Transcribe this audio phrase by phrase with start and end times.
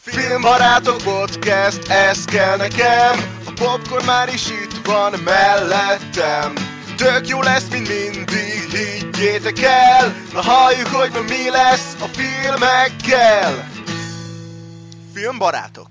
[0.00, 3.14] Filmbarátok podcast, ez kell nekem
[3.46, 6.52] A popcorn már is itt van mellettem
[6.96, 13.68] Tök jó lesz, mint mindig, higgyétek el Na halljuk, hogy ma mi lesz a filmekkel
[15.14, 15.88] Filmbarátok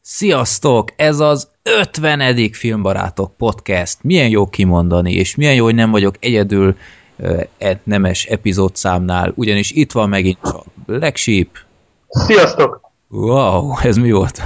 [0.00, 0.88] Sziasztok!
[0.96, 2.52] Ez az 50.
[2.52, 3.98] Filmbarátok podcast.
[4.02, 6.76] Milyen jó kimondani, és milyen jó, hogy nem vagyok egyedül
[7.16, 7.42] uh,
[7.82, 11.48] nemes epizódszámnál, ugyanis itt van megint a Black Sheep.
[12.08, 12.83] Sziasztok!
[13.16, 14.42] Wow, ez mi volt?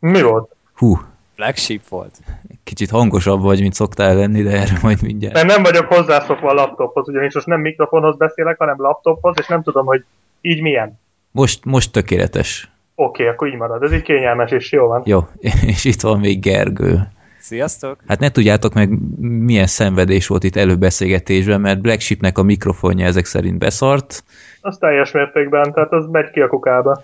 [0.00, 0.56] Mi volt?
[0.74, 0.98] Hú,
[1.36, 2.18] Black Sheep volt.
[2.64, 5.34] kicsit hangosabb vagy, mint szoktál lenni, de erre majd mindjárt.
[5.34, 9.62] Mert nem vagyok hozzászokva a laptophoz, ugyanis most nem mikrofonhoz beszélek, hanem laptophoz, és nem
[9.62, 10.04] tudom, hogy
[10.40, 11.00] így milyen.
[11.30, 12.70] Most, most tökéletes.
[12.94, 13.82] Oké, akkor így marad.
[13.82, 15.02] Ez így kényelmes, és jó van.
[15.04, 15.20] Jó,
[15.72, 17.08] és itt van még Gergő.
[17.38, 17.98] Sziasztok!
[18.06, 18.90] Hát ne tudjátok meg,
[19.20, 24.24] milyen szenvedés volt itt előbeszélgetésben, mert Black Sheepnek a mikrofonja ezek szerint beszart.
[24.60, 27.02] Az teljes mértékben, tehát az megy ki a kukába.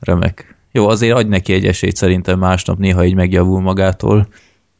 [0.00, 0.54] Remek.
[0.72, 4.26] Jó, azért adj neki egy esélyt szerintem másnap néha így megjavul magától.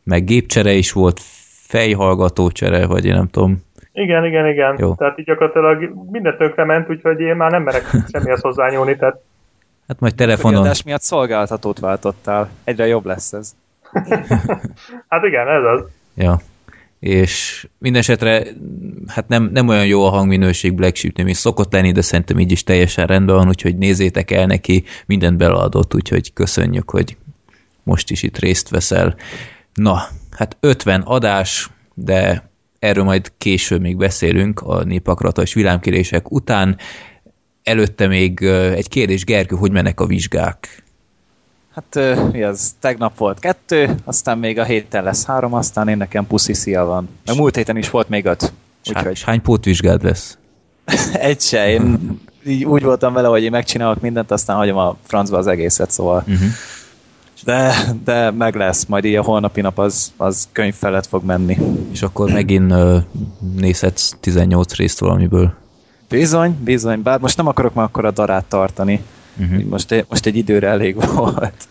[0.05, 1.21] Meg gépcsere is volt,
[1.67, 3.65] fejhallgató csere, vagy én nem tudom.
[3.93, 4.77] Igen, igen, igen.
[4.79, 4.95] Jó.
[4.95, 9.21] Tehát így gyakorlatilag minden tönkre ment, úgyhogy én már nem merek semmihez hozzányúlni, tehát
[9.89, 12.49] Hát majd A telefonon, kiadás miatt szolgáltatót váltottál.
[12.65, 13.55] Egyre jobb lesz ez.
[15.09, 15.85] hát igen, ez az.
[16.15, 16.41] ja.
[17.07, 18.47] És mindesetre,
[19.07, 22.53] hát nem, nem olyan jó a hangminőség Black Sheep-nél, mint szokott lenni, de szerintem így
[22.53, 27.17] is teljesen rendben van, úgyhogy nézzétek el neki, mindent beleadott, úgyhogy köszönjük, hogy
[27.83, 29.17] most is itt részt veszel.
[29.75, 36.79] Na, hát 50 adás, de erről majd később még beszélünk a népakrata és villámkérések után.
[37.63, 38.43] Előtte még
[38.75, 40.85] egy kérdés, Gergő, hogy mennek a vizsgák?
[41.77, 41.99] Hát
[42.33, 42.75] mi az?
[42.81, 47.09] Tegnap volt kettő, aztán még a héten lesz három, aztán én nekem puszi szia van.
[47.25, 48.53] Meg múlt héten is volt még öt.
[48.89, 50.39] Úgyhogy és hány pótvizsgád lesz?
[51.13, 51.69] egy se.
[51.69, 55.91] Én így úgy voltam vele, hogy én megcsinálok mindent, aztán hagyom a francba az egészet,
[55.91, 56.25] szóval.
[56.27, 56.49] Uh-huh.
[57.45, 57.75] De,
[58.05, 61.59] de meg lesz, majd így a holnapi nap az, az könyv felett fog menni.
[61.93, 62.99] És akkor megint ö,
[63.57, 65.55] nézhetsz 18 részt valamiből.
[66.09, 69.03] Bizony, bizony, bár most nem akarok már akkor a darát tartani.
[69.41, 69.63] Uh-huh.
[69.63, 71.69] Most, most egy időre elég volt.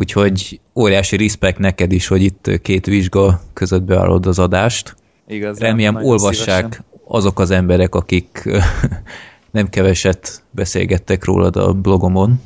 [0.00, 4.96] Úgyhogy óriási respekt neked is, hogy itt két vizsga között beállod az adást.
[5.26, 5.58] Igaz.
[5.58, 8.48] Remélem olvassák azok az emberek, akik
[9.50, 12.40] nem keveset beszélgettek rólad a blogomon.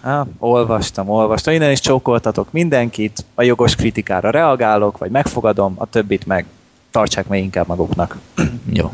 [0.00, 1.54] Á, olvastam, olvastam.
[1.54, 6.46] Innen is csókoltatok mindenkit, a jogos kritikára reagálok, vagy megfogadom, a többit meg
[6.90, 8.18] tartsák meg inkább maguknak.
[8.72, 8.92] Jó.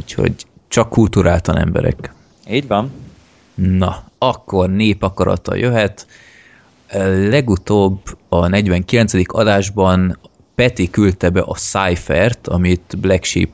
[0.00, 0.34] Úgyhogy
[0.68, 2.12] csak kulturáltan emberek.
[2.50, 2.90] Így van.
[3.54, 6.06] Na, akkor népakarata jöhet.
[7.28, 9.12] Legutóbb a 49.
[9.26, 10.18] adásban
[10.54, 13.50] Peti küldte be a Cyphert, amit Black Sheep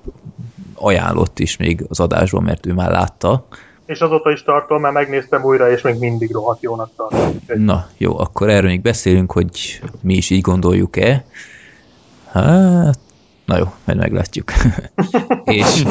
[0.75, 3.47] ajánlott is még az adásban, mert ő már látta.
[3.87, 7.43] És azóta is tartom, mert megnéztem újra, és még mindig rohadt jónak tartom.
[7.47, 11.25] Na, jó, akkor erről még beszélünk, hogy mi is így gondoljuk-e.
[12.31, 12.99] Hát,
[13.45, 14.53] na jó, majd meglátjuk.
[15.45, 15.85] és,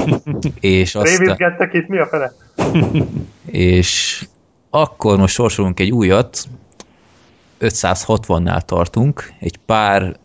[0.59, 2.33] és aztán, itt, mi a fele?
[3.45, 4.21] és
[4.69, 6.45] akkor most sorsolunk egy újat,
[7.61, 10.17] 560-nál tartunk, egy pár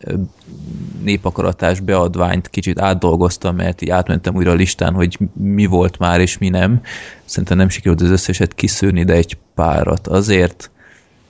[1.03, 6.37] népakaratás beadványt kicsit átdolgoztam, mert így átmentem újra a listán, hogy mi volt már és
[6.37, 6.81] mi nem.
[7.25, 10.07] Szerintem nem sikerült az összeset kiszűrni, de egy párat.
[10.07, 10.71] Azért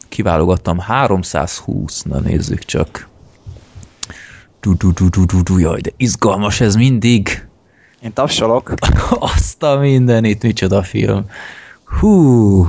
[0.10, 3.08] kiválogattam 320, na nézzük csak.
[4.60, 7.48] Du, du, du, du, du, du, jaj, de izgalmas ez mindig.
[8.02, 8.74] Én tapsolok.
[9.36, 11.26] Azt a mindenit, micsoda film.
[12.00, 12.68] Hú,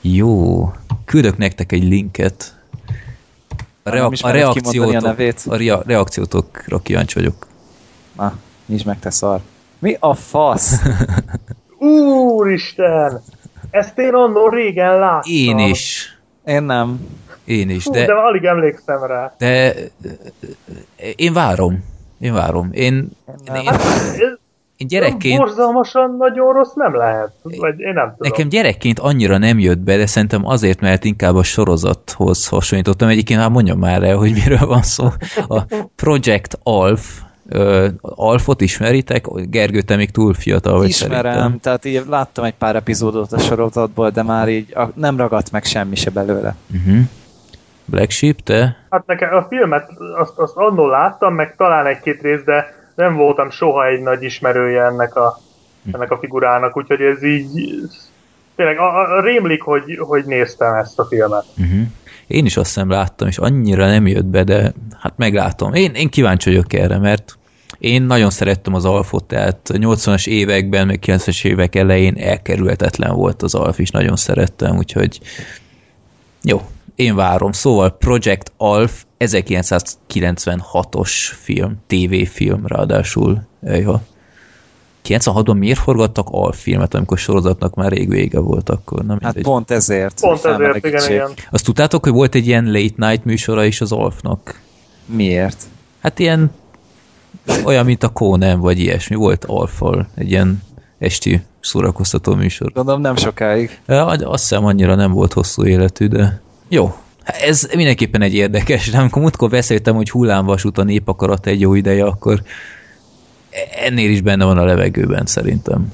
[0.00, 0.72] jó.
[1.06, 2.54] Küldök nektek egy linket.
[3.82, 5.42] A, reak- a, kimondani a reakciótok, nevét?
[5.48, 7.46] a rea- reakciótokra kíváncsi vagyok.
[8.16, 8.32] Na,
[8.66, 9.40] nincs meg te szar.
[9.78, 10.80] Mi a fasz?
[11.78, 13.22] Úristen!
[13.70, 15.32] Ezt én annól régen láttam.
[15.32, 16.18] Én is.
[16.44, 17.06] Én nem.
[17.44, 18.06] Én is, Hú, de...
[18.06, 19.34] de, alig emlékszem rá.
[19.38, 19.74] de
[21.16, 21.84] én várom.
[22.20, 22.68] Én várom.
[22.72, 23.10] Én,
[23.44, 23.54] nem.
[23.54, 24.38] én, Ez
[24.76, 27.32] én gyerekként, borzalmasan nagyon rossz nem lehet.
[27.42, 28.16] Vagy én nem tudom.
[28.18, 33.08] nekem gyerekként annyira nem jött be, de szerintem azért, mert inkább a sorozathoz hasonlítottam.
[33.08, 35.08] Egyébként hát mondjam már el, hogy miről van szó.
[35.48, 35.62] A
[35.96, 37.20] Project Alf,
[38.00, 39.24] Alfot ismeritek?
[39.50, 41.60] Gergő, te még túl fiatal vagy Ismerem, szerintem.
[41.60, 45.64] tehát így láttam egy pár epizódot a sorozatból, de már így a, nem ragadt meg
[45.64, 46.54] semmi se belőle.
[46.74, 47.00] Uh-huh.
[47.84, 48.76] Black Sheep, te?
[48.90, 53.50] Hát nekem a filmet azt, azt annól láttam, meg talán egy-két rész, de nem voltam
[53.50, 55.40] soha egy nagy ismerője ennek a,
[55.92, 57.48] ennek a figurának, úgyhogy ez így
[58.56, 61.44] tényleg a, a, rémlik, hogy, hogy néztem ezt a filmet.
[61.58, 61.86] Uh-huh.
[62.26, 65.74] Én is azt hiszem láttam, és annyira nem jött be, de hát meglátom.
[65.74, 67.38] Én, én kíváncsi vagyok erre, mert
[67.78, 73.54] én nagyon szerettem az Alfot, tehát 80-as években, meg 90-es évek elején elkerülhetetlen volt az
[73.54, 75.20] Alf is, nagyon szerettem, úgyhogy
[76.42, 76.60] Jó,
[76.96, 77.52] én várom.
[77.52, 81.10] Szóval Project Alf 1996-os
[81.42, 83.42] film, TV-film ráadásul.
[83.62, 84.00] Ejha.
[85.04, 88.98] 96-ban miért forgattak Alf filmet, amikor sorozatnak már rég vége volt akkor?
[88.98, 89.42] Nem Hát mindegy.
[89.42, 90.20] pont ezért.
[90.20, 91.30] Pont ezért, igen, igen.
[91.50, 94.60] Azt tudtátok, hogy volt egy ilyen late night műsora is az Alfnak?
[95.06, 95.62] Miért?
[96.00, 96.50] Hát ilyen
[97.64, 99.16] olyan, mint a Conan, vagy ilyesmi.
[99.16, 100.62] Volt Alfal egy ilyen
[100.98, 102.72] esti szórakoztató műsor.
[102.72, 103.80] Gondolom nem sokáig.
[103.86, 106.94] Azt hiszem annyira nem volt hosszú életű, de jó.
[107.24, 112.04] Ez mindenképpen egy érdekes, de amikor múltkor beszéltem, hogy hullámvasút a népakarat egy jó ideje,
[112.04, 112.42] akkor
[113.70, 115.92] ennél is benne van a levegőben szerintem.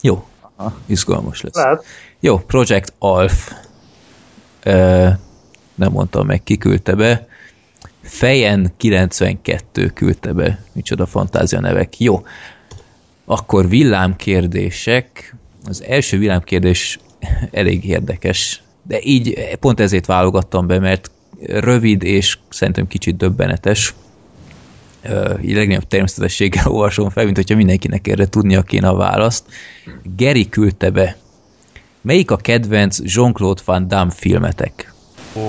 [0.00, 0.24] Jó,
[0.56, 0.76] Aha.
[0.86, 1.54] izgalmas lesz.
[1.54, 1.84] Lehet.
[2.20, 3.52] Jó, Project Alf.
[4.62, 5.08] Ö,
[5.74, 7.26] nem mondtam meg, ki küldte be.
[8.02, 10.64] Fejen 92 küldte be.
[10.72, 12.00] Micsoda fantázia nevek.
[12.00, 12.24] Jó.
[13.24, 15.34] Akkor villámkérdések.
[15.66, 16.98] Az első villámkérdés
[17.50, 18.62] elég érdekes.
[18.86, 21.10] De így pont ezért válogattam be, mert
[21.46, 23.94] rövid és szerintem kicsit döbbenetes.
[25.02, 29.44] Ö, így legnagyobb természetességgel olvasom fel, mint hogyha mindenkinek erre tudnia kéne a választ.
[30.16, 31.16] Geri küldte be.
[32.00, 34.92] Melyik a kedvenc Jean-Claude Van Damme filmetek?
[35.36, 35.42] Ó,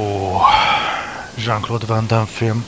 [1.45, 2.65] Jean-Claude Van Damme film.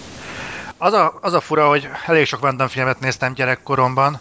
[0.77, 4.19] Az a, az a fura, hogy elég sok Van Damme filmet néztem gyerekkoromban,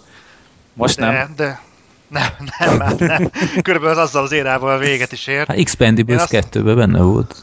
[0.73, 1.33] Most de, nem.
[1.37, 1.61] de
[2.09, 2.27] nem,
[2.59, 3.31] nem, már nem.
[3.63, 5.47] Körülbelül az azzal az érával véget is ért.
[5.47, 7.43] Hát Expendables azt- 2-ben benne volt.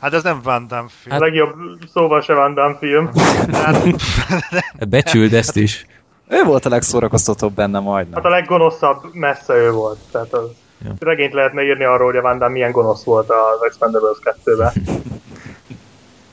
[0.00, 1.16] Hát ez nem Van Damme film.
[1.16, 1.54] A legjobb
[1.92, 3.10] szóval se Van Damme film.
[3.52, 5.86] Hát, Becsüld ezt is.
[6.28, 8.14] Ő volt a legszórakoztatóbb benne majdnem.
[8.22, 9.98] Hát a leggonoszabb messze ő volt.
[10.12, 10.48] Tehát az
[10.84, 10.92] Ja.
[10.98, 14.72] regényt lehetne írni arról, hogy a Van Damme milyen gonosz volt az Expendables 2-ben.
[14.74, 14.92] de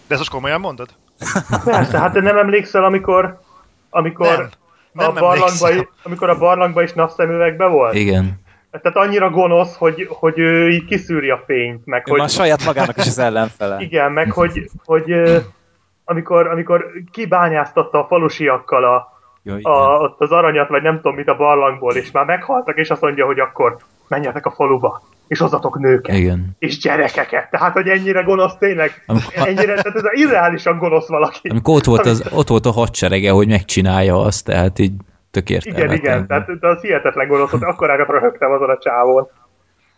[0.08, 0.90] ezt most komolyan mondod?
[1.64, 3.40] Persze, hát te nem emlékszel, amikor,
[3.90, 4.50] amikor Nem,
[4.94, 7.94] nem a barlangba, amikor a barlangba is napszemüvegbe volt?
[7.94, 8.42] Igen.
[8.82, 12.20] Tehát annyira gonosz, hogy, hogy ő így kiszűri a fényt, meg Ő hogy...
[12.20, 13.82] már saját magának is az ellenfele.
[13.88, 15.14] Igen, meg hogy, hogy
[16.06, 19.12] amikor, amikor kibányáztatta a falusiakkal a,
[19.62, 23.02] a, ott az aranyat, vagy nem tudom mit a barlangból, és már meghaltak, és azt
[23.02, 26.56] mondja, hogy akkor menjetek a faluba, és hozzatok nőket, Igen.
[26.60, 27.50] és gyerekeket.
[27.50, 31.48] Tehát, hogy ennyire gonosz tényleg, Amikor- ennyire, tehát ez irreálisan gonosz valaki.
[31.50, 34.94] Amikor ott volt, az, ott volt a hadserege, hogy megcsinálja azt, tehát így
[35.32, 35.98] tök Igen, értelmetlen.
[35.98, 39.28] igen, tehát de az hihetetlen gonosz, hogy akkorákat röhögtem azon a csávon.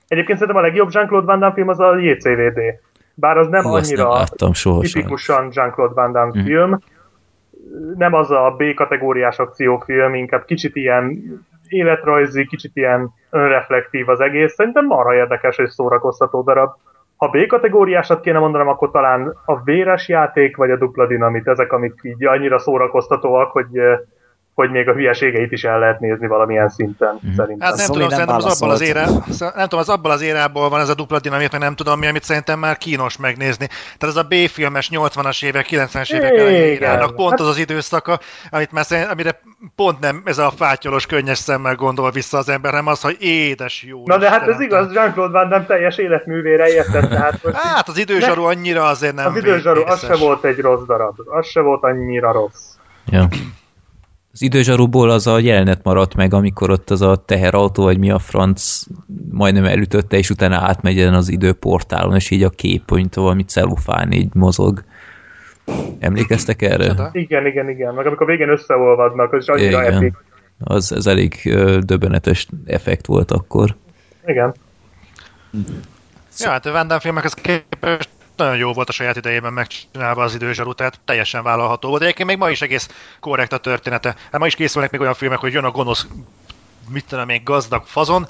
[0.07, 2.59] Egyébként szerintem a legjobb Jean-Claude Van Damme film az a JCVD.
[3.13, 4.81] Bár az nem Hú, nem annyira sohasem.
[4.81, 6.45] tipikusan Jean-Claude Van Damme Mhm.
[6.45, 6.79] film.
[7.97, 11.21] Nem az a B-kategóriás akciófilm, inkább kicsit ilyen
[11.67, 14.53] életrajzi, kicsit ilyen önreflektív az egész.
[14.53, 16.71] Szerintem marha érdekes és szórakoztató darab.
[17.17, 21.93] Ha B-kategóriásat kéne mondanom, akkor talán a véres játék vagy a dupla dinamit, ezek, amik
[22.01, 23.99] így annyira szórakoztatóak, hogy, eh,
[24.55, 27.33] hogy még a hülyeségeit is el lehet nézni valamilyen szinten, Mhm.
[27.35, 27.67] szerintem.
[27.67, 29.05] Hát nem tudom, nem szerintem az abban az érá...
[29.39, 32.07] nem tudom, az abban az érából van ez a dupla dinamit, meg nem tudom mi,
[32.07, 33.67] amit szerintem már kínos megnézni.
[33.97, 36.45] Tehát ez a B-filmes 80-as évek, 90-es évek Igen.
[36.45, 38.19] elején irának pont Hát- az az időszaka,
[38.49, 39.39] amit már szerint, amire
[39.75, 43.83] pont nem ez a fátyolos, könnyes szemmel gondol vissza az ember, nem az, hogy édes
[43.83, 44.01] jó.
[44.05, 47.97] Na de hát ez igaz, Jean-Claude Van Damme teljes életművére érted, tehát most Hát az
[47.97, 51.83] időzsaru annyira azért nem az időzsaru, az se volt egy rossz darab, az se volt
[51.83, 52.63] annyira rossz.
[53.05, 53.27] Ja.
[54.35, 58.19] Az időzsarúból az a jelenet maradt meg, amikor ott az a teherautó, vagy mi a
[58.19, 58.83] franc
[59.31, 64.33] majdnem elütötte, és utána átmegy az időportálon, és így a kép, mint valami celufán így
[64.33, 64.83] mozog.
[65.99, 67.09] Emlékeztek erre?
[67.11, 67.93] Igen, igen, igen.
[67.93, 69.93] Meg amikor végén összeolvadnak, az is annyira Igen.
[69.93, 70.13] epik.
[70.59, 71.33] Az, ez elég
[71.79, 73.75] döbbenetes effekt volt akkor.
[74.25, 74.53] Igen.
[76.39, 80.33] Ja, hát a Van Damme filmekhez képest nagyon jó volt a saját idejében megcsinálva az
[80.33, 82.01] időzsaru, tehát teljesen vállalható volt.
[82.01, 82.89] Egyébként még ma is egész
[83.19, 84.15] korrekt a története.
[84.31, 86.07] Hát ma is készülnek még olyan filmek, hogy jön a gonosz,
[86.89, 88.27] mit tudom még gazdag fazon,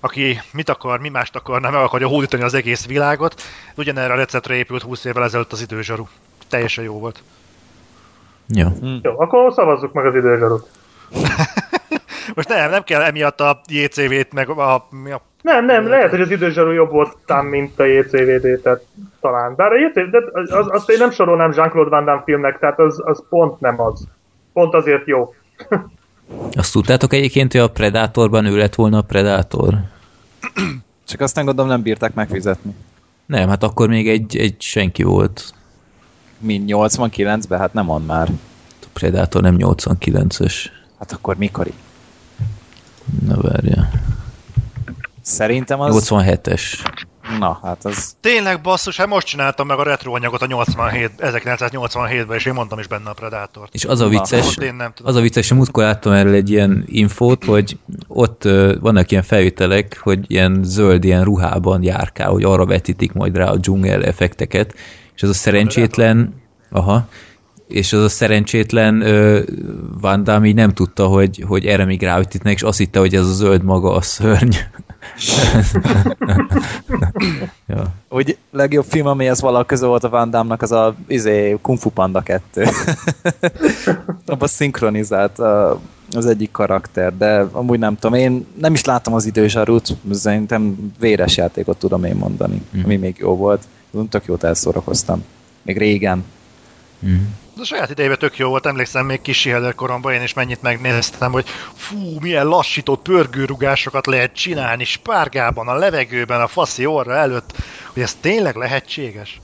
[0.00, 3.42] aki mit akar, mi mást akarna, meg akarja hódítani az egész világot.
[3.76, 6.06] Ugyanerre a receptre épült 20 évvel ezelőtt az időzsaru.
[6.48, 7.22] Teljesen jó volt.
[8.48, 8.72] Ja.
[9.02, 10.68] Jó, akkor szavazzuk meg az időzsarut.
[12.34, 16.20] Most nem, nem kell emiatt a JCV-t, meg a, mi a Nem, nem, lehet, hogy
[16.20, 18.84] az időzsarú jobb volt tám, mint a JCVD, tehát
[19.20, 19.54] talán.
[19.56, 23.24] Bár a JCVD, az, azt én nem sorolnám Jean-Claude Van Damme filmnek, tehát az, az
[23.28, 24.08] pont nem az.
[24.52, 25.34] Pont azért jó.
[26.52, 29.74] Azt tudtátok egyébként, hogy a Predatorban ő lett volna a Predator?
[31.08, 32.74] Csak aztán gondolom nem bírták megfizetni.
[33.26, 35.54] Nem, hát akkor még egy, egy senki volt.
[36.38, 38.28] Mint 89-ben, hát nem mond már.
[38.82, 40.54] A Predator nem 89-es.
[40.98, 41.72] Hát akkor mikori?
[43.26, 43.88] Na várja.
[45.22, 46.62] Szerintem az 87-es.
[47.38, 48.14] Na, hát az...
[48.20, 52.78] Tényleg basszus, hát most csináltam meg a retro anyagot a 87, 1987-ben, és én mondtam
[52.78, 53.74] is benne a Predátort.
[53.74, 55.12] És az a vicces, Ott én nem tudom.
[55.12, 57.78] az a vicces, hogy múltkor láttam erről egy ilyen infót, hogy
[58.08, 63.36] ott ö, vannak ilyen felvételek, hogy ilyen zöld, ilyen ruhában járkál, hogy arra vetítik majd
[63.36, 64.74] rá a dzsungel effekteket,
[65.14, 67.08] és az a szerencsétlen, aha,
[67.72, 69.40] és az a szerencsétlen ö,
[70.00, 73.26] Van Damme így nem tudta, hogy, hogy erre még rávetítnek, és azt hitte, hogy ez
[73.26, 74.54] a zöld maga a szörny.
[77.66, 77.84] ja.
[78.08, 81.90] Úgy legjobb film, amihez valaha közül volt a Van Damme-nak, az a izé, Kung Fu
[81.90, 82.64] Panda 2.
[84.26, 89.26] Abban szinkronizált a, az egyik karakter, de amúgy nem tudom, én nem is láttam az
[89.26, 92.84] időzsarút, szerintem véres játékot tudom én mondani, Mhm.
[92.84, 93.62] ami még jó volt.
[94.10, 95.24] Tök jót elszórakoztam.
[95.62, 96.24] Még régen.
[97.06, 97.14] Mm.
[97.54, 101.32] De a saját idejében tök jó volt, emlékszem még kis koromban, én is mennyit megnéztem,
[101.32, 101.44] hogy
[101.74, 107.52] fú, milyen lassított pörgőrugásokat lehet csinálni spárgában, a levegőben, a faszi orra előtt,
[107.92, 109.40] hogy ez tényleg lehetséges.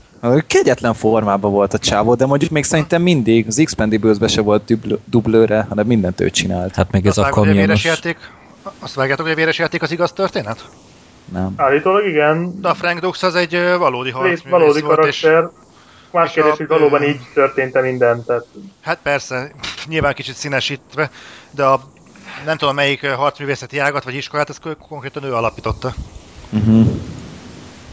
[0.47, 4.99] Kegyetlen formában volt a csávó, de mondjuk még szerintem mindig az Expendables-be se volt dubl-
[5.05, 6.75] dublőre, hanem mindent ő csinált.
[6.75, 7.83] Hát meg ez Azt a a véres kamionos...
[7.83, 8.17] játék,
[8.79, 10.69] azt vágjátok, hogy a véres játék az igaz történet?
[11.33, 11.53] Nem.
[11.57, 15.27] Állítólag igen, De a Frank Dux az egy valódi harcművész valódi volt, és.
[16.11, 18.45] Más és kérdés, hogy valóban így történt-e minden, tehát
[18.81, 19.51] hát persze,
[19.87, 21.09] nyilván kicsit színesítve,
[21.51, 21.81] de a
[22.45, 25.93] nem tudom melyik ö, harcművészeti ágat vagy iskolát, ezt konkrétan ő alapította.
[26.49, 26.85] Uh-huh.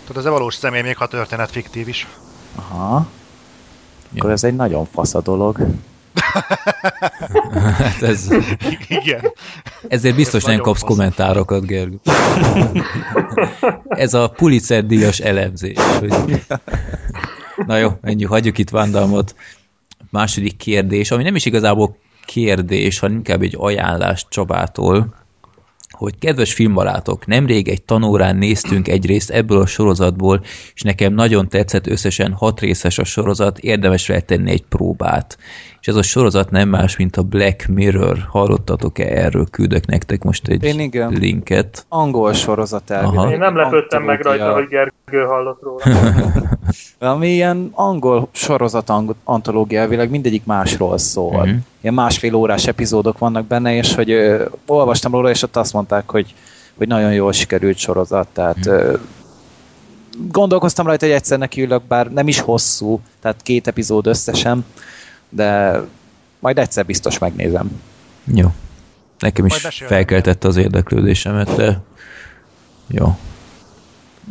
[0.02, 2.06] Tehát ez a valós személy, még ha történet fiktív is.
[2.54, 3.06] Aha.
[4.16, 5.58] Akkor ez egy nagyon fasz a dolog.
[7.78, 8.28] Hát ez,
[8.88, 9.32] Igen.
[9.88, 10.88] ezért biztos nem Nagyon kapsz fasz.
[10.88, 12.00] kommentárokat, Gergő.
[13.88, 15.76] Ez a Pulitzer díjas elemzés.
[15.98, 16.14] Hogy...
[17.66, 19.34] Na jó, ennyi, hagyjuk itt Vandalmot.
[20.10, 25.14] Második kérdés, ami nem is igazából kérdés, hanem inkább egy ajánlás Csabától,
[25.96, 30.40] hogy kedves filmbarátok, nemrég egy tanórán néztünk egy részt ebből a sorozatból,
[30.74, 35.38] és nekem nagyon tetszett, összesen hat részes a sorozat, érdemes feltenni egy próbát.
[35.80, 38.18] És ez a sorozat nem más, mint a Black Mirror.
[38.28, 39.46] Hallottatok-e erről?
[39.50, 41.12] Küldök nektek most egy Én igen.
[41.12, 41.86] linket.
[41.88, 43.32] Angol sorozat elvileg.
[43.32, 45.82] Én nem lepődtem meg rajta, hogy Gergő hallott róla.
[46.98, 48.92] Ami ilyen angol sorozat
[49.24, 51.46] antológia, elvileg mindegyik másról szól.
[51.46, 51.56] Mhm.
[51.80, 56.10] Ilyen másfél órás epizódok vannak benne, és hogy ö, olvastam róla, és ott azt mondták,
[56.10, 56.34] hogy,
[56.76, 58.68] hogy nagyon jól sikerült sorozat, tehát Mhm.
[58.68, 58.96] ö,
[60.28, 64.64] gondolkoztam rajta, hogy egyszer nekiülök, bár nem is hosszú, tehát két epizód összesen,
[65.28, 65.80] de
[66.38, 67.80] majd egyszer biztos megnézem.
[68.34, 68.48] Jó.
[69.18, 69.54] Nekem is
[69.86, 71.80] felkeltette az érdeklődésemet, de
[72.86, 73.16] jó.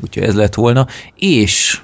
[0.04, 0.88] Úgyhogy ez lett volna.
[1.16, 1.82] És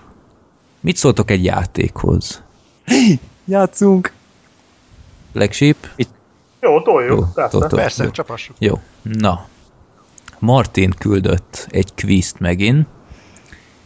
[0.82, 2.42] mit szóltok egy játékhoz?
[3.46, 4.12] Játszunk!
[5.34, 5.76] Black Sheep?
[6.62, 7.50] Jó, toljuk, Jó, persze.
[7.58, 8.10] tol- tol- Persze, jó.
[8.10, 8.56] csapassuk.
[8.60, 8.80] Jó.
[9.02, 9.46] Na.
[10.40, 12.88] Martin küldött egy kvízt megint,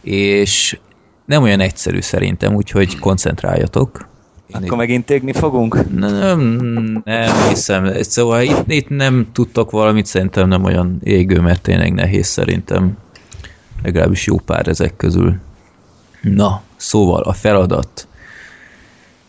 [0.00, 0.78] és
[1.24, 4.08] nem olyan egyszerű szerintem, úgyhogy koncentráljatok.
[4.46, 5.98] Én Akkor megint égni fogunk?
[5.98, 6.40] Nem,
[7.04, 8.02] nem hiszem.
[8.02, 12.96] Szóval itt, itt nem tudtok valamit, szerintem nem olyan égő, mert tényleg nehéz szerintem.
[13.82, 15.38] Legalábbis jó pár ezek közül.
[16.34, 18.08] Na, szóval a feladat.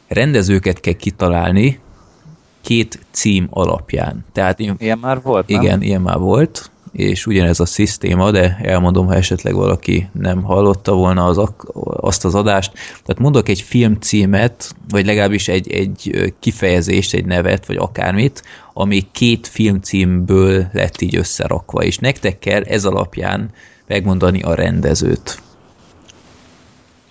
[0.08, 1.80] Rendezőket kell kitalálni
[2.62, 4.26] két cím alapján.
[4.32, 5.62] Tehát én Ilyen már volt, nem?
[5.62, 10.94] igen, ilyen már volt, és ugyanez a szisztéma, de elmondom, ha esetleg valaki nem hallotta
[10.94, 11.42] volna az,
[11.84, 12.74] azt az adást.
[12.74, 19.48] Tehát mondok egy filmcímet, vagy legalábbis egy, egy kifejezést, egy nevet, vagy akármit, ami két
[19.48, 23.50] filmcímből lett így összerakva, és nektek kell ez alapján
[23.88, 25.42] megmondani a rendezőt.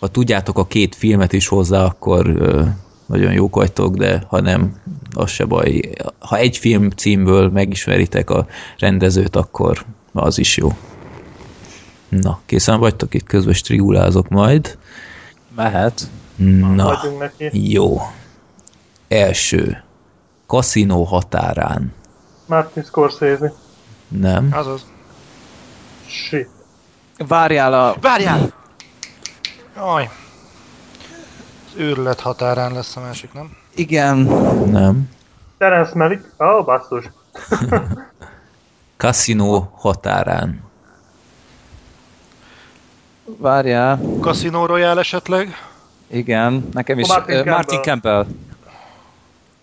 [0.06, 2.64] Ha tudjátok a két filmet is hozzá, akkor ö,
[3.06, 4.80] nagyon jók vagytok, de ha nem,
[5.14, 5.80] az se baj.
[6.18, 8.46] Ha egy film címből megismeritek a
[8.78, 10.68] rendezőt, akkor az is jó.
[12.08, 13.14] Na, készen vagytok?
[13.14, 14.78] Itt közben strigulázok majd.
[15.56, 16.08] Mehet.
[16.74, 17.72] Na, neki.
[17.72, 18.00] jó.
[19.08, 19.84] Első.
[20.46, 21.92] Kaszinó határán.
[22.46, 23.52] Martin Scorsese.
[24.08, 24.48] Nem?
[24.52, 24.86] Azaz.
[26.06, 26.48] Shit.
[27.18, 27.96] Várjál a...
[28.00, 28.64] Várjál!
[29.76, 30.08] Jaj.
[31.66, 33.56] Az őrület határán lesz a másik, nem?
[33.74, 34.16] Igen.
[34.70, 35.10] Nem.
[35.58, 36.24] Terence Malick.
[36.40, 37.04] Ó, oh, basszus.
[38.96, 40.64] Kaszinó határán.
[43.24, 44.00] Várjál.
[44.20, 45.54] Casino Royale esetleg?
[46.06, 46.68] Igen.
[46.72, 47.08] Nekem is.
[47.08, 48.26] Martin Martin, Martin Campbell.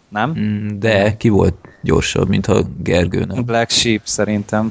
[0.08, 0.30] Nem?
[0.30, 3.44] Mm, De ki volt gyorsabb, mint a Gergő, nem?
[3.46, 4.70] Black Sheep szerintem.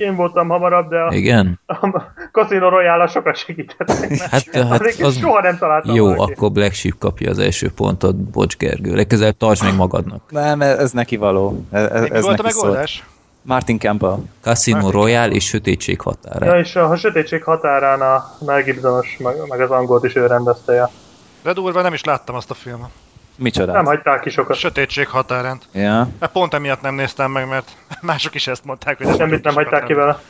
[0.00, 1.60] Én voltam hamarabb, de a, Igen?
[1.66, 4.18] a Casino Royale sokat segítettek.
[4.18, 5.18] Hát, hát az...
[5.18, 6.32] soha nem találtam Jó, valaki.
[6.32, 8.94] akkor Black Sheep kapja az első pontot, bocs Gergő.
[8.94, 10.22] Legközelebb tartsd meg magadnak.
[10.30, 11.64] Nem, ez ez neki való.
[11.70, 12.64] Ez, ez Még mi volt a neki szólt.
[12.64, 13.04] megoldás?
[13.42, 14.18] Martin Campbell.
[14.40, 16.46] Casino Martin Royale és Sötétség határa.
[16.46, 20.90] Ja, és a Sötétség határán a Mel Gibsonos, meg, meg az angolt is ő rendezte.
[21.42, 22.90] De durva, nem is láttam azt a filmet.
[23.36, 23.72] Micsoda?
[23.72, 24.56] Nem hagyták ki A sokat.
[24.56, 25.60] sötétség határán.
[25.72, 26.08] Ja.
[26.20, 29.16] Hát pont emiatt nem néztem meg, mert mások is ezt mondták, hogy...
[29.16, 30.22] Semmit nem hagyták ki vele.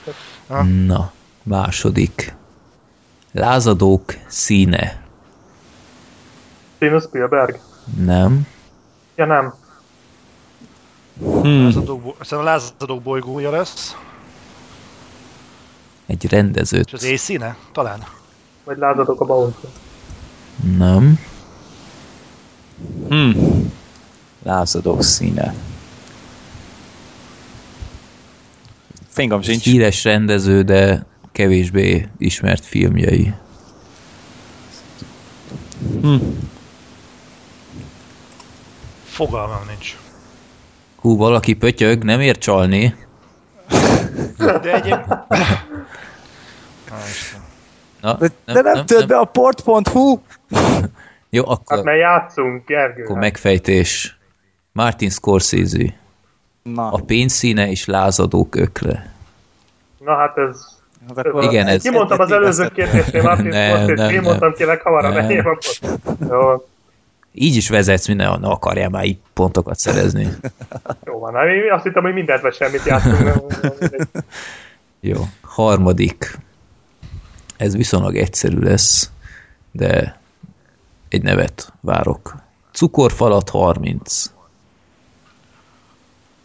[0.87, 2.35] Na, második.
[3.33, 5.03] Lázadók színe.
[6.77, 7.59] Steven Spielberg?
[7.97, 8.47] Nem.
[9.17, 9.55] Ja nem.
[11.19, 11.65] Hmm.
[11.65, 13.97] Lázadók, Szerintem a lázadók bolygója lesz.
[16.07, 16.93] Egy És az rendezőt.
[17.03, 17.57] éjszíne?
[17.73, 18.05] Talán.
[18.65, 19.67] Vagy lázadok a Bounty.
[20.77, 21.19] Nem.
[23.09, 23.73] Hmm.
[24.43, 25.55] Lázadó színe.
[29.09, 29.65] Fingom sincs.
[29.65, 33.35] Híres rendező, de kevésbé ismert filmjei.
[36.01, 36.51] Hmm.
[39.05, 39.97] Fogalmam nincs.
[40.97, 42.95] Hú, valaki pötyög, nem ér csalni.
[44.37, 44.99] De egyéb...
[48.01, 50.19] Na, De, de nem, tölt be a port.hu!
[51.35, 53.03] Jó, akkor, Hát mert játszunk, Gergő.
[53.03, 53.25] akkor hát.
[53.25, 54.19] megfejtés.
[54.73, 55.95] Martin Scorsese.
[56.63, 59.13] Na, A pénzszíne és lázadók ökle.
[59.99, 60.67] Na hát ez...
[61.17, 65.17] hát akkor Igen, ez- Kimondtam az előző kérdésnél, Martin Scorsese, nem, én mondtam ki leghamarabb,
[65.17, 66.19] enyém a pont.
[66.31, 66.67] Jó,
[67.33, 70.29] Így is vezetsz, minden, na akarjál már így pontokat szerezni.
[71.07, 71.35] jó van.
[71.35, 73.43] Hát én azt hittem, hogy mindent vagy semmit játszunk.
[75.01, 75.17] Jó.
[75.43, 76.39] Harmadik.
[77.57, 79.11] Ez viszonylag egyszerű lesz,
[79.73, 80.23] de
[81.15, 82.37] egy nevet várok.
[82.73, 84.31] Cukorfalat 30.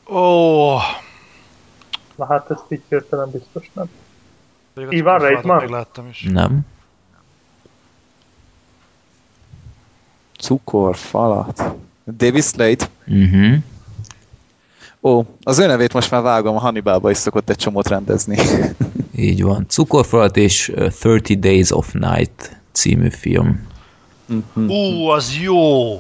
[0.10, 0.76] Ó,
[2.16, 3.90] Na hát ezt így hirtelen biztos nem.
[4.74, 5.58] cukorfalat Reitman?
[5.58, 6.28] Megláttam is.
[6.32, 6.66] Nem?
[10.40, 11.64] cukorfalat.
[12.18, 12.90] Davis Slade.
[13.08, 13.56] Uh-huh.
[15.02, 18.38] Ó, az ő nevét most már vágom, a Hannibalba is szokott egy csomót rendezni.
[19.16, 19.66] Így van.
[19.68, 23.68] Cukorfalat és uh, 30 Days of Night című film.
[24.56, 25.98] Ú, az jó!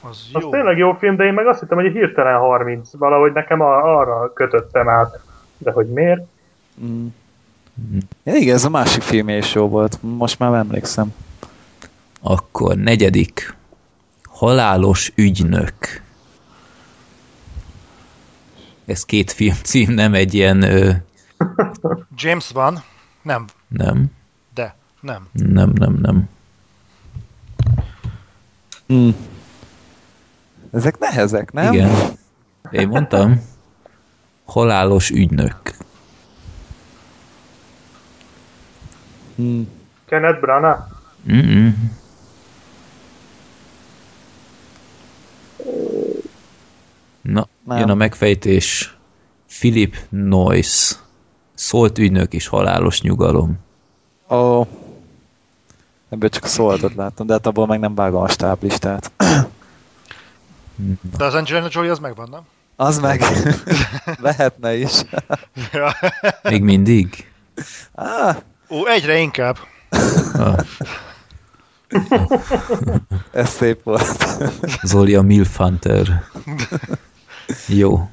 [0.00, 0.50] Az Az jó.
[0.50, 2.90] tényleg jó film, de én meg azt hittem, hogy hirtelen 30.
[2.98, 5.20] Valahogy nekem arra kötöttem át.
[5.58, 6.22] De hogy miért?
[6.84, 7.06] Mm.
[8.22, 9.98] Ja, igen, ez a másik filmje is jó volt.
[10.02, 11.14] Most már emlékszem.
[12.20, 13.54] Akkor negyedik.
[14.24, 15.74] Halálos ügynök.
[18.84, 20.62] Ez két film cím, nem egy ilyen...
[20.62, 20.90] Ö,
[22.16, 22.82] James van?
[23.22, 24.06] Nem, nem,
[24.54, 25.28] de nem.
[25.32, 26.28] nem, nem, nem.
[28.92, 29.10] Mm.
[30.72, 31.72] Ezek nehezek, nem?
[31.72, 31.90] Igen.
[32.70, 33.40] Én mondtam.
[34.44, 35.58] Halálos ügynök.
[39.40, 39.62] Mm.
[40.04, 40.80] Kenneth Branagh?
[41.32, 41.92] Mm-mm.
[47.22, 47.78] Na, Nem.
[47.78, 48.96] jön a megfejtés.
[49.58, 50.94] Philip Noyce.
[51.54, 53.58] Szólt ügynök és halálos nyugalom.
[54.30, 54.66] Ó.
[56.08, 59.10] Ebből csak a szólatot láttam, de hát abból meg nem vágom a stáblistát.
[61.16, 62.40] De az Angelina Jolie az megvan, nem?
[62.76, 63.22] Az meg
[64.20, 64.92] lehetne is.
[65.72, 65.92] Ja.
[66.42, 67.30] Még mindig?
[67.92, 68.36] Ah,
[68.70, 69.56] Ó, egyre inkább.
[70.34, 70.58] Ah,
[73.32, 74.26] ez szép volt.
[74.82, 76.24] Zoli a Milf Hunter.
[77.68, 78.08] Jó.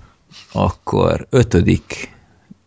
[0.52, 2.12] Akkor ötödik.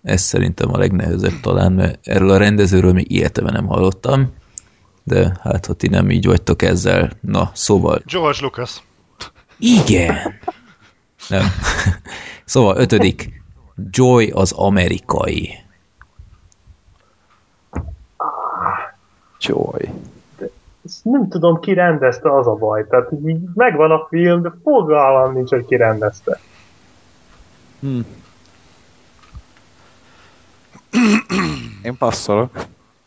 [0.03, 4.33] Ez szerintem a legnehezebb talán, mert erről a rendezőről még életemben nem hallottam.
[5.09, 7.11] De hát, ha ti nem így vagytok ezzel.
[7.21, 8.83] Na, szóval George Lucas.
[9.59, 10.17] Igen.
[11.29, 11.45] Nem.
[12.45, 13.43] Szóval ötödik.
[13.91, 15.55] Joy az amerikai.
[19.41, 19.91] Joy.
[20.85, 22.87] Ezt nem tudom, ki rendezte, az a baj.
[22.87, 26.41] Tehát így megvan a film, de fogalmam nincs, hogy ki rendezte.
[27.81, 28.01] Hm.
[31.83, 32.51] Én passzolok.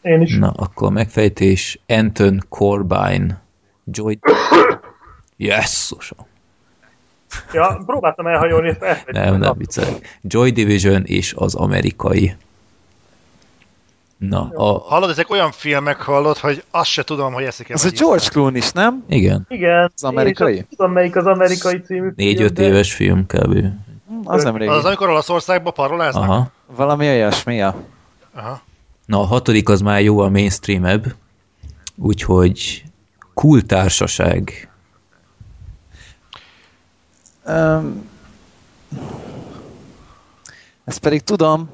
[0.02, 0.38] Én is.
[0.38, 1.80] Na, akkor megfejtés.
[1.88, 3.40] Anton Corbijn.
[3.86, 4.20] Joy...
[5.38, 6.28] Jesszusom.
[7.54, 9.06] Ja, próbáltam elhajolni, ezt.
[9.12, 10.20] Nem, nem viccelek.
[10.22, 12.36] Joy Division és az amerikai.
[14.18, 14.80] Na, a...
[14.80, 18.26] Hallod, ezek olyan filmek hallod, hogy azt se tudom, hogy eszik-e Ez a George.
[18.30, 19.04] Clooney is, nem?
[19.10, 19.92] Igen, Igen.
[19.96, 20.56] Az amerikai?
[20.56, 23.66] Én tudom, melyik az amerikai című négy-öt de- éves film kb.
[24.24, 24.72] Az nem régi.
[24.72, 26.24] Az, amikor Olaszországba paroláznak?
[26.24, 26.52] Aha.
[26.66, 27.76] Valami olyasmi, ja.
[28.34, 28.62] Aha.
[29.10, 31.16] Na, a hatodik az már jó a mainstreamebb,
[31.96, 32.84] úgyhogy
[33.34, 34.70] cool társaság.
[37.46, 38.10] Um,
[40.86, 41.70] ezt pedig tudom.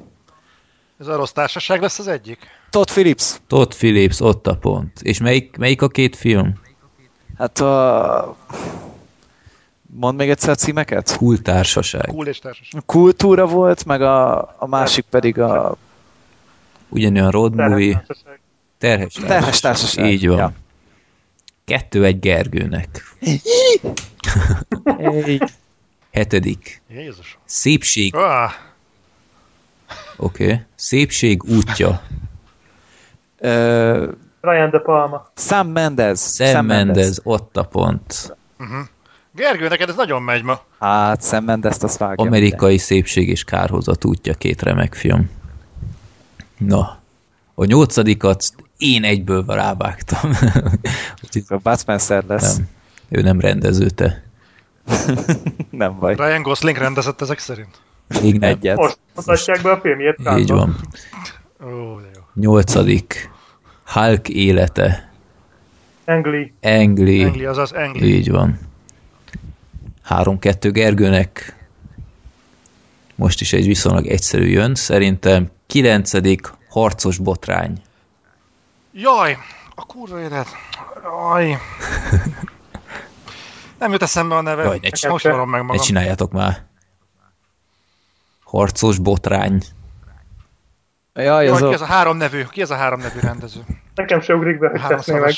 [1.00, 2.48] Ez a rossz társaság lesz az egyik?
[2.70, 3.40] Todd Phillips.
[3.48, 5.02] Todd Phillips, ott a pont.
[5.02, 6.54] És melyik, melyik a két film?
[7.38, 8.36] Hát a...
[9.82, 11.18] Mondd még egyszer a címeket?
[11.18, 12.08] Cool társaság.
[12.08, 12.86] Cool és társaság.
[12.86, 15.78] Kultúra volt, meg a, a másik pedig a
[16.90, 17.94] Ugyanolyan road movie.
[17.94, 18.40] Tereptársaság.
[18.78, 19.30] Terhes társaság.
[19.30, 20.06] Terhes Társaság.
[20.12, 20.38] Így van.
[20.38, 20.54] Ja.
[21.66, 23.16] Kettő egy Gergőnek.
[26.12, 26.82] Hetedik.
[26.90, 27.38] Jézus.
[27.46, 28.52] Szépség, Ah,
[30.18, 30.44] oké.
[30.44, 30.60] Okay.
[30.76, 32.02] Szépség útja.
[33.38, 35.30] Ö, Ryan De Palma.
[35.36, 36.20] Sam Mendes.
[36.20, 38.36] Sam Mendes, ott a pont.
[39.32, 40.62] Gergő, neked ez nagyon megy ma.
[40.80, 42.26] Hát, Sam Mendes-t azt vágja.
[42.26, 45.30] Amerikai szépség és kárhozat útja, két remek film.
[46.58, 47.00] Na,
[47.54, 50.32] a nyolcadikat én egyből rávágtam.
[51.64, 52.58] A Spencer lesz.
[52.58, 52.68] nem,
[53.10, 54.24] ő nem rendező, te.
[55.70, 56.16] Nem baj.
[56.16, 57.80] Ryan Gosling rendezett ezek szerint.
[58.22, 58.50] Még nem.
[58.50, 58.78] Egyet.
[58.78, 60.16] Most mutatják be a filmjét.
[60.38, 60.76] Így van.
[61.64, 62.22] Ó, de jó.
[62.34, 63.30] Nyolcadik.
[63.86, 65.12] Hulk élete.
[66.06, 66.54] Angli.
[66.62, 67.24] Angli.
[67.24, 68.16] Engli, azaz Engli.
[68.16, 68.60] Így van.
[70.10, 71.55] 3-2 Gergőnek.
[73.16, 74.76] Most is egy viszonylag egyszerű jön.
[74.76, 76.12] Szerintem 9.
[76.70, 77.82] harcos botrány.
[78.92, 79.38] Jaj,
[79.76, 80.48] a kurva élet.
[81.04, 81.58] Jaj.
[83.80, 84.64] Nem jut eszembe a neve.
[84.64, 85.20] Jaj, ne Most csinálj.
[85.38, 85.82] varom meg Ne magam.
[85.82, 86.66] csináljátok már.
[88.44, 89.62] Harcos botrány.
[91.14, 91.72] Jaj, Jaj, az ki a...
[91.72, 92.44] ez a három nevű?
[92.44, 93.62] Ki ez a három nevű rendező?
[93.96, 95.34] Nekem se ugrik be, hogy meg.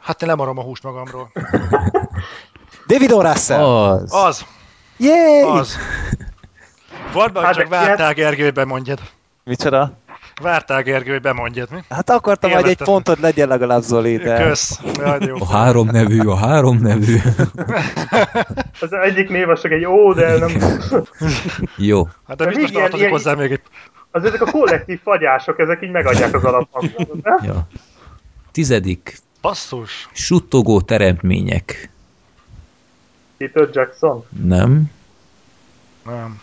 [0.00, 1.32] Hát én lemarom a húst magamról.
[2.86, 3.22] David O.
[3.22, 3.62] Russell.
[3.62, 4.12] Az.
[4.14, 4.44] Az,
[4.96, 5.42] Yay!
[5.42, 5.76] az.
[7.12, 8.98] Hogy Hát, csak vártál Gergő, hogy bemondjad.
[9.44, 9.92] Micsoda?
[10.42, 11.78] Vártál Gergő, hogy bemondjad, mi?
[11.88, 14.44] Hát akartam, hogy egy pontod legyen legalább Zoli, de...
[14.44, 14.80] Kösz.
[14.98, 15.36] Jaj, jó.
[15.40, 17.16] A három nevű, a három nevű.
[18.80, 20.50] Az egyik név az csak egy ó, de nem...
[21.76, 22.04] Jó.
[22.28, 23.60] Hát de De biztos tartozik ilyen- hozzá még egy...
[24.10, 27.08] Az ezek a kollektív fagyások, ezek így megadják az alaphangot?
[27.42, 27.66] Ja.
[28.52, 29.18] Tizedik.
[29.40, 30.08] Basszus.
[30.12, 31.90] Suttogó teremtmények.
[33.48, 34.24] Peter Jackson.
[34.44, 34.90] Nem.
[36.04, 36.40] Nem.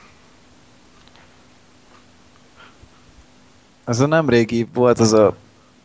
[3.86, 5.36] Ez a nem régi volt az a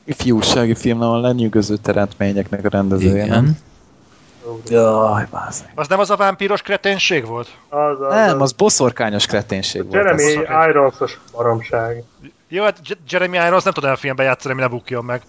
[0.05, 3.45] ifjúsági film, ahol lenyűgöző teremtményeknek a rendezője, nem?
[3.45, 3.57] Igen.
[4.69, 5.71] Jaj, bázzeg.
[5.75, 7.49] Az nem az a vámpíros kreténség volt?
[7.69, 9.95] Az, az, Nem, az boszorkányos kreténség volt.
[9.95, 10.67] Jeremy az.
[10.69, 12.03] Irons-os baromság.
[12.49, 15.23] Jó, hát Jeremy Irons nem tud olyan filmben játszani, ami ne bukjon meg.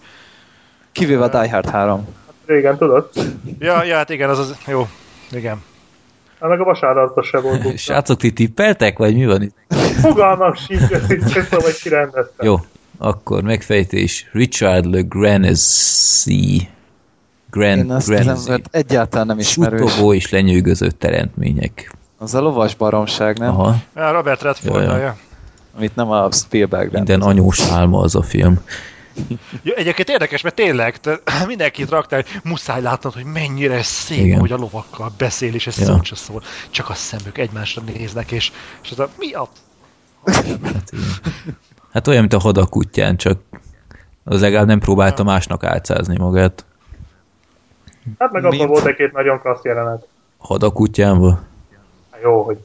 [0.92, 2.08] Kivéve a Die Hard 3.
[2.46, 3.10] Régen, tudod?
[3.58, 4.56] Ja, ja, hát igen, az az...
[4.66, 4.88] Jó.
[5.30, 5.62] Igen.
[6.40, 7.62] Hát meg a vasárnapos se volt.
[7.62, 7.76] bukva.
[7.78, 9.56] Srácok, ti tippeltek, vagy mi van itt?
[10.00, 12.44] Fogalmam sincs, őszintén szóval, hogy ki rendezte.
[12.44, 12.56] Jó,
[12.98, 14.28] akkor megfejtés.
[14.32, 16.68] Richard Le Granesi.
[17.50, 18.50] Grand, Én azt nem, Granesi.
[18.50, 19.80] mert egyáltalán nem ismerős.
[19.90, 21.92] Suttogó és lenyűgöző teremtmények.
[22.18, 23.48] Az a lovas baromság, nem?
[23.50, 25.02] Aha, Ja, Robert Redford, Ja, ja, ja.
[25.02, 25.16] ja.
[25.76, 27.30] Amit nem a Spielberg minden rendezett.
[27.38, 28.60] anyós álma az a film.
[29.62, 34.40] Ja, egyébként érdekes, mert tényleg te, mindenkit raktál, muszáj látnod, hogy mennyire szép, Igen.
[34.40, 35.84] hogy a lovakkal beszél, és ez Ja.
[35.84, 36.42] szó se szól.
[36.70, 38.52] Csak a szemük egymásra néznek, és,
[38.82, 39.48] és az a, mi a...
[40.24, 40.82] Hát, igen.
[41.92, 43.40] hát olyan, mint a hadakutyán, csak
[44.24, 46.64] az legalább nem próbálta másnak álcázni magát.
[48.18, 50.06] Hát meg abban volt egy-két nagyon klassz jelenet.
[50.38, 51.38] Hadakutyánba?
[52.10, 52.58] Hát jó, hogy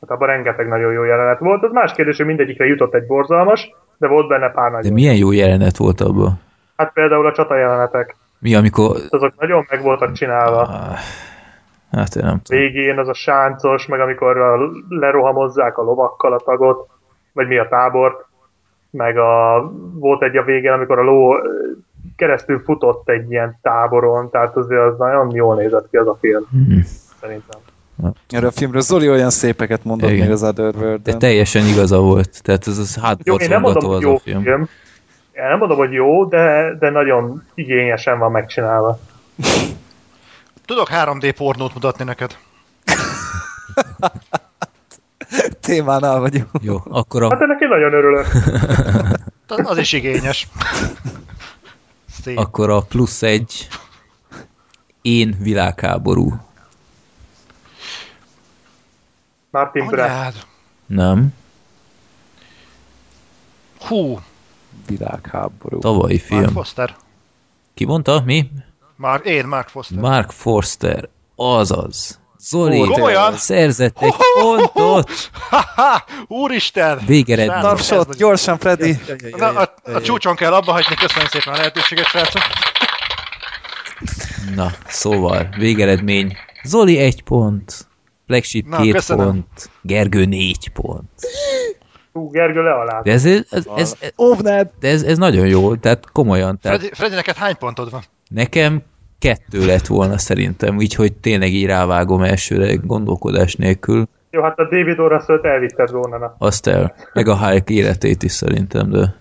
[0.00, 1.62] hát abban rengeteg nagyon jó jelenet volt.
[1.62, 4.92] Az más kérdés, hogy mindegyikre jutott egy borzalmas, de volt benne pár De nagyon.
[4.92, 6.40] milyen jó jelenet volt abban?
[6.76, 8.16] Hát például a csata jelenetek.
[8.38, 8.96] Mi, amikor...
[9.08, 10.60] Azok nagyon meg voltak csinálva.
[10.60, 10.96] Ah,
[11.92, 12.60] Hát én nem tudom.
[12.60, 14.58] Végén az a sáncos, meg amikor a,
[14.88, 16.88] lerohamozzák a lovakkal a tagot,
[17.32, 18.24] vagy mi a tábort,
[18.90, 19.62] meg a,
[19.94, 21.34] volt egy a végén, amikor a ló
[22.16, 26.46] keresztül futott egy ilyen táboron, tehát azért az nagyon jól nézett ki az a film,
[26.50, 26.82] Hmm.
[27.20, 27.60] szerintem.
[28.28, 30.22] Erről a filmről Zoli olyan szépeket mondott Igen.
[30.22, 32.42] még az otherworld De teljesen igaza volt.
[32.42, 34.42] Tehát ez az hát Jó, én nem mondom, az jó a film.
[34.42, 34.68] film.
[35.32, 38.98] Én nem mondom, hogy jó, de, de nagyon igényesen van megcsinálva.
[40.64, 42.36] Tudok 3D pornót mutatni neked.
[45.60, 46.48] Témánál vagyunk.
[46.60, 48.26] Jó, akkor a Hát ennek én nagyon örülök.
[49.48, 50.48] Az az is igényes.
[52.22, 52.38] Szép.
[52.38, 53.68] Akkor a plusz egy
[55.02, 56.32] én világháború.
[59.50, 60.46] Martin Brett.
[60.86, 61.34] Nem?
[63.80, 64.20] Hú,
[64.86, 65.78] Világháború.
[65.78, 66.52] Tavalyi Mark film.
[66.52, 66.96] Foster.
[67.74, 68.22] Ki mondta?
[68.24, 68.50] Mi?
[68.96, 69.98] Már én, Mark Foster.
[69.98, 71.08] Mark Forster.
[71.36, 72.18] Azaz.
[72.38, 73.36] Zoli Komolyan?
[73.36, 75.10] szerzett egy pontot.
[76.26, 76.98] Úristen!
[77.06, 77.60] Végeredmény.
[77.88, 78.98] Nagy- gyorsan, Freddy!
[79.36, 82.42] Na, a, a csúcson kell abba hagyni, köszönöm szépen a lehetőséget, srácok.
[84.54, 86.36] Na, szóval, végeredmény.
[86.62, 87.88] Zoli egy pont.
[88.30, 89.26] Flagship Na, két köszönöm.
[89.26, 89.70] pont.
[89.82, 91.10] Gergő négy pont.
[92.12, 93.00] Hú, Gergő le alá.
[93.02, 94.70] De ez, ez, ez, ez, Óvnád!
[94.80, 96.58] de ez, ez nagyon jó, tehát komolyan.
[96.58, 98.00] Tehát Freddy, Freddy, neked hány pontod van?
[98.28, 98.82] nekem
[99.18, 104.08] kettő lett volna szerintem, így, hogy tényleg így rávágom elsőre gondolkodás nélkül.
[104.30, 106.18] Jó, hát a David Oraszölt elvitted volna.
[106.18, 106.34] Na.
[106.38, 106.94] Azt el.
[107.12, 109.14] Meg a Hulk életét is szerintem, de...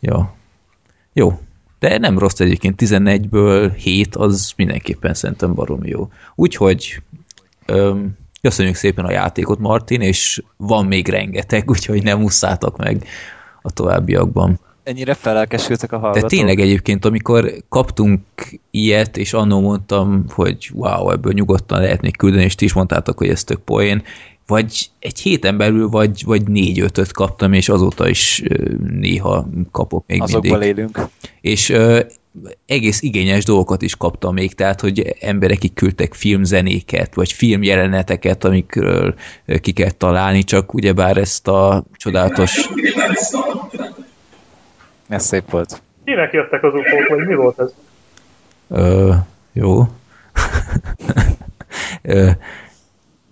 [0.00, 0.34] Ja.
[1.12, 1.40] Jó.
[1.78, 6.08] De nem rossz egyébként, 11-ből 7 az mindenképpen szerintem baromi jó.
[6.34, 7.02] Úgyhogy
[7.72, 13.04] öm, köszönjük szépen a játékot, Martin, és van még rengeteg, úgyhogy nem usszátok meg
[13.62, 14.60] a továbbiakban.
[14.82, 16.30] Ennyire felelkesültek a De hallgatók.
[16.30, 18.20] tényleg egyébként, amikor kaptunk
[18.70, 23.18] ilyet, és annó mondtam, hogy wow, ebből nyugodtan lehet még küldeni, és ti is mondtátok,
[23.18, 24.02] hogy ez tök poén,
[24.46, 28.42] vagy egy héten belül, vagy, vagy négy-ötöt kaptam, és azóta is
[28.90, 30.76] néha kapok még Azokból mindig.
[30.76, 31.00] élünk.
[31.40, 32.00] És ö,
[32.66, 39.14] egész igényes dolgokat is kaptam még, tehát, hogy emberek így küldtek filmzenéket, vagy filmjeleneteket, amikről
[39.60, 42.68] ki kell találni, csak ugyebár ezt a csodálatos
[45.08, 45.82] Ez szép volt.
[46.04, 47.72] Kinek jöttek az ufók, vagy mi volt ez?
[48.68, 49.12] Ö,
[49.52, 49.82] jó.
[52.02, 52.30] Ö,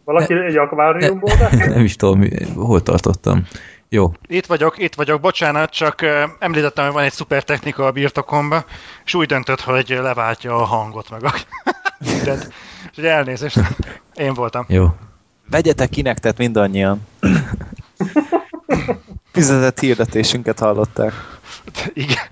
[0.04, 1.66] Valaki egy akváriumból vett?
[1.74, 3.44] nem is tudom, hol tartottam.
[3.88, 6.02] Jó, Itt vagyok, itt vagyok, bocsánat, csak
[6.38, 8.64] említettem, hogy van egy szuper technika a birtokomba,
[9.04, 11.34] és úgy döntött, hogy leváltja a hangot meg a
[12.10, 12.52] mindent.
[12.88, 13.60] Úgyhogy elnézést,
[14.14, 14.64] én voltam.
[14.68, 14.86] jó.
[15.50, 17.06] Vegyetek kinek, tehát mindannyian.
[19.32, 21.12] Fizetett hirdetésünket hallották.
[21.92, 22.24] Igen.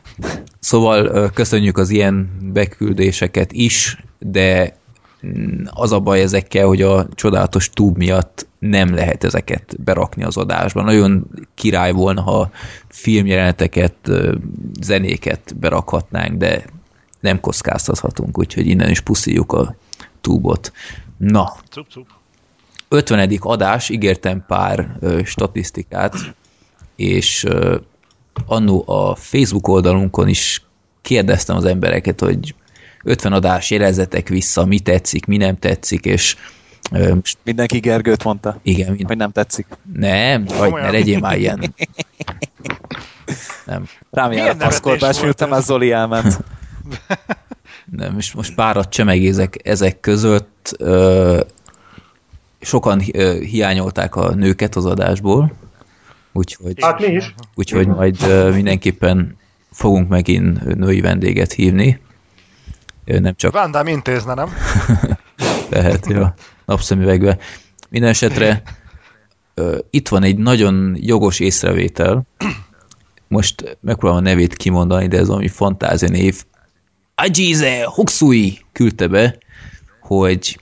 [0.58, 4.76] Szóval köszönjük az ilyen beküldéseket is, de
[5.26, 10.36] mm, az a baj ezekkel, hogy a csodálatos tube miatt nem lehet ezeket berakni az
[10.36, 10.82] adásba.
[10.82, 12.50] Nagyon király volna, ha
[12.88, 14.10] filmjeleneteket,
[14.80, 16.64] zenéket berakhatnánk, de
[17.20, 19.76] nem kockáztathatunk, úgyhogy innen is puszíjuk a
[20.20, 20.72] túbot.
[21.16, 22.06] Na, Cup, cup.
[22.88, 23.38] 50.
[23.40, 26.14] adás, ígértem pár ö, statisztikát,
[26.96, 27.76] és ö,
[28.46, 30.62] annó a Facebook oldalunkon is
[31.02, 32.54] kérdeztem az embereket, hogy
[33.04, 36.36] 50 adás jelezzetek vissza, mi tetszik, mi nem tetszik, és
[36.90, 39.66] most Mindenki Gergőt mondta, igen, mind, hogy nem tetszik.
[39.92, 41.60] nem, vagy ne legyél már ilyen.
[43.64, 46.44] Nem, Rám jár a volt miután már Zoli elment.
[47.96, 50.76] nem, és most párat csemegézek ezek között.
[50.78, 51.40] Ö,
[52.60, 55.52] sokan ö, hiányolták a nőket az adásból,
[56.32, 56.74] úgyhogy...
[56.80, 57.34] Hát mi is.
[57.54, 59.36] Úgyhogy majd ö, mindenképpen
[59.70, 62.00] fogunk megint női vendéget hívni.
[63.04, 64.48] Ö, Nem csak Vandám intézne, nem?
[65.74, 66.34] lehet, ja,
[66.64, 67.38] napszemüvegbe.
[67.90, 68.62] Minden esetre
[69.90, 72.26] itt van egy nagyon jogos észrevétel.
[73.28, 76.44] Most megpróbálom a nevét kimondani, de ez valami fantázia név.
[77.14, 79.38] Ajize Hokusui küldte be,
[80.00, 80.58] hogy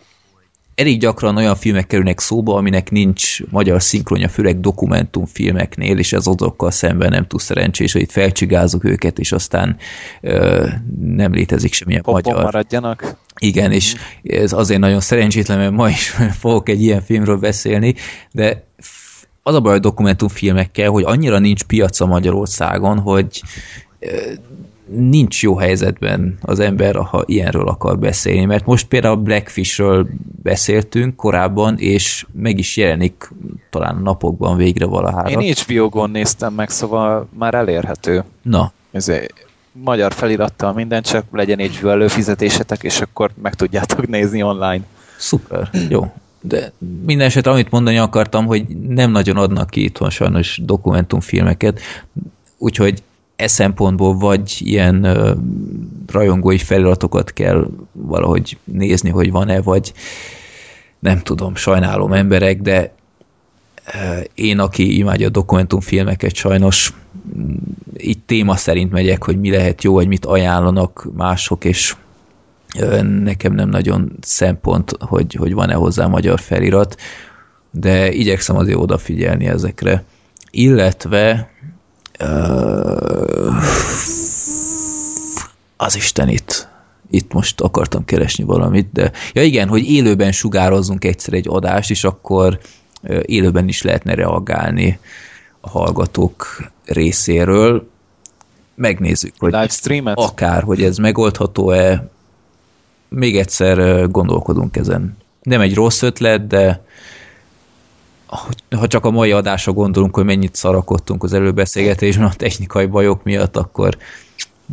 [0.74, 6.70] elég gyakran olyan filmek kerülnek szóba, aminek nincs magyar szinkronja, főleg dokumentumfilmeknél, és ez azokkal
[6.70, 9.76] szemben nem túl szerencsés, hogy itt felcsigázunk őket, és aztán
[10.20, 10.68] ö,
[11.00, 12.42] nem létezik semmilyen Popon magyar.
[12.44, 13.16] maradjanak.
[13.40, 16.08] Igen, és ez azért nagyon szerencsétlen, mert ma is
[16.40, 17.94] fogok egy ilyen filmről beszélni,
[18.32, 18.64] de
[19.42, 23.42] az a baj a dokumentumfilmekkel, hogy annyira nincs piaca Magyarországon, hogy
[24.96, 30.06] nincs jó helyzetben az ember, ha ilyenről akar beszélni, mert most például a Blackfishről
[30.42, 33.32] beszéltünk korábban, és meg is jelenik
[33.70, 35.40] talán napokban végre valahára.
[35.40, 38.24] Én HBO-gon néztem meg, szóval már elérhető.
[38.42, 39.12] Na, Ez
[39.72, 44.80] magyar felirattal minden, csak legyen HBO előfizetésetek, és akkor meg tudjátok nézni online.
[45.18, 46.12] Szuper, jó.
[46.40, 46.72] De
[47.04, 51.80] minden esetre, amit mondani akartam, hogy nem nagyon adnak ki itthon sajnos dokumentumfilmeket,
[52.58, 53.02] úgyhogy
[53.36, 55.32] e szempontból vagy ilyen ö,
[56.06, 59.92] rajongói feliratokat kell valahogy nézni, hogy van-e, vagy
[60.98, 62.92] nem tudom, sajnálom emberek, de
[63.94, 66.92] ö, én, aki imádja a dokumentumfilmeket, sajnos
[67.36, 67.54] mm,
[67.96, 71.96] így téma szerint megyek, hogy mi lehet jó, vagy mit ajánlanak mások, és
[72.78, 76.96] Ö, nekem nem nagyon szempont, hogy, hogy van-e hozzá magyar felirat,
[77.70, 80.04] de igyekszem azért odafigyelni ezekre.
[80.50, 81.51] Illetve
[85.76, 86.70] az Isten itt
[87.12, 92.04] itt most akartam keresni valamit, de ja igen, hogy élőben sugározzunk egyszer egy adást, és
[92.04, 92.58] akkor
[93.22, 94.98] élőben is lehetne reagálni
[95.60, 97.90] a hallgatók részéről.
[98.74, 99.54] Megnézzük, hogy
[100.14, 102.08] akár, hogy ez megoldható-e,
[103.08, 105.16] még egyszer gondolkodunk ezen.
[105.42, 106.84] Nem egy rossz ötlet, de
[108.70, 113.56] ha csak a mai adásra gondolunk, hogy mennyit szarakodtunk az előbeszélgetésben a technikai bajok miatt,
[113.56, 113.96] akkor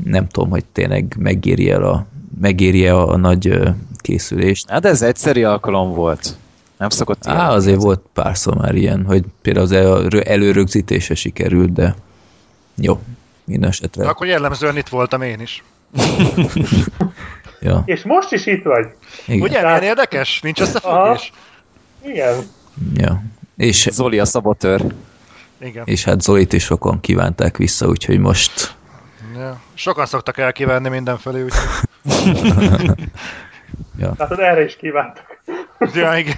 [0.04, 2.06] nem tudom, hogy tényleg megéri el a,
[2.42, 3.60] megéri -e a nagy
[3.98, 4.70] készülést.
[4.70, 6.38] Hát ez egyszeri alkalom volt.
[6.78, 7.38] Nem szokott ilyen.
[7.38, 11.96] Á, azért volt párszor már ilyen, hogy például az el- előrögzítése sikerült, de
[12.76, 13.00] jó,
[13.46, 14.08] minden esetre.
[14.08, 15.64] Akkor jellemzően itt voltam én is.
[17.62, 18.88] Ja, És most is itt vagy.
[19.28, 19.42] igen.
[19.42, 20.42] Ugye, milyen érdekes?
[20.42, 21.32] Nincs összefüggés?
[22.06, 22.36] Igen.
[22.94, 23.24] Ja.
[23.60, 24.86] És, Zoli a szabotőr.
[25.62, 25.84] Igen.
[25.86, 28.78] és hát Zolit is sokan kívánták vissza, úgyhogy most
[29.36, 29.62] Ja.
[29.74, 31.62] Sokan szoktak elkívánni mindenfelé, úgyhogy...
[34.18, 35.42] Látod, erre is kívántak.
[35.94, 36.38] Ja, igen.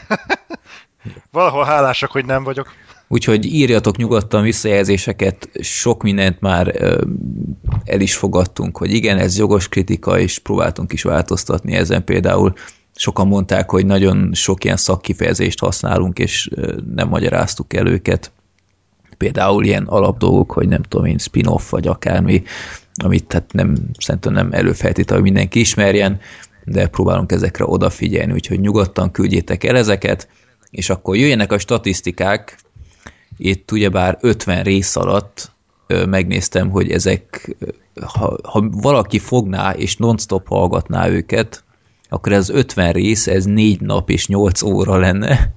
[1.31, 2.73] Valahol hálásak, hogy nem vagyok.
[3.07, 6.75] Úgyhogy írjatok nyugodtan visszajelzéseket, sok mindent már
[7.83, 12.03] el is fogadtunk, hogy igen, ez jogos kritika, és próbáltunk is változtatni ezen.
[12.03, 12.53] Például
[12.95, 16.49] sokan mondták, hogy nagyon sok ilyen szakkifejezést használunk, és
[16.95, 18.31] nem magyaráztuk el őket.
[19.17, 22.43] Például ilyen alapdolgok, hogy nem tudom én, spin-off, vagy akármi,
[23.03, 26.19] amit hát nem, szerintem nem előfeltétel, hogy mindenki ismerjen,
[26.63, 30.27] de próbálunk ezekre odafigyelni, úgyhogy nyugodtan küldjétek el ezeket,
[30.69, 32.59] és akkor jöjjenek a statisztikák,
[33.37, 35.51] itt ugyebár 50 rész alatt
[35.87, 37.55] megnéztem, hogy ezek,
[38.05, 41.63] ha, ha valaki fogná és non-stop hallgatná őket,
[42.13, 45.53] akkor ez 50 rész, ez 4 nap és 8 óra lenne,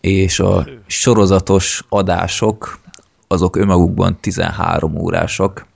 [0.00, 2.80] és a sorozatos adások,
[3.28, 5.66] azok önmagukban 13 órásak,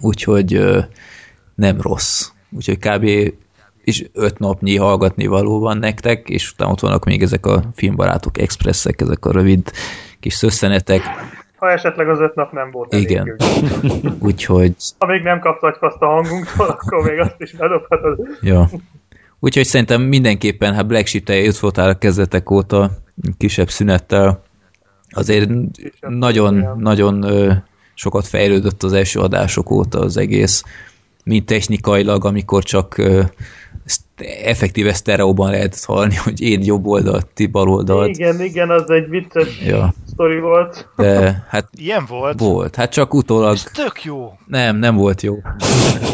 [0.00, 0.60] úgyhogy
[1.54, 2.28] nem rossz.
[2.50, 3.04] Úgyhogy kb.
[3.84, 9.00] és 5 napnyi hallgatni valóban nektek, és utána ott vannak még ezek a filmbarátok expresszek,
[9.00, 9.70] ezek a rövid
[10.20, 11.02] kis szösszenetek,
[11.60, 13.36] Ha esetleg az öt nap nem volt Igen.
[13.38, 14.12] elég.
[14.28, 18.28] úgyhogy Ha még nem kapsz agyfaszt a hangunktól, akkor még azt is bedobhatod.
[18.40, 18.68] Ja.
[19.40, 22.90] Úgyhogy szerintem mindenképpen, hát Black Sheep ott voltál a kezdetek óta,
[23.38, 24.42] kisebb szünettel,
[25.10, 25.50] azért
[26.00, 26.76] nagyon, igen.
[26.78, 27.52] nagyon ö,
[27.94, 30.64] sokat fejlődött az első adások óta az egész,
[31.24, 33.02] mint technikailag, amikor csak
[34.44, 38.08] effektíve sztereóban lehet hallani, hogy én jobb oldalt, ti bal oldalt.
[38.08, 40.88] Igen, igen, az egy vicces Ja, sztori volt.
[40.96, 42.40] de hát Ilyen volt.
[42.40, 42.74] volt.
[42.76, 44.32] Hát csak utólag Ez tök jó.
[44.46, 45.34] nem, nem volt jó.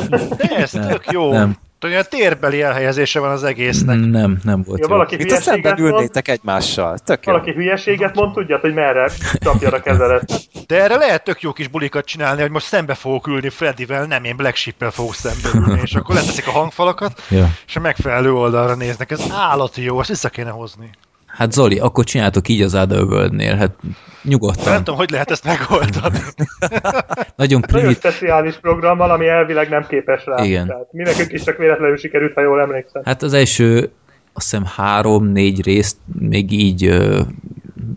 [0.09, 1.31] De ez Nem, tök jó.
[1.33, 1.57] nem.
[1.85, 3.99] Olyan térbeli elhelyezése van az egésznek.
[3.99, 4.95] Nem, nem volt Ja, jó.
[4.95, 6.99] valaki Itt a szemben mond, ülnétek egymással.
[6.99, 7.33] Tök jó.
[7.33, 10.33] valaki hülyeséget mond, tudjad, hogy merre csapja a kezelet.
[10.67, 14.25] De erre lehet tök jó kis bulikat csinálni, hogy most szembe fogok ülni Freddyvel, nem
[14.25, 17.51] én Black Sheep-el fogok szembe ülni, és akkor leteszik a hangfalakat, Ja.
[17.67, 19.11] és a megfelelő oldalra néznek.
[19.11, 20.91] Ez állati jó, ezt vissza kéne hozni.
[21.37, 23.77] Hát Zoli, akkor csináltok így az Otherworld-nél, hát
[24.23, 24.73] nyugodtan.
[24.73, 26.19] Nem tudom, hogy lehet ezt megoldani.
[27.37, 30.45] Nagyon Nagyon primit, speciális programmal, ami elvileg nem képes rá.
[30.45, 30.67] Igen.
[30.67, 33.03] Tehát mi nekünk is csak véletlenül sikerült, ha jól emlékszem.
[33.05, 33.91] hát az első
[34.33, 36.97] azt hiszem három-négy részt még így,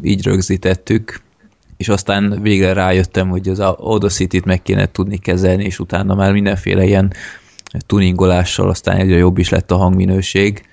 [0.01, 1.21] így rögzítettük,
[1.77, 6.83] és aztán végre rájöttem, hogy az Audacity-t meg kéne tudni kezelni, és utána már mindenféle
[6.83, 7.13] ilyen
[7.85, 10.68] tuningolással aztán egyre jobb is lett a hangminőség.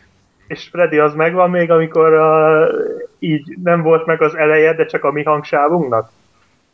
[0.47, 2.79] És Freddy az megvan még, amikor uh,
[3.19, 6.11] így nem volt meg az eleje, de csak a mi hangsávunknak?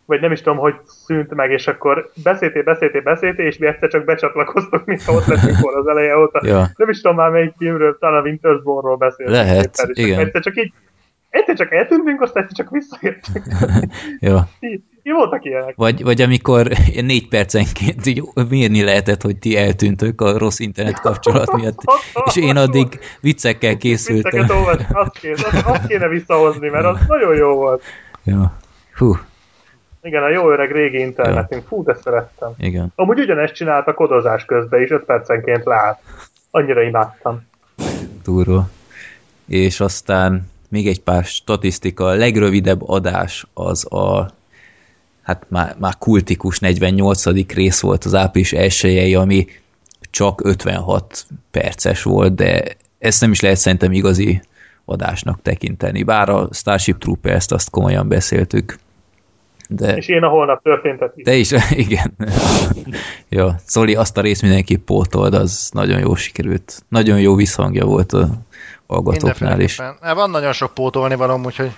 [0.04, 3.88] Vagy nem is tudom, hogy szűnt meg, és akkor beszéltél, beszéltél, beszéltél, és mi egyszer
[3.88, 6.40] csak becsatlakoztunk, mintha ott lettünk volna az eleje óta.
[6.46, 6.70] Ja.
[6.76, 9.38] Nem is tudom már melyik filmről, talán a Winter's Bone-ról beszéltünk.
[9.38, 10.18] Lehet, éppen, igen.
[10.18, 10.72] Egyszer csak így,
[11.30, 13.46] egyszer csak eltűntünk, aztán egyszer csak visszajöttünk.
[14.60, 15.74] Így, így voltak ilyenek.
[15.76, 16.68] Vagy, vagy amikor
[17.00, 21.78] négy percenként így mérni lehetett, hogy ti eltűntök a rossz internet kapcsolat miatt,
[22.24, 22.86] és én addig
[23.20, 24.30] viccekkel készültem.
[24.30, 27.82] Vicceket olvas, azt kéne, azt, azt kéne visszahozni, mert az nagyon jó volt.
[28.24, 28.56] Ja.
[28.94, 29.16] Hú,
[30.02, 31.66] Igen, a jó öreg régi internetünk.
[31.66, 32.52] Fú, de szerettem.
[32.58, 32.92] igen.
[32.94, 36.00] Amúgy ugyanezt csinált a kodozás közben is, 5 percenként lát.
[36.50, 37.46] Annyira imádtam.
[38.24, 38.68] durva.
[39.46, 42.04] És aztán még egy pár statisztika.
[42.04, 44.30] A legrövidebb adás az a
[45.22, 47.52] hát már, már kultikus 48.
[47.54, 49.46] rész volt az április elsőjei, ami
[50.10, 52.64] csak 56 perces volt, de
[52.98, 54.42] ezt nem is lehet szerintem igazi
[54.84, 56.02] adásnak tekinteni.
[56.02, 58.76] Bár a Starship Troopers-t azt komolyan beszéltük.
[59.68, 61.24] De, És én a holnap történtet is.
[61.24, 61.52] de is,
[61.86, 62.14] igen.
[63.28, 66.82] ja, Zoli, azt a részt mindenki pótold, az nagyon jó sikerült.
[66.88, 68.28] Nagyon jó visszhangja volt a
[68.86, 69.80] hallgatóknál is.
[69.80, 71.70] Hát van nagyon sok pótolni valóm, úgyhogy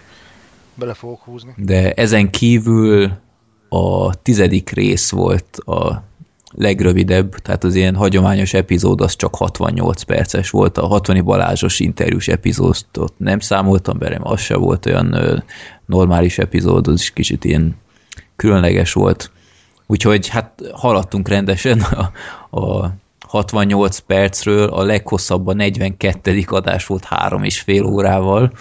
[0.75, 1.55] bele fogok húzni.
[1.57, 3.11] De ezen kívül
[3.69, 6.03] a tizedik rész volt a
[6.57, 12.29] legrövidebb, tehát az ilyen hagyományos epizód az csak 68 perces volt, a 60 Balázsos interjús
[12.29, 15.37] epizódot nem számoltam bele, az se volt olyan ö,
[15.87, 17.77] normális epizód, az is kicsit ilyen
[18.37, 19.31] különleges volt.
[19.87, 22.11] Úgyhogy hát haladtunk rendesen a,
[22.61, 26.45] a 68 percről, a leghosszabb a 42.
[26.47, 28.53] adás volt három és fél órával,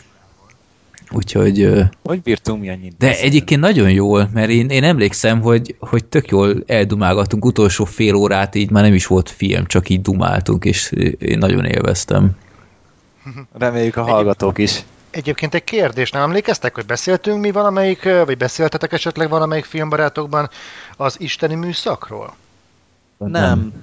[1.16, 1.70] úgyhogy
[2.04, 2.96] Hogy bírtunk mi annyit?
[2.98, 8.16] de egyébként nagyon jól, mert én, én emlékszem, hogy, hogy tök jól eldumálgattunk, utolsó fél
[8.16, 12.32] órát így már nem is volt film, csak így dumáltunk, és én nagyon élveztem.
[13.58, 14.84] Reméljük a hallgatók is.
[15.10, 20.50] Egyébként egy kérdés, nem emlékeztek, hogy beszéltünk mi valamelyik, vagy beszéltetek esetleg valamelyik filmbarátokban
[20.98, 22.36] az isteni műszakról?
[23.18, 23.74] Nem.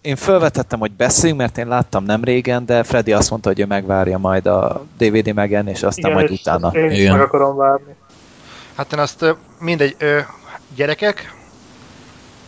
[0.00, 3.66] Én felvetettem, hogy beszéljünk, mert én láttam nem régen, de Freddy azt mondta, hogy ő
[3.66, 6.68] megvárja majd a DVD megjelenés, aztán Igen, majd és utána.
[6.68, 7.12] Én is Igen.
[7.12, 7.94] meg akarom várni.
[8.74, 10.18] Hát én azt mindegy, ö,
[10.74, 11.34] gyerekek,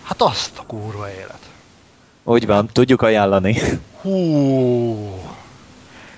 [0.02, 1.40] hát azt a kurva élet.
[2.24, 3.56] Úgy van, tudjuk ajánlani.
[4.00, 5.20] Hú.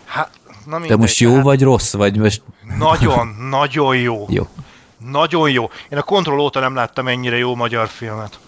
[0.04, 0.30] Hát,
[0.64, 2.42] na De mindegy, most jó tehát vagy rossz, vagy most...
[2.78, 4.26] Nagyon, nagyon jó.
[4.28, 4.46] Jó.
[5.10, 5.70] Nagyon jó.
[5.88, 8.38] Én a kontroll óta nem láttam ennyire jó magyar filmet.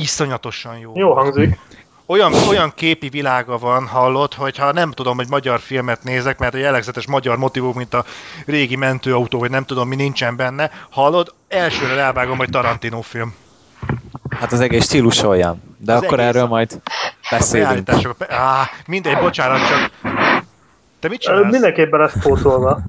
[0.00, 0.92] Iszonyatosan jó.
[0.94, 1.58] Jó hangzik.
[2.06, 6.58] Olyan, olyan képi világa van, hallott, hogyha nem tudom, hogy magyar filmet nézek, mert a
[6.58, 8.04] jellegzetes magyar motivum, mint a
[8.46, 13.34] régi mentőautó, vagy nem tudom, mi nincsen benne, hallod, elsőre rávágom, hogy Tarantino film.
[14.30, 15.62] Hát az egész stílus olyan.
[15.78, 16.34] De Az akkor egész.
[16.34, 16.80] erről majd
[17.30, 17.90] beszélünk.
[18.28, 19.90] Á, mindegy, bocsánat, csak...
[21.00, 21.50] Te mit Ö, csinálsz?
[21.52, 22.80] Mindenképpen lesz pótolva.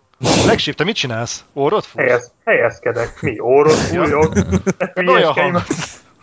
[0.45, 1.43] Legsíp, te mit csinálsz?
[1.53, 2.03] Orrot fúrsz?
[2.05, 3.21] Helyez, helyezkedek.
[3.21, 3.39] Mi?
[3.39, 4.33] Órot fújok?
[5.07, 5.61] olyan hang.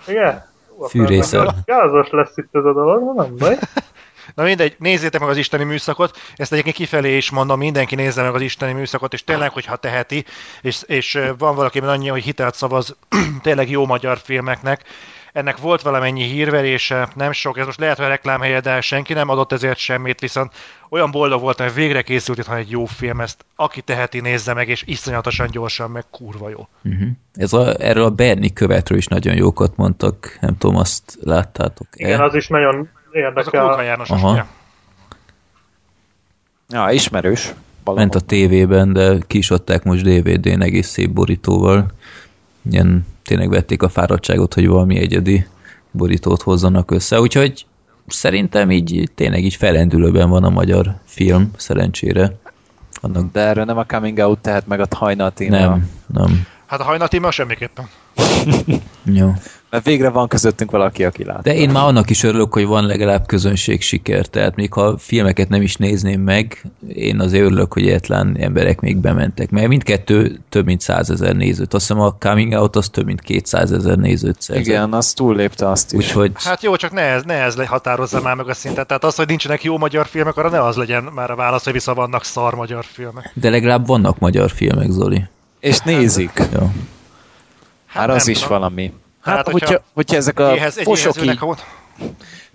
[0.06, 0.47] Igen?
[0.88, 1.54] Fűrészel.
[1.64, 3.58] Gázos lesz itt ez a dolog, nem baj.
[4.34, 8.34] Na mindegy, nézzétek meg az isteni műszakot, ezt egyébként kifelé is mondom, mindenki nézze meg
[8.34, 10.24] az isteni műszakot, és tényleg, hogyha teheti,
[10.62, 12.96] és, és van valaki annyi, hogy hitelt szavaz
[13.42, 14.84] tényleg jó magyar filmeknek,
[15.38, 19.52] ennek volt valamennyi hírverése, nem sok, ez most lehet, hogy reklámhelye, de senki nem adott
[19.52, 20.52] ezért semmit, viszont
[20.88, 24.68] olyan boldog voltam, hogy végre készült itthon egy jó film, ezt aki teheti, nézze meg,
[24.68, 26.68] és iszonyatosan gyorsan, meg kurva jó.
[26.84, 27.08] Uh-huh.
[27.34, 32.06] Ez a, erről a Bernie követről is nagyon jókat mondtak, nem tudom, azt láttátok-e?
[32.06, 33.66] Igen, az is nagyon Az a érdekel.
[33.66, 34.46] Kulka János, Aha.
[36.68, 37.54] Ja, ismerős.
[37.84, 38.06] valahol.
[38.06, 41.90] Ment a tévében, de ki is adták most DVD-n egész szép borítóval.
[42.70, 45.46] Ilyen tényleg vették a fáradtságot, hogy valami egyedi
[45.90, 47.66] borítót hozzanak össze, úgyhogy
[48.06, 52.36] szerintem így tényleg így felendülőben van a magyar film, szerencsére.
[53.00, 55.58] Annak De erről nem a coming out, tehát meg a hajnal téma.
[55.58, 56.46] nem, nem.
[56.66, 57.88] Hát a hajnatíma semmiképpen.
[59.02, 59.32] Jó.
[59.70, 61.42] Mert végre van közöttünk valaki, aki lát.
[61.42, 65.48] De én már annak is örülök, hogy van legalább közönség siker, tehát még ha filmeket
[65.48, 66.62] nem is nézném meg,
[66.94, 71.74] én azért örülök, hogy egyetlen emberek még bementek, mert mindkettő több mint százezer nézőt.
[71.74, 74.66] Azt hiszem a Coming Out az több mint 200 ezer nézőt szerzett.
[74.66, 75.98] Igen, az túllépte azt is.
[75.98, 78.86] Úgyhogy Hát jó, csak ne ez, ne ez le- határozza már meg a szintet.
[78.86, 81.72] Tehát az, hogy nincsenek jó magyar filmek, arra ne az legyen már a válasz, hogy
[81.72, 83.30] vissza vannak szar magyar filmek.
[83.34, 85.22] de legalább vannak magyar filmek, Zoli.
[85.60, 86.42] És nézik.
[86.52, 86.70] Jó.
[87.86, 88.58] Hát Már az is tudom.
[88.58, 88.92] valami.
[89.28, 91.38] Hát, Hát, hogyha hogyha, hogyha ezek a Éhez, fosok így,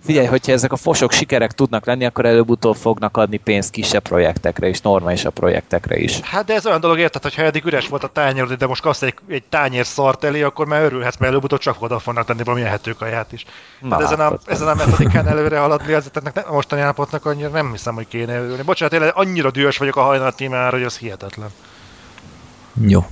[0.04, 4.68] figyelj, hogyha ezek a fosok sikerek tudnak lenni, akkor előbb-utóbb fognak adni pénzt kisebb projektekre
[4.68, 6.20] is, normálisabb projektekre is.
[6.20, 8.82] Hát de ez olyan dolog, érted, hogy ha eddig üres volt a tányér, de most
[8.82, 12.42] kapsz egy, egy tányér szart elé, akkor már örülhetsz, mert előbb-utóbb csak oda fognak tenni
[12.42, 13.44] valami ehetőkaját is.
[13.80, 17.48] Na, Hát ezen a, ezen a metodikán előre haladni, az ennek nem- mostani állapotnak annyira
[17.48, 18.62] nem hiszem, hogy kéne örülni.
[18.62, 21.48] Bocsánat, tényleg annyira dühös vagyok a hajnal tímára, hogy az hihetetlen.
[22.86, 23.06] Jó.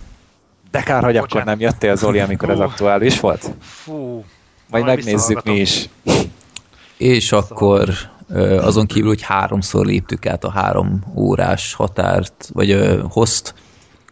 [0.73, 1.47] De kár, hogy akkor Bocsánat.
[1.49, 2.62] nem jöttél, Zoli, amikor ez Hú.
[2.62, 3.51] aktuális volt.
[3.61, 3.93] Fú.
[4.70, 5.89] Majd Majd megnézzük mi is.
[6.97, 7.89] És akkor
[8.61, 13.55] azon kívül, hogy háromszor léptük át a három órás határt, vagy ö, hozt,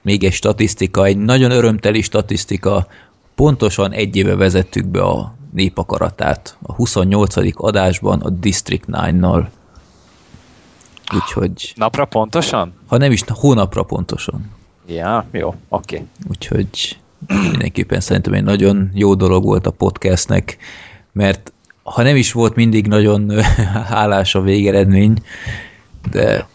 [0.03, 2.87] még egy statisztika, egy nagyon örömteli statisztika,
[3.35, 7.35] pontosan egy éve vezettük be a népakaratát a 28.
[7.55, 9.47] adásban a District 9-nal.
[11.15, 12.73] Úgyhogy, Napra pontosan?
[12.87, 14.51] ha nem is hónapra pontosan.
[14.87, 16.05] Ja, jó, oké.
[16.29, 20.57] Úgyhogy mindenképpen szerintem egy nagyon jó dolog volt a podcastnek,
[21.13, 21.53] mert
[21.83, 23.43] ha nem is volt mindig nagyon
[23.93, 25.23] hálás a végeredmény,
[26.11, 26.47] de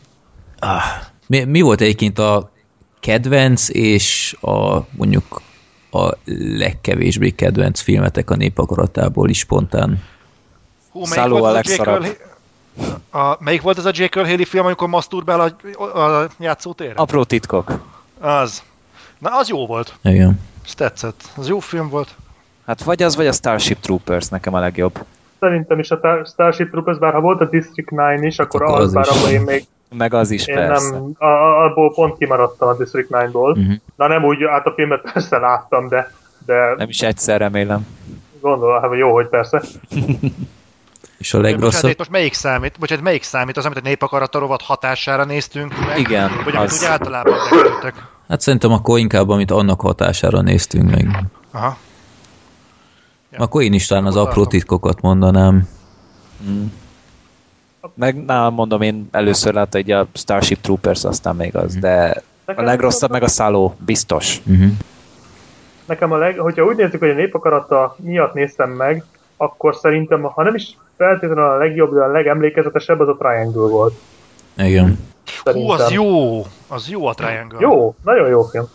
[0.59, 0.82] ah,
[1.28, 2.51] mi, mi volt egyébként a
[2.99, 5.41] kedvenc és a mondjuk
[5.91, 6.17] a
[6.57, 10.03] legkevésbé kedvenc filmetek a népakaratából is spontán?
[10.91, 12.17] Hú, melyik Szálló volt a legszarabb.
[13.11, 16.95] A, melyik volt ez a Jake Earl Haley film, amikor maszturbál a, a játszótéren?
[16.95, 17.93] Apró titkok.
[18.20, 18.63] Az.
[19.18, 19.95] Na, az jó volt.
[20.03, 20.39] Igen.
[20.66, 21.22] Ez tetszett.
[21.38, 22.16] Az jó film volt.
[22.66, 24.99] Hát vagy az, vagy a Starship Troopers nekem a legjobb.
[25.39, 28.76] Szerintem is a Tar- Starship Troopers, bár ha volt a District 9 is, akkor Akkor
[28.76, 29.66] az, az bár abban én még
[29.97, 30.89] Meg az is, én persze.
[30.91, 33.55] nem, a, a, abból pont kimaradtam a District 9-ból.
[33.55, 33.72] Mhm.
[33.95, 36.11] Na nem úgy, hát a filmet persze láttam, de,
[36.45, 37.88] de Nem is egyszer remélem.
[38.41, 39.61] gondolom, hát jó, hogy persze.
[41.18, 41.91] És a Bocsánat, legrosszabb?
[41.91, 42.80] itt most melyik számít?
[42.80, 43.57] Bocsánat, melyik számít?
[43.57, 45.99] Az, amit a népakarata rovat hatására néztünk meg?
[45.99, 46.80] Igen, Vagy amit az.
[46.82, 47.93] úgy általában megöltek?
[48.28, 51.26] Hát szerintem akkor inkább, amit annak hatására néztünk meg.
[51.51, 51.78] Aha.
[53.32, 53.39] Ja.
[53.39, 55.68] Akkor én is talán az apró titkokat mondanám.
[56.49, 56.66] Mm.
[57.93, 62.61] Meg nálam mondom, én először láttam egy a Starship Troopers, aztán még az, de a
[62.61, 64.41] legrosszabb meg a szálló, biztos.
[64.45, 64.72] Uh-huh.
[65.86, 69.03] Nekem a leg, hogyha úgy nézzük, hogy a népakarata miatt néztem meg,
[69.38, 73.93] akkor szerintem, ha nem is feltétlenül a legjobb, de a legemlékezetesebb az a Triangle volt.
[74.57, 74.86] Igen.
[74.88, 74.97] Hú,
[75.43, 75.75] Szerintem.
[75.86, 76.41] az jó!
[76.67, 77.57] Az jó a Triangle.
[77.61, 78.65] Jó, nagyon jó film.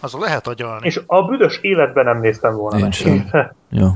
[0.00, 0.86] Az lehet agyalni.
[0.86, 2.92] És a büdös életben nem néztem volna Én meg.
[2.92, 3.30] sem.
[3.68, 3.86] Jó.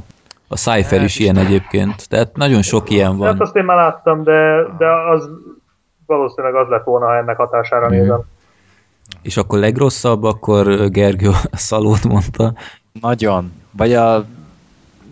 [0.48, 3.40] A Cypher is ilyen egyébként, tehát nagyon sok ilyen Hát van.
[3.40, 5.28] azt én már láttam, de, de az
[6.06, 7.94] valószínűleg az lett volna, ha ennek hatására Mhm.
[7.96, 8.20] nézem.
[9.22, 12.52] És akkor legrosszabb, akkor Gergő a szalót mondta,
[13.00, 13.52] Nagyon.
[13.76, 14.24] Vagy a...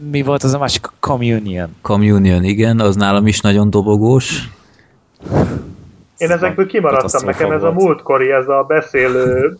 [0.00, 0.86] Mi volt az a másik?
[1.00, 1.76] Communion.
[1.82, 4.48] Communion, igen, az nálam is nagyon dobogós.
[6.16, 9.56] Én ezekből kimaradtam, nekem ez a múltkori, ez a beszélő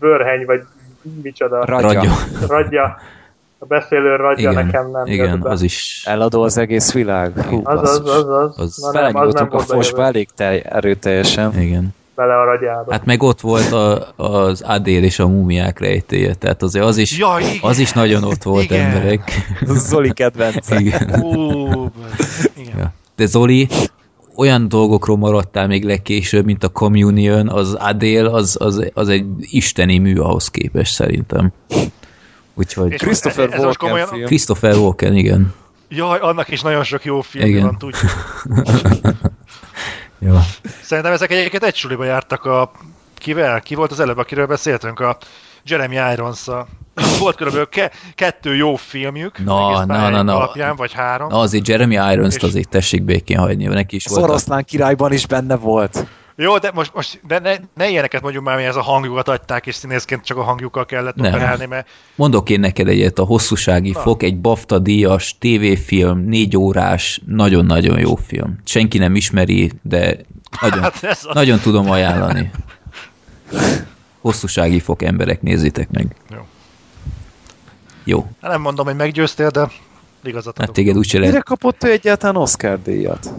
[0.00, 0.60] bőrheny, vagy
[1.22, 2.12] micsoda, Radja.
[2.48, 2.96] Radja.
[3.58, 5.50] a beszélő radja Igen, nekem nem igen, jött be.
[5.50, 6.02] az is.
[6.06, 7.40] Eladó az egész világ.
[7.40, 10.14] Hú, Az, az, az, az, Az Na nem, az nem Belenyúltunk a volt fosba bejövő.
[10.14, 11.60] elég tej, erőteljesen.
[11.60, 11.94] Igen.
[12.16, 12.92] Bele a ragyába.
[12.92, 17.18] Hát meg ott volt a, az Adél és a mumiák rejtéje, tehát azért az is,
[17.18, 17.58] Ja, igen.
[17.60, 18.80] az is nagyon ott volt Igen.
[18.90, 19.30] emberek.
[19.66, 20.80] Zoli kedvence.
[20.80, 21.20] Igen.
[21.22, 21.90] Ú,
[22.56, 22.78] igen.
[22.78, 22.92] Ja.
[23.16, 23.68] De Zoli,
[24.36, 29.98] olyan dolgokról maradtál még legkésőbb, mint a Communion, az Adél, az, az, az egy isteni
[29.98, 31.52] mű ahhoz képest szerintem.
[32.54, 34.24] Úgyhogy És Christopher ez- Walken komolyan- film.
[34.26, 35.54] Christopher Walken, igen.
[35.88, 37.62] Jaj, annak is nagyon sok jó film Igen.
[37.62, 38.10] van, tudjuk.
[40.18, 40.40] Ja.
[40.82, 42.70] Szerintem ezek egyébként egy suliba jártak a...
[43.14, 43.60] Kivel?
[43.60, 45.00] Ki volt az előbb, akiről beszéltünk?
[45.00, 45.16] A
[45.64, 46.66] Jeremy irons -a.
[47.18, 50.36] Volt körülbelül ke- kettő jó filmjük, Na, na, na, na.
[50.36, 51.28] alapján, vagy három.
[51.28, 54.24] Na azért Jeremy Irons-t És- azért tessék békén hagyni, neki is Az volt.
[54.24, 56.06] a- oroszlán királyban is benne volt.
[56.38, 59.66] Jó, de most, most de ne, ne ilyeneket mondjuk már, hogy ez a hangjukat adták,
[59.66, 61.32] és színészként csak a hangjukkal kellett Nem.
[61.34, 64.00] operálni, mert Mondok én neked egyet, a hosszúsági Na.
[64.00, 68.58] fok, egy BAFTA díjas tévéfilm, négy órás, nagyon-nagyon jó film.
[68.64, 70.16] Senki nem ismeri, de
[70.60, 71.34] nagyon, hát ez a...
[71.34, 72.50] nagyon tudom ajánlani.
[74.20, 76.16] Hosszúsági fok, emberek, nézzétek meg.
[76.30, 76.46] Jó.
[78.04, 78.26] Jó.
[78.40, 79.70] Hát nem mondom, hogy meggyőztél, de
[80.22, 80.74] igazat Hát adok.
[80.74, 81.44] téged úgyse Mire lehet.
[81.46, 83.30] kapott ő egyáltalán Oscar díjat?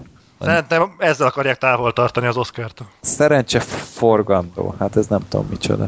[0.41, 2.87] Szerintem ezzel akarják távol tartani az Oscar-tól.
[3.01, 4.75] Szerencse forgandó.
[4.79, 5.87] Hát ez nem tudom micsoda.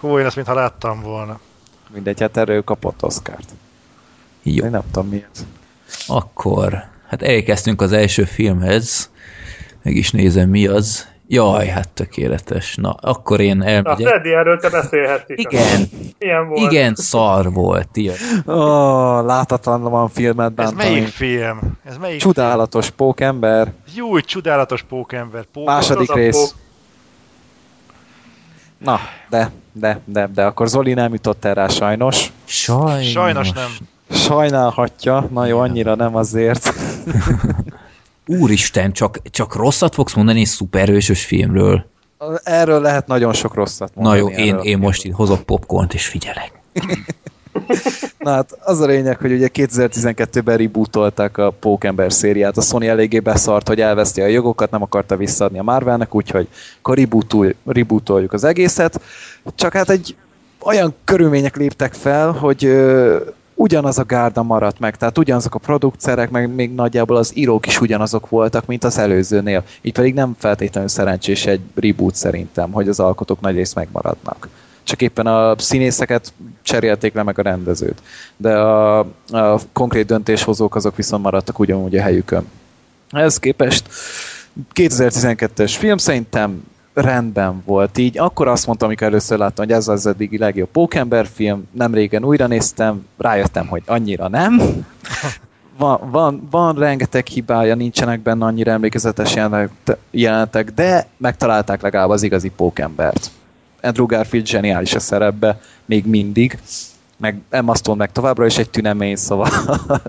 [0.00, 1.40] Hú, én ezt mintha láttam volna.
[1.92, 3.50] Mindegy, hát erről kapott Oscárt.
[4.42, 4.64] Jó.
[4.64, 5.46] Én nem tudom mi ez.
[6.06, 9.10] Akkor, hát elkezdtünk az első filmhez.
[9.82, 11.08] Meg is nézem, mi az.
[11.28, 12.74] Jaj, hát tökéletes.
[12.76, 14.08] Na, akkor én Na, elmegyek.
[14.08, 15.44] Freddy, erről te beszélhetsz is.
[15.44, 16.72] Igen, Ilyen volt.
[16.72, 17.88] igen, szar volt.
[17.96, 18.16] Ilyen.
[18.44, 20.88] Oh, látatlanul filmet Ez bántani.
[20.90, 21.58] melyik film?
[21.84, 23.72] Ez melyik Csodálatos pókember.
[23.84, 24.06] film?
[24.06, 25.44] Jó, csodálatos pókember.
[25.52, 25.66] Pók...
[25.66, 26.36] Második rész.
[26.36, 26.48] pók.
[28.78, 28.98] Na,
[29.30, 32.32] de, de, de, de akkor Zoli nem jutott el rá sajnos.
[32.44, 33.10] Sajnos.
[33.10, 33.70] Sajnos nem.
[34.10, 36.72] Sajnálhatja, na jó, annyira nem azért.
[38.26, 41.84] Úristen, csak, csak rosszat fogsz mondani egy szuperhősös filmről.
[42.42, 44.20] Erről lehet nagyon sok rosszat Na mondani.
[44.20, 46.52] jó, én, én most itt hozok popcornt és figyelek.
[48.18, 52.56] Na hát az a lényeg, hogy ugye 2012-ben rebootolták a Pókember szériát.
[52.56, 56.48] A Sony eléggé beszart, hogy elveszti a jogokat, nem akarta visszaadni a Marvelnek, úgyhogy
[56.78, 59.00] akkor rebootol, rebootoljuk az egészet.
[59.54, 60.16] Csak hát egy
[60.64, 62.64] olyan körülmények léptek fel, hogy
[63.56, 67.80] ugyanaz a gárda maradt meg, tehát ugyanazok a producerek, meg még nagyjából az írók is
[67.80, 69.64] ugyanazok voltak, mint az előzőnél.
[69.80, 74.48] Így pedig nem feltétlenül szerencsés egy reboot szerintem, hogy az alkotók nagy rész megmaradnak
[74.86, 76.32] csak éppen a színészeket
[76.62, 78.02] cserélték le meg a rendezőt.
[78.36, 78.98] De a,
[79.30, 82.46] a konkrét döntéshozók azok viszont maradtak ugyanúgy a helyükön.
[83.10, 83.88] Ehhez képest
[84.74, 86.62] 2012-es film szerintem
[86.96, 88.18] rendben volt így.
[88.18, 92.24] Akkor azt mondtam, amikor először láttam, hogy ez az eddigi legjobb Pókember film, nem régen
[92.24, 94.60] újra néztem, rájöttem, hogy annyira nem.
[95.78, 102.22] Van, van, van rengeteg hibája, nincsenek benne annyira emlékezetes jelenetek- jelenetek, de megtalálták legalább az
[102.22, 103.30] igazi Pókembert.
[103.82, 106.58] Andrew Garfield zseniális a szerepbe, még mindig,
[107.16, 109.50] meg Emma Stone meg továbbra is egy tünemény, szóval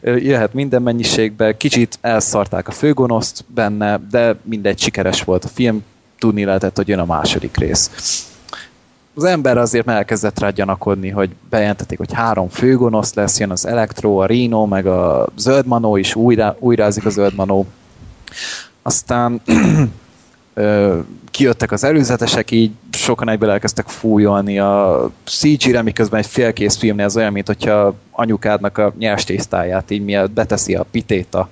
[0.00, 5.84] jöhet minden mennyiségbe, kicsit elszarták a főgonoszt benne, de mindegy, sikeres volt a film,
[6.18, 7.90] tudni lehetett, hogy jön a második rész.
[9.14, 14.16] Az ember azért elkezdett rá gyanakodni, hogy bejelentették, hogy három főgonosz lesz, jön az Elektro,
[14.16, 17.66] a Rino, meg a Zöldmanó is, újra, újrázik a Zöldmanó.
[18.82, 19.40] Aztán
[21.30, 27.16] kijöttek az előzetesek, így sokan egyből elkezdtek fújolni a CG-re, miközben egy félkész filmnél az
[27.16, 31.48] olyan, mint hogyha anyukádnak a nyers tésztáját így mielőtt beteszi a pitét a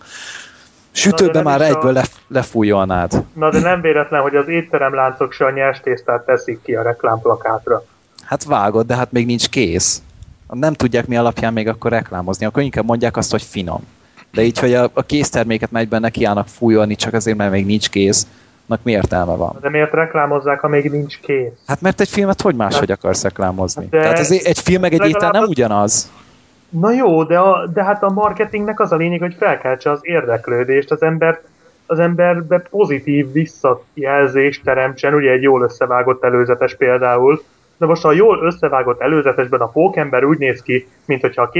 [0.94, 3.24] sütőbe, már is a- egyből lef, lefújolnád.
[3.32, 7.84] Na de nem véletlen, hogy az étteremláncok se a nyers tésztát teszik ki a reklámplakátra.
[8.24, 10.02] Hát vágod, de hát még nincs kész.
[10.48, 13.80] Nem tudják mi alapján még akkor reklámozni, akkor inkább mondják azt, hogy finom.
[14.32, 17.88] De így, hogy a, a készterméket megy neki állnak fújolni, csak azért, mert még nincs
[17.90, 18.26] kész,
[18.68, 19.56] annak mi értelme van?
[19.60, 21.52] De miért reklámozzák, ha még nincs kész?
[21.66, 23.86] Hát mert egy filmet hogy máshogy akarsz reklámozni?
[23.90, 26.10] De- Tehát azért egy film meg egy étel nem az- ugyanaz.
[26.80, 30.90] Na jó, de, a, de hát a marketingnek az a lényeg, hogy felkeltse az érdeklődést,
[30.90, 31.40] az ember
[31.86, 37.42] az emberbe pozitív visszajelzést teremtsen, ugye egy jól összevágott előzetes például,
[37.76, 41.50] de most a jól összevágott előzetesben a pókember úgy néz ki, mint hogyha a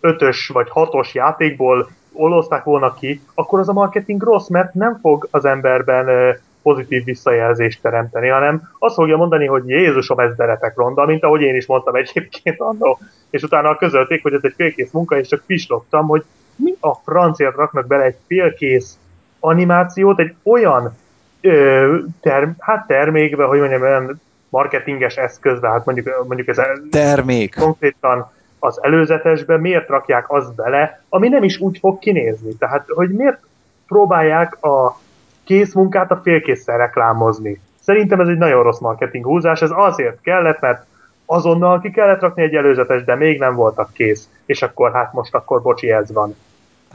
[0.00, 5.28] ötös vagy hatos játékból ollozták volna ki, akkor az a marketing rossz, mert nem fog
[5.30, 11.24] az emberben pozitív visszajelzést teremteni, hanem azt fogja mondani, hogy Jézusom, ez deretek ronda, mint
[11.24, 12.98] ahogy én is mondtam egyébként annó.
[13.30, 16.24] És utána közölték, hogy ez egy félkész munka, és csak pislogtam, hogy
[16.56, 18.98] mi a franciát raknak bele egy félkész
[19.40, 20.96] animációt, egy olyan
[21.40, 27.54] ö, term, hát termékbe, hogy mondjam, olyan marketinges eszközbe, hát mondjuk, mondjuk ez Termék.
[27.54, 32.54] konkrétan az előzetesbe, miért rakják azt bele, ami nem is úgy fog kinézni.
[32.58, 33.38] Tehát, hogy miért
[33.86, 35.00] próbálják a
[35.48, 37.60] készmunkát a félkészszer reklámozni.
[37.80, 40.86] Szerintem ez egy nagyon rossz marketing húzás, ez azért kellett, mert
[41.26, 44.28] azonnal ki kellett rakni egy előzetes, de még nem voltak kész.
[44.46, 46.36] És akkor hát most akkor bocsi, ez van.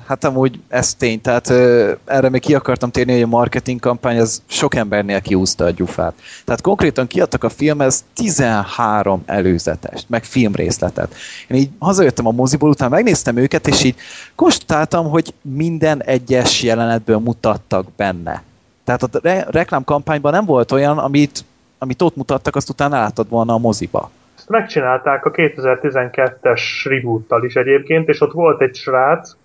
[0.07, 4.19] Hát amúgy ez tény, tehát ö, erre még ki akartam térni, hogy a marketing kampány
[4.19, 6.13] az sok embernél kiúzta a gyufát.
[6.45, 11.15] Tehát konkrétan kiadtak a filmhez 13 előzetest, meg filmrészletet.
[11.47, 13.95] Én így hazajöttem a moziból, utána megnéztem őket, és így
[14.35, 18.43] konstatáltam, hogy minden egyes jelenetből mutattak benne.
[18.83, 21.45] Tehát a re- reklámkampányban nem volt olyan, amit,
[21.77, 24.11] amit ott mutattak, azt utána láttad volna a moziba.
[24.37, 29.35] Ezt megcsinálták a 2012-es reboottal is egyébként, és ott volt egy srác,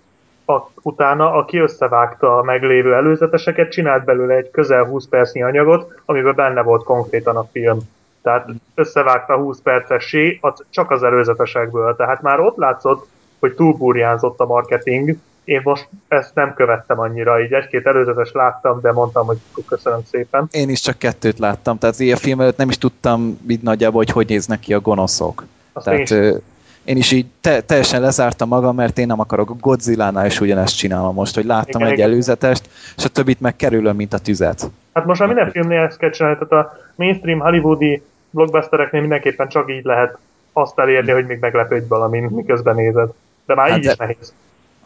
[0.48, 6.34] a, utána, aki összevágta a meglévő előzeteseket, csinált belőle egy közel 20 percnyi anyagot, amiben
[6.34, 7.78] benne volt konkrétan a film.
[8.22, 10.40] Tehát összevágta 20 percessé
[10.70, 11.96] csak az előzetesekből.
[11.96, 13.06] Tehát már ott látszott,
[13.38, 15.16] hogy túlburjánzott a marketing.
[15.44, 19.38] Én most ezt nem követtem annyira, így egy-két előzetes láttam, de mondtam, hogy
[19.68, 20.48] köszönöm szépen.
[20.50, 24.10] Én is csak kettőt láttam, tehát ilyen film előtt nem is tudtam így nagyjából, hogy
[24.10, 25.44] hogy néznek ki a gonoszok.
[25.72, 26.42] Azt tehát
[26.88, 27.12] én is.
[27.12, 29.50] így te, teljesen lezártam magam, mert én nem akarok.
[29.50, 32.10] A Godzilla-nál is ugyanezt csinálom most, hogy láttam Igen, egy igen.
[32.10, 34.70] előzetest, és a többit meg kerülöm, mint a tüzet.
[34.92, 39.70] Hát most már minden filmnél ezt kell csinálni, tehát a mainstream hollywoodi blockbustereknél mindenképpen csak
[39.70, 40.18] így lehet
[40.52, 43.08] azt elérni, hogy még meglepődj valamin, miközben nézed.
[43.46, 44.32] De már Hát így de- is nehéz.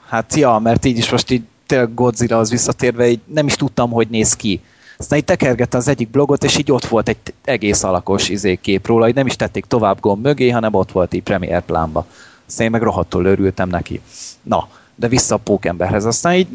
[0.09, 3.90] Hát ja, mert így is most így tényleg Godzilla az visszatérve, így nem is tudtam,
[3.90, 4.61] hogy néz ki.
[5.03, 8.86] Aztán így tekergettem az egyik blogot, és így ott volt egy egész alakos izé kép
[8.86, 12.07] róla, így nem is tették tovább gomb mögé, hanem ott volt így Premiere plánba.
[12.46, 14.00] Aztán én meg rohadtul örültem neki.
[14.42, 16.05] Na, de vissza a pókemberhez.
[16.05, 16.48] Aztán így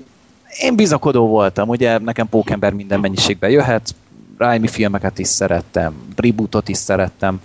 [0.59, 3.95] én bizakodó voltam, ugye nekem pókember minden mennyiségben jöhet,
[4.37, 7.41] Raimi filmeket is szerettem, rebootot is szerettem,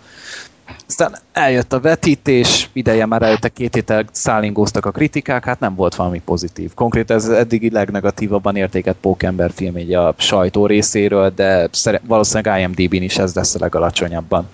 [0.99, 5.95] aztán eljött a vetítés, ideje már előtte két héttel szállingóztak a kritikák, hát nem volt
[5.95, 6.75] valami pozitív.
[6.75, 11.69] Konkrét ez eddigi legnegatívabban értéket Pókember film így a sajtó részéről, de
[12.03, 14.49] valószínűleg IMDb-n is ez lesz a legalacsonyabban.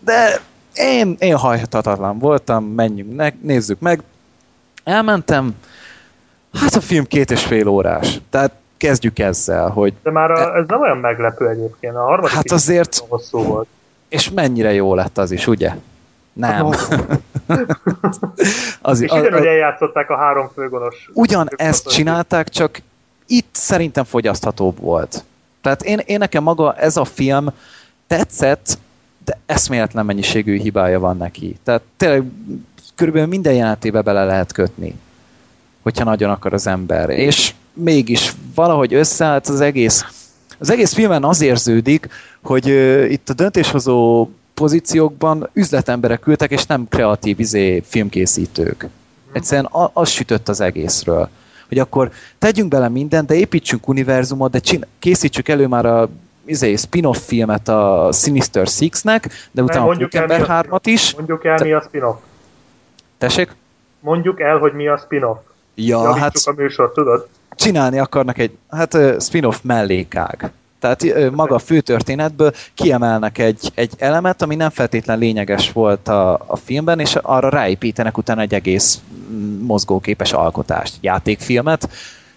[0.00, 0.40] De
[0.74, 4.02] én, én hajhatatlan voltam, menjünk, ne, nézzük meg.
[4.84, 5.54] Elmentem,
[6.52, 8.20] hát a film két és fél órás.
[8.30, 11.94] Tehát kezdjük ezzel, hogy De már a, ez nem olyan meglepő egyébként.
[11.94, 13.68] A harmadik Hát azért- hosszú volt.
[14.08, 15.74] És mennyire jó lett az is, ugye?
[16.32, 16.66] Nem.
[18.82, 21.10] az, És a, eljátszották a három főgonos.
[21.14, 22.80] ugyan főgonos- ezt csinálták, csak
[23.26, 25.24] itt szerintem fogyaszthatóbb volt.
[25.60, 27.46] Tehát én, én nekem maga ez a film
[28.06, 28.78] tetszett,
[29.24, 31.56] de eszméletlen mennyiségű hibája van neki.
[31.64, 32.22] Tehát tényleg
[32.94, 34.94] körülbelül minden jelenetébe bele lehet kötni,
[35.82, 37.10] hogyha nagyon akar az ember.
[37.10, 40.04] És mégis valahogy összeállt az egész
[40.58, 42.08] az egész filmen az érződik,
[42.42, 48.86] hogy ö, itt a döntéshozó pozíciókban üzletemberek ültek, és nem kreatív izé, filmkészítők.
[49.32, 51.28] Egyszerűen a, az sütött az egészről.
[51.68, 56.08] Hogy akkor tegyünk bele mindent, de építsünk univerzumot, de csin- készítsük elő már a
[56.44, 60.82] izé, spin-off filmet a Sinister Six-nek, de utána a mondjuk el, Pókember mi a 3-at
[60.84, 61.14] is.
[61.14, 62.18] Mondjuk el, mi a spin-off.
[63.18, 63.56] Tessék?
[64.00, 65.38] Mondjuk el, hogy mi a spin-off.
[65.74, 67.28] Ja, Javítsuk hát a műsort, tudod?
[67.58, 70.52] Csinálni akarnak egy hát spin-off mellékág.
[70.80, 76.56] Tehát maga a főtörténetből kiemelnek egy, egy elemet, ami nem feltétlen lényeges volt a, a
[76.56, 79.00] filmben, és arra ráépítenek utána egy egész
[79.32, 81.88] mm, mozgóképes alkotást, játékfilmet,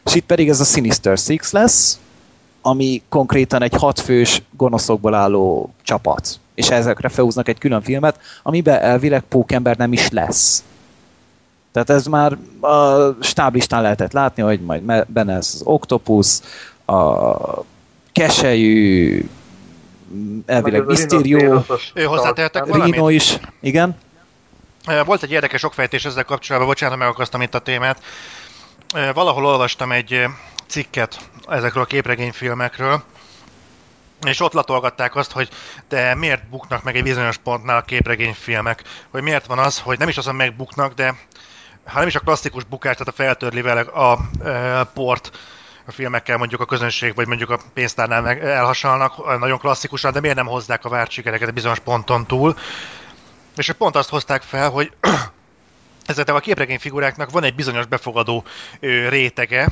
[0.05, 1.99] és itt pedig ez a Sinister Six lesz,
[2.61, 6.39] ami konkrétan egy hatfős gonoszokból álló csapat.
[6.55, 10.63] És ezekre felhúznak egy külön filmet, amiben elvileg pókember nem is lesz.
[11.71, 16.39] Tehát ez már a stáblistán lehetett látni, hogy majd benne lesz az Octopus,
[16.85, 17.35] a
[18.11, 19.29] keselyű,
[20.45, 21.61] elvileg Meg Mysterio?
[22.53, 23.97] Rino is, igen.
[25.05, 28.01] Volt egy érdekes okfejtés ezzel kapcsolatban, bocsánat, megakasztam itt a témát.
[29.13, 30.25] Valahol olvastam egy
[30.67, 33.03] cikket ezekről a képregényfilmekről,
[34.25, 35.49] és ott latolgatták azt, hogy
[35.89, 40.07] de miért buknak meg egy bizonyos pontnál a képregényfilmek, hogy miért van az, hogy nem
[40.07, 41.15] is azon megbuknak, de
[41.91, 44.11] ha nem is a klasszikus bukás, tehát a feltörli vele a,
[44.79, 45.31] a port,
[45.85, 50.19] a filmekkel mondjuk a közönség, vagy mondjuk a pénztárnál meg elhasalnak, ö, nagyon klasszikusan, de
[50.19, 52.57] miért nem hozzák a várt sikereket bizonyos ponton túl.
[53.55, 54.91] És pont azt hozták fel, hogy
[56.05, 58.43] ezeknek a képregény figuráknak van egy bizonyos befogadó
[59.09, 59.67] rétege,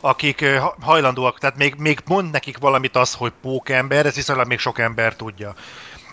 [0.00, 0.44] akik
[0.80, 5.16] hajlandóak, tehát még, még mond nekik valamit az, hogy pókember, ez viszonylag még sok ember
[5.16, 5.54] tudja.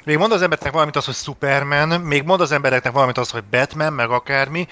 [0.04, 3.44] Még mond az embereknek valamit az, hogy Superman, még mond az embereknek valamit az, hogy
[3.44, 4.68] Batman, meg akármi,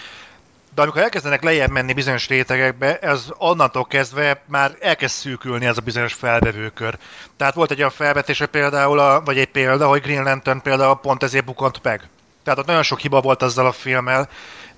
[0.77, 5.81] de amikor elkezdenek lejjebb menni bizonyos rétegekbe, ez onnantól kezdve már elkezd szűkülni ez a
[5.81, 6.97] bizonyos felvevőkör.
[7.37, 11.23] Tehát volt egy olyan felvetése például, a, vagy egy példa, hogy Green Lantern például pont
[11.23, 12.01] ezért bukant meg.
[12.43, 14.29] Tehát ott nagyon sok hiba volt azzal a filmmel,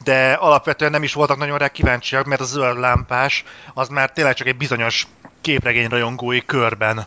[0.04, 3.44] de alapvetően nem is voltak nagyon rá kíváncsiak, mert a zöld lámpás
[3.74, 5.08] az már tényleg csak egy bizonyos
[5.42, 7.06] képregény rajongói körben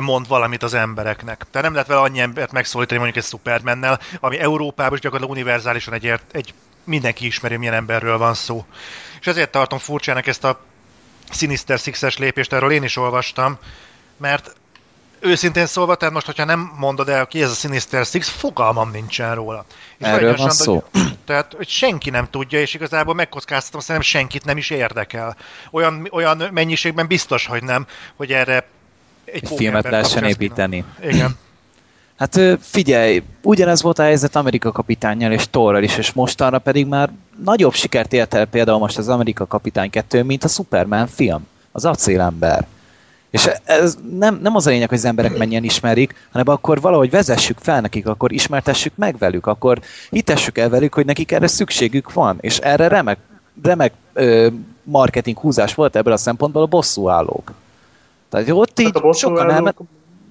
[0.00, 1.46] mond valamit az embereknek.
[1.50, 5.94] Tehát nem lehet vele annyi embert megszólítani mondjuk egy Supermannel, ami Európában is gyakorlatilag univerzálisan
[5.94, 6.54] egy, egy
[6.88, 8.64] mindenki ismeri, milyen emberről van szó.
[9.20, 10.60] És ezért tartom furcsának ezt a
[11.30, 13.58] Sinister Six-es lépést, erről én is olvastam,
[14.16, 14.56] mert
[15.20, 19.34] őszintén szólva, tehát most, hogyha nem mondod el, ki ez a Sinister Six, fogalmam nincsen
[19.34, 19.64] róla.
[19.98, 20.84] És Erről van szó.
[20.92, 25.36] Hogy, tehát, hogy senki nem tudja, és igazából megkockáztatom, szerintem senkit nem is érdekel.
[25.70, 27.86] Olyan, olyan mennyiségben biztos, hogy nem,
[28.16, 28.68] hogy erre
[29.24, 30.84] egy, Egy filmet lehessen építeni.
[31.02, 31.36] Igen.
[32.18, 37.10] Hát figyelj, ugyanez volt a helyzet Amerika kapitánnyal és Thorral is, és mostanra pedig már
[37.44, 41.84] nagyobb sikert ért el például most az Amerika kapitány 2, mint a Superman film, az
[41.84, 42.66] acélember.
[43.30, 47.10] És ez nem, nem az a lényeg, hogy az emberek mennyien ismerik, hanem akkor valahogy
[47.10, 52.12] vezessük fel nekik, akkor ismertessük meg velük, akkor hitessük el velük, hogy nekik erre szükségük
[52.12, 53.18] van, és erre remek,
[53.62, 54.48] remek ö,
[54.82, 57.52] marketing húzás volt ebből a szempontból a bosszúállók.
[58.28, 59.76] Tehát ott így Tehát a sokan elment...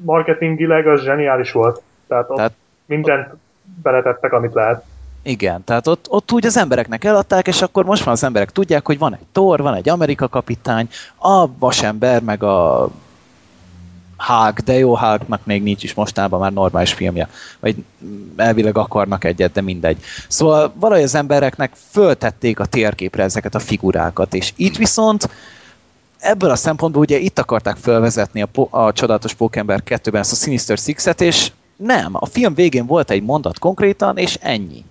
[0.01, 1.81] marketingileg az zseniális volt.
[2.07, 2.53] Tehát ott Tehát-
[2.85, 3.33] mindent
[3.81, 4.83] beletettek, amit lehet.
[5.23, 8.85] Igen, tehát ott, ott úgy az embereknek eladták, és akkor most már az emberek tudják,
[8.85, 12.89] hogy van egy Thor, van egy Amerika kapitány, a vasember, meg a
[14.17, 17.29] Hulk, de jó Hulknak még nincs is mostában már normális filmje.
[17.59, 17.75] Vagy
[18.35, 19.97] elvileg akarnak egyet, de mindegy.
[20.27, 25.29] Szóval valahogy az embereknek föltették a térképre ezeket a figurákat, és itt viszont
[26.27, 30.35] ebből a szempontból ugye itt akarták felvezetni a, po- a csodálatos Pókember 2-ben ezt a
[30.35, 34.83] Sinister Six-et, és nem, a film végén volt egy mondat konkrétan, és ennyi.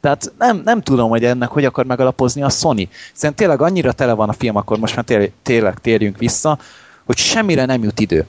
[0.00, 2.88] Tehát nem, nem tudom, hogy ennek hogy akar megalapozni a Sony.
[3.12, 6.58] Szerintem tényleg annyira tele van a film, akkor most már tényleg, térjünk vissza,
[7.04, 8.26] hogy semmire nem jut idő.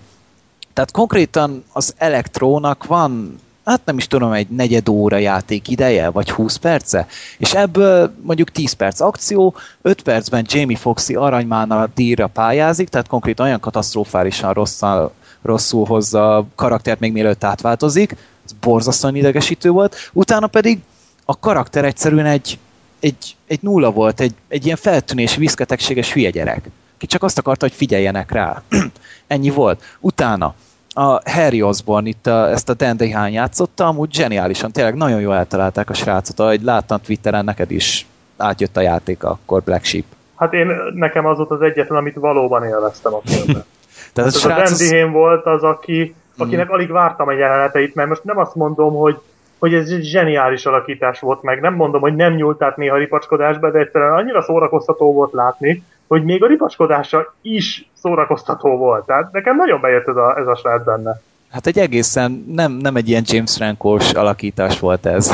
[0.74, 6.32] Tehát konkrétan az elektrónak van, hát nem is tudom, egy negyed óra játék ideje, vagy
[6.32, 7.08] 20 perce,
[7.38, 13.46] és ebből mondjuk 10 perc akció, 5 percben Jamie Foxy aranymána díjra pályázik, tehát konkrétan
[13.46, 20.48] olyan katasztrofálisan rosszal, rosszul hozza a karaktert még mielőtt átváltozik, ez borzasztóan idegesítő volt, utána
[20.48, 20.80] pedig
[21.26, 22.60] a karakter egyszerűen egy,
[23.00, 27.66] egy, egy nulla volt, egy, egy ilyen feltűnés, viszketegséges hülye gyerek, ki csak azt akarta,
[27.66, 28.62] hogy figyeljenek rá.
[29.28, 29.84] Ennyi volt.
[30.00, 30.56] Utána
[30.94, 35.36] a Harry Osborn itt a, ezt a Dan DeHaan játszotta, amúgy zseniálisan, tényleg nagyon jól
[35.36, 38.06] eltalálták a srácot, ahogy láttam Twitteren, neked is
[38.38, 40.04] átjött a játék akkor Black Sheep.
[40.36, 43.64] Hát én, nekem az volt az egyetlen, amit valóban élveztem a filmben.
[44.14, 47.96] Tehát Ez a srác az- Dandy Hane volt az, aki, akinek alig vártam a jeleneteit,
[47.96, 49.18] mert most nem azt mondom, hogy,
[49.60, 51.60] hogy ez egy zseniális alakítás volt meg.
[51.62, 55.84] Nem mondom, hogy nem nyúlt át néha ripacskodásba, de egyszerűen annyira szórakoztató volt látni,
[56.14, 59.06] hogy még a ripacskodása is szórakoztató volt.
[59.06, 61.22] Tehát nekem nagyon bejött ez a, ez a srác benne.
[61.50, 65.34] Hát egy egészen nem, nem egy ilyen James Franco-s alakítás volt ez.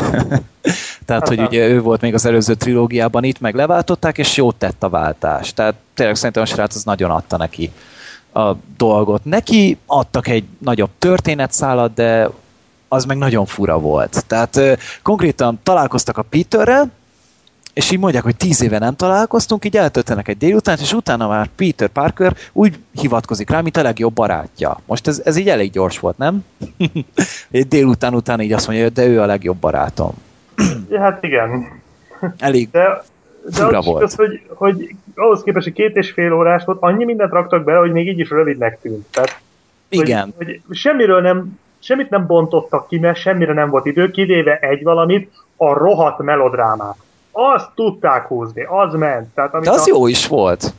[1.05, 1.45] Tehát, hogy nem.
[1.45, 5.53] ugye ő volt még az előző trilógiában, itt meg leváltották, és jót tett a váltás.
[5.53, 7.71] Tehát tényleg szerintem a srác az nagyon adta neki
[8.33, 9.25] a dolgot.
[9.25, 12.29] Neki adtak egy nagyobb történetszálat, de
[12.87, 14.25] az meg nagyon fura volt.
[14.27, 14.59] Tehát
[15.03, 16.89] konkrétan találkoztak a Peterrel,
[17.79, 21.47] és így mondják, hogy tíz éve nem találkoztunk, így eltöltenek egy délután, és utána már
[21.55, 24.79] Peter Parker úgy hivatkozik rá, mint a legjobb barátja.
[24.85, 26.45] Most ez, ez így elég gyors volt, nem?
[27.51, 30.13] egy délután után így azt mondja, hogy de ő a legjobb barátom.
[30.89, 31.81] Ja, hát igen.
[32.37, 33.03] Elég De,
[33.45, 34.03] de Fura az, volt.
[34.03, 37.79] Az, hogy, hogy ahhoz képest, hogy két és fél órás volt, annyi mindent raktak bele,
[37.79, 39.05] hogy még így is rövidnek tűnt.
[39.11, 39.39] Tehát,
[39.89, 40.33] igen.
[40.37, 44.83] Hogy, hogy semmiről nem, semmit nem bontottak ki, mert semmire nem volt idő, kivéve egy
[44.83, 46.97] valamit, a rohadt melodrámát.
[47.53, 49.33] Azt tudták húzni, az ment.
[49.33, 50.73] Tehát, amit De az a, jó is volt.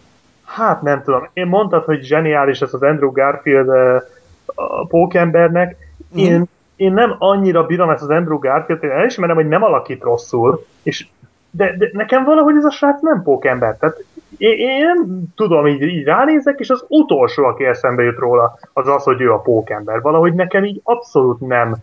[0.44, 1.28] Hát nem tudom.
[1.32, 4.02] Én mondtad, hogy zseniális ez az Andrew Garfield uh,
[4.54, 5.76] a pókembernek.
[6.14, 6.42] Én, Mhm.
[6.76, 11.06] én nem annyira bírom ezt az Andrew Garfield, én elismerem, hogy nem alakít rosszul, és
[11.50, 13.76] de, de nekem valahogy ez a srác nem pókember.
[13.76, 14.04] Tehát
[14.36, 19.02] én, én tudom, így, így ránézek, és az utolsó, aki eszembe jut róla, az az,
[19.02, 20.00] hogy ő a pókember.
[20.00, 21.76] Valahogy nekem így abszolút nem.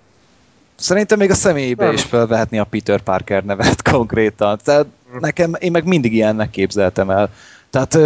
[0.78, 1.94] Szerintem még a személyébe Nem.
[1.94, 4.60] is felvehetni a Peter Parker nevet konkrétan.
[4.64, 4.86] Tehát
[5.20, 7.30] nekem, én meg mindig ilyennek képzeltem el.
[7.70, 7.98] Tehát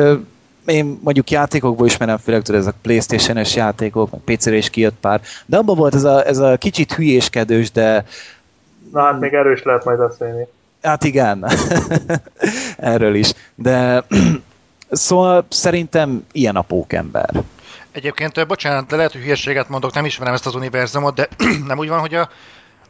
[0.66, 5.22] én mondjuk játékokból ismerem, főleg tudod, ez a Playstation-es játékok, meg PC-re is kijött pár,
[5.46, 8.06] de abban volt ez a, ez a kicsit hülyéskedős, de
[8.92, 10.48] Na hát még erős lehet majd beszélni.
[10.82, 11.46] Hát igen,
[12.78, 13.34] erről is.
[13.56, 14.04] De
[14.92, 17.30] szóval szerintem ilyen a pókember.
[17.92, 21.28] Egyébként, bocsánat, de lehet, hogy hülyeséget mondok, nem ismerem ezt az univerzumot, de
[21.68, 22.30] nem úgy van, hogy a,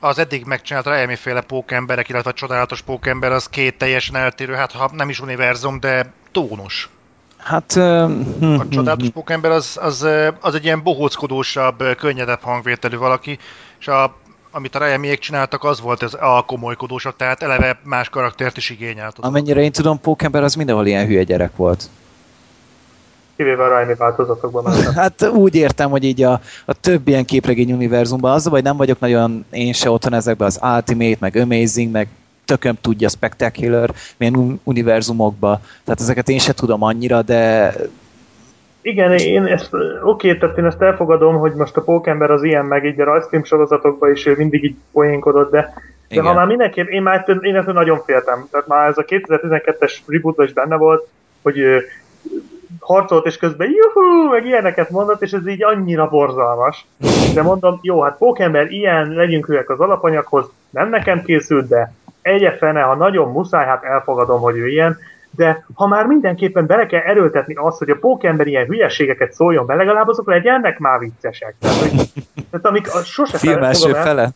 [0.03, 4.71] az eddig megcsinált Raimi féle pókemberek, illetve a csodálatos pókember az két teljesen eltérő, hát
[4.71, 6.89] ha nem is univerzum, de tónus.
[7.37, 7.73] Hát...
[7.73, 10.07] hm, A csodálatos pókember az, az,
[10.39, 13.37] az egy ilyen bohóckodósabb, könnyedebb hangvételű valaki,
[13.79, 14.15] és a,
[14.51, 19.17] amit a Raimiék csináltak, az volt ez a komolykodósabb, tehát eleve más karaktert is igényelt.
[19.19, 21.89] Amennyire én tudom, pókember az mindenhol ilyen hülye gyerek volt.
[23.41, 24.63] Kivéve a Raimi változatokban.
[24.63, 28.77] Mert Hát úgy értem, hogy így a, a több ilyen képregény univerzumban az, vagy nem
[28.77, 32.07] vagyok nagyon én se otthon ezekben az Ultimate, meg Amazing, meg
[32.45, 35.61] tököm tudja Spectacular, milyen un- univerzumokba.
[35.83, 37.73] Tehát ezeket én se tudom annyira, de
[38.81, 39.69] Igen, én ezt,
[40.03, 43.43] oké, tehát én ezt elfogadom, hogy most a Pókember az ilyen, meg így a rajzfilm
[43.43, 45.73] sorozatokban is ő mindig így poénkodott, de,
[46.09, 48.47] de ha már mindenképp, én már én ettől nagyon féltem.
[48.51, 51.07] Tehát már ez a 2012-es rebootban is benne volt,
[51.41, 51.59] hogy
[52.79, 56.85] harcolt és közben juhú, meg ilyeneket mondott, és ez így annyira borzalmas.
[57.33, 62.51] De mondom, jó, hát Pókember ilyen, legyünk hülyek az alapanyaghoz, nem nekem készült, de egye
[62.51, 64.97] fene, ha nagyon muszáj, hát elfogadom, hogy ő ilyen,
[65.35, 69.75] de ha már mindenképpen bele kell erőltetni azt, hogy a pókember ilyen hülyeségeket szóljon be,
[69.75, 71.55] legalább azok legyenek már viccesek.
[71.59, 72.09] Tehát, hogy,
[72.49, 74.29] tehát amik a, sose film fel- első fogom el- fele?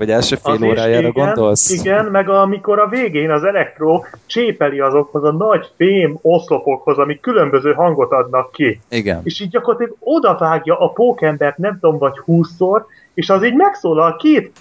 [0.00, 1.70] Vagy első fél az is, órájára igen, gondolsz?
[1.70, 7.72] Igen, meg amikor a végén az elektro csépeli azokhoz a nagy fém oszlopokhoz, amik különböző
[7.72, 8.80] hangot adnak ki.
[8.88, 9.20] Igen.
[9.24, 14.52] És így gyakorlatilag odavágja a pókembert nem tudom, vagy húszszor, és az így megszólal két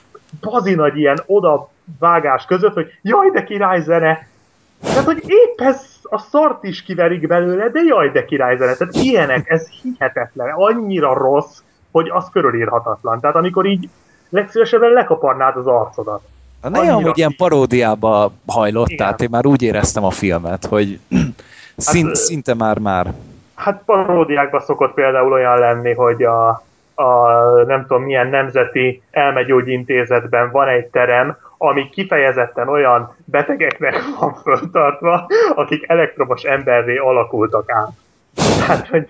[0.42, 4.28] bazinagy ilyen odavágás között, hogy jaj, de király zene!
[4.82, 8.74] Tehát, hogy épp ez a szart is kiverik belőle, de jaj, de király zene!
[8.74, 11.60] Tehát ilyenek, ez hihetetlen, annyira rossz,
[11.92, 13.20] hogy az körülírhatatlan.
[13.20, 13.90] Tehát amikor így
[14.30, 16.22] legszívesebben lekaparnád az arcodat.
[16.62, 18.98] Néha, Annyira- hogy ilyen paródiába hajlott, Igen.
[18.98, 21.00] tehát én már úgy éreztem a filmet, hogy
[21.78, 23.14] szint, ö- szinte már-már.
[23.56, 26.48] Hát paródiákban szokott például olyan lenni, hogy a,
[26.96, 27.28] a
[27.68, 35.90] nem tudom milyen nemzeti elmegyógyintézetben van egy terem, ami kifejezetten olyan betegeknek van föltartva, akik
[35.90, 37.92] elektromos emberré alakultak át.
[38.60, 39.08] Tehát, hogy, hogy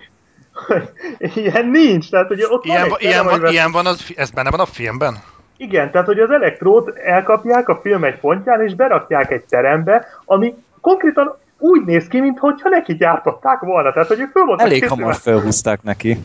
[1.34, 2.10] ilyen nincs.
[2.10, 4.60] Tehát, hogy ott Ilyen, van egy ilyen, van, amiben- ilyen van, az, ez benne van
[4.60, 5.14] a filmben?
[5.56, 10.54] Igen, tehát hogy az elektrót elkapják a film egy pontján, és berakják egy terembe, ami
[10.80, 13.92] konkrétan úgy néz ki, mintha neki gyártották volna.
[13.92, 16.18] Tehát, hogy ők föl voltak Elég hamar felhúzták neki.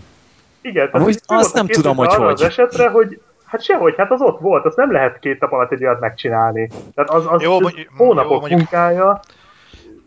[0.61, 2.33] Igen, tehát Amúgy azt nem tudom, hogy hogy.
[2.33, 5.71] Az esetre, hogy hát sehogy, hát az ott volt, azt nem lehet két nap alatt
[5.71, 6.69] egy olyat megcsinálni.
[6.95, 9.19] Tehát az, az Jó, jó, mondjuk- hónapok jó, mondjuk- munkája.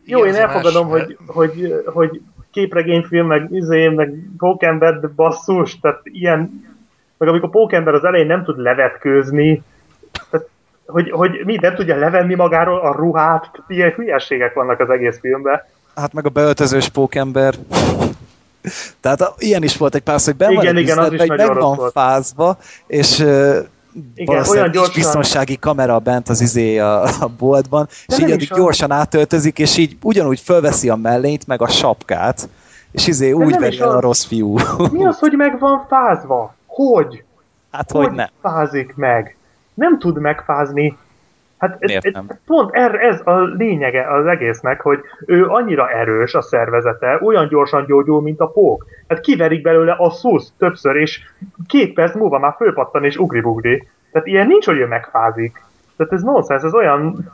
[0.05, 2.20] Jó, én elfogadom, más, hogy, hogy, hogy
[2.59, 6.65] képregényfilm, meg izé, meg pókember, de basszus, tehát ilyen,
[7.17, 9.63] meg amikor pókember az elején nem tud levetkőzni,
[10.31, 10.47] tehát,
[10.87, 15.19] hogy, hogy mi nem tudja levenni magáról a ruhát, tehát ilyen hülyeségek vannak az egész
[15.21, 15.63] filmben.
[15.95, 17.55] Hát meg a beöltözős pókember.
[19.01, 21.21] Tehát a, ilyen is volt egy pár, hogy ben Igen, van egy igen, az is
[21.21, 23.25] üzletben, hogy nagyon meg van fázva, és
[24.24, 28.51] valószínűleg olyan gyorsan- biztonsági kamera bent az izé a, a boltban, és így addig is
[28.51, 28.59] az.
[28.59, 32.49] gyorsan átöltözik, és így ugyanúgy fölveszi a mellényt, meg a sapkát,
[32.90, 34.59] és izé úgy nem veri el a rossz fiú.
[34.92, 36.55] Mi az, hogy meg van fázva?
[36.66, 37.22] Hogy?
[37.70, 38.28] hát hogy nem.
[38.42, 39.36] fázik meg?
[39.74, 40.96] Nem tud megfázni.
[41.59, 42.27] Hát ez, Miért ez, nem?
[42.47, 47.85] pont er, ez a lényege az egésznek, hogy ő annyira erős a szervezete, olyan gyorsan
[47.87, 48.87] gyógyul, mint a pók.
[49.09, 51.21] Hát kiverik belőle a szusz többször, és
[51.67, 53.89] két perc múlva már fölpattan és ugri-bugri.
[54.13, 55.63] Tehát ilyen nincs, hogy ő megfázik.
[55.97, 57.33] Tehát ez nonsens, ez olyan...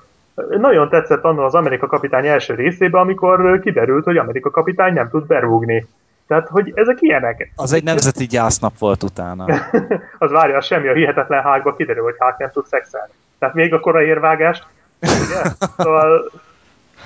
[0.48, 5.26] Nagyon tetszett annak az Amerika kapitány első részében, amikor kiderült, hogy Amerika kapitány nem tud
[5.26, 5.86] berúgni.
[6.26, 7.52] Tehát, hogy ezek ilyenek.
[7.56, 9.44] Az egy nemzeti gyásznap volt utána.
[10.18, 13.12] az várja, semmi a hihetetlen hágba kiderül, hogy hák nem tud szexelni.
[13.38, 14.66] Tehát még a korai érvágást.
[15.00, 15.42] Ugye?
[15.76, 16.30] Szóval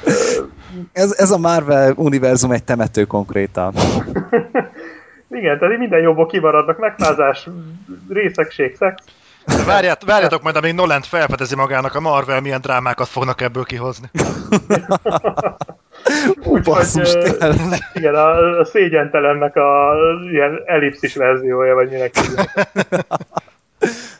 [0.92, 3.74] Ez, ez a Marvel univerzum egy temető konkrétan.
[5.38, 7.48] igen, tehát minden jóból kimaradnak, megfázás,
[8.08, 9.02] részegség, szex.
[9.46, 14.10] De várját, várjátok majd, amíg Nolan felfedezi magának a Marvel, milyen drámákat fognak ebből kihozni.
[16.36, 17.14] Úgyhogy, Basszus,
[17.92, 19.94] igen, a, a szégyentelennek a
[20.30, 22.12] ilyen ellipszis verziója, vagy minek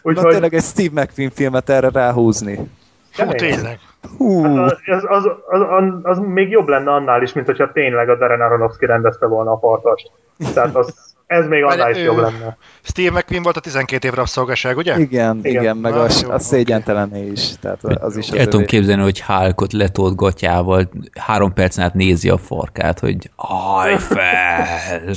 [0.09, 0.25] hívják.
[0.25, 2.71] Na Úgyhogy tényleg egy Steve McQueen filmet erre ráhúzni.
[3.17, 3.79] Hú, tényleg.
[4.17, 8.09] Hú, Hát az, az, az, az, az, még jobb lenne annál is, mint hogyha tényleg
[8.09, 10.11] a Darren Aronofsky rendezte volna a partast.
[10.55, 10.95] Tehát az,
[11.27, 12.57] ez még annál is jobb lenne.
[12.83, 14.99] Steve McQueen volt a 12 év rabszolgaság, ugye?
[14.99, 15.63] igen, Igen.
[15.63, 17.57] igen, meg Ah, a, jó, a szégyentelené is.
[17.61, 20.89] Tehát az is az El tudom képzelni, hogy Hulkot letolt gatyával,
[21.21, 25.15] három percen át nézi a farkát, hogy állj fel!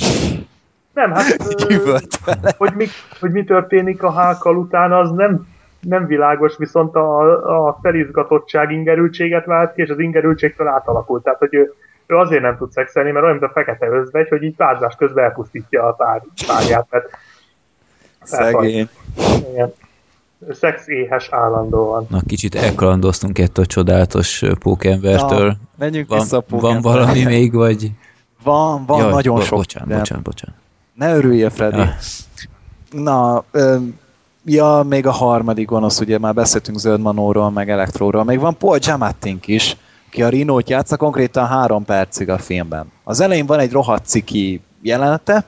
[0.94, 1.36] Nem, hát
[2.58, 2.86] hogy mi,
[3.20, 5.46] hogy mi történik a hákkal utána, az nem
[5.82, 11.22] nem világos, viszont a, a felizgatottság ingerültséget vált ki, és az ingerültségtől átalakult.
[11.22, 11.74] Tehát, hogy ő,
[12.06, 15.24] ő azért nem tud szexelni, mert olyan, mint a fekete özvegy, hogy így párzás közben
[15.24, 16.86] elpusztítja a pár, párját.
[16.90, 17.08] Mert
[18.22, 18.88] Szegény.
[19.52, 19.72] igen.
[20.50, 22.06] Szex éhes állandóan.
[22.10, 25.46] Na, kicsit elkalandoztunk ettől a csodálatos pókembertől.
[25.46, 26.98] Na, menjünk Van, vissza a van Pókemberre.
[26.98, 27.90] valami még, vagy...
[28.42, 29.58] Van, van, Jaj, nagyon bo- sok.
[29.58, 30.60] Bocsánat, de bocsánat, bocsánat.
[30.94, 31.80] Ne örüljél, Freddy.
[31.80, 31.88] Ah.
[32.90, 33.76] Na, ö,
[34.44, 38.24] ja, még a harmadik gonosz, ugye már beszéltünk Zöld Manóról, meg Elektróról.
[38.24, 39.76] Még van Paul Giamattin is,
[40.10, 42.92] ki a Rinót játsza konkrétan három percig a filmben.
[43.04, 45.44] Az elején van egy rohadt ciki jelenete,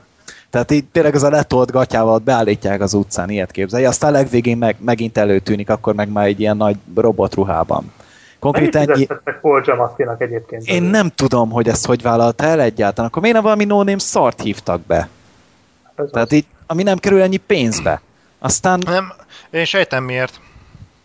[0.49, 3.85] tehát így tényleg az a letolt gatyával beállítják az utcán, ilyet képzelj.
[3.85, 7.91] Aztán a legvégén meg, megint előtűnik, akkor meg már egy ilyen nagy robotruhában.
[8.39, 9.07] Konkrétan ennyi...
[9.41, 10.67] Paul Giamattinak egyébként?
[10.67, 13.09] Én nem tudom, hogy ezt hogy vállalta el egyáltalán.
[13.09, 15.09] Akkor miért nem valami no szart hívtak be?
[15.95, 16.33] Ez Tehát az.
[16.33, 18.01] így, ami nem kerül ennyi pénzbe.
[18.39, 19.13] Aztán, Nem,
[19.49, 20.39] én sejtem miért.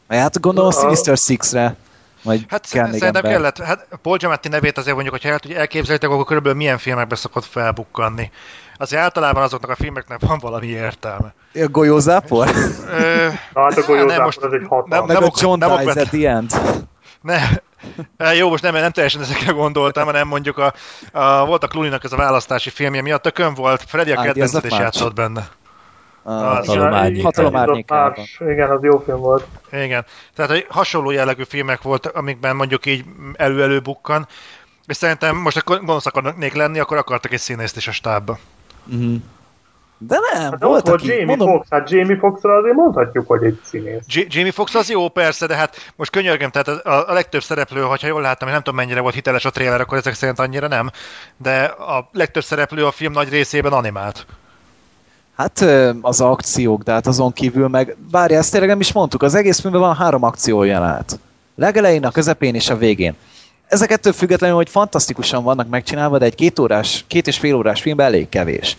[0.09, 1.77] hát gondolom A- Sinister Six-re,
[2.23, 3.33] vagy Hát kell még szerintem ember.
[3.33, 7.15] kellett, hát Paul Giamatti nevét azért mondjuk, hogyha el tudja elképzelitek, akkor körülbelül milyen filmekbe
[7.15, 8.31] szokott felbukkanni.
[8.77, 11.35] Azért általában azoknak a filmeknek van valami értelme.
[11.55, 12.49] A golyózápor?
[12.89, 14.89] Ö, Na, hát a nem, golyózápor most- az egy hatalmas.
[14.99, 16.51] nem- Meg a ok- John nem Dies okvet- at the end.
[17.23, 17.39] ne,
[18.39, 20.73] jó, most nem, nem teljesen ezekre gondoltam, hanem mondjuk a,
[21.13, 24.65] a volt a Clooney-nak ez a választási filmje, mi a tökön volt, Freddy a of
[24.65, 25.49] is játszott benne.
[26.23, 28.25] Hatalom árnyékában.
[28.39, 29.47] Igen, az jó film volt.
[29.73, 30.05] Igen.
[30.35, 34.27] Tehát hogy hasonló jellegű filmek volt, amikben mondjuk így elő-elő bukkan,
[34.87, 38.39] és szerintem most akkor gonosz akarnék lenni, akkor akartak egy színészt is a stábba.
[38.85, 39.15] Mhm.
[40.03, 43.45] De nem, Hát volt, volt aki, Jamie mondom, Foxx, hát Jamie Foxxra azért mondhatjuk, hogy
[43.45, 44.03] egy színész.
[44.07, 47.81] J- Jamie Foxx az jó, persze, de hát most könyörgöm, tehát a, a legtöbb szereplő,
[47.83, 50.69] ha jól láttam, én nem tudom mennyire volt hiteles a trailer, akkor ezek szerint annyira
[50.69, 50.91] nem,
[51.37, 54.27] de a legtöbb szereplő a film nagy részében animált.
[55.37, 55.65] hát
[56.01, 59.61] az akciók, de hát azon kívül meg, várja, ezt tényleg nem is mondtuk, az egész
[59.61, 61.19] filmben van három akció jelenet.
[61.57, 63.15] Legelején, a közepén és a végén.
[63.67, 67.81] Ezek ettől függetlenül, hogy fantasztikusan vannak megcsinálva, de egy két, órás, két és fél órás
[67.81, 68.77] filmben elég kevés.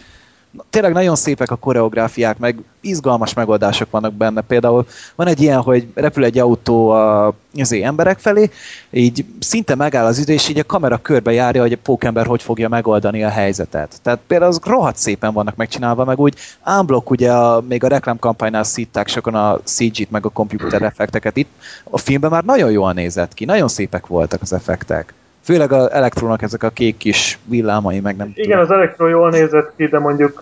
[0.70, 4.42] Tényleg nagyon szépek a koreográfiák, meg izgalmas megoldások vannak benne.
[4.42, 4.86] Például
[5.16, 8.50] van egy ilyen, hogy repül egy autó a, az emberek felé,
[8.90, 12.42] így szinte megáll az idő, és így a kamera körbe járja, hogy a pókember hogy
[12.42, 14.00] fogja megoldani a helyzetet.
[14.02, 18.64] Tehát például azok rohadt szépen vannak megcsinálva, meg úgy ámblok ugye a, még a reklámkampánynál
[18.64, 21.38] szítták sokan a CG-t, meg a komputer effekteket.
[21.38, 21.50] Itt
[21.84, 25.14] a filmben már nagyon jól nézett ki, nagyon szépek voltak az effektek.
[25.44, 29.72] Főleg az elektrónak ezek a kék kis villámai, meg nem Igen, az Electro jól nézett
[29.76, 30.40] ki, de mondjuk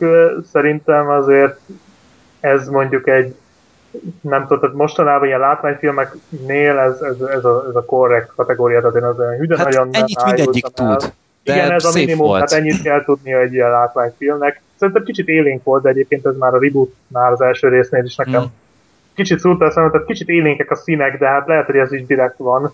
[0.51, 1.59] szerintem azért
[2.39, 3.35] ez mondjuk egy
[4.21, 8.95] nem tudom, tehát mostanában ilyen látványfilmeknél ez, ez, ez, a, ez a korrekt kategória, tehát
[8.95, 10.95] én az olyan hüden Hát nagyon ennyit mindegyik el.
[10.97, 11.13] tud.
[11.43, 12.45] De Igen, ez a minimum, volt.
[12.45, 14.61] tehát ennyit kell tudnia egy ilyen látványfilmnek.
[14.79, 18.41] Szerintem kicsit élénk volt, de egyébként ez már a rebootnál az első résznél is nekem
[18.41, 18.45] Mm.
[19.15, 22.05] kicsit szúrta a szemet, tehát kicsit élénkek a színek, de hát lehet, hogy ez is
[22.05, 22.73] direkt van,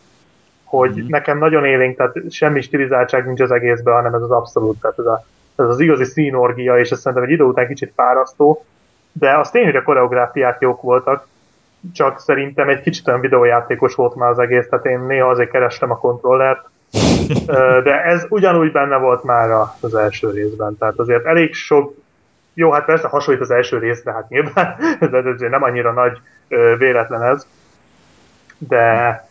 [0.78, 1.06] hogy Mhm.
[1.10, 5.06] nekem nagyon élénk, tehát semmi stilizáltság nincs az egészben, hanem ez az abszolút, tehát ez,
[5.06, 8.66] a, ez az igazi színorgia, és ez szerintem egy idő után kicsit fárasztó,
[9.12, 11.28] de az tény, hogy a koreográfiák jók voltak,
[11.94, 15.92] csak szerintem egy kicsit olyan videójátékos volt már az egész, tehát én néha azért kerestem
[15.92, 16.70] a kontrollert,
[17.84, 19.50] de ez ugyanúgy benne volt már
[19.80, 21.94] az első részben, tehát azért elég sok
[22.54, 26.20] jó, hát persze hasonlít az első részre, hát nyilván, de ez azért nem annyira nagy
[26.78, 27.48] véletlen ez,
[28.58, 29.28] de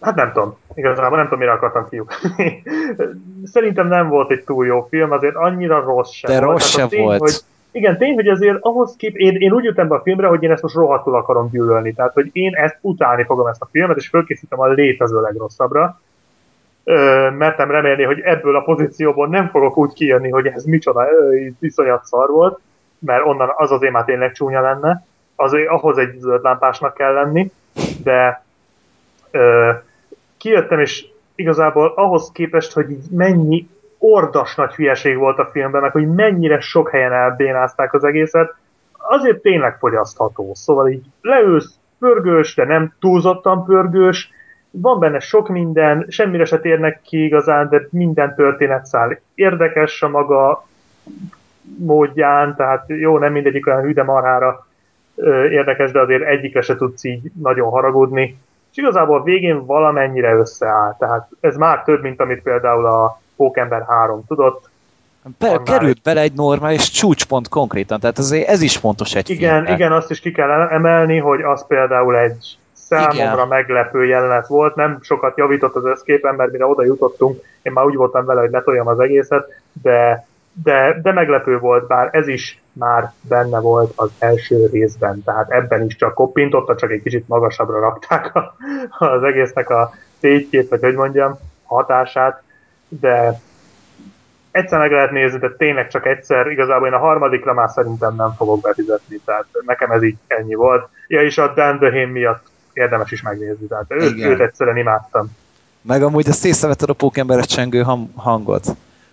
[0.00, 2.62] hát nem tudom, igazából nem tudom, mire akartam kiukni.
[3.52, 6.50] Szerintem nem volt egy túl jó film, azért annyira rossz sem De volt.
[6.50, 7.20] rossz Tehát a se volt.
[7.20, 7.34] Hogy,
[7.70, 10.50] igen, tény, hogy azért ahhoz kép, én, én úgy jöttem be a filmre, hogy én
[10.50, 11.92] ezt most rohadtul akarom gyűlölni.
[11.92, 16.00] Tehát, hogy én ezt utálni fogom ezt a filmet, és fölkészítem a létező legrosszabbra.
[16.84, 21.36] Ö, mertem remélni, hogy ebből a pozícióból nem fogok úgy kijönni, hogy ez micsoda ö,
[21.60, 22.60] iszonyat szar volt,
[22.98, 25.06] mert onnan az azért már tényleg csúnya lenne.
[25.36, 27.50] Azért ahhoz egy zöld lámpásnak kell lenni,
[28.02, 28.44] de
[29.30, 29.70] ö,
[30.38, 33.68] kijöttem, és igazából ahhoz képest, hogy mennyi
[33.98, 38.54] ordas nagy hülyeség volt a filmben, meg hogy mennyire sok helyen elbénázták az egészet,
[38.92, 40.50] azért tényleg fogyasztható.
[40.54, 44.30] Szóval így leülsz pörgős, de nem túlzottan pörgős,
[44.70, 50.66] van benne sok minden, semmire se térnek ki igazán, de minden történetszál érdekes a maga
[51.78, 54.66] módján, tehát jó, nem mindegyik olyan hűde marhára
[55.14, 58.38] ö, érdekes, de azért egyikre se tudsz így nagyon haragudni.
[58.78, 60.96] Igazából a végén valamennyire összeáll.
[60.98, 64.68] Tehát ez már több, mint amit például a Pókember 3 tudott.
[65.38, 69.52] Be, Annál került bele egy normális csúcspont konkrétan, tehát azért ez is fontos egy Igen,
[69.52, 69.74] filmben.
[69.74, 73.48] igen, azt is ki kell emelni, hogy az például egy számomra Igen.
[73.48, 77.96] meglepő jelenet volt, nem sokat javított az összképen, mert mire oda jutottunk, én már úgy
[77.96, 79.46] voltam vele, hogy letoljam az egészet,
[79.82, 80.26] de
[80.62, 85.84] de, de meglepő volt, bár ez is már benne volt az első részben, tehát ebben
[85.84, 88.56] is csak koppintotta, csak egy kicsit magasabbra rakták a,
[88.98, 89.90] az egésznek a
[90.20, 92.42] tétjét, vagy hogy mondjam, hatását,
[92.88, 93.40] de
[94.50, 98.34] egyszer meg lehet nézni, de tényleg csak egyszer, igazából én a harmadikra már szerintem nem
[98.36, 100.88] fogok befizetni, tehát nekem ez így ennyi volt.
[101.06, 105.36] Ja, és a Dan Dehane miatt érdemes is megnézni, tehát őt, őt egyszerűen imádtam.
[105.82, 107.84] Meg amúgy ezt észrevetted a pókemberes csengő
[108.16, 108.66] hangot?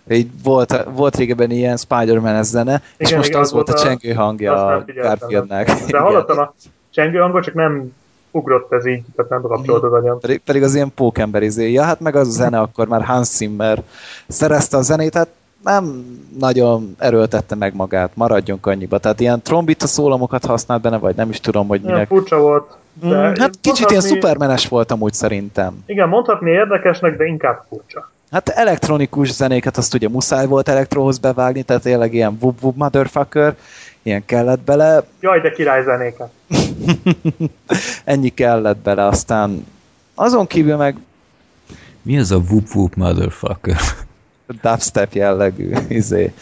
[0.08, 4.12] Így volt, volt régebben ilyen Spider-Man zene, és most az, az volt a, a csengő
[4.12, 5.70] hangja a Garfieldnek.
[5.90, 6.54] De hallottam a
[6.90, 7.92] csengő hangot, csak nem
[8.30, 10.20] ugrott ez így, tehát nem kapcsolt az agyam.
[10.20, 11.72] Pedig, pedig az ilyen pókember izé.
[11.72, 13.82] Ja, hát meg az a zene, akkor már Hans Zimmer
[14.26, 15.28] szerezte a zenét, hát
[15.64, 16.04] nem
[16.38, 18.98] nagyon erőltette meg magát, maradjunk annyiba.
[18.98, 22.10] Tehát ilyen trombita szólamokat használt benne, vagy nem is tudom, hogy minek.
[22.10, 22.76] Ja, furcsa volt.
[22.92, 23.90] De mm, hát kicsit mondhatni...
[23.90, 25.82] ilyen szupermenes volt amúgy szerintem.
[25.86, 28.10] Igen, mondhatni érdekesnek, de inkább furcsa.
[28.30, 33.56] Hát elektronikus zenéket azt ugye muszáj volt elektrohoz bevágni, tehát tényleg ilyen wub wub motherfucker,
[34.02, 35.02] ilyen kellett bele.
[35.20, 36.30] Jaj, de király zenéket.
[38.04, 39.66] Ennyi kellett bele, aztán
[40.14, 40.96] azon kívül meg...
[42.02, 43.76] Mi az a whoop whoop motherfucker?
[44.62, 46.32] Dubstep jellegű izé,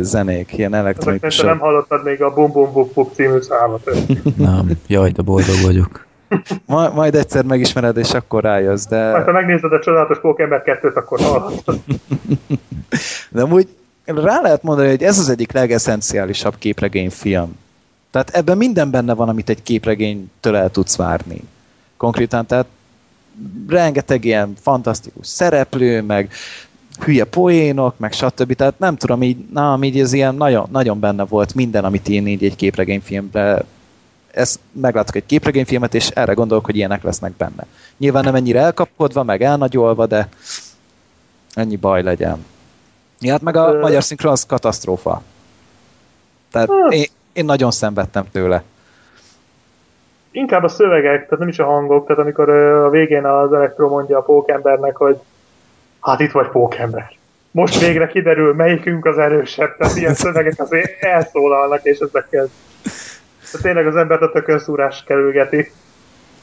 [0.00, 1.40] zenék, ilyen elektronikus.
[1.40, 3.90] nem hallottad még a Bum Bum Whoop Whoop című számot.
[4.36, 6.06] nem, jaj, de boldog vagyok.
[6.66, 9.10] Ma, majd egyszer megismered, és akkor rájössz, de...
[9.10, 11.78] Majd ha megnézed a csodálatos Pókember 2-t, akkor hallhatod.
[13.30, 13.68] de amúgy
[14.04, 17.58] rá lehet mondani, hogy ez az egyik legesszenciálisabb képregényfilm.
[18.10, 21.40] Tehát ebben minden benne van, amit egy képregénytől el tudsz várni.
[21.96, 22.66] Konkrétan, tehát
[23.68, 26.30] rengeteg ilyen fantasztikus szereplő, meg
[27.04, 28.54] hülye poénok, meg stb.
[28.54, 32.26] Tehát nem tudom, így, na, így ez ilyen nagyon, nagyon benne volt minden, amit én
[32.26, 33.64] így egy képregényfilmbe
[34.32, 37.66] ezt meglátok egy képregényfilmet, és erre gondolok, hogy ilyenek lesznek benne.
[37.96, 40.28] Nyilván nem ennyire elkapkodva, meg elnagyolva, de
[41.54, 42.44] ennyi baj legyen.
[43.20, 45.22] Ja, hát meg a magyar szinkron az katasztrófa.
[46.50, 46.92] Tehát hát.
[46.92, 48.62] én, én nagyon szenvedtem tőle.
[50.30, 54.18] Inkább a szövegek, tehát nem is a hangok, tehát amikor a végén az elektro mondja
[54.18, 55.18] a pókembernek, hogy
[56.00, 57.12] hát itt vagy pókember.
[57.50, 62.48] Most végre kiderül, melyikünk az erősebb, tehát ilyen szövegek azért elszólalnak, és ezekkel
[63.52, 65.72] tehát tényleg az embert a tökönszúrás kerülgeti.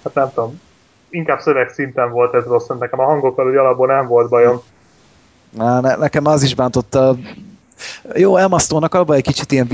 [0.03, 0.61] Hát nem tudom.
[1.09, 4.61] Inkább szöveg szinten volt ez rossz, nekem a hangokkal úgy alapból nem volt bajom.
[5.49, 7.15] Na, ne, nekem az is bántotta.
[8.15, 9.69] Jó, Elmasztónak abban egy kicsit ilyen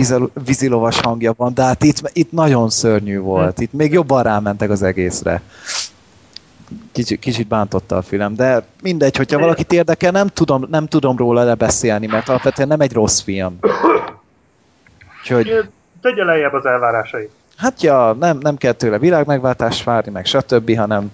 [0.45, 3.59] vízilovas hangja van, de hát itt, itt nagyon szörnyű volt.
[3.59, 5.41] Itt még jobban rámentek az egészre.
[6.91, 11.43] Kicsit, kicsit bántotta a film, de mindegy, hogyha valakit érdekel, nem tudom, nem tudom róla
[11.43, 13.59] lebeszélni, mert alapvetően nem egy rossz film.
[15.21, 15.69] Úgyhogy
[16.05, 17.31] tegye lejjebb az elvárásait.
[17.57, 21.11] Hát ja, nem, nem kell tőle világmegváltást várni, meg stb., hanem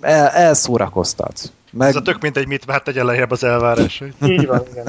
[0.00, 1.52] el, elszórakoztat.
[1.70, 1.88] Meg...
[1.88, 4.14] Ez a tök mindegy, mit várt tegye lejjebb az elvárásait.
[4.32, 4.86] Így van, igen.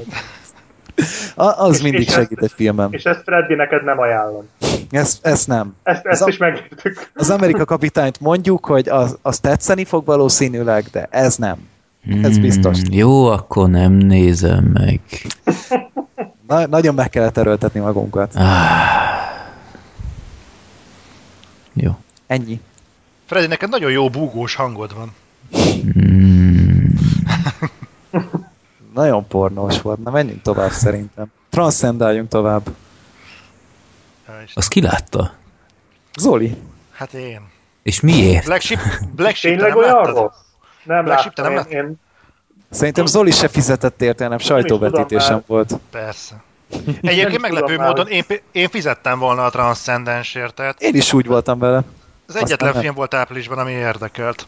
[1.35, 2.93] A, az és, mindig és segít egy filmem.
[2.93, 4.49] És ezt Freddy neked nem ajánlom.
[4.89, 5.75] Ezt, ezt nem.
[5.83, 7.09] Ezt, ezt az is megértük.
[7.13, 11.67] Az Amerika kapitányt mondjuk, hogy az, az tetszeni fog valószínűleg, de ez nem.
[12.23, 12.81] Ez biztos.
[12.81, 14.99] Hmm, jó, akkor nem nézem meg.
[16.49, 18.35] Na, nagyon meg kellett erőltetni magunkat.
[18.35, 18.45] Ah.
[21.73, 21.91] Jó.
[22.27, 22.61] Ennyi.
[23.25, 25.13] Freddy, neked nagyon jó búgós hangod van.
[25.99, 26.85] Mm.
[28.93, 30.03] nagyon pornós volt.
[30.03, 31.31] Na menjünk tovább szerintem.
[31.49, 32.69] Transzendáljunk tovább.
[34.53, 35.33] Azt ki látta?
[36.17, 36.57] Zoli.
[36.91, 37.41] Hát én.
[37.83, 38.45] És miért?
[38.45, 38.81] Black Sheep,
[39.15, 40.31] Black Sheep Tényleg nem láttad?
[40.83, 41.99] Nem Black láttam, nem én, én,
[42.71, 45.73] Szerintem Zoli se fizetett érte, hanem sajtóvetítésem volt.
[45.91, 46.35] Persze.
[47.01, 50.53] Egyébként meglepő módon én, én fizettem volna a Transcendensért.
[50.53, 51.81] Tehát én is úgy voltam vele.
[52.27, 54.47] Az egyetlen film volt áprilisban, ami érdekelt.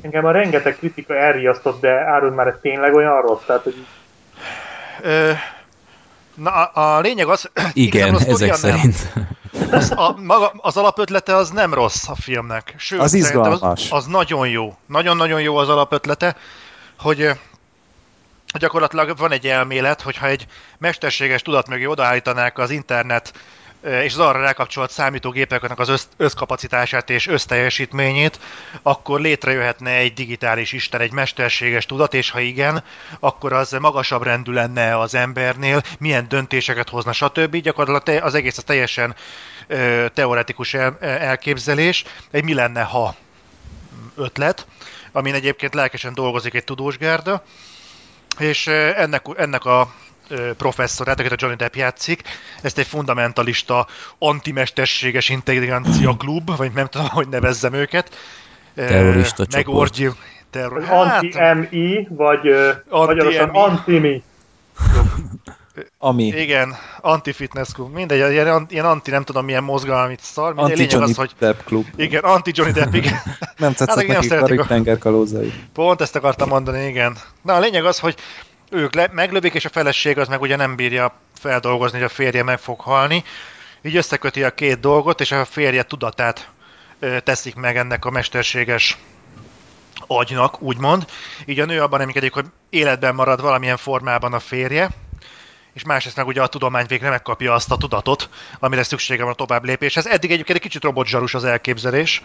[0.00, 3.42] Engem a rengeteg kritika elriasztott, de árul már ez tényleg olyan rossz?
[3.46, 3.86] Tehát, hogy...
[5.02, 5.30] Ö,
[6.34, 7.50] na, a, a lényeg az...
[7.72, 9.12] Igen, az ezek szerint.
[9.70, 12.74] Az, a, maga, az alapötlete az nem rossz a filmnek.
[12.76, 13.60] Sőt, az izgalmas.
[13.60, 14.76] Az, az nagyon jó.
[14.86, 16.36] Nagyon-nagyon jó az alapötlete
[16.98, 17.30] hogy
[18.58, 20.46] gyakorlatilag van egy elmélet, hogyha egy
[20.78, 23.32] mesterséges tudat mögé odaállítanák az internet
[24.02, 28.40] és az arra rákapcsolt számítógépeknek az össz, összkapacitását és összteljesítményét,
[28.82, 32.82] akkor létrejöhetne egy digitális isten, egy mesterséges tudat, és ha igen,
[33.20, 37.56] akkor az magasabb rendű lenne az embernél, milyen döntéseket hozna, stb.
[37.56, 39.14] Gyakorlatilag az egész az teljesen
[40.14, 43.14] teoretikus el, elképzelés, egy mi lenne, ha
[44.16, 44.66] ötlet
[45.16, 47.42] amin egyébként lelkesen dolgozik egy tudósgárda,
[48.38, 49.94] és ennek, ennek a
[50.56, 52.22] professzorát, akit a Johnny Depp játszik,
[52.62, 53.86] ezt egy fundamentalista,
[54.18, 58.16] antimesterséges intelligencia klub, vagy nem tudom, hogy nevezzem őket.
[58.74, 60.08] Terrorista Megorgyi,
[60.50, 60.84] terror...
[60.84, 62.48] Hát, Anti-MI, vagy
[62.88, 64.22] anti magyarosan anti-mi.
[65.98, 67.92] Ami Igen, anti-fitness klub.
[67.94, 70.54] Mindegy, ilyen, ilyen anti, nem tudom milyen mozgalmi szar.
[70.54, 71.86] Mindegy, anti lényeg Johnny az, hogy Depp klub.
[71.96, 73.14] igen, anti Johnny Depp, igen.
[73.56, 75.52] Nem tetszett Hát, hát, nekik a a- tenger kalózai.
[75.72, 77.16] Pont ezt akartam mondani, igen.
[77.42, 78.14] Na a lényeg az, hogy
[78.70, 82.42] ők le, meglövik, és a feleség az meg ugye nem bírja feldolgozni, hogy a férje
[82.42, 83.24] meg fog halni.
[83.82, 86.50] Így összeköti a két dolgot, és a férje tudatát
[86.98, 88.96] ö, teszik meg ennek a mesterséges
[90.06, 91.04] agynak, úgymond.
[91.44, 94.88] Így a nő abban reménykedik, hogy életben marad valamilyen formában a férje,
[95.76, 98.28] és másrészt meg ugye a tudomány végre megkapja azt a tudatot,
[98.58, 100.06] amire szüksége van a tovább lépéshez.
[100.06, 102.22] Eddig egyébként egy kicsit robotzsarus az elképzelés.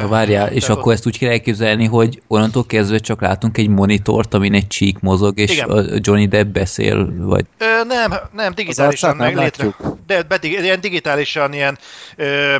[0.00, 3.68] Na, várjál, és de- akkor ezt úgy kell elképzelni, hogy onnantól kezdve csak látunk egy
[3.68, 5.70] monitort, amin egy csík mozog, és Igen.
[5.70, 9.66] a Johnny Depp beszél, vagy Ö, nem, nem, digitálisan meg létre.
[10.06, 11.78] De, de dig- ilyen digitálisan, ilyen
[12.16, 12.56] ö,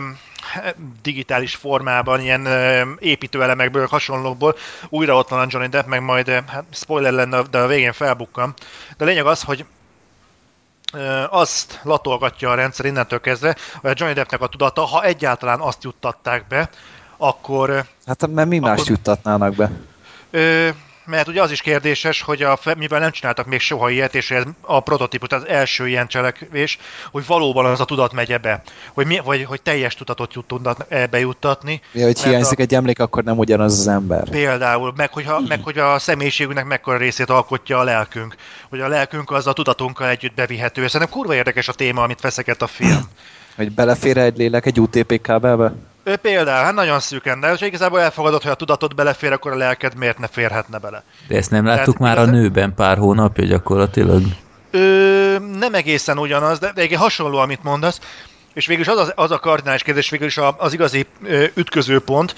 [1.02, 2.48] digitális formában, ilyen
[2.98, 4.56] építőelemekből, hasonlókból
[4.88, 8.54] újra ott van a Johnny Depp, meg majd, hát spoiler lenne, de a végén felbukkam.
[8.96, 9.64] De a lényeg az, hogy
[11.28, 15.82] azt latolgatja a rendszer innentől kezdve, hogy a Johnny Deppnek a tudata, ha egyáltalán azt
[15.84, 16.70] juttatták be,
[17.16, 19.70] akkor Hát mert mi más Akkor- juttatnának be?
[20.30, 20.68] Ö,
[21.04, 24.42] mert ugye az is kérdéses, hogy a, mivel nem csináltak még soha ilyet, és ez
[24.60, 26.78] a prototípus, az első ilyen cselekvés,
[27.10, 28.62] hogy valóban az a tudat megy be,
[28.92, 31.80] hogy, mi, vagy, hogy teljes tudatot tudnak ebbe juttatni.
[31.92, 34.28] Ja, hogy hiányzik a- egy emlék, akkor nem ugyanaz az ember.
[34.28, 38.34] Például, meg, hogyha, meg hogy a személyiségünknek mekkora részét alkotja a lelkünk.
[38.68, 40.86] Hogy a lelkünk az a tudatunkkal együtt bevihető.
[40.86, 43.08] Szerintem kurva érdekes a téma, amit feszeget a film.
[43.56, 45.72] Hogy belefér egy lélek egy UTP kábelbe?
[46.04, 49.56] Ő például, hát nagyon szűken, de ha igazából elfogadod, hogy a tudatod belefér, akkor a
[49.56, 51.02] lelked miért ne férhetne bele?
[51.28, 54.22] de ezt nem láttuk Tehát már a igazán- nőben pár hónapja gyakorlatilag.
[54.70, 58.00] Ö, nem egészen ugyanaz, de, de egy hasonló, amit mondasz.
[58.54, 61.44] És végül is az, az, az a kardinális kérdés, végül is a- az igazi ö,
[61.54, 62.34] ütközőpont,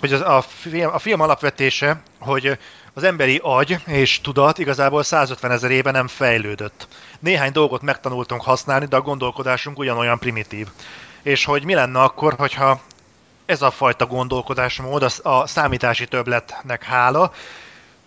[0.00, 2.58] hogy az, a, film, a film alapvetése, hogy
[2.94, 6.88] az emberi agy és tudat igazából 150 ezer éve nem fejlődött.
[7.20, 10.66] Néhány dolgot megtanultunk használni, de a gondolkodásunk ugyanolyan primitív.
[11.22, 12.80] És hogy mi lenne akkor, hogyha
[13.48, 17.32] ez a fajta gondolkodásmód a számítási többletnek hála,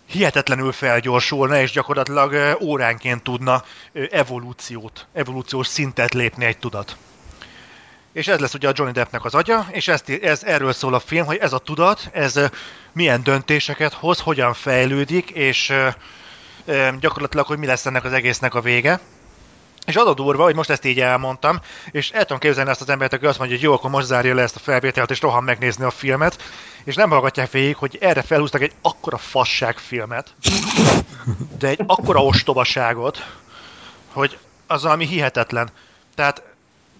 [0.06, 3.64] hihetetlenül felgyorsulna, és gyakorlatilag óránként tudna
[4.10, 6.96] evolúciót, evolúciós szintet lépni egy tudat.
[8.12, 11.00] És ez lesz ugye a Johnny Deppnek az agya, és ezt, ez, erről szól a
[11.00, 12.40] film, hogy ez a tudat, ez
[12.92, 15.72] milyen döntéseket hoz, hogyan fejlődik, és
[17.00, 19.00] gyakorlatilag, hogy mi lesz ennek az egésznek a vége.
[19.86, 21.60] És az a durva, hogy most ezt így elmondtam,
[21.90, 24.34] és el tudom képzelni azt az embert, aki azt mondja, hogy jó, akkor most zárja
[24.34, 26.42] le ezt a felvételt, és rohan megnézni a filmet,
[26.84, 30.34] és nem hallgatják végig, hogy erre felhúztak egy akkora fasság filmet,
[31.58, 33.26] de egy akkora ostobaságot,
[34.12, 35.70] hogy az ami hihetetlen.
[36.14, 36.42] Tehát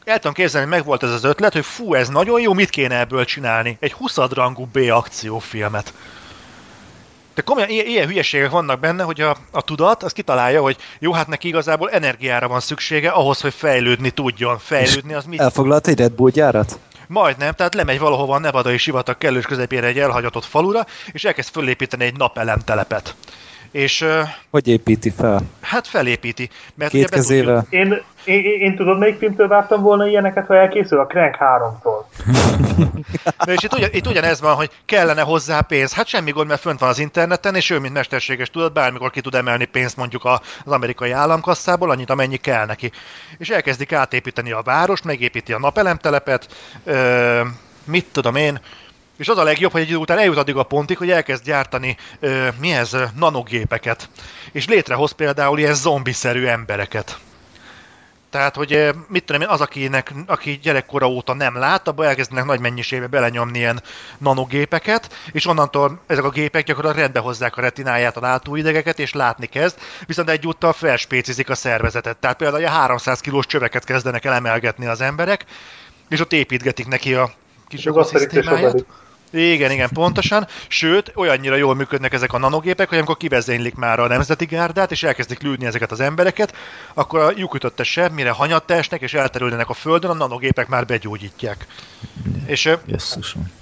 [0.04, 2.98] el tudom képzelni, hogy megvolt ez az ötlet, hogy fú, ez nagyon jó, mit kéne
[2.98, 3.76] ebből csinálni?
[3.80, 5.94] Egy 20 rangú B akciófilmet.
[7.34, 11.12] De komolyan ilyen, ilyen hülyeségek vannak benne, hogy a, a tudat az kitalálja, hogy jó,
[11.12, 14.58] hát neki igazából energiára van szüksége ahhoz, hogy fejlődni tudjon.
[14.58, 15.40] Fejlődni az mit?
[15.40, 16.78] Elfoglalt egy Red Bull gyárat?
[17.06, 22.04] Majdnem, tehát lemegy valahova a nevadai sivatag kellős közepére egy elhagyatott falura, és elkezd fölépíteni
[22.04, 23.14] egy napelemtelepet.
[23.72, 24.04] És
[24.50, 25.40] Hogy építi fel?
[25.60, 26.50] hát felépíti.
[26.74, 27.66] Mert Két kezével?
[27.70, 30.98] Én, én, én, én tudod, melyik filmtől vártam volna ilyeneket, ha elkészül?
[31.00, 32.04] A Crank 3-tól.
[33.46, 35.92] Na, és itt, ugyan, itt ugyanez van, hogy kellene hozzá pénz.
[35.92, 39.20] Hát semmi gond, mert fönt van az interneten, és ő, mint mesterséges tudat, bármikor ki
[39.20, 42.90] tud emelni pénzt mondjuk a- az amerikai államkasszából, annyit, amennyi kell neki.
[43.38, 46.46] És elkezdik átépíteni a várost, megépíti a napelemtelepet,
[46.84, 47.40] ö,
[47.84, 48.60] mit tudom én,
[49.22, 51.96] és az a legjobb, hogy egy idő után eljut addig a pontig, hogy elkezd gyártani,
[52.20, 54.08] ö, mi ez, nanogépeket.
[54.52, 57.18] És létrehoz például ilyen zombiszerű embereket.
[58.30, 62.60] Tehát, hogy mit tudom én, az, akinek, aki gyerekkora óta nem lát, abban elkezdenek nagy
[62.60, 63.82] mennyiségbe belenyomni ilyen
[64.18, 69.46] nanogépeket, és onnantól ezek a gépek gyakorlatilag rendbe hozzák a retináját, a látóidegeket, és látni
[69.46, 72.16] kezd, viszont egyúttal felspécizik a szervezetet.
[72.16, 75.44] Tehát például a 300 kilós csöveket kezdenek el emelgetni az emberek,
[76.08, 77.30] és ott építgetik neki a
[77.68, 78.84] kis ökoszisztémáját.
[79.32, 80.46] Igen, igen, pontosan.
[80.68, 85.02] Sőt, olyannyira jól működnek ezek a nanogépek, hogy amikor kivezénylik már a nemzeti gárdát, és
[85.02, 86.56] elkezdik lődni ezeket az embereket,
[86.94, 91.66] akkor a lyukütötte sem, mire hanyatta esnek, és elterülnek a földön, a nanogépek már begyógyítják.
[92.46, 93.61] És Jesszusom.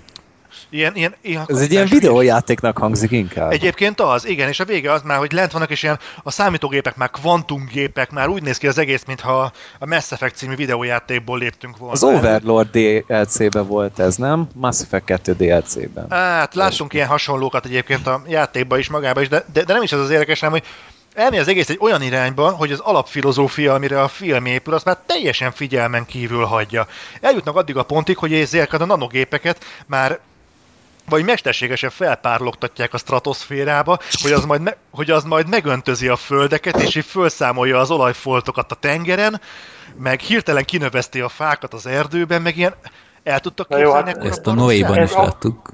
[0.71, 3.51] Ilyen, ilyen, ilyen Ez egy ilyen videójátéknak hangzik inkább.
[3.51, 6.97] Egyébként az, igen, és a vége az már, hogy lent vannak, és ilyen a számítógépek
[6.97, 11.77] már kvantumgépek, már úgy néz ki az egész, mintha a Mass Effect című videójátékból léptünk
[11.77, 11.95] volna.
[11.95, 14.49] Az Overlord DLC-ben volt ez, nem?
[14.55, 16.07] Mass Effect 2 DLC-ben.
[16.11, 19.93] Hát lássunk ilyen hasonlókat egyébként a játékban is magában is, de, de, de nem is
[19.93, 20.69] ez az érdekes, hanem hogy
[21.15, 24.99] elmegy az egész egy olyan irányba, hogy az alapfilozófia, amire a film épül, azt már
[25.07, 26.87] teljesen figyelmen kívül hagyja.
[27.21, 30.19] Eljutnak addig a pontig, hogy ezeket a nanogépeket már
[31.11, 36.81] vagy mesterségesen felpárlogtatják a stratoszférába, hogy az, majd me- hogy az majd megöntözi a földeket,
[36.81, 39.41] és így felszámolja az olajfoltokat a tengeren,
[39.99, 42.75] meg hirtelen kinöveszti a fákat az erdőben, meg ilyen
[43.23, 45.71] el tudtak Na jó, képzelni hát Ezt a Noéban is a- láttuk.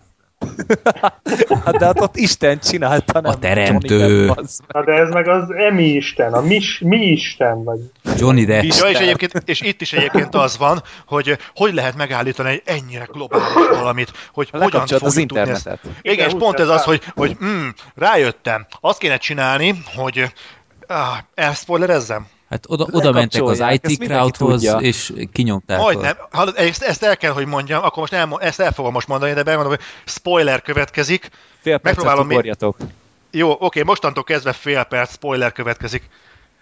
[1.64, 4.26] Hát de hát ott Isten csinálta, nem A teremtő.
[4.26, 4.36] Depp.
[4.68, 7.78] Na de ez meg az Emi Isten, a mis, mi Isten vagy.
[8.16, 8.62] Johnny Depp.
[8.62, 13.08] Ja, és, egyébként, és itt is egyébként az van, hogy hogy lehet megállítani egy ennyire
[13.12, 15.66] globális valamit, hogy hogyan Lekapcsolod az fogjuk tudni ezt.
[15.66, 15.92] internetet.
[16.02, 20.32] Igen, és pont ez az, hogy, hogy mm, rájöttem, azt kéne csinálni, hogy
[20.86, 22.26] ah, elspoilerezzem?
[22.50, 24.78] Hát oda, oda mentek az IT crowdhoz, tudja.
[24.78, 25.78] és kinyomták.
[25.78, 26.16] Majd a- nem.
[26.30, 29.32] Hallod, ezt, ezt el kell, hogy mondjam, akkor most elmo- ezt el fogom most mondani,
[29.32, 31.20] de bemondom, hogy spoiler következik.
[31.60, 32.76] Fél percet Megpróbálom ugorjatok.
[33.30, 36.08] Jó, oké, mostantól kezdve fél perc spoiler következik.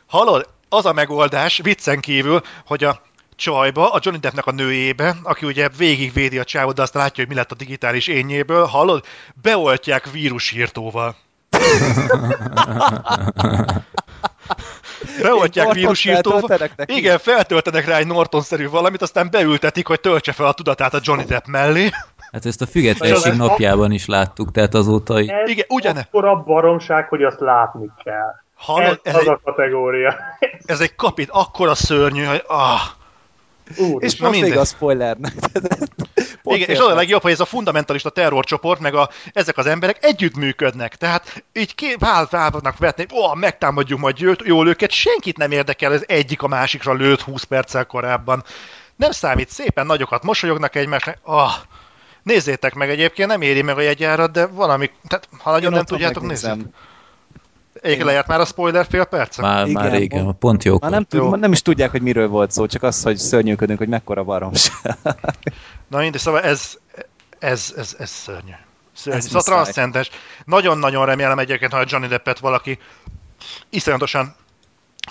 [0.06, 3.00] Hallod, az a megoldás, viccen kívül, hogy a
[3.36, 7.32] csajba, a Johnny Deppnek a nőjébe, aki ugye végigvédi a csávot, de azt látja, hogy
[7.32, 9.04] mi lett a digitális énjéből, hallod,
[9.42, 11.16] beoltják vírusírtóval.
[15.22, 16.58] Beoltják vírusírtóval.
[16.84, 21.24] Igen, feltöltenek rá egy Norton-szerű valamit, aztán beültetik, hogy töltse fel a tudatát a Johnny
[21.24, 21.90] Depp mellé.
[22.32, 25.18] Hát ezt a függetlenség napjában is láttuk, tehát azóta.
[25.18, 26.00] Ez Igen, ugyane.
[26.00, 28.34] akkor a baromság, hogy azt látni kell.
[28.54, 30.14] Hallod, ez, ez, az egy, a kategória.
[30.64, 32.80] ez egy kapit, akkora szörnyű, hogy ah.
[33.76, 35.32] Úr, És most még a spoilernek.
[36.42, 40.04] Igen, és az a legjobb, hogy ez a fundamentalista terrorcsoport, meg a, ezek az emberek
[40.04, 40.96] együttműködnek.
[40.96, 45.92] Tehát így ké, vál, válnak vetni, ó, megtámadjuk majd jött, jól őket, senkit nem érdekel,
[45.92, 48.44] ez egyik a másikra lőtt 20 perccel korábban.
[48.96, 51.18] Nem számít, szépen nagyokat mosolyognak egymásnak.
[51.22, 51.52] Ah,
[52.22, 55.84] nézzétek meg egyébként, nem éri meg a jegyárat, de valami, tehát ha nagyon Én nem
[55.84, 56.58] tudjátok, nézzétek.
[57.84, 59.38] Egyébként lejárt már a spoiler fél perc?
[59.38, 60.80] Már, Igen, már régen, pont- pont jók.
[60.80, 61.30] Már nem, Jó.
[61.30, 64.96] tud, nem is tudják, hogy miről volt szó, csak az, hogy szörnyűködünk, hogy mekkora baromság.
[65.88, 66.78] Na mindegy, szóval ez,
[67.38, 68.52] ez, ez, ez szörnyű.
[68.92, 69.18] Szörnyű.
[69.18, 70.10] Ez Ez szóval transzcendens.
[70.44, 72.78] Nagyon-nagyon remélem egyébként, hogy a Johnny Deppet valaki
[73.68, 74.34] iszonyatosan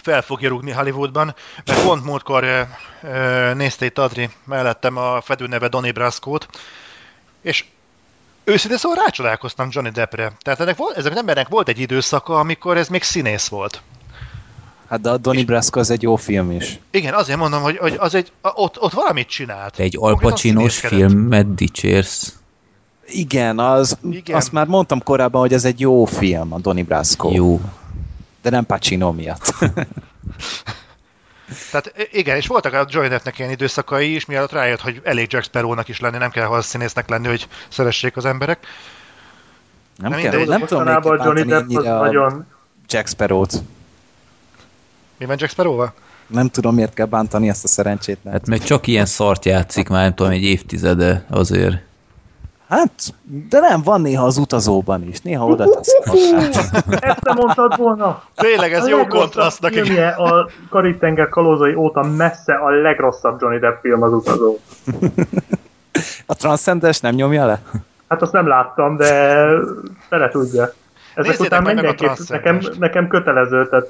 [0.01, 1.35] fel fogja rúgni Hollywoodban,
[1.65, 2.61] mert pont múltkor ö,
[3.01, 6.47] ö, nézte itt Adri mellettem a fedőneve Donnie Brasco-t,
[7.41, 7.65] és
[8.43, 10.31] őszintén szóval rácsodálkoztam Johnny Deppre.
[10.41, 13.81] Tehát ennek volt, ezek az embernek volt egy időszaka, amikor ez még színész volt.
[14.89, 16.79] Hát de a Donnie Brasco az egy jó film is.
[16.91, 19.79] Igen, azért mondom, hogy, hogy az egy, ott, ott valamit csinált.
[19.79, 21.09] Egy alpacinos színészkedett.
[21.09, 22.33] filmet dicsérsz.
[23.05, 24.35] Igen, az, Igen.
[24.35, 27.31] azt már mondtam korábban, hogy ez egy jó film, a Donnie Brasco.
[27.31, 27.61] Jó.
[28.41, 29.53] De nem Pacino miatt.
[31.71, 35.43] Tehát igen, és voltak a Johnny Deppnek ilyen időszakai is, mielőtt rájött, hogy elég Jack
[35.45, 38.65] Sparrow-nak is lenni, nem kell ahhoz színésznek lenni, hogy szeressék az emberek.
[39.97, 42.45] Nem, Nem kell, nem tudom még Johnny Depp az nagyon...
[42.87, 43.53] Jack Sparrow-t.
[45.17, 45.93] Mi van Jack Sparrow-val?
[46.27, 48.33] Nem tudom, miért kell bántani ezt a szerencsétlen.
[48.33, 51.81] Hát meg csak ilyen szart játszik már, nem tudom, egy évtizede azért.
[52.73, 53.13] Hát,
[53.49, 55.21] de nem, van néha az utazóban is.
[55.21, 56.03] Néha oda teszik.
[56.99, 58.23] Ezt te mondtad volna?
[58.35, 59.71] Tényleg, ez A jó kontrasztnak.
[59.71, 64.57] filmje a Karib-tenger kalózai óta messze a legrosszabb Johnny Depp film az utazó.
[66.25, 67.61] A Transcendence nem nyomja le?
[68.07, 69.45] Hát azt nem láttam, de
[70.09, 70.63] fele tudja.
[71.13, 73.87] Ezek Nézzétek után meg meg a mindenképp nekem, nekem kötelező, tehát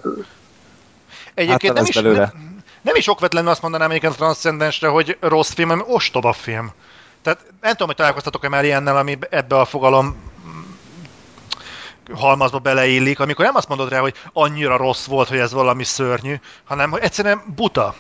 [1.34, 2.32] Egyébként nem lesz is, nem,
[2.82, 6.72] nem is okvetlenül azt mondanám egyébként a Transcendence-re, hogy rossz film, hanem ostoba film.
[7.24, 10.32] Tehát nem tudom, hogy találkoztatok-e már ilyennel, ami ebbe a fogalom
[12.12, 16.36] halmazba beleillik, amikor nem azt mondod rá, hogy annyira rossz volt, hogy ez valami szörnyű,
[16.64, 17.96] hanem hogy egyszerűen buta.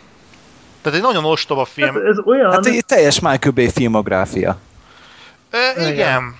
[0.81, 1.95] Tehát egy nagyon ostoba film.
[1.95, 2.51] ez, ez olyan...
[2.51, 4.57] Hát egy teljes Michael Bay filmográfia.
[5.49, 6.35] E, igen.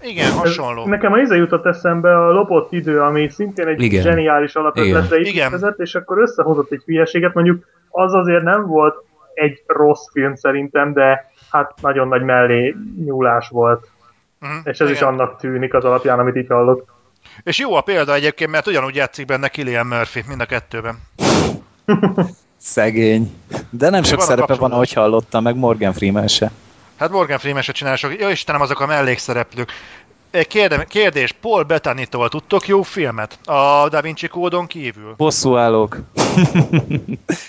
[0.00, 0.82] Igen, hasonló.
[0.82, 4.02] Ez, nekem a íze jutott eszembe a lopott idő, ami szintén egy Igen.
[4.02, 5.32] zseniális alapötletre Igen.
[5.32, 8.94] építkezett, és akkor összehozott egy hülyeséget, mondjuk az azért nem volt
[9.34, 13.88] egy rossz film szerintem, de hát nagyon nagy mellé nyúlás volt.
[14.38, 15.08] Mhm, És ez is igen.
[15.08, 16.88] annak tűnik az alapján, amit itt hallott.
[17.42, 20.98] És jó a példa egyébként, mert ugyanúgy játszik benne Killian Murphy, mind a kettőben.
[22.56, 23.34] Szegény.
[23.70, 26.50] De nem sok van szerepe van, ahogy hallottam, meg Morgan Freeman se.
[26.96, 28.20] Hát Morgan Freeman se csinál sok.
[28.20, 29.72] Jó Istenem, azok a mellékszereplők.
[30.30, 30.46] Egy
[30.88, 33.38] kérdés, Paul Bettany-tól tudtok jó filmet?
[33.44, 35.14] A Da Vinci kódon kívül?
[35.16, 35.98] Bosszúállók.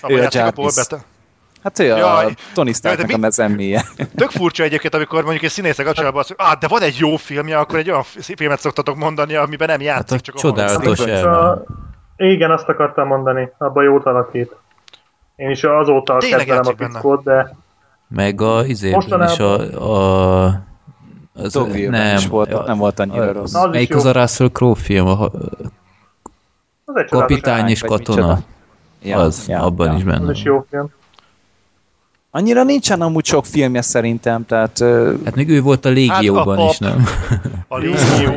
[0.08, 0.86] Ő a a Paul Jarvis.
[1.66, 2.34] Hát ő a Jaj.
[2.54, 3.84] Tony Jaj, Starknak a mezemmie.
[4.16, 7.16] Tök furcsa egyébként, amikor mondjuk egy színészek kapcsolatban azt mondja, ah, de van egy jó
[7.16, 8.02] filmje, akkor egy olyan
[8.36, 11.64] filmet szoktatok mondani, amiben nem játszik, Hát a csak csodálatos A,
[12.16, 14.56] igen, azt akartam mondani, abban jót alakít.
[15.36, 17.56] Én is azóta Tényleg kedvelem a pickót, de
[18.08, 19.38] Meg a izében Mostanában- is
[19.76, 20.44] a...
[20.44, 20.64] a
[21.34, 23.54] az, Dogville-ben is volt, ott nem volt annyira rossz.
[23.54, 23.96] Az Melyik jó.
[23.96, 25.06] az a Russell Crowe film?
[25.06, 25.30] A,
[26.84, 28.38] az egy kapitány és katona.
[29.12, 30.24] az, abban is benne.
[30.24, 30.90] Az is jó film.
[32.36, 34.78] Annyira nincsen amúgy sok filmje szerintem, tehát...
[35.24, 37.06] Hát még ő volt a Légióban Hát a is, nem?
[37.68, 38.32] A Légió.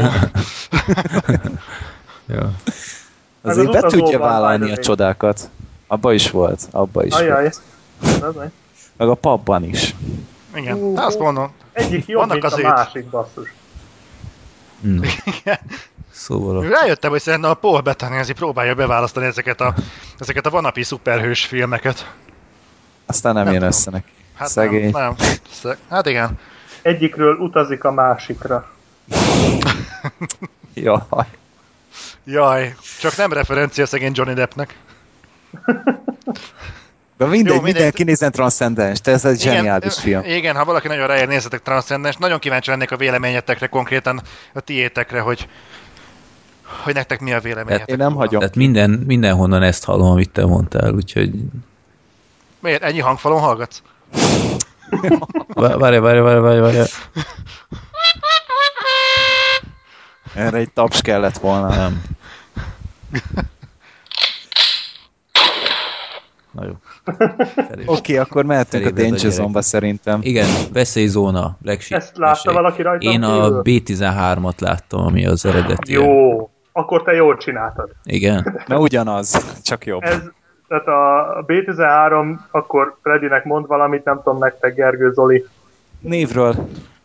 [2.35, 2.51] ja.
[3.41, 5.49] azért az be tudja utazóban vállalni a csodákat.
[5.87, 7.51] Abba is volt, abba is Ajaj.
[8.21, 8.51] volt.
[8.97, 9.95] Meg a papban is.
[10.55, 11.51] Igen, Ú, hát azt mondom.
[11.71, 13.53] Egyik jobb, Vannak mint a azért- másik basszus.
[14.81, 15.07] Na.
[16.11, 19.73] Szóval a- Rájöttem, hogy szerintem a Paul Bettany próbálja beválasztani ezeket a,
[20.17, 22.13] ezeket a vanapi szuperhős filmeket.
[23.09, 23.77] Aztán nem, Nem jön tudom.
[23.77, 24.11] össze neki.
[24.35, 24.91] Hát Szegény.
[24.91, 25.15] Nem,
[25.63, 25.75] nem.
[25.89, 26.39] Hát igen.
[26.81, 28.69] Egyikről utazik a másikra.
[30.73, 31.25] Jaj.
[32.23, 34.77] Jaj, csak nem referencia szegény Johnny Deppnek.
[37.17, 37.63] De mindegy, Jó, mindegy.
[37.63, 40.23] mindenki nézzen Transcendens, ez egy zseniális film.
[40.25, 42.17] Igen, ha valaki nagyon ráér, nézzetek Transcendens.
[42.17, 44.21] Nagyon kíváncsi lennék a véleményetekre, konkrétan
[44.53, 45.47] a tiétekre, hogy
[46.83, 47.89] hogy nektek mi a véleményetek.
[47.89, 48.39] én nem hagyom.
[48.39, 51.31] Tehát minden, mindenhonnan ezt hallom, amit te mondtál, úgyhogy
[52.59, 52.83] Miért?
[52.83, 53.81] Ennyi hangfalon hallgatsz?
[55.47, 56.77] Vá- várj, várj, várj, várj, várj.
[60.35, 61.67] Erre egy taps kellett volna.
[61.75, 62.01] Nem.
[66.51, 66.71] Na jó.
[67.85, 69.31] Oké, okay, akkor mehetünk a Felébred a Danger.
[69.31, 70.19] Zone-ba szerintem.
[70.23, 72.01] Igen, veszélyzóna, Sheep.
[72.01, 73.61] Ezt látta valaki rajta Én a kívül?
[73.65, 75.91] B13-at láttam, ami az eredeti.
[75.91, 77.89] Jó, akkor te jól csináltad.
[78.03, 78.63] Igen.
[78.67, 80.01] Na ugyanaz, csak jobb.
[80.01, 80.21] Ez,
[80.69, 85.45] tehát a B13, akkor Fredinek mond valamit, nem tudom nektek, Gergő Zoli.
[85.99, 86.53] Névről.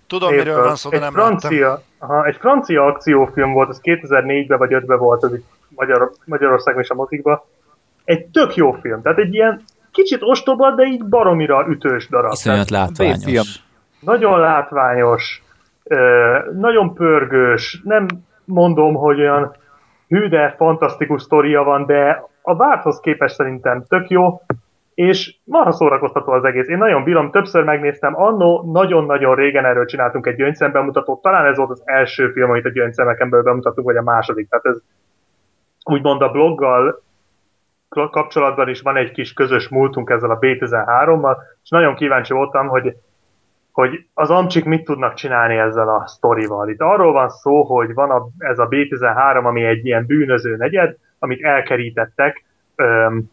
[0.07, 0.45] Tudom, Évről.
[0.45, 1.39] miről van szó, de egy nem láttam.
[1.39, 6.81] francia, aha, egy francia akciófilm volt, az 2004-ben vagy 5-ben volt, az itt Magyar, Magyarországon
[6.81, 7.47] is a mozikba.
[8.05, 9.63] Egy tök jó film, tehát egy ilyen
[9.93, 12.33] kicsit ostoba, de így baromira ütős darab.
[12.33, 13.63] Iszonyat látványos.
[14.01, 15.43] nagyon látványos,
[16.53, 18.07] nagyon pörgős, nem
[18.45, 19.57] mondom, hogy olyan
[20.09, 24.41] hű, de fantasztikus sztoria van, de a várthoz képest szerintem tök jó,
[24.95, 26.69] és marha szórakoztató az egész.
[26.69, 31.57] Én nagyon bírom, többször megnéztem, annó nagyon-nagyon régen erről csináltunk egy gyöngyszem bemutatót, talán ez
[31.57, 34.49] volt az első film, amit a gyöngyszemeken belül bemutattuk, vagy a második.
[34.49, 34.77] Tehát ez
[35.85, 37.03] úgymond a bloggal
[37.89, 42.97] kapcsolatban is van egy kis közös múltunk ezzel a B13-mal, és nagyon kíváncsi voltam, hogy
[43.73, 46.69] hogy az amcsik mit tudnak csinálni ezzel a sztorival.
[46.69, 50.97] Itt arról van szó, hogy van a, ez a B13, ami egy ilyen bűnöző negyed,
[51.25, 52.45] amit elkerítettek
[52.77, 53.31] öm,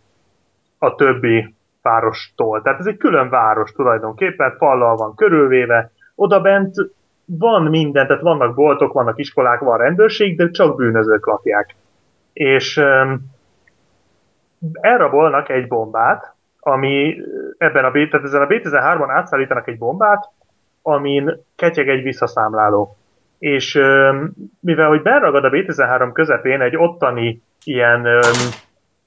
[0.77, 2.61] a többi várostól.
[2.61, 6.75] Tehát ez egy külön város tulajdonképpen, fallal van körülvéve, oda bent
[7.25, 11.75] van minden, tehát vannak boltok, vannak iskolák, van rendőrség, de csak bűnözők lakják.
[12.33, 13.21] És öm,
[14.81, 17.17] elrabolnak egy bombát, ami
[17.57, 20.29] ebben a, B, tehát ezen a B13-on átszállítanak egy bombát,
[20.81, 22.97] amin ketyeg egy visszaszámláló.
[23.39, 23.73] És
[24.59, 28.07] mivel hogy beragad a B13 közepén egy ottani ilyen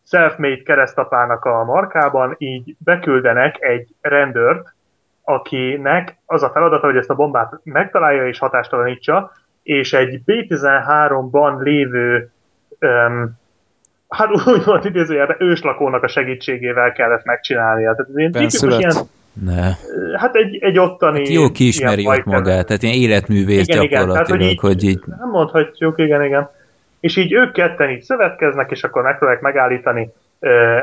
[0.07, 4.73] self-made keresztapának a markában, így beküldenek egy rendőrt,
[5.23, 9.33] akinek az a feladata, hogy ezt a bombát megtalálja és hatástalanítsa,
[9.63, 12.31] és egy B13-ban lévő
[12.79, 13.31] öm,
[14.09, 17.95] hát úgymond idézőjelben őslakónak a segítségével kellett megcsinálnia.
[17.95, 18.93] Tehát ez ilyen tipikus ilyen,
[19.45, 19.71] Ne.
[20.19, 21.19] hát egy, egy ottani...
[21.19, 24.85] Hát jó kiismeri ott magát, tehát ilyen életművész Igen, igen, tehát, gyakorlatilag, hogy így- hogy
[24.85, 26.51] így Nem mondhatjuk, igen, igen.
[27.05, 30.13] És így ők ketten így szövetkeznek, és akkor megpróbálják megállítani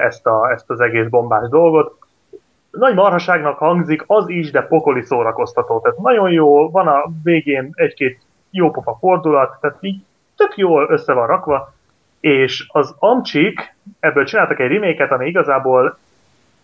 [0.01, 1.97] ezt, a, ezt az egész bombás dolgot.
[2.71, 5.79] Nagy marhaságnak hangzik, az is, de pokoli szórakoztató.
[5.79, 10.01] Tehát nagyon jó, van a végén egy-két jó pofa fordulat, tehát így
[10.37, 11.73] tök jól össze van rakva,
[12.19, 15.97] és az Amcsik ebből csináltak egy reméket, ami igazából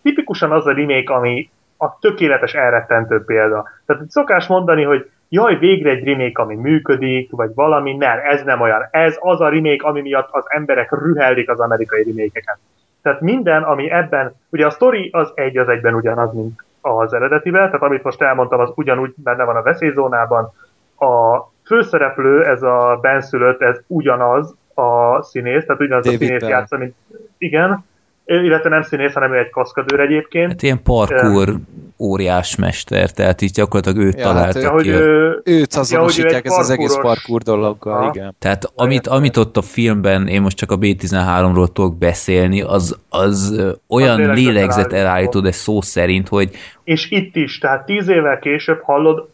[0.02, 3.70] tipikusan az a remake, ami a tökéletes elrettentő példa.
[3.86, 8.62] Tehát szokás mondani, hogy jaj, végre egy remake, ami működik, vagy valami, nem, ez nem
[8.62, 8.88] olyan.
[8.92, 12.58] Ez az a remake, ami miatt az emberek rüheldik az amerikai remékeket.
[13.02, 17.66] Tehát minden, ami ebben, ugye a story az egy az egyben ugyanaz, mint az eredetivel,
[17.66, 20.54] tehát amit most elmondtam, az ugyanúgy benne van a veszélyzónában.
[21.00, 26.50] A főszereplő, ez a benszülött, ez ugyanaz a színész, tehát ugyanaz David a színész Bell.
[26.50, 26.96] játsza, mint
[27.38, 27.86] igen,
[28.28, 30.52] illetve nem színész, hanem ő egy kaszkadőr egyébként.
[30.52, 31.56] hát ilyen parkour
[32.00, 34.90] óriás mester, tehát így gyakorlatilag őt Ja, találtak hát ki.
[34.90, 38.36] ő, Őt Ja, azonosítják egy ez az egész parkour dologgal, igen.
[38.40, 43.64] Tehát amit, amit ott a filmben, én most csak a B13-ról tudok beszélni, az, az
[43.88, 46.50] olyan lélegzet lélegzet elállító, de szó szerint, hogy
[46.84, 49.30] és itt is, tehát tíz évvel később hallod,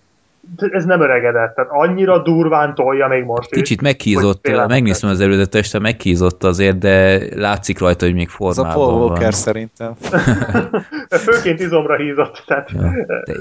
[0.57, 6.43] ez nem öregedett, tehát annyira durván tolja még most Kicsit meghízott, megnéztem az előzetest, meghízott
[6.43, 9.31] azért, de látszik rajta, hogy még formában Ez a Paul Walker van.
[9.31, 9.93] szerintem.
[11.25, 12.43] Főként izomra hízott.
[12.47, 12.91] Tehát ja.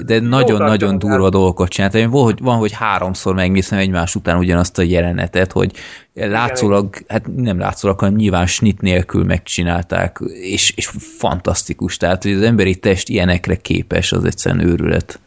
[0.05, 1.93] De nagyon-nagyon durva dolgokat csinált.
[1.93, 5.71] Van, hogy, van, hogy háromszor megnézem egymás után ugyanazt a jelenetet, hogy
[6.13, 11.97] látszólag, hát nem látszólag, hanem nyilván snit nélkül megcsinálták, és, és fantasztikus.
[11.97, 15.19] Tehát, hogy az emberi test ilyenekre képes, az egyszerűen őrület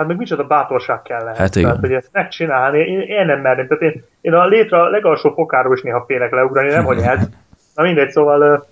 [0.00, 1.36] hát meg micsoda bátorság kell lehet.
[1.36, 3.66] Hát Tehát, hogy ezt megcsinálni, én, én nem merném.
[3.66, 7.28] Tehát én, én a létre a legalsó fokáról is néha félek leugrani, nem hogy ez.
[7.74, 8.66] Na mindegy, szóval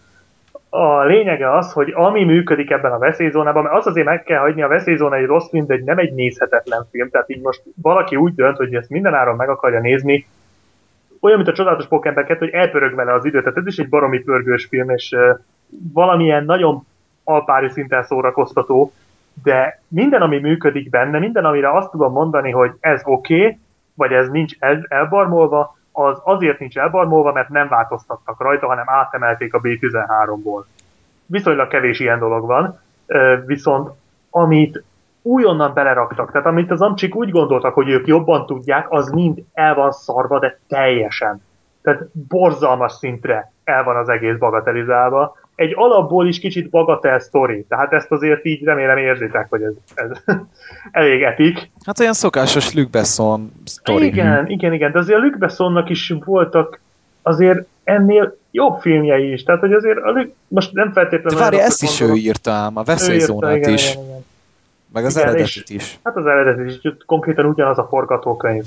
[0.71, 4.63] a lényege az, hogy ami működik ebben a veszélyzónában, mert az azért meg kell hagyni,
[4.63, 7.11] a veszélyzóna egy rossz film, de egy nem egy nézhetetlen film.
[7.11, 10.27] Tehát így most valaki úgy dönt, hogy ezt mindenáron meg akarja nézni,
[11.21, 13.43] olyan, mint a csodálatos Pokémon 2, hogy elpörög vele az időt.
[13.43, 15.17] Tehát ez is egy baromi pörgős film, és
[15.93, 16.87] valamilyen nagyon
[17.25, 18.93] alpári szinten szórakoztató,
[19.43, 23.59] de minden, ami működik benne, minden, amire azt tudom mondani, hogy ez oké, okay,
[23.95, 29.55] vagy ez nincs el, elbarmolva, az azért nincs elbarmolva, mert nem változtattak rajta, hanem átemelték
[29.55, 30.65] a B13-ból.
[31.27, 32.81] Viszonylag kevés ilyen dolog van,
[33.47, 33.91] viszont
[34.31, 34.83] amit
[35.23, 39.75] újonnan beleraktak, tehát amit az amcsik úgy gondoltak, hogy ők jobban tudják, az mind el
[39.75, 41.43] van szarva, de teljesen.
[41.83, 47.65] Tehát borzalmas szintre el van az egész bagatelizálva, egy alapból is kicsit bagatel sztori.
[47.69, 50.11] Tehát ezt azért így remélem érzitek, hogy ez, ez
[50.91, 51.71] elég epik.
[51.85, 54.07] Hát olyan szokásos Luc Besson sztori.
[54.07, 56.81] Igen, igen, igen, de azért a Luc Bessonnak is voltak
[57.23, 59.43] azért ennél jobb filmjei is.
[59.43, 61.39] Tehát, hogy azért a Luc, most nem feltétlenül...
[61.39, 63.93] Várj, ezt is ő írta ám, a veszélyzónát is.
[63.93, 64.25] Igen, igen.
[64.93, 65.99] Meg az igen, eredetit is.
[66.05, 68.65] Hát az eredetit is, konkrétan ugyanaz a forgatókönyv.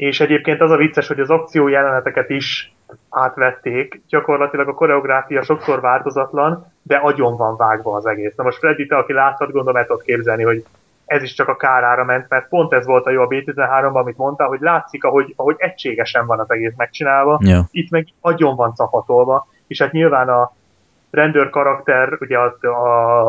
[0.00, 2.74] És egyébként az a vicces, hogy az akció jeleneteket is
[3.10, 8.34] átvették, gyakorlatilag a koreográfia sokszor változatlan, de agyon van vágva az egész.
[8.36, 10.64] Na most Freddy, te, aki láttad, gondolom el tudod képzelni, hogy
[11.04, 14.16] ez is csak a kárára ment, mert pont ez volt a jó a B13-ban, amit
[14.16, 17.64] mondta, hogy látszik, ahogy, ahogy egységesen van az egész megcsinálva, ja.
[17.70, 20.52] itt meg agyon van capatolva, és hát nyilván a
[21.10, 22.56] rendőr karakter, ugye a,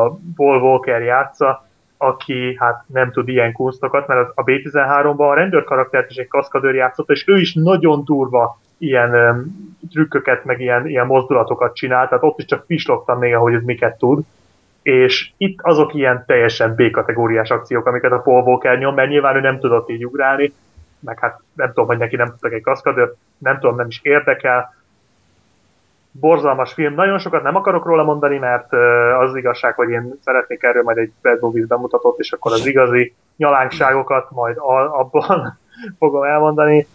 [0.04, 1.66] a Paul Walker játsza,
[2.02, 6.74] aki hát nem tud ilyen kunstokat, mert a B13-ban a rendőr karaktert is egy kaszkadőr
[6.74, 12.24] játszott, és ő is nagyon durva ilyen um, trükköket, meg ilyen, ilyen mozdulatokat csinál, tehát
[12.24, 14.24] ott is csak pislogtam még, hogy ez miket tud.
[14.82, 19.40] És itt azok ilyen teljesen B-kategóriás akciók, amiket a Paul Walker nyom, mert nyilván ő
[19.40, 20.52] nem tudott így ugrálni,
[21.00, 24.74] meg hát nem tudom, hogy neki nem tudtak egy kaszkadőr, nem tudom, nem is érdekel.
[26.12, 28.72] Borzalmas film, nagyon sokat nem akarok róla mondani, mert
[29.20, 33.14] az igazság, hogy én szeretnék erről majd egy Bad Movies bemutatót, és akkor az igazi
[33.36, 34.56] nyalánkságokat majd
[34.90, 35.58] abban
[35.98, 36.86] fogom elmondani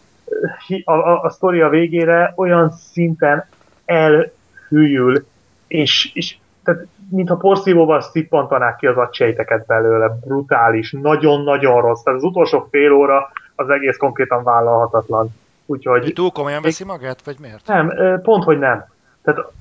[0.84, 3.46] a, a, a sztori a végére olyan szinten
[3.86, 5.26] elhűl,
[5.68, 12.02] és, és tehát, mintha porszívóval szippantanák ki az agysejteket belőle, brutális, nagyon-nagyon rossz.
[12.02, 15.30] Tehát az utolsó fél óra az egész konkrétan vállalhatatlan.
[15.66, 16.12] Úgyhogy...
[16.16, 17.68] Túl komolyan veszi magát, vagy miért?
[17.68, 18.86] Nem, pont, hogy nem.
[19.34, 19.52] Tehát,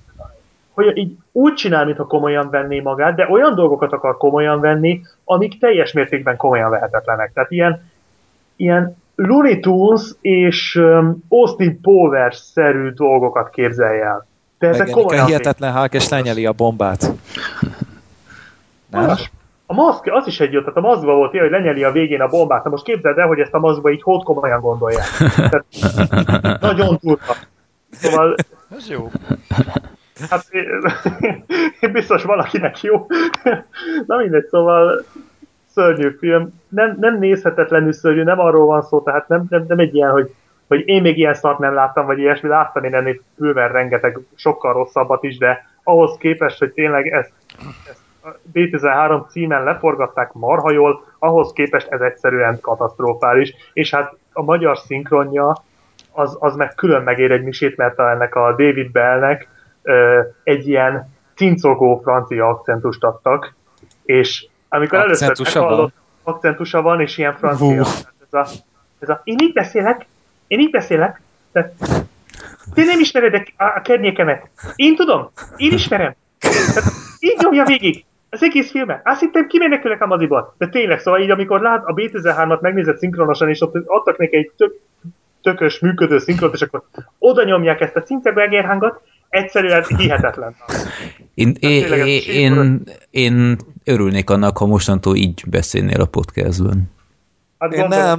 [0.74, 5.58] hogy így úgy csinál, mintha komolyan venné magát, de olyan dolgokat akar komolyan venni, amik
[5.58, 7.32] teljes mértékben komolyan vehetetlenek.
[7.32, 7.90] Tehát ilyen,
[8.56, 14.26] ilyen Looney Tunes és um, Austin Powers-szerű dolgokat képzelj el.
[14.58, 15.22] De ezek komolyan...
[15.22, 17.10] A hihetetlen Hulk és lenyeli a bombát.
[18.90, 19.10] Nem?
[19.66, 22.20] A maszk, az is egy jó, tehát a maszkba volt ilyen, hogy lenyeli a végén
[22.20, 22.64] a bombát.
[22.64, 25.06] Na most képzeld el, hogy ezt a maszkba így hót komolyan gondolják.
[25.36, 25.64] Tehát,
[26.60, 27.34] nagyon durva.
[27.90, 28.34] Szóval...
[28.70, 29.10] Ez jó.
[30.30, 33.06] Hát biztos valakinek jó.
[34.06, 35.04] Na mindegy, szóval
[35.66, 39.94] szörnyű film, nem, nem nézhetetlenül szörnyű, nem arról van szó, tehát nem, nem, nem egy
[39.94, 40.34] ilyen, hogy,
[40.68, 44.72] hogy én még ilyen szart nem láttam, vagy ilyesmi, láttam én ennél bőven rengeteg, sokkal
[44.72, 47.32] rosszabbat is, de ahhoz képest, hogy tényleg ezt,
[47.90, 54.42] ezt a B13 címen leforgatták marha jól, ahhoz képest ez egyszerűen katasztrofális, és hát a
[54.42, 55.56] magyar szinkronja
[56.16, 59.48] az, az meg külön megér egy misét, mert ennek a David Bellnek
[59.82, 63.54] ö, egy ilyen cincogó francia akcentust adtak,
[64.04, 67.84] és amikor először meghallott, akcentusa van, és ilyen francia.
[68.30, 68.46] Ez a,
[68.98, 70.06] ez a, én így beszélek,
[70.46, 71.20] én így beszélek,
[71.52, 71.72] tehát
[72.74, 74.48] te nem ismered a, a környékemet.
[74.74, 76.14] Én tudom, én ismerem.
[76.38, 79.00] Tehát így nyomja végig az egész filmet.
[79.04, 80.54] Azt hittem, kimenekülek a moziból.
[80.58, 84.50] De tényleg, szóval így, amikor lát a B13-at megnézett szinkronosan, és ott adtak neki egy
[84.56, 84.80] tök,
[85.46, 86.82] tökös, működő szinkront, és akkor
[87.18, 90.56] oda nyomják ezt a cincegbergerhangot, egyszerűen hihetetlen.
[91.34, 96.90] Én, én, én, én örülnék annak, ha mostantól így beszélnél a podcastben.
[97.58, 98.18] Hát én nem.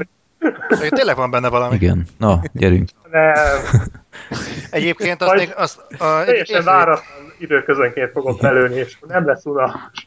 [0.83, 1.75] Én tényleg van benne valami.
[1.75, 2.05] Igen.
[2.17, 2.89] Na, gyerünk.
[3.11, 3.33] Nem.
[4.71, 5.53] Egyébként azt még...
[5.55, 10.06] Azt, a, teljesen váratlan időközönként fogok belőni, és nem lesz unalmas.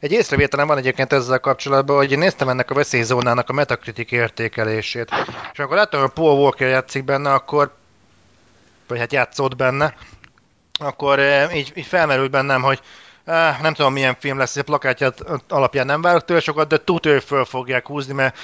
[0.00, 5.10] Egy észrevételem van egyébként ezzel kapcsolatban, hogy én néztem ennek a veszélyzónának a metakritik értékelését.
[5.52, 7.76] És amikor láttam, hogy Paul Walker játszik benne, akkor
[8.88, 9.94] vagy hát játszott benne,
[10.80, 12.80] akkor eh, így, így felmerült bennem, hogy
[13.24, 17.22] eh, nem tudom milyen film lesz, a plakátját alapján nem várok tőle sokat, de hogy
[17.22, 18.38] föl fogják húzni, mert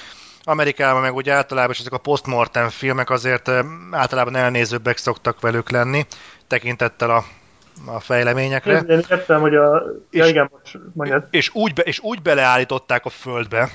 [0.44, 5.70] Amerikában meg úgy általában is ezek a postmortem filmek azért eh, általában elnézőbbek szoktak velük
[5.70, 6.06] lenni,
[6.46, 7.24] tekintettel a,
[7.86, 8.78] a fejleményekre.
[8.78, 9.82] Én értem, hogy a...
[10.10, 10.50] Ja, És- igen,
[10.92, 11.26] mondjad.
[11.30, 13.68] És úgy, be, és úgy beleállították a földbe,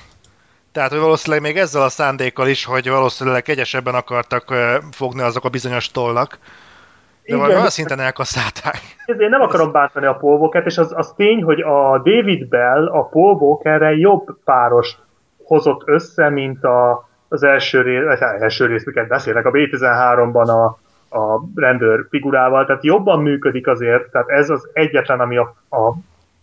[0.72, 4.54] tehát hogy valószínűleg még ezzel a szándékkal is, hogy valószínűleg kegyesebben akartak
[4.90, 6.38] fogni azok a bizonyos tollak, de
[7.22, 7.38] Igen.
[7.38, 8.80] valami olyan szinten elkasszálták.
[9.04, 12.48] Ezért én nem akarom bántani a Paul Walkert, és az, az tény, hogy a David
[12.48, 14.98] Bell a Paul Walkerrel jobb párost
[15.44, 20.78] hozott össze, mint a, az első rész, az első rész, miket beszélek, a B13-ban a,
[21.10, 25.94] a rendőr figurával, tehát jobban működik azért, tehát ez az egyetlen, ami a, a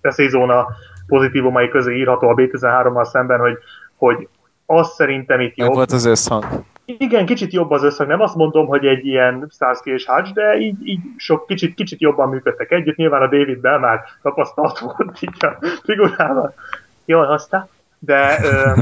[0.02, 0.68] veszélyzóna
[1.08, 3.58] pozitívumai közé írható a B13-mal szemben, hogy,
[3.96, 4.28] hogy
[4.66, 5.76] az szerintem itt Meg jobb.
[5.76, 6.46] volt az összhang.
[6.86, 8.08] Igen, kicsit jobb az összeg.
[8.08, 12.02] Nem azt mondom, hogy egy ilyen Starsky és Hutch, de így, így sok, kicsit, kicsit
[12.02, 12.96] jobban működtek együtt.
[12.96, 16.54] Nyilván a David Bell már tapasztalt volt így a figurával.
[17.06, 17.68] Jól hozta.
[18.00, 18.72] De ö,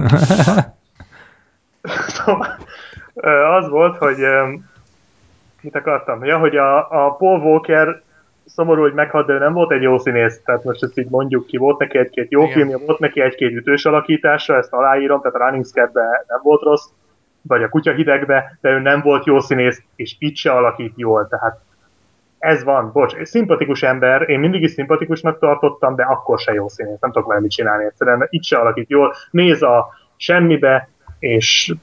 [2.16, 2.58] szóval,
[3.14, 4.54] ö, az volt, hogy ö,
[5.66, 6.26] mit akartam?
[6.26, 8.02] Ja, hogy a, a Paul Walker
[8.46, 11.46] szomorú, hogy meghalt, de ő nem volt egy jó színész, tehát most ezt így mondjuk
[11.46, 12.54] ki, volt neki egy-két jó Igen.
[12.54, 15.94] filmje, volt neki egy-két ütős alakítása, ezt aláírom, tehát a Running Scared
[16.28, 16.86] nem volt rossz,
[17.42, 21.28] vagy a kutya hidegbe, de ő nem volt jó színész, és itt se alakít jól,
[21.28, 21.60] tehát
[22.40, 26.68] ez van, bocs, egy szimpatikus ember, én mindig is szimpatikusnak tartottam, de akkor se jó
[26.68, 27.86] színész, nem tudok vele mit csinálni.
[27.86, 29.88] Egyszerűen, itt se alakít jól, néz a
[30.18, 30.90] semmibe,
[31.20, 31.74] és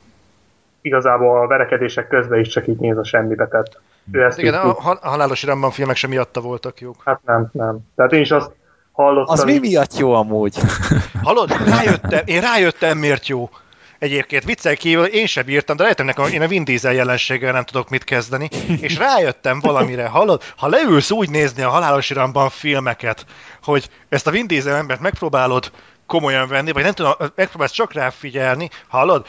[0.82, 3.80] igazából a verekedések közben is csak így néz a semmibe, tehát
[4.12, 6.96] ő ezt Igen, így a, tud- ha- a halálos iramban filmek sem miatta voltak jók.
[7.04, 7.78] Hát nem, nem.
[7.96, 8.50] Tehát én is azt
[8.92, 9.32] hallottam.
[9.34, 10.56] Az mi miatt jó amúgy?
[11.22, 11.50] Hallod?
[11.66, 13.50] Rájöttem, én rájöttem, miért jó.
[13.98, 17.64] Egyébként viccel kívül én sem bírtam, de rájöttem nekem, én a Vin Diesel jelenséggel nem
[17.64, 18.48] tudok mit kezdeni,
[18.80, 20.42] és rájöttem valamire, hallod?
[20.56, 23.26] Ha leülsz úgy nézni a halálos iramban filmeket,
[23.62, 25.70] hogy ezt a Vin Diesel embert megpróbálod
[26.06, 29.26] komolyan venni, vagy nem tudom, megpróbálsz csak rá figyelni, hallod?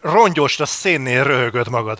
[0.00, 1.98] Rongyosra szénnél röhögöd magad.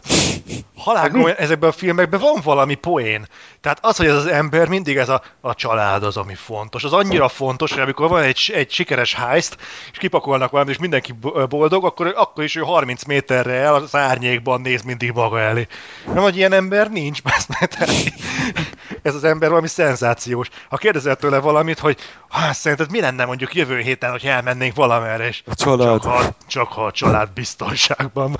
[0.77, 3.27] Halál komolyan, ezekben a filmekben van valami poén.
[3.61, 6.85] Tehát az, hogy ez az ember mindig ez a, a család az, ami fontos.
[6.85, 9.57] Az annyira fontos, hogy amikor van egy, egy sikeres heist,
[9.93, 13.95] és kipakolnak valamit, és mindenki bo- boldog, akkor, akkor is ő 30 méterre el az
[13.95, 15.67] árnyékban néz mindig maga elé.
[16.07, 17.21] Nem, hogy ilyen ember nincs,
[19.03, 20.49] ez az ember valami szenzációs.
[20.69, 21.99] Ha kérdezel tőle valamit, hogy
[22.29, 26.01] hát szerinted mi lenne mondjuk jövő héten, hogy elmennénk valamerre, és A család.
[26.01, 27.29] csak ha, csak ha a család
[27.69, 28.37] biztonságban.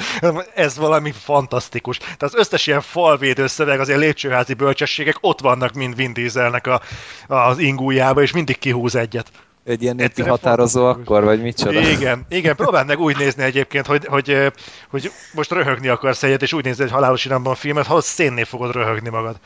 [0.55, 1.99] Ez valami fantasztikus.
[1.99, 6.67] Tehát az összes ilyen falvédő szöveg, az ilyen lépcsőházi bölcsességek ott vannak mind Vin Dieselnek
[6.67, 6.81] a,
[7.27, 9.31] az ingújába, és mindig kihúz egyet.
[9.65, 11.81] Egy ilyen népi határozó akkor, vagy micsoda?
[11.81, 14.51] Igen, igen, próbáld meg úgy nézni egyébként, hogy, hogy, eh,
[14.91, 18.73] hogy most röhögni akarsz egyet, és úgy nézni egy halálos iramban filmet, ha szénné fogod
[18.73, 19.37] röhögni magad.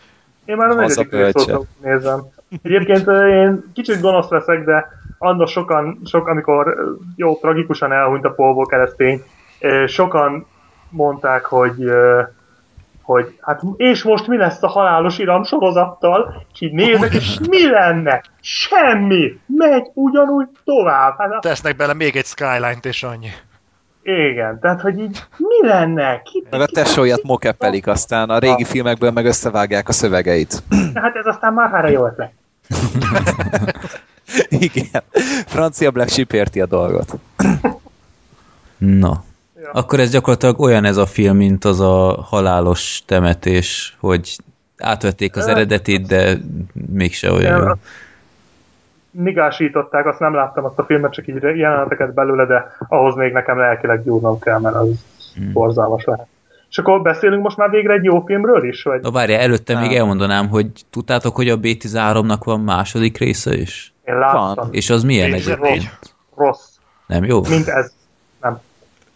[0.44, 1.10] Én már a negyedik
[1.82, 2.26] nézem.
[2.62, 4.86] Egyébként ö, én kicsit gonosz leszek, de
[5.18, 9.37] annak sokan, sok, amikor ö, jó, tragikusan elhunyt a Paul Walker, ez tény, ö,
[9.86, 10.46] sokan
[10.90, 11.76] mondták, hogy
[13.02, 17.70] hogy hát és most mi lesz a halálos iram sorozattal, és így nézek, és mi
[17.70, 18.22] lenne?
[18.40, 19.38] Semmi!
[19.46, 21.18] Megy ugyanúgy tovább.
[21.18, 23.28] Hát, a- Tesznek bele még egy Skyline-t, és annyi.
[24.02, 26.22] igen, tehát hogy így mi lenne?
[26.22, 30.62] Ki, Meg a tesóját mokepelik, aztán a régi filmekből meg összevágják a szövegeit.
[30.94, 32.32] Hát ez aztán már hára jó ötlet.
[34.48, 35.02] Igen.
[35.46, 37.14] Francia Black Sheep érti a dolgot.
[38.78, 39.24] Na.
[39.72, 39.80] Ja.
[39.80, 44.36] Akkor ez gyakorlatilag olyan ez a film, mint az a halálos temetés, hogy
[44.78, 45.52] átvették az Ja.
[45.52, 46.36] eredetit, de
[46.92, 47.66] mégse olyan jó.
[50.04, 54.04] Azt nem láttam azt a filmet, csak így jeleneteket belőle, de ahhoz még nekem lelkileg
[54.04, 54.88] gyúrnom kell, mert az
[55.34, 55.52] Hmm.
[55.52, 56.26] borzalmas lehet.
[56.70, 58.82] És akkor beszélünk most már végre egy jó filmről is?
[58.82, 59.00] Vagy?
[59.00, 59.98] Na várjál, előtte még Nem.
[59.98, 63.92] elmondanám, hogy tudtátok, hogy a B13-nak van második része is?
[64.04, 64.54] Én láttam.
[64.54, 64.68] Van.
[64.70, 65.74] És az milyen Nézd, egyébként?
[65.74, 65.90] négy.
[66.36, 66.68] Rossz.
[67.06, 67.40] Nem jó?
[67.48, 67.92] Mint ez.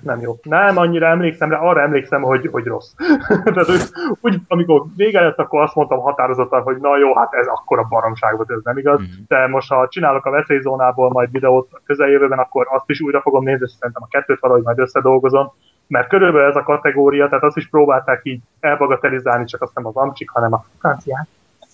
[0.02, 0.20] Nem.
[0.20, 0.38] Jó.
[0.42, 2.92] Nem annyira emlékszem rá, arra emlékszem, hogy, hogy rossz.
[3.54, 3.82] Tehát úgy,
[4.20, 8.36] úgy, amikor vége lett, akkor azt mondtam határozottan, hogy na jó, hát ez akkora baromság
[8.36, 8.98] volt, ez nem igaz.
[8.98, 9.08] Mhm.
[9.28, 13.44] De most, ha csinálok a veszélyzónából majd videót a közeljövőben, akkor azt is újra fogom
[13.44, 15.52] nézni, és szerintem a kettőt valahogy majd összedolgozom.
[15.86, 19.96] Mert körülbelül ez a kategória, tehát azt is próbálták így elbagatelizálni, csak azt nem az
[19.96, 21.26] amcsik, hanem a franciák.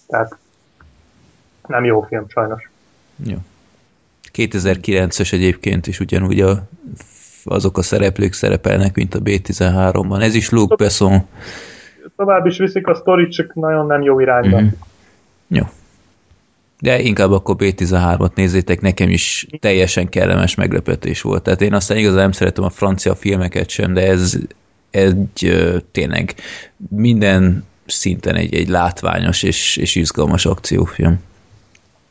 [0.08, 0.36] Tehát
[1.66, 2.70] nem jó film, sajnos.
[3.16, 3.36] Jó.
[4.32, 6.68] 2009-es egyébként is ugyanúgy a,
[7.48, 10.22] azok a szereplők szerepelnek, mint a B13-ban.
[10.22, 11.26] Ez is Luke Besson.
[12.16, 14.56] Tovább is viszik a sztorit, csak nagyon nem jó irányba.
[14.56, 14.64] Mhm.
[14.64, 14.68] Mm.
[15.48, 15.62] Jó.
[16.80, 21.42] De inkább akkor B13-at nézzétek, nekem is teljesen kellemes meglepetés volt.
[21.42, 24.38] Tehát én aztán igazán nem szeretem a francia filmeket sem, de ez
[24.90, 25.56] egy
[25.92, 26.34] tényleg
[26.88, 31.20] minden szinten egy, egy látványos és, és izgalmas akciófilm.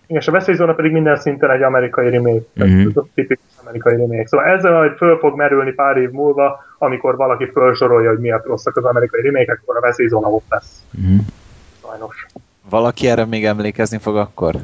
[0.08, 2.46] Igen, és a veszélyzóna pedig minden szinten egy amerikai remake.
[2.54, 2.68] Mhm.
[2.68, 2.90] Mm-hmm.
[3.14, 4.28] Tipikus amerikai remake.
[4.28, 8.78] Szóval ezzel majd föl fog merülni pár év múlva, amikor valaki felsorolja, hogy miért rosszak
[8.78, 10.84] az amerikai remake akkor a veszélyzóna ott lesz.
[10.92, 11.18] Mhm.
[11.82, 12.26] Sajnos.
[12.70, 14.56] Valaki erre még emlékezni fog akkor?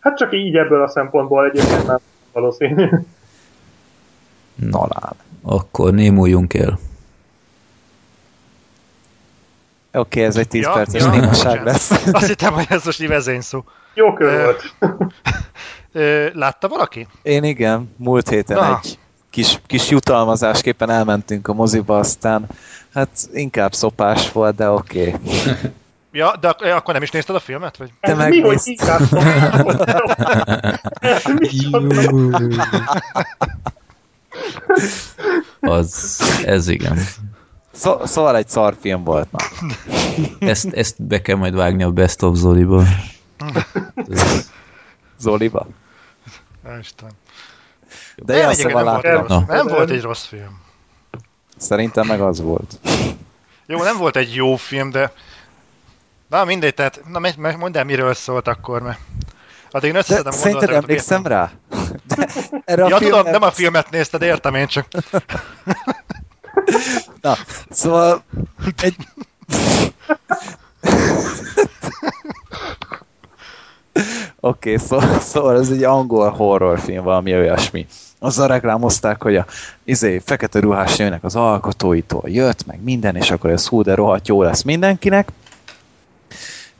[0.00, 1.98] Hát csak így ebből a szempontból egyébként nem
[2.32, 2.88] valószínű.
[4.54, 5.14] Nolán.
[5.42, 6.78] Akkor némuljunk el.
[9.92, 11.90] Oké, okay, ez egy 10 Ja, perces ja, némaság lesz.
[12.12, 13.64] Azt hittem, hogy ez most így vezényszó.
[13.94, 14.74] Jó kör volt.
[16.34, 17.06] Látta valaki?
[17.22, 18.80] Én igen, múlt héten Na.
[18.82, 18.98] egy
[19.30, 22.46] kis, kis jutalmazásképpen elmentünk a moziba, aztán
[22.94, 25.08] hát inkább szopás volt, de oké.
[25.08, 25.54] Okay.
[26.12, 27.76] Ja, de ak- akkor nem is nézted a filmet?
[27.76, 27.92] Vagy?
[28.00, 29.00] Te Ez mi, hogy inkább?
[35.60, 36.98] Az, ez igen.
[37.80, 39.28] Szó, szóval egy szarfilm volt.
[39.30, 39.38] Na.
[40.48, 42.82] Ezt, ezt be kell majd vágni a Best of Zoliba.
[45.20, 45.66] Zoliba?
[46.64, 47.12] Ja, Istenem.
[48.16, 50.60] De Nem, szóval nem, volt egy rossz, nem volt egy rossz film.
[51.56, 52.78] Szerintem meg az volt.
[53.66, 55.12] Jó, nem volt egy jó film, de...
[56.28, 57.20] Na mindegy, tehát na,
[57.56, 58.98] mondd el, miről szólt akkor, mert...
[59.70, 61.50] Addig én De összeszedem szerinted emlékszem rá?
[62.04, 62.28] De
[62.64, 64.86] erre a Ja, tudom, filmre- nem a filmet nézted, értem én csak.
[67.22, 67.34] Na,
[67.70, 68.22] szóval
[68.82, 68.96] egy...
[74.40, 77.86] Oké, okay, szó, szóval ez egy angol horrorfilm, valami olyasmi.
[78.18, 79.46] Azzal reklámozták, hogy a
[79.84, 84.28] izé, fekete ruhás jönnek az alkotóitól jött, meg minden, és akkor ez hú, de rohadt
[84.28, 85.32] jó lesz mindenkinek.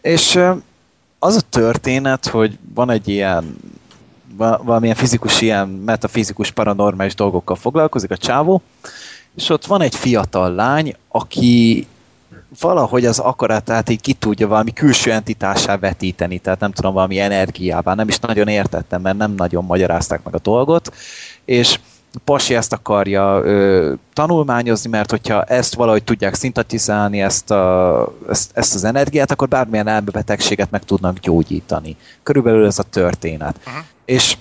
[0.01, 0.41] És
[1.19, 3.57] az a történet, hogy van egy ilyen
[4.37, 8.63] va- valamilyen fizikus, ilyen metafizikus, paranormális dolgokkal foglalkozik a csávó,
[9.37, 11.87] és ott van egy fiatal lány, aki
[12.61, 17.95] valahogy az akaratát így ki tudja valami külső entitásá vetíteni, tehát nem tudom, valami energiává,
[17.95, 20.95] nem is nagyon értettem, mert nem nagyon magyarázták meg a dolgot,
[21.45, 21.79] és
[22.25, 28.75] Pasi ezt akarja ö, tanulmányozni, mert hogyha ezt valahogy tudják szintetizálni, ezt, a, ezt, ezt
[28.75, 31.97] az energiát, akkor bármilyen elmebetegséget meg tudnak gyógyítani.
[32.23, 33.61] Körülbelül ez a történet.
[33.65, 33.85] Aha.
[34.05, 34.37] És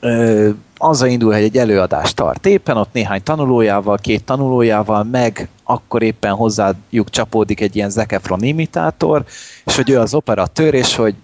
[0.00, 0.50] ö,
[0.82, 6.34] azzal indul, hogy egy előadást tart éppen, ott néhány tanulójával, két tanulójával, meg akkor éppen
[6.34, 9.24] hozzájuk csapódik egy ilyen Zac Efron imitátor,
[9.64, 11.14] és hogy ő az operatőr, és hogy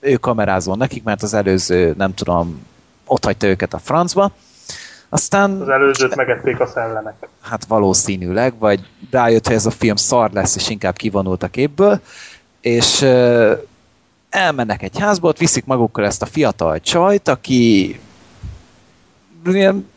[0.00, 2.66] ő kamerázol nekik, mert az előző, nem tudom,
[3.04, 4.30] ott hagyta őket a francba.
[5.08, 7.28] Aztán Az előzőt megették a szellemek.
[7.42, 8.80] hát valószínűleg, vagy
[9.10, 12.00] rájött, hogy ez a film szar lesz, és inkább kivonult a képből,
[12.60, 13.02] és
[14.30, 18.00] elmennek egy házba, ott viszik magukkal ezt a fiatal csajt, aki
[19.54, 19.88] ilyen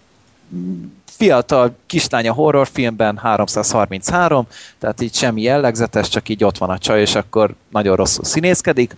[1.06, 1.76] fiatal
[2.10, 4.48] a horrorfilmben, 333,
[4.80, 8.96] tehát így semmi jellegzetes, csak így ott van a csaj, és akkor nagyon rosszul színészkedik,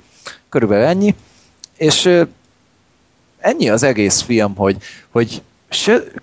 [0.49, 1.15] körülbelül ennyi,
[1.77, 2.23] és
[3.39, 4.77] ennyi az egész film, hogy,
[5.09, 5.41] hogy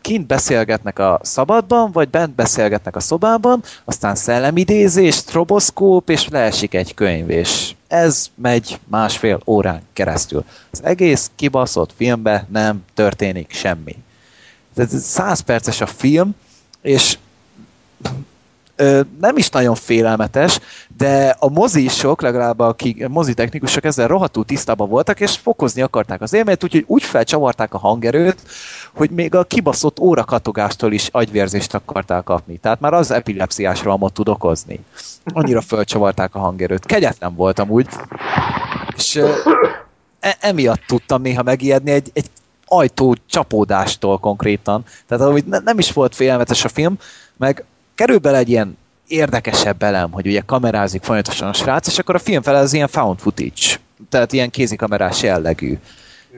[0.01, 6.95] kint beszélgetnek a szabadban, vagy bent beszélgetnek a szobában, aztán szellemidézés, stroboszkóp, és leesik egy
[6.95, 10.45] könyv, és ez megy másfél órán keresztül.
[10.71, 13.97] Az egész kibaszott filmbe nem történik semmi.
[14.79, 16.35] Tehát ez 100 perces a film,
[16.83, 17.19] és
[18.77, 20.61] ö, nem is nagyon félelmetes,
[20.97, 25.83] de a mozisok, legalább a, ki, a mozi technikusok ezzel rohadtul tisztában voltak, és fokozni
[25.83, 28.43] akarták az élményt, úgyhogy úgy felcsavarták a hangerőt,
[28.95, 32.57] hogy még a kibaszott órakatogástól is agyvérzést akarták kapni.
[32.57, 34.81] Tehát már az epilepsziás rohamot tud okozni.
[35.25, 36.87] Annyira felcsavarták a hangerőt.
[36.87, 37.89] Kegyetlen voltam úgy.
[38.97, 39.33] És ö,
[40.21, 42.31] e- emiatt tudtam néha megijedni egy, egy
[42.69, 44.85] ajtó csapódástól konkrétan.
[45.07, 46.99] Tehát ahogy ne, nem is volt félelmetes a film,
[47.36, 47.65] meg
[47.95, 48.77] kerül bele egy ilyen
[49.07, 52.89] érdekesebb elem, hogy ugye kamerázik folyamatosan a srác, és akkor a film fele az ilyen
[52.89, 55.78] found footage, tehát ilyen kézikamerás jellegű.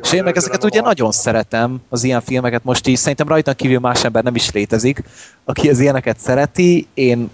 [0.03, 3.79] És én meg ezeket ugye nagyon szeretem, az ilyen filmeket most is, szerintem rajtam kívül
[3.79, 5.03] más ember nem is létezik,
[5.45, 7.31] aki az ilyeneket szereti, én,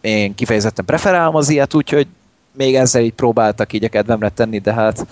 [0.00, 2.06] én kifejezetten preferálom az ilyet, úgyhogy
[2.52, 5.06] még ezzel így próbáltak így a kedvemre tenni, de hát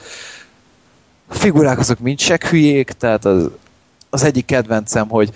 [1.28, 3.50] a figurák azok mind se hülyék, tehát az,
[4.10, 5.32] az egyik kedvencem, hogy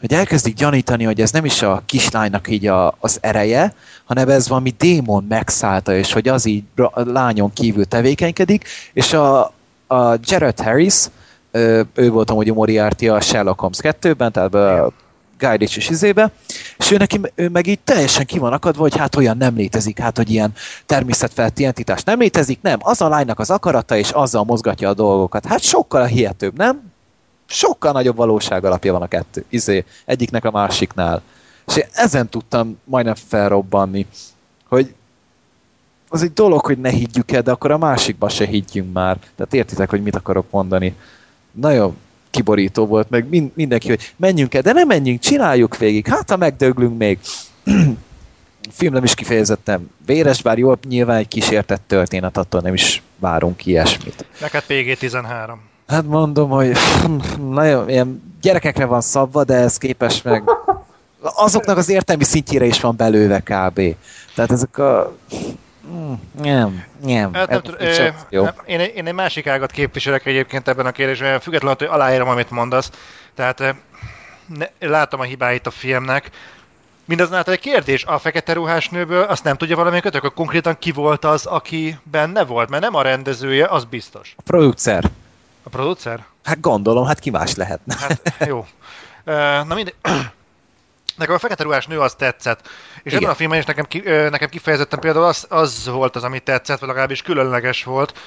[0.00, 3.74] hogy elkezdik gyanítani, hogy ez nem is a kislánynak így a, az ereje,
[4.04, 9.40] hanem ez valami démon megszállta, és hogy az így a lányon kívül tevékenykedik, és a,
[9.86, 11.04] a Jared Harris,
[11.94, 14.92] ő volt amúgy Moriarty a Sherlock Holmes 2-ben, tehát a
[15.42, 16.30] Guy Ritchie izébe,
[16.78, 19.98] és ő, neki, ő meg így teljesen ki van akadva, hogy hát olyan nem létezik,
[19.98, 20.52] hát hogy ilyen
[20.86, 25.46] természetfeletti entitás nem létezik, nem, az a lánynak az akarata, és azzal mozgatja a dolgokat.
[25.46, 26.90] Hát sokkal hihetőbb, nem?
[27.46, 31.22] Sokkal nagyobb valóság alapja van a kettő, izé, egyiknek a másiknál.
[31.66, 34.06] És én ezen tudtam majdnem felrobbanni,
[34.68, 34.94] hogy
[36.08, 39.18] az egy dolog, hogy ne higgyük el, de akkor a másikba se higgyünk már.
[39.36, 40.94] Tehát értitek, hogy mit akarok mondani.
[41.50, 41.96] Nagyon
[42.32, 46.36] kiborító volt, meg mind, mindenki, hogy menjünk el, de nem menjünk, csináljuk végig, hát ha
[46.36, 47.18] megdöglünk még.
[48.70, 53.66] film nem is kifejezetten véres, bár jó, nyilván egy kísértett történet, attól nem is várunk
[53.66, 54.26] ilyesmit.
[54.40, 55.54] Neked PG-13.
[55.86, 56.76] Hát mondom, hogy
[57.50, 60.42] nagyon ilyen gyerekekre van szabva, de ez képes meg
[61.20, 63.80] azoknak az értelmi szintjére is van belőve kb.
[64.34, 65.16] Tehát ezek a
[65.86, 67.34] Mm, nem, nem.
[67.34, 68.46] Hát, nem ez jó.
[68.66, 72.90] Én, én egy másik ágat képviselek egyébként ebben a kérdésben, függetlenül, hogy aláírom, amit mondasz.
[73.34, 73.74] Tehát
[74.46, 76.30] ne, látom a hibáit a filmnek.
[77.04, 80.92] Mindazonáltal egy kérdés, a fekete ruhás nőből azt nem tudja valamelyik ötök, hogy konkrétan ki
[80.92, 84.34] volt az, aki benne volt, mert nem a rendezője, az biztos.
[84.38, 85.10] A producer.
[85.62, 86.24] A producer?
[86.44, 87.94] Hát gondolom, hát ki más lehetne.
[87.98, 88.66] Hát jó.
[89.64, 89.94] Na mindegy.
[91.22, 92.68] Nekem a fekete ruhás nő az tetszett.
[92.96, 93.18] És Igen.
[93.18, 96.78] ebben a filmben is nekem, ki, nekem kifejezetten például az, az volt az, ami tetszett,
[96.78, 98.18] vagy legalábbis különleges volt,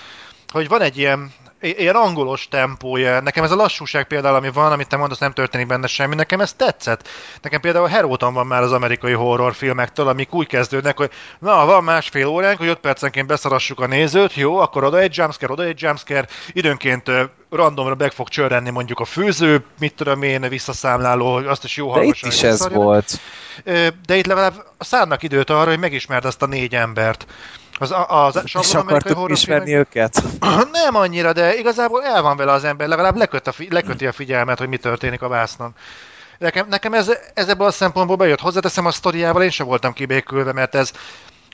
[0.52, 1.34] hogy van egy ilyen,
[1.66, 3.20] ilyen angolos tempója.
[3.20, 6.42] Nekem ez a lassúság például, ami van, amit te mondasz, nem történik benne semmi, nekem
[6.42, 7.08] ez tetszett.
[7.42, 12.28] Nekem például heróton van már az amerikai horrorfilmektől, amik úgy kezdődnek, hogy na, van másfél
[12.28, 16.28] óránk, hogy 5 percenként beszarassuk a nézőt, jó, akkor oda egy jumpscare, oda egy jumpscare,
[16.54, 17.12] időnként
[17.50, 21.94] randomra meg fog csörrenni mondjuk a főző, mit tudom én, visszaszámláló, hogy azt is jó
[21.94, 23.20] De itt is ez volt.
[24.06, 27.26] De itt legalább szánnak időt arra, hogy megismerd azt a négy embert.
[27.80, 30.24] Az, az, az és akartuk ismerni őket?
[30.72, 34.58] Nem annyira, de igazából el van vele az ember, legalább leköt a, leköti a figyelmet,
[34.58, 35.74] hogy mi történik a vásznon.
[36.38, 38.40] Nekem, nekem ez, ez ebből a szempontból bejött.
[38.40, 40.92] Hozzáteszem a sztoriával, én sem voltam kibékülve, mert ez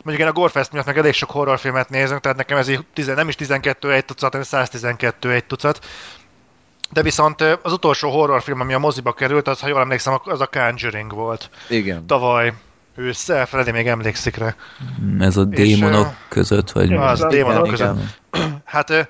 [0.03, 3.27] mondjuk én a Gorefest miatt meg elég sok horrorfilmet nézünk, tehát nekem ez így nem
[3.27, 5.85] is 12 egy tucat, hanem 112 egy tucat.
[6.91, 10.47] De viszont az utolsó horrorfilm, ami a moziba került, az, ha jól emlékszem, az a
[10.47, 11.49] Conjuring volt.
[11.69, 12.05] Igen.
[12.05, 12.53] Tavaly
[13.01, 14.55] ősszel, Freddy még emlékszik rá.
[15.19, 16.93] Ez a démonok és, között, vagy...
[16.93, 17.97] Az, démonok között.
[18.65, 19.09] Hát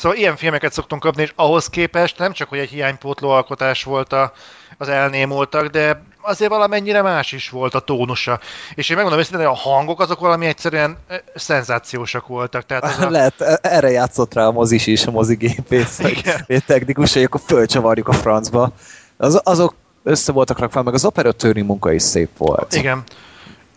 [0.00, 4.12] Szóval ilyen filmeket szoktunk kapni, és ahhoz képest nem csak, hogy egy hiánypótló alkotás volt
[4.12, 4.32] a,
[4.78, 8.40] az elnémultak, de azért valamennyire más is volt a tónusa.
[8.74, 10.98] És én megmondom őszintén, hogy a hangok azok valami egyszerűen
[11.34, 12.66] szenzációsak voltak.
[12.66, 13.10] Tehát az a...
[13.18, 18.08] Lehet, e- erre játszott rá a mozis is, a mozigépész, vagy technikus, hogy akkor fölcsavarjuk
[18.08, 18.72] a francba.
[19.16, 22.74] Az, azok össze voltak rakva, meg az operatőri munka is szép volt.
[22.74, 23.02] Igen.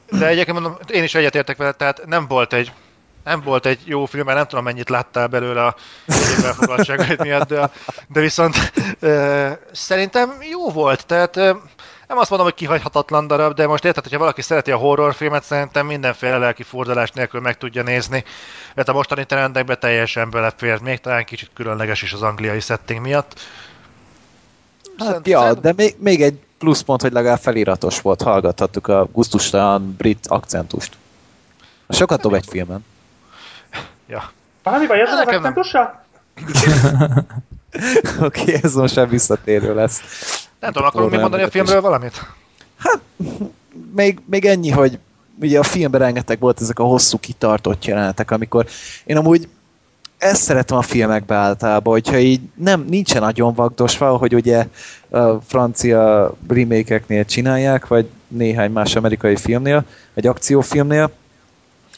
[0.09, 2.71] De egyébként mondom, én is egyetértek vele, tehát nem volt egy
[3.23, 5.75] nem volt egy jó film, mert nem tudom mennyit láttál belőle a
[6.43, 7.69] elfogadtságaid miatt, de,
[8.07, 8.55] de viszont
[8.99, 11.55] e, szerintem jó volt, tehát e,
[12.07, 15.85] nem azt mondom, hogy kihagyhatatlan darab, de most érted, hogyha valaki szereti a horrorfilmet, szerintem
[15.85, 18.23] mindenféle lelki fordulás nélkül meg tudja nézni,
[18.75, 23.39] mert a mostani trendekbe teljesen belefér, még talán kicsit különleges is az angliai setting miatt.
[24.97, 30.27] Hát, ja, de még, még egy pluszpont, hogy legalább feliratos volt, hallgathattuk a gusztustalan brit
[30.27, 30.97] akcentust.
[31.89, 32.85] Sokat dob egy filmen.
[34.07, 34.31] Ja.
[34.63, 36.01] Valami baj ezzel az akcentussal?
[38.21, 40.01] Oké, okay, ez most már visszatérő lesz.
[40.59, 42.25] Nem tudom, akkor még mondani a filmről valamit?
[42.77, 42.99] Hát,
[43.95, 44.99] még, még ennyi, hogy
[45.41, 48.65] ugye a filmben rengeteg volt ezek a hosszú kitartott jelenetek, amikor
[49.05, 49.47] én amúgy
[50.23, 54.67] ezt szeretem a filmekbe általában, hogyha így nem, nincsen nagyon vagdosva, hogy ugye
[55.09, 61.11] a francia remake csinálják, vagy néhány más amerikai filmnél, egy akciófilmnél,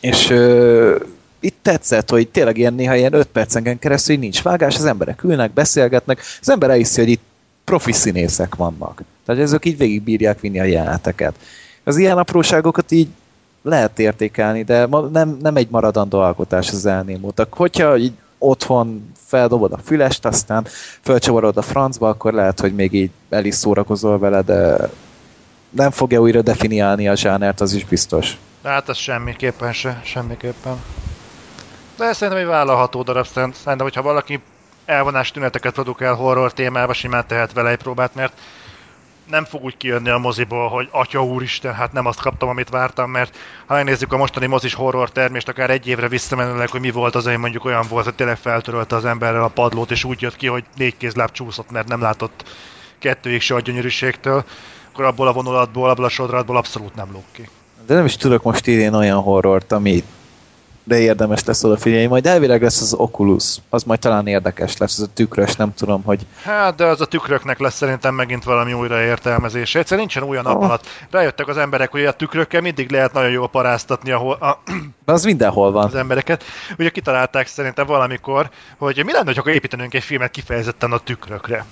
[0.02, 0.96] és ö,
[1.40, 5.54] itt tetszett, hogy tényleg ilyen néha ilyen 5 percenken keresztül nincs vágás, az emberek ülnek,
[5.54, 7.24] beszélgetnek, az ember elhiszi, hogy itt
[7.64, 9.04] profi színészek vannak.
[9.26, 11.36] Tehát ezek így végig bírják vinni a jeleneteket.
[11.84, 13.08] Az ilyen apróságokat így
[13.66, 17.54] lehet értékelni, de nem, nem egy maradandó alkotás az elnémultak.
[17.54, 20.68] Hogyha így otthon feldobod a fülest, aztán
[21.02, 24.90] fölcsavarod a francba, akkor lehet, hogy még így el is szórakozol vele, de
[25.70, 28.38] nem fogja újra definiálni a zsánert, az is biztos.
[28.64, 30.84] Hát az semmiképpen se, semmiképpen.
[31.98, 34.42] De szerintem egy vállalható darab, szerintem, hogyha valaki
[34.86, 38.34] elvonás tüneteket produkál horror témába, simán tehet vele egy próbát, mert
[39.30, 43.12] nem fog úgy kijönni a moziból, hogy atya úristen, hát nem azt kaptam, amit vártam,
[43.12, 47.16] mert ha megnézzük a mostani mozis horror termést, akár egy évre visszamenőleg, hogy mi volt
[47.16, 50.36] az, hogy mondjuk olyan volt, hogy tényleg feltörölte az emberrel a padlót, és úgy jött
[50.36, 52.50] ki, hogy négy kézláb csúszott, mert nem látott
[53.00, 54.44] kettőig se a gyönyörűségtől,
[54.92, 57.50] akkor abból a vonulatból, abból a sodratból abszolút nem lók ki.
[57.86, 60.04] De nem is tudok most idén olyan horrort, ami
[60.88, 62.06] de érdemes lesz odafigyelni.
[62.06, 66.04] Majd elvileg lesz az Oculus, az majd talán érdekes lesz, ez a tükrös, nem tudom,
[66.04, 66.26] hogy...
[66.44, 69.80] Hát, de az a tükröknek lesz szerintem megint valami újraértelmezése.
[69.80, 70.64] Egyszerűen nincsen olyan nap Oh.
[70.64, 70.86] alatt.
[71.12, 74.62] Rájöttek az emberek, hogy a tükrökkel mindig lehet nagyon jól paráztatni ahol a,
[75.06, 75.86] De az mindenhol van.
[75.86, 76.44] az embereket.
[76.78, 81.66] Ugye kitalálták szerintem valamikor, hogy mi lenne, ha építenünk egy filmet kifejezetten a tükrökre.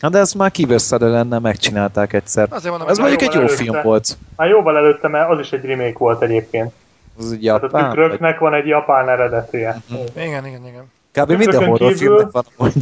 [0.00, 2.46] Na, de ez már kívőszedő lenne, megcsinálták egyszer.
[2.50, 3.88] Azért mondom, Ez mondjuk egy jó jóval film előtte.
[3.88, 4.16] volt.
[4.36, 6.72] Már jóval előtte, mert az is egy remake volt egyébként.
[7.18, 9.76] Az Tehát a japán, vagy tükröknek van egy japán eredetije.
[10.16, 10.90] Igen, igen, igen.
[11.12, 11.30] kb.
[11.38, 12.72] minden horrorfilmnek van amúgy.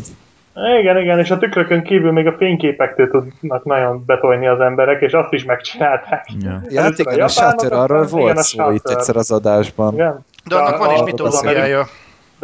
[0.81, 5.13] Igen, igen, és a tükrökön kívül még a fényképektől tudnak nagyon betolni az emberek, és
[5.13, 6.27] azt is megcsinálták.
[6.41, 6.61] Ja.
[6.69, 9.31] Ja, hát a igen, a japánok, Shutter, arról igen, volt a szó itt egyszer az
[9.31, 9.93] adásban.
[9.95, 10.25] Igen?
[10.45, 11.87] De annak van is a- mitóriája.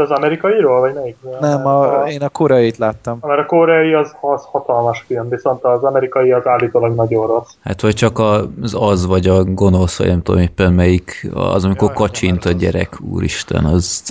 [0.00, 1.16] De az amerikairól, vagy melyik?
[1.40, 3.18] Nem, a, én a koreait láttam.
[3.22, 7.50] Mert a koreai az, az hatalmas film, viszont az amerikai az állítólag nagyon rossz.
[7.64, 11.88] Hát vagy csak az az, vagy a gonosz, vagy nem tudom éppen melyik, az, amikor
[11.88, 12.60] Jaj, kacsint a az az.
[12.60, 14.02] gyerek, úristen, az...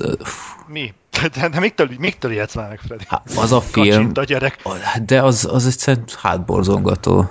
[0.67, 0.93] Mi?
[1.39, 3.03] De, de miktől, miktől ijedsz már meg, Freddy?
[3.07, 4.61] Hát, az a film, Kacsint a gyerek.
[5.05, 7.29] de az, az egyszerűen hátborzongató.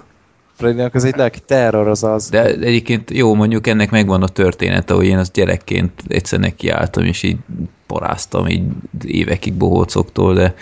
[0.59, 2.29] Freddynek az egy lelki terror, az az.
[2.29, 7.23] De egyébként jó, mondjuk ennek megvan a története, hogy én azt gyerekként egyszer nekiálltam, és
[7.23, 7.37] így
[7.87, 8.63] paráztam így
[9.05, 10.55] évekig bohócoktól, de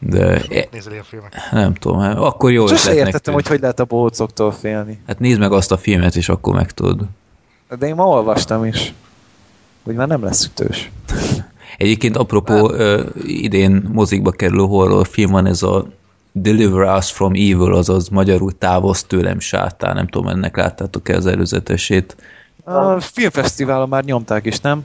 [0.00, 1.34] de e, Nézel ilyen filmek.
[1.52, 3.36] nem tudom, hát akkor jó Sose értettem, tűnt.
[3.36, 4.98] hogy hogy lehet a bócoktól félni.
[5.06, 7.04] Hát nézd meg azt a filmet, és akkor megtudod.
[7.78, 8.94] De én ma olvastam is,
[9.84, 10.90] hogy már nem lesz ütős.
[11.78, 15.86] Egyébként apropó ö, idén mozikba kerülő horrorfilm van ez a
[16.32, 22.16] Deliver Us From Evil, azaz magyarul távoz tőlem sátán, nem tudom, ennek láttátok-e az előzetesét.
[22.64, 24.84] A filmfesztiválon már nyomták is, nem?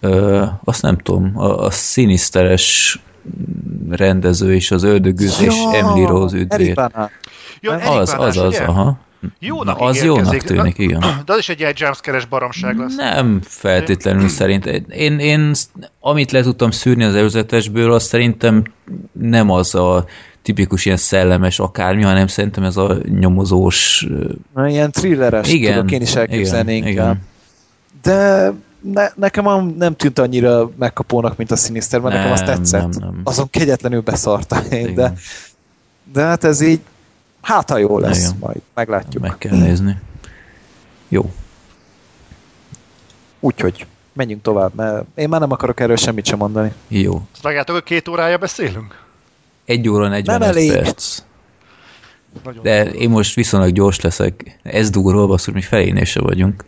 [0.00, 2.98] Ö, azt nem tudom, a, a sziniszteres
[3.90, 6.76] rendező és az ördögűzés Emily Rose üdvér.
[7.60, 8.64] Jó, Az, Az, az, ugye?
[8.64, 8.98] aha.
[9.38, 11.00] Jónak Na, az jónak tűnik, igen.
[11.26, 12.94] De az is egy ilyen jumpscare-es baromság lesz.
[12.94, 14.66] Nem feltétlenül szerint.
[14.88, 15.52] Én, én
[16.00, 18.64] amit le tudtam szűrni az előzetesből, az szerintem
[19.12, 20.04] nem az a
[20.46, 24.06] tipikus ilyen szellemes akármi, hanem szerintem ez a nyomozós...
[24.54, 27.14] Na, Ilyen thrilleres, Igen, tudok én is elképzelni igen, inkább.
[27.14, 27.22] igen.
[28.02, 32.80] De ne, nekem nem tűnt annyira megkapónak, mint a Sinister, mert nekem Nem, azt tetszett.
[32.80, 33.20] nem, nem.
[33.24, 35.16] Azon kegyetlenül beszartam én, de, Igen.
[36.12, 36.80] de hát ez így,
[37.42, 38.36] hát ha jó lesz, Igen.
[38.40, 39.22] majd meglátjuk.
[39.22, 39.96] Meg kell nézni.
[41.08, 41.30] Jó.
[43.40, 46.72] Úgyhogy menjünk tovább, mert én már nem akarok erről semmit sem mondani.
[46.88, 47.22] Jó.
[47.44, 49.04] Azt hogy két órája beszélünk?
[49.66, 50.72] Egy óra 45 elég.
[50.72, 51.22] perc.
[52.44, 54.58] Nagyon De én most viszonylag gyors leszek.
[54.62, 56.64] Ez durva, basszus, mi felénél se vagyunk.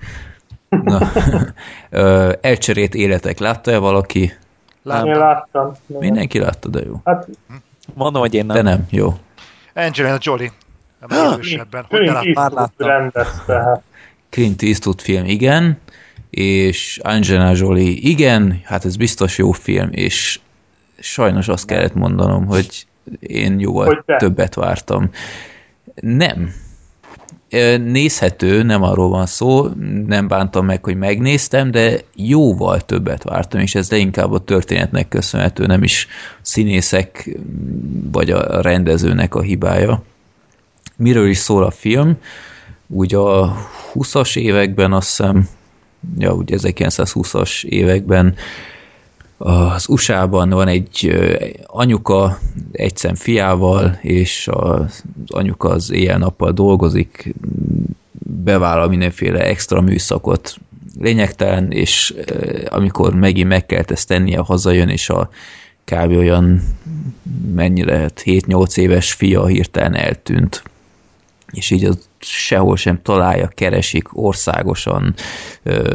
[0.68, 1.10] Na,
[2.40, 3.38] elcserélt életek.
[3.38, 4.20] Látta-e valaki?
[4.20, 4.32] Én
[4.82, 5.18] Láttam.
[5.18, 5.72] láttam.
[5.86, 7.00] Mindenki látta, de jó.
[7.04, 7.28] Hát
[7.94, 8.56] Mondom, hogy én nem.
[8.56, 9.18] De nem, jó.
[9.74, 10.52] Angelina Jolie.
[11.08, 11.84] Nem erősebben.
[11.88, 12.54] Hogy ne láttam?
[12.54, 12.86] Láttam.
[12.88, 13.54] rendezte.
[13.54, 13.82] Hát.
[14.30, 15.78] Clint Eastwood film, igen,
[16.30, 20.40] és Angelina Jolie, igen, hát ez biztos jó film, és
[20.98, 22.86] sajnos azt kellett mondanom, hogy
[23.20, 25.10] én jóval Hogy többet vártam.
[25.94, 26.52] Nem.
[27.84, 29.68] Nézhető, nem arról van szó,
[30.06, 35.66] nem bántam meg, hogy megnéztem, de jóval többet vártam, és ez inkább a történetnek köszönhető,
[35.66, 36.06] nem is
[36.42, 37.38] színészek
[38.12, 40.02] vagy a rendezőnek a hibája.
[40.96, 42.18] Miről is szól a film?
[42.88, 43.56] úgy a
[43.94, 45.48] 20-as években, azt hiszem,
[46.18, 48.34] ja, ugye 1920-as években
[49.38, 51.18] az USA-ban van egy
[51.66, 52.38] anyuka
[52.72, 57.34] egy szem fiával, és az anyuka az éjjel-nappal dolgozik,
[58.44, 60.56] bevállal mindenféle extra műszakot,
[61.00, 62.14] lényegtelen, és
[62.68, 65.30] amikor megint meg kellett ezt tennie, hazajön, és a
[65.84, 66.10] kb.
[66.16, 66.62] olyan
[67.54, 70.62] mennyi lehet, 7-8 éves fia hirtelen eltűnt
[71.52, 75.14] és így az sehol sem találja, keresik országosan,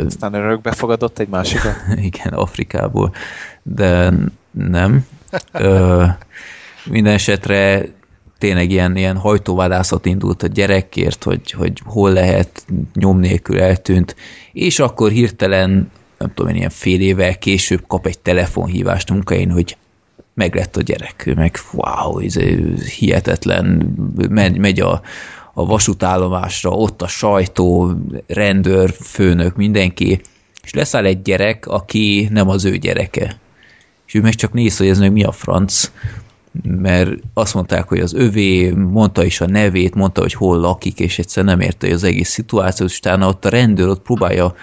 [0.05, 1.75] Aztán örökbe fogadott egy másikat.
[2.11, 3.13] igen, Afrikából,
[3.63, 4.13] de
[4.51, 5.05] nem.
[5.51, 6.05] Ö,
[6.85, 7.85] minden esetre
[8.37, 14.15] tényleg ilyen, ilyen hajtóvadászat indult a gyerekért, hogy, hogy hol lehet, nyom nélkül eltűnt,
[14.51, 19.51] és akkor hirtelen, nem tudom én, ilyen fél évvel később kap egy telefonhívást a munkahelyen,
[19.51, 19.77] hogy
[20.33, 22.35] meg lett a gyerek, meg wow, ez
[22.97, 23.95] hihetetlen,
[24.29, 25.01] megy, megy a,
[25.53, 27.91] a vasútállomásra, ott a sajtó,
[28.27, 30.21] rendőr, főnök, mindenki,
[30.63, 33.39] és leszáll egy gyerek, aki nem az ő gyereke.
[34.07, 35.91] És ő meg csak néz, hogy ez meg mi a franc,
[36.61, 41.19] mert azt mondták, hogy az övé, mondta is a nevét, mondta, hogy hol lakik, és
[41.19, 44.53] egyszer nem érte az egész szituációt, és utána ott a rendőr ott próbálja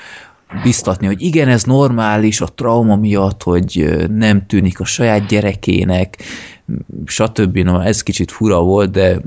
[0.63, 6.19] biztatni, hogy igen, ez normális a trauma miatt, hogy nem tűnik a saját gyerekének,
[7.07, 7.59] stb.
[7.59, 9.21] No, ez kicsit fura volt, de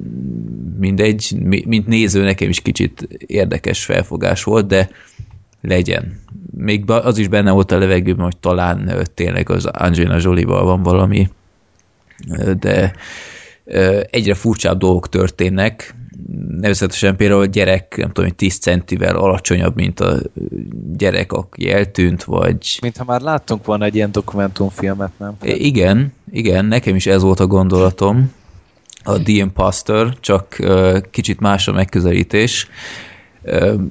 [0.79, 4.89] mindegy, mi- mint néző nekem is kicsit érdekes felfogás volt, de
[5.61, 6.19] legyen.
[6.57, 11.29] Még az is benne volt a levegőben, hogy talán tényleg az Angelina Jolie-val van valami,
[12.59, 12.93] de
[14.09, 15.95] egyre furcsább dolgok történnek,
[16.47, 20.19] nevezetesen például a gyerek, nem tudom, 10 centivel alacsonyabb, mint a
[20.97, 22.77] gyerek, aki eltűnt, vagy...
[22.81, 25.35] Mintha már láttunk volna egy ilyen dokumentumfilmet, nem?
[25.41, 28.31] Igen, igen, nekem is ez volt a gondolatom,
[29.03, 30.57] a The Imposter, csak
[31.11, 32.67] kicsit más a megközelítés.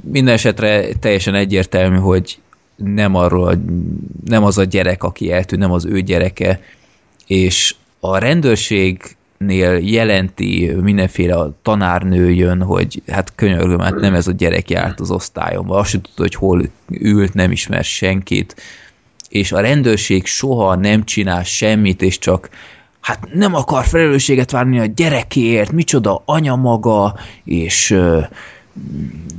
[0.03, 2.39] Minden esetre teljesen egyértelmű, hogy
[2.77, 3.63] nem, arról,
[4.25, 6.61] nem az a gyerek, aki eltűnt, nem az ő gyereke,
[7.27, 14.27] és a rendőrség nél jelenti mindenféle a tanárnő jön, hogy hát könyörgöm, hát nem ez
[14.27, 18.57] a gyerek járt az osztályomban, azt sem tudta, hogy hol ült, nem ismer senkit,
[19.29, 22.49] és a rendőrség soha nem csinál semmit, és csak
[23.01, 27.15] hát nem akar felelősséget várni a gyerekéért, micsoda anya maga,
[27.45, 27.99] és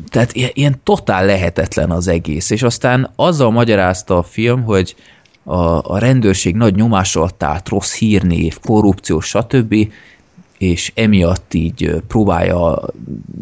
[0.09, 4.95] tehát ilyen totál lehetetlen az egész, és aztán azzal magyarázta a film, hogy
[5.43, 9.75] a, a rendőrség nagy nyomás alatt állt, rossz hírnév, korrupció, stb.,
[10.57, 12.81] és emiatt így próbálja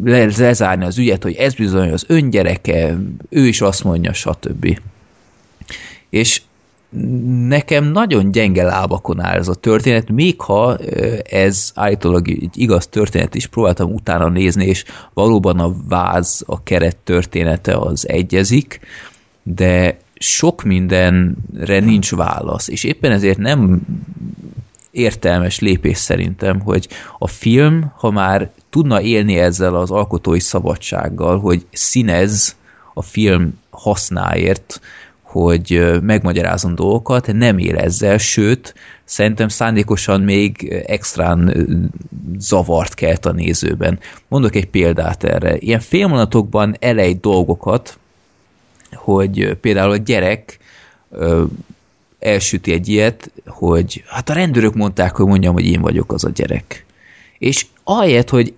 [0.04, 2.98] lezárni az ügyet, hogy ez bizony az öngyereke,
[3.28, 4.78] ő is azt mondja, stb.
[6.10, 6.42] És
[7.48, 10.76] nekem nagyon gyenge lábakon áll ez a történet, még ha
[11.30, 14.84] ez állítólag egy igaz történet is, próbáltam utána nézni, és
[15.14, 18.80] valóban a váz, a keret története az egyezik,
[19.42, 23.80] de sok mindenre nincs válasz, és éppen ezért nem
[24.90, 26.88] értelmes lépés szerintem, hogy
[27.18, 32.56] a film, ha már tudna élni ezzel az alkotói szabadsággal, hogy színez
[32.94, 34.80] a film hasznáért,
[35.22, 38.74] hogy megmagyarázom dolgokat, nem él ezzel, sőt,
[39.04, 41.66] szerintem szándékosan még extrán
[42.38, 43.98] zavart kelt a nézőben.
[44.28, 45.56] Mondok egy példát erre.
[45.58, 47.98] Ilyen félmondatokban elej dolgokat,
[49.02, 50.58] hogy például a gyerek
[51.10, 51.44] ö,
[52.18, 56.30] elsüti egy ilyet, hogy hát a rendőrök mondták, hogy mondjam, hogy én vagyok az a
[56.30, 56.84] gyerek.
[57.38, 58.54] És ahelyett, hogy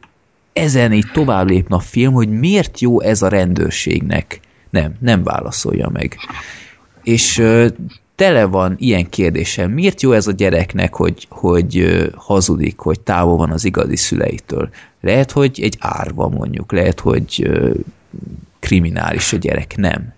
[0.52, 4.40] ezen így tovább lépne a film, hogy miért jó ez a rendőrségnek.
[4.70, 6.16] Nem, nem válaszolja meg.
[7.02, 7.66] És ö,
[8.14, 9.68] tele van ilyen kérdéssel.
[9.68, 14.68] Miért jó ez a gyereknek, hogy, hogy hazudik, hogy távol van az igazi szüleitől?
[15.00, 17.50] Lehet, hogy egy árva mondjuk, lehet, hogy
[18.58, 19.76] kriminális a gyerek.
[19.76, 20.14] Nem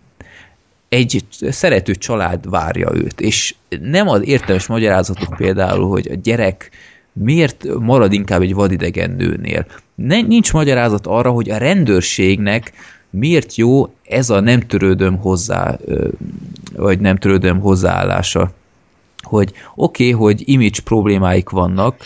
[0.97, 6.71] egy szerető család várja őt, és nem az értelmes magyarázatok például, hogy a gyerek
[7.13, 9.67] miért marad inkább egy vadidegen nőnél.
[9.95, 12.73] Nincs magyarázat arra, hogy a rendőrségnek
[13.11, 15.79] miért jó ez a nem törődöm hozzá,
[16.77, 18.53] vagy nem törődöm hozzáállása.
[19.23, 22.03] Hogy oké, okay, hogy image problémáik vannak,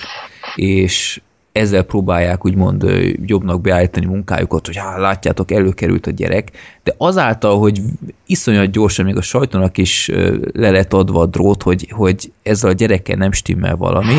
[0.54, 1.20] és
[1.52, 2.85] ezzel próbálják úgymond
[3.27, 6.51] jobbnak beállítani munkájukat, hogy hát látjátok, előkerült a gyerek,
[6.85, 7.81] de azáltal, hogy
[8.27, 10.09] iszonyat gyorsan még a sajtónak is
[10.52, 14.14] le lett adva a drót, hogy, hogy ezzel a gyerekkel nem stimmel valami,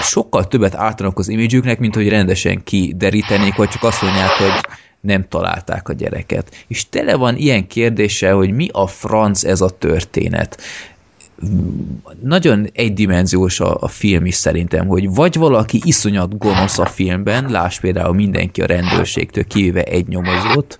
[0.00, 4.60] sokkal többet ártanak az imidzsüknek, mint hogy rendesen kiderítenék, vagy csak azt mondják, hogy
[5.00, 6.64] nem találták a gyereket.
[6.66, 10.60] És tele van ilyen kérdése, hogy mi a franc ez a történet
[12.22, 17.80] nagyon egydimenziós a, a film is szerintem, hogy vagy valaki iszonyat gonosz a filmben, láss
[17.80, 20.78] például mindenki a rendőrségtől kivéve egy nyomozót,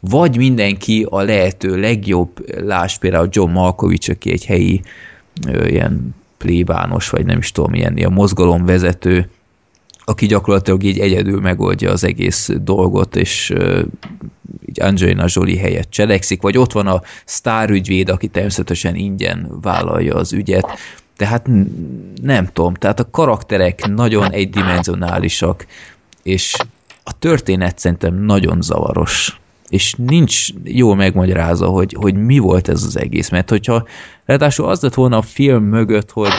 [0.00, 4.82] vagy mindenki a lehető legjobb, láss például John Malkovich, aki egy helyi
[5.48, 9.28] ö, ilyen plébános, vagy nem is tudom, ilyen, ilyen mozgalomvezető,
[10.04, 13.82] aki gyakorlatilag így egyedül megoldja az egész dolgot, és uh,
[14.68, 20.32] így Angelina Jolie helyett cselekszik, vagy ott van a sztárügyvéd, aki természetesen ingyen vállalja az
[20.32, 20.66] ügyet,
[21.16, 21.48] tehát
[22.22, 25.66] nem tudom, tehát a karakterek nagyon egydimensionálisak,
[26.22, 26.56] és
[27.04, 29.40] a történet szerintem nagyon zavaros
[29.74, 33.86] és nincs jól megmagyarázva, hogy, hogy mi volt ez az egész, mert hogyha
[34.24, 36.32] ráadásul az lett volna a film mögött, hogy,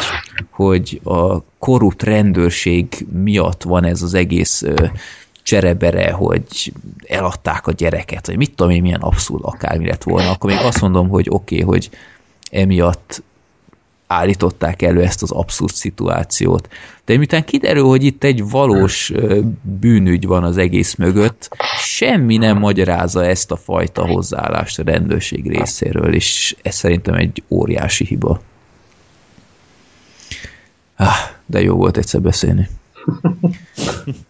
[0.50, 4.64] hogy a korrupt rendőrség miatt van ez az egész
[5.44, 6.74] cserebere, hogy
[7.08, 10.82] eladták a gyereket, vagy mit tudom én, milyen abszurd akármi lett volna, akkor még azt
[10.82, 11.90] mondom, hogy oké, okay, hogy
[12.52, 13.24] emiatt
[14.08, 16.68] állították elő ezt az abszurd szituációt.
[17.06, 19.12] De miután kiderül, hogy itt egy valós
[19.62, 26.14] bűnügy van az egész mögött, semmi nem magyarázza ezt a fajta hozzáállást a rendőrség részéről,
[26.14, 28.42] és ez szerintem egy óriási hiba.
[30.96, 31.16] Ah,
[31.46, 32.68] de jó volt egyszer beszélni.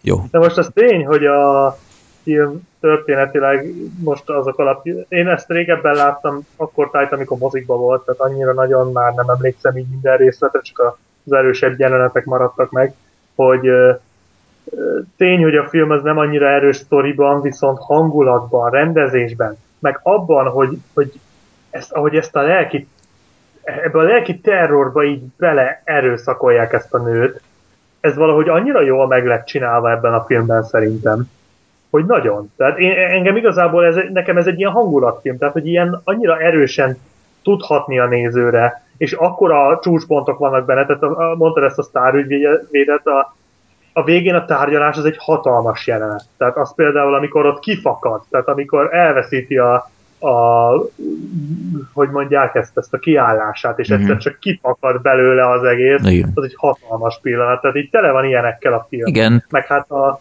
[0.00, 0.24] Jó.
[0.30, 1.78] De most az tény, hogy a
[2.22, 3.66] film történetileg
[4.04, 5.04] most azok alapján.
[5.08, 9.76] Én ezt régebben láttam akkor tájt, amikor mozikba volt, tehát annyira nagyon már nem emlékszem
[9.76, 12.94] így minden részletre, csak az erősebb jelenetek maradtak meg,
[13.34, 13.70] hogy
[15.16, 20.78] tény, hogy a film az nem annyira erős sztoriban, viszont hangulatban, rendezésben, meg abban, hogy,
[20.94, 21.12] hogy
[21.70, 22.88] ezt, ahogy ezt a lelki
[23.62, 27.40] ebbe a lelki terrorba így bele erőszakolják ezt a nőt,
[28.00, 31.30] ez valahogy annyira jól meg lett csinálva ebben a filmben szerintem,
[31.96, 32.52] hogy nagyon.
[32.56, 36.96] Tehát én, engem igazából ez, nekem ez egy ilyen hangulatfilm, tehát hogy ilyen annyira erősen
[37.42, 41.82] tudhatni a nézőre, és akkor a csúcspontok vannak benne, tehát a, a, mondtad ezt a
[41.82, 43.36] sztárügyvédet, a,
[43.92, 46.24] a végén a tárgyalás az egy hatalmas jelenet.
[46.36, 50.70] Tehát az például, amikor ott kifakad, tehát amikor elveszíti a, a
[51.92, 54.02] hogy mondják ezt, ezt a kiállását, és mm-hmm.
[54.02, 56.30] egyszer csak kifakad belőle az egész, Igen.
[56.34, 59.06] az egy hatalmas pillanat, tehát így tele van ilyenekkel a film.
[59.06, 59.44] Igen.
[59.50, 60.20] Meg hát a,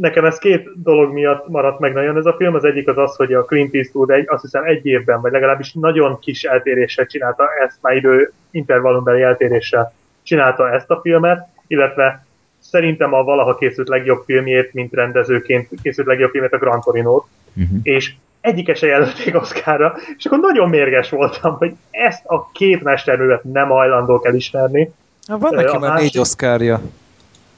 [0.00, 3.16] nekem ez két dolog miatt maradt meg nagyon ez a film, az egyik az az,
[3.16, 7.44] hogy a Clint Eastwood egy, azt hiszem egy évben, vagy legalábbis nagyon kis eltéréssel csinálta
[7.64, 12.26] ezt, már idő intervallumbeli eltéréssel csinálta ezt a filmet, illetve
[12.58, 17.26] szerintem a valaha készült legjobb filmjét, mint rendezőként készült legjobb filmjét a Grand Torino-t,
[17.56, 17.78] uh-huh.
[17.82, 23.44] és egyike se jelölték Oszkára, és akkor nagyon mérges voltam, hogy ezt a két mesterművet
[23.44, 24.90] nem hajlandók elismerni.
[25.26, 26.80] Na, van neki már négy Oszkárja.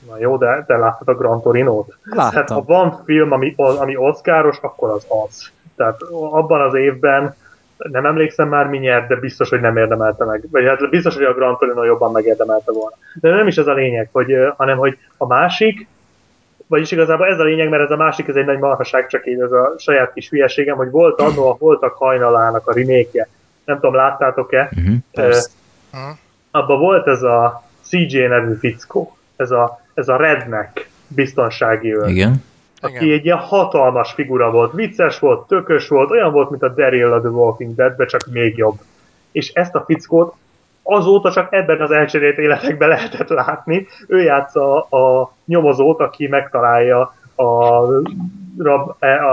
[0.08, 1.96] Na jó, de te láttad a Gran Torino-t?
[2.02, 2.30] Láttam.
[2.30, 5.50] Tehát ha van film, ami, ami oszkáros, akkor az az.
[5.76, 6.00] Tehát
[6.30, 7.34] abban az évben
[7.76, 10.44] nem emlékszem már mi nyert, de biztos, hogy nem érdemelte meg.
[10.50, 12.96] Vagy hát biztos, hogy a Gran Torino jobban megérdemelte volna.
[13.20, 15.86] De nem is ez a lényeg, hogy, hanem hogy a másik,
[16.66, 19.40] vagyis igazából ez a lényeg, mert ez a másik, ez egy nagy marhaság, csak így
[19.40, 23.28] ez a saját kis hülyeségem, hogy volt annó a Voltak hajnalának a remake
[23.64, 24.70] Nem tudom, láttátok-e?
[24.76, 26.16] Uh-huh, uh,
[26.50, 32.08] abban volt ez a CJ nevű fickó, ez a, ez a redneck biztonsági őr.
[32.08, 32.44] Igen.
[32.80, 33.18] Aki Igen.
[33.18, 37.20] egy ilyen hatalmas figura volt, vicces volt, tökös volt, olyan volt, mint a Daryl a
[37.20, 38.78] The Walking Dead, csak még jobb.
[39.32, 40.34] És ezt a fickót
[40.82, 43.86] azóta csak ebben az elcserélt életekben lehetett látni.
[44.08, 47.84] Ő játsza a nyomozót, aki megtalálja a
[48.58, 48.90] rab,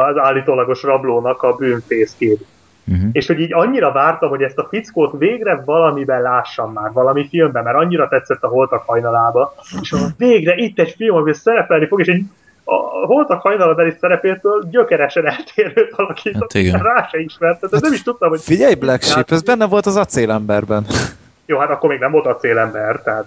[0.08, 2.46] az állítólagos rablónak a bűnfészkét.
[2.92, 3.10] Uh-huh.
[3.12, 7.64] És hogy így annyira vártam, hogy ezt a fickót végre valamiben lássam már, valami filmben,
[7.64, 12.08] mert annyira tetszett a Holtak hajnalába, és végre itt egy film, amiben szerepelni fog, és
[12.08, 12.24] egy
[12.64, 18.04] a Holtak hajnalabeli szerepétől gyökeresen eltérőt alakított, hát rá se ismerte, de hát nem is
[18.04, 18.42] tudtam, hogy...
[18.42, 20.86] Figyelj, Black Sheep, ez benne volt az acélemberben.
[21.46, 23.26] Jó, hát akkor még nem volt acélember, tehát...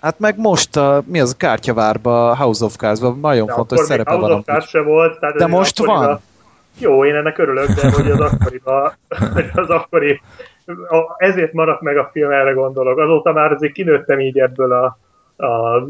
[0.00, 4.10] Hát meg most a, mi az a kártyavárba, House of Cards-ban nagyon de fontos szerepe
[4.10, 4.30] House van.
[4.30, 5.18] House of Cards se volt.
[5.18, 6.04] Tehát de most van?
[6.04, 6.20] A...
[6.78, 8.60] Jó, én ennek örülök, de hogy az akkori,
[9.62, 10.20] az akkori
[11.16, 12.98] ezért maradt meg a film, erre gondolok.
[12.98, 14.98] Azóta már azért kinőttem így ebből a,
[15.46, 15.82] a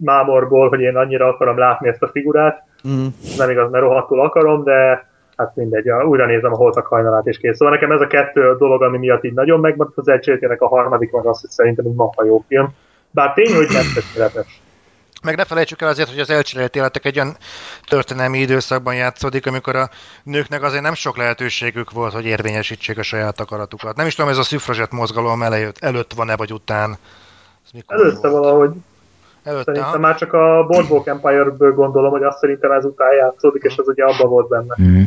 [0.00, 2.62] mámorból, hogy én annyira akarom látni ezt a figurát.
[2.88, 3.06] Mm.
[3.36, 7.56] Nem igaz, mert rohadtul akarom, de hát mindegy, újra nézem a holtak hajnalát és kész.
[7.56, 11.12] Szóval nekem ez a kettő dolog, ami miatt így nagyon megmaradt az egységének, a harmadik
[11.12, 12.74] meg az, hogy szerintem egy maha jó film.
[13.10, 14.60] Bár tény, hogy nem tökéletes.
[15.22, 17.36] Meg ne felejtsük el azért, hogy az elcserélt életek egy olyan
[17.88, 19.90] történelmi időszakban játszódik, amikor a
[20.22, 23.96] nőknek azért nem sok lehetőségük volt, hogy érvényesítsék a saját akaratukat.
[23.96, 26.96] Nem is tudom, ez a szüfrazsett mozgalom előtt, előtt van-e, vagy után.
[27.86, 28.44] Előtte volt?
[28.44, 28.70] valahogy.
[29.42, 29.98] Előtte, szerintem ha?
[29.98, 34.28] már csak a Boardwalk Empire-ből gondolom, hogy azt szerintem ezután játszódik, és az ugye abban
[34.28, 34.74] volt benne.
[34.82, 35.02] Mm.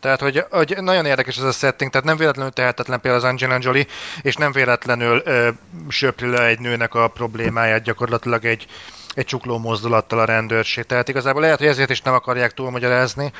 [0.00, 3.58] Tehát, hogy, hogy nagyon érdekes ez a setting, tehát nem véletlenül tehetetlen például az Angelina
[3.60, 3.86] Jolie,
[4.22, 5.48] és nem véletlenül ö,
[5.88, 8.66] söpri le egy nőnek a problémáját gyakorlatilag egy,
[9.14, 10.84] egy csukló mozdulattal a rendőrség.
[10.84, 13.32] Tehát igazából lehet, hogy ezért is nem akarják túlmagyarázni.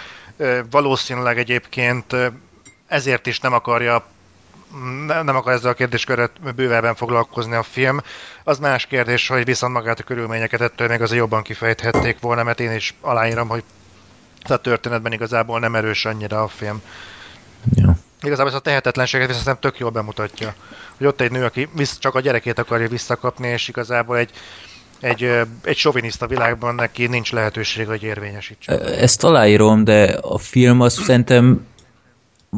[0.71, 2.17] Valószínűleg egyébként
[2.87, 4.05] ezért is nem akarja
[5.07, 8.01] nem akar ezzel a kérdéskörret bővebben foglalkozni a film.
[8.45, 12.61] Az más kérdés, hogy viszont magát a körülményeket ettől még azért jobban kifejthették volna, mert
[12.61, 13.63] én is aláírom, hogy
[14.49, 16.83] a történetben igazából nem erős annyira a film.
[17.75, 17.97] Ja.
[18.23, 20.55] Igazából ez a tehetetlenséget viszont tök jól bemutatja.
[20.97, 21.69] Hogy ott egy nő, aki
[21.99, 24.31] csak a gyerekét akarja visszakapni, és igazából egy,
[25.01, 25.31] egy,
[25.65, 28.79] egy soviniszta világban neki nincs lehetőség, hogy érvényesítse.
[28.81, 31.67] Ezt aláírom, de a film azt szerintem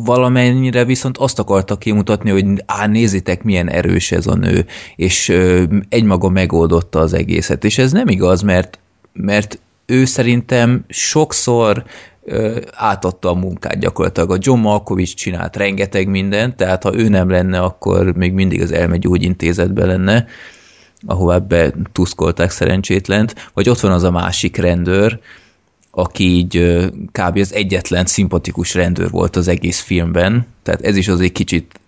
[0.04, 5.62] valamennyire viszont azt akarta kimutatni, hogy á, nézitek, milyen erős ez a nő, és ö,
[5.88, 7.64] egymaga megoldotta az egészet.
[7.64, 8.78] És ez nem igaz, mert,
[9.12, 11.84] mert ő szerintem sokszor
[12.24, 14.30] ö, átadta a munkát gyakorlatilag.
[14.30, 18.72] A John Malkovich csinált rengeteg mindent, tehát ha ő nem lenne, akkor még mindig az
[18.72, 20.26] elmegyógyintézetbe lenne,
[21.06, 25.20] ahová betuszkolták szerencsétlent, vagy ott van az a másik rendőr,
[25.90, 26.81] aki így
[27.12, 27.39] kb.
[27.39, 31.81] az egyetlen szimpatikus rendőr volt az egész filmben, tehát ez is azért kicsit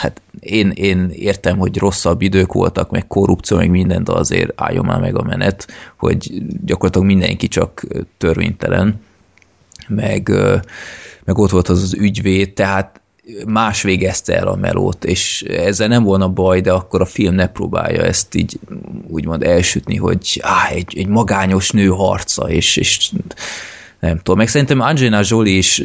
[0.00, 4.84] hát én, én értem, hogy rosszabb idők voltak, meg korrupció, meg minden, de azért álljon
[4.84, 7.86] már meg a menet, hogy gyakorlatilag mindenki csak
[8.18, 9.00] törvénytelen,
[9.88, 10.28] meg,
[11.24, 13.00] meg ott volt az az ügyvéd, tehát
[13.46, 17.46] más végezte el a melót, és ezzel nem volna baj, de akkor a film ne
[17.46, 18.58] próbálja ezt így
[19.08, 23.10] úgymond elsütni, hogy á, egy, egy magányos nő harca, és, és
[24.00, 25.82] nem tudom, meg szerintem Angelina Jolie is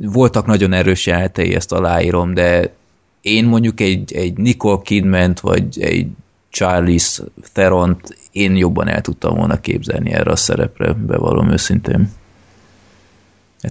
[0.00, 2.72] voltak nagyon erős jelenetei, ezt aláírom, de
[3.20, 6.06] én mondjuk egy, egy Nicole Kidman vagy egy
[6.50, 7.22] Charlize
[7.52, 8.00] theron
[8.32, 12.10] én jobban el tudtam volna képzelni erre a szerepre, bevallom őszintén.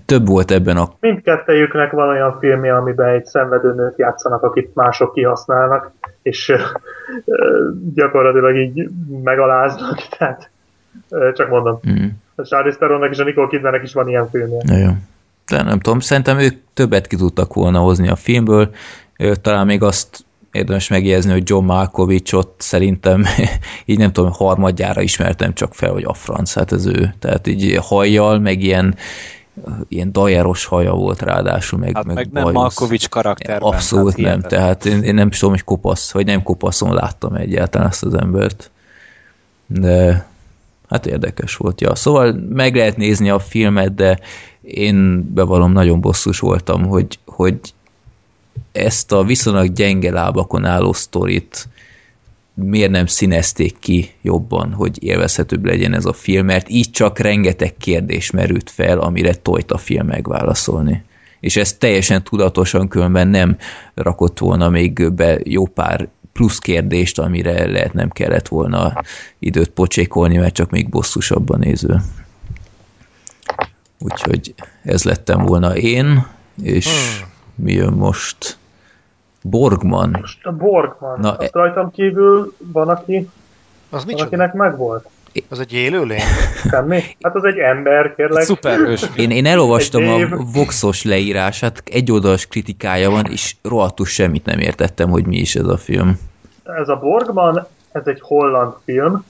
[0.05, 0.89] Több volt ebben a...
[0.99, 5.91] Mindkettejüknek van olyan filmje, amiben egy szenvedőnőt játszanak, akit mások kihasználnak,
[6.21, 6.53] és
[7.93, 8.89] gyakorlatilag így
[9.23, 10.49] megaláznak, tehát
[11.33, 11.79] csak mondom.
[11.89, 12.05] Mm.
[12.35, 14.77] A Charlize Theronnak és a Nicole Kidmannek is van ilyen filmje.
[14.77, 14.91] Jó.
[15.47, 18.69] De nem tudom, szerintem ők többet ki tudtak volna hozni a filmből,
[19.41, 23.23] talán még azt érdemes megjegyezni, hogy John Malkovichot szerintem
[23.85, 27.13] így nem tudom, harmadjára ismertem csak fel, hogy a franc, hát ez ő.
[27.19, 28.95] Tehát így hajjal, meg ilyen
[29.87, 33.73] ilyen dajeros haja volt ráadásul, meg, hát meg, meg nem Malkovics karakterben.
[33.73, 37.35] Abszolút hát nem, tehát én, én nem is tudom, hogy kopasz, vagy nem kopaszon láttam
[37.35, 38.71] egyáltalán ezt az embert.
[39.65, 40.27] De
[40.89, 41.95] hát érdekes volt, ja.
[41.95, 44.19] Szóval meg lehet nézni a filmet, de
[44.61, 47.59] én bevallom, nagyon bosszus voltam, hogy, hogy
[48.71, 51.67] ezt a viszonylag gyenge lábakon álló sztorit
[52.53, 57.77] miért nem színezték ki jobban, hogy élvezhetőbb legyen ez a film, mert így csak rengeteg
[57.77, 61.03] kérdés merült fel, amire tojt a film megválaszolni.
[61.39, 63.57] És ez teljesen tudatosan különben nem
[63.93, 68.93] rakott volna még be jó pár plusz kérdést, amire lehet nem kellett volna
[69.39, 72.01] időt pocsékolni, mert csak még bosszusabban néző.
[73.99, 74.53] Úgyhogy
[74.83, 76.25] ez lettem volna én,
[76.63, 77.29] és hmm.
[77.55, 78.57] mi jön most?
[79.43, 80.17] Borgman.
[80.19, 81.19] Most a Borgman.
[81.19, 81.59] Na, Azt e...
[81.59, 83.29] rajtam kívül van, aki,
[83.89, 85.07] az van akinek megvolt.
[85.49, 86.19] Az egy élőlény?
[86.69, 87.01] Semmi?
[87.21, 88.43] Hát az egy ember, kérlek.
[88.43, 89.05] Szuperhős.
[89.15, 90.17] Én, én elolvastam a
[90.53, 95.67] Voxos leírását, egy oldalas kritikája van, és rohadtul semmit nem értettem, hogy mi is ez
[95.67, 96.19] a film.
[96.63, 99.25] Ez a Borgman, ez egy holland film,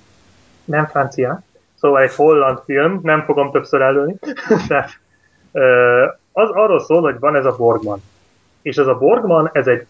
[0.65, 1.41] nem francia,
[1.75, 4.15] szóval egy holland film, nem fogom többször előni.
[4.67, 4.99] De,
[6.31, 8.01] az arról szól, hogy van ez a Borgman.
[8.61, 9.85] És ez a Borgman, ez egy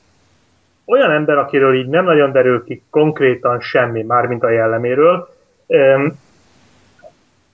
[0.86, 5.28] olyan ember, akiről így nem nagyon derül ki konkrétan semmi, mármint a jelleméről,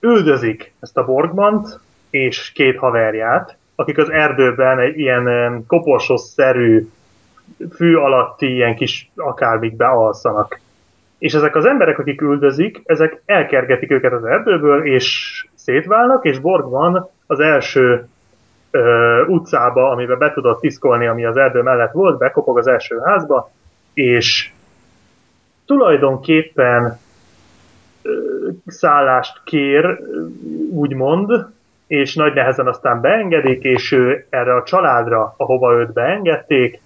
[0.00, 1.80] üldözik ezt a Borgmant
[2.10, 6.88] és két haverját, akik az erdőben egy ilyen koposos-szerű
[7.74, 10.60] fű alatti ilyen kis akármikbe alszanak.
[11.18, 17.10] És ezek az emberek, akik üldözik, ezek elkergetik őket az erdőből, és szétválnak, és Borgman
[17.26, 18.08] az első
[18.70, 23.50] ö, utcába, amiben be tudott tiszkolni, ami az erdő mellett volt, bekopog az első házba,
[23.94, 24.50] és
[25.66, 26.98] tulajdonképpen
[28.02, 28.10] ö,
[28.66, 29.98] szállást kér,
[30.70, 31.46] úgymond,
[31.86, 36.80] és nagy nehezen aztán beengedik, és ő erre a családra, ahova őt beengedték,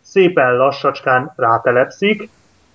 [0.00, 2.28] szépen lassacskán rátelepszik,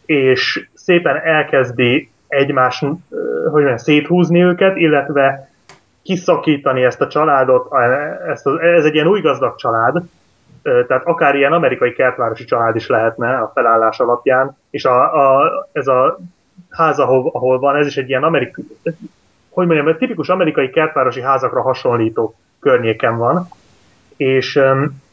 [0.05, 5.49] és szépen elkezdi egymás, hogy mondjam, széthúzni őket, illetve
[6.05, 7.73] kiszakítani ezt a családot,
[8.27, 10.03] ezt az, ez egy ilyen új gazdag család,
[10.61, 15.87] tehát akár ilyen amerikai kertvárosi család is lehetne a felállás alapján, és a, a, ez
[15.87, 16.19] a
[16.69, 18.63] ház, ahol, ahol van, ez is egy ilyen amerikai,
[19.49, 23.47] hogy mondjam, tipikus amerikai kertvárosi házakra hasonlító környéken van,
[24.17, 25.03] és um,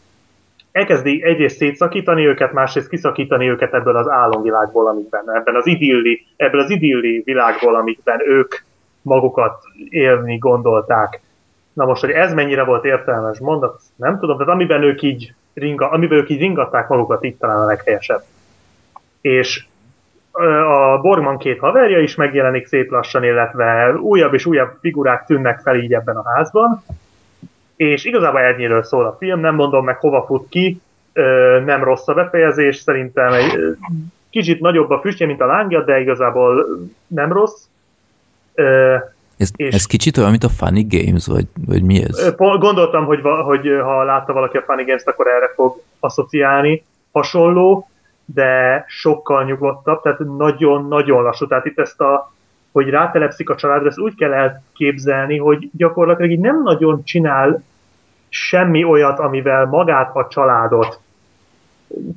[0.72, 6.60] elkezdi egyrészt szétszakítani őket, másrészt kiszakítani őket ebből az álomvilágból, amikben, ebben az idilli, ebből
[6.60, 8.54] az idilli világból, amikben ők
[9.02, 11.20] magukat élni gondolták.
[11.72, 15.90] Na most, hogy ez mennyire volt értelmes mondat, nem tudom, de amiben ők így, ringa,
[15.90, 18.22] amiben ők így ringatták magukat, itt talán a leghelyesebb.
[19.20, 19.64] És
[20.68, 25.76] a Borgman két haverja is megjelenik szép lassan, illetve újabb és újabb figurák tűnnek fel
[25.76, 26.84] így ebben a házban,
[27.76, 30.80] és igazából ennyiről szól a film, nem mondom meg hova fut ki,
[31.64, 33.76] nem rossz a befejezés, szerintem egy
[34.30, 36.66] kicsit nagyobb a füstje, mint a lángja, de igazából
[37.06, 37.64] nem rossz.
[39.36, 42.34] Ez, és ez kicsit olyan, mint a Funny Games, vagy, vagy mi ez?
[42.36, 46.84] Gondoltam, hogy, hogy ha látta valaki a Funny Games-t, akkor erre fog asszociálni.
[47.12, 47.88] Hasonló,
[48.24, 51.46] de sokkal nyugodtabb, tehát nagyon-nagyon lassú.
[51.46, 52.32] Tehát itt ezt a,
[52.72, 57.62] hogy rátelepszik a családra, ezt úgy kell elképzelni, hogy gyakorlatilag így nem nagyon csinál
[58.28, 61.00] semmi olyat, amivel magát a családot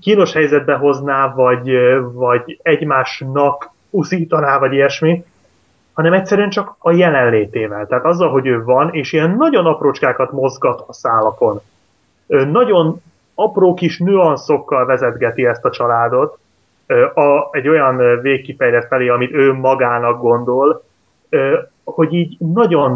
[0.01, 1.71] kínos helyzetbe hozná, vagy,
[2.13, 5.23] vagy egymásnak uszítaná, vagy ilyesmi,
[5.95, 7.87] hanem egyszerűen csak a jelenlétével.
[7.87, 11.61] Tehát azzal, hogy ő van, és ilyen nagyon aprócskákat mozgat a szálakon.
[12.27, 13.01] Ő nagyon
[13.35, 16.37] apró kis nüanszokkal vezetgeti ezt a családot,
[17.13, 20.83] a, egy olyan végkifejlet felé, amit ő magának gondol,
[21.83, 22.93] hogy így nagyon,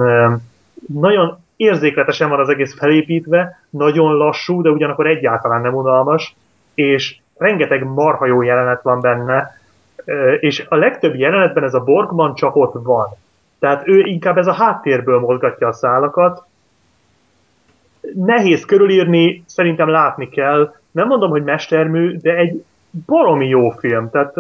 [0.94, 6.36] nagyon érzékletesen van az egész felépítve, nagyon lassú, de ugyanakkor egyáltalán nem unalmas,
[6.74, 9.59] és rengeteg marha jó jelenet van benne,
[10.40, 13.08] és a legtöbb jelenetben ez a Borgman csak ott van.
[13.60, 16.44] Tehát ő inkább ez a háttérből mozgatja a szálakat,
[18.16, 20.74] nehéz körülírni, szerintem látni kell.
[20.92, 22.64] Nem mondom, hogy mestermű, de egy
[23.06, 24.10] baromi jó film.
[24.10, 24.34] Tehát,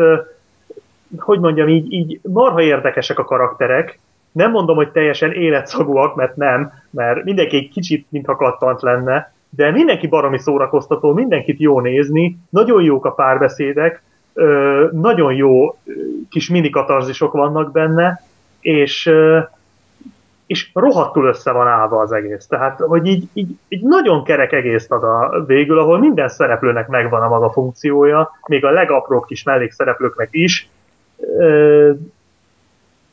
[1.18, 4.00] hogy mondjam, így, így marha érdekesek a karakterek.
[4.32, 9.72] Nem mondom, hogy teljesen életszagúak, mert nem, mert mindenki egy kicsit, mintha kattant lenne, de
[9.72, 14.02] mindenki baromi szórakoztató, mindenkit jó nézni, nagyon jók a párbeszédek,
[14.92, 15.78] nagyon jó
[16.30, 18.24] kis minikatarzisok vannak benne,
[18.60, 19.12] és
[20.50, 22.48] és rohadtul össze van állva az egész.
[22.48, 27.22] Tehát, hogy így, így, így nagyon kerek egész ad a végül, ahol minden szereplőnek megvan
[27.22, 30.70] a maga funkciója, még a legapróbb kis mellékszereplőknek is,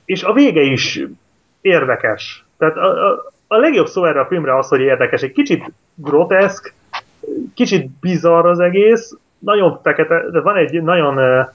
[0.04, 1.04] és a vége is
[1.60, 2.44] érdekes.
[2.58, 5.22] Tehát a, a, a legjobb szó erre a filmre az, hogy érdekes.
[5.22, 6.74] Egy kicsit groteszk,
[7.54, 11.46] kicsit bizarr az egész, nagyon fekete, de van egy nagyon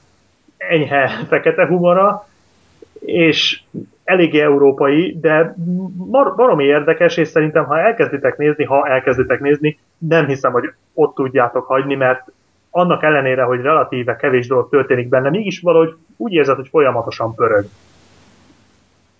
[0.57, 2.25] enyhe fekete humora,
[2.99, 3.61] és
[4.03, 5.55] eléggé európai, de
[6.35, 11.65] baromi érdekes, és szerintem, ha elkezditek nézni, ha elkezditek nézni, nem hiszem, hogy ott tudjátok
[11.65, 12.31] hagyni, mert
[12.69, 17.65] annak ellenére, hogy relatíve kevés dolog történik benne, mégis valahogy úgy érzed, hogy folyamatosan pörög.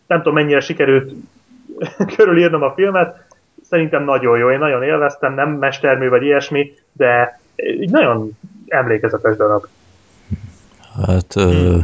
[0.08, 1.12] Nem tudom, mennyire sikerült
[2.16, 3.26] körülírnom a filmet,
[3.62, 8.30] szerintem nagyon jó, én nagyon élveztem, nem mestermű vagy ilyesmi, de egy nagyon
[8.72, 9.66] emlékezetes darab.
[11.08, 11.36] Hát...
[11.36, 11.78] Ö...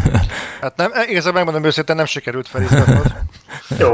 [0.60, 3.06] hát nem, igazából megmondom őszintén, nem sikerült felizgatnod.
[3.80, 3.92] Jó.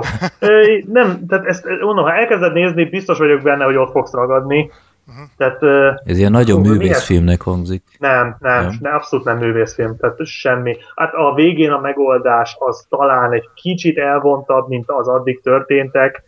[0.92, 4.70] nem, tehát ezt mondom, ha elkezded nézni, biztos vagyok benne, hogy ott fogsz ragadni.
[5.08, 5.24] Uh-huh.
[5.36, 5.62] Tehát,
[6.04, 7.82] Ez ilyen nagyon művészfilmnek hangzik.
[7.98, 10.76] Nem, nem, nem, nem, abszolút nem művészfilm, tehát semmi.
[10.96, 16.22] Hát a végén a megoldás az talán egy kicsit elvontabb, mint az addig történtek.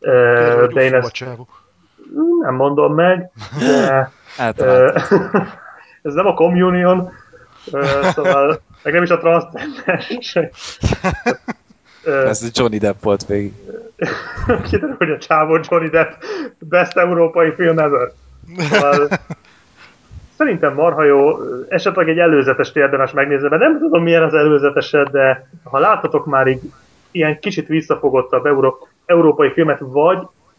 [0.00, 1.24] Kérdő, de én ezt
[2.40, 4.10] nem mondom meg, de
[6.02, 7.12] ez nem a Communion,
[8.14, 10.38] szóval nekem is a transzcendens.
[12.04, 13.52] Ez Johnny Depp volt végig.
[14.70, 16.12] Kiderül, hogy a csávó Johnny Depp
[16.58, 18.12] best európai film ever.
[18.58, 19.08] Szóval,
[20.36, 21.36] szerintem marha jó,
[21.68, 26.46] esetleg egy előzetes érdemes megnézni, mert nem tudom milyen az előzeteset, de ha láttatok már
[26.46, 26.60] így
[27.10, 30.18] ilyen kicsit visszafogottabb Euró- európai filmet, vagy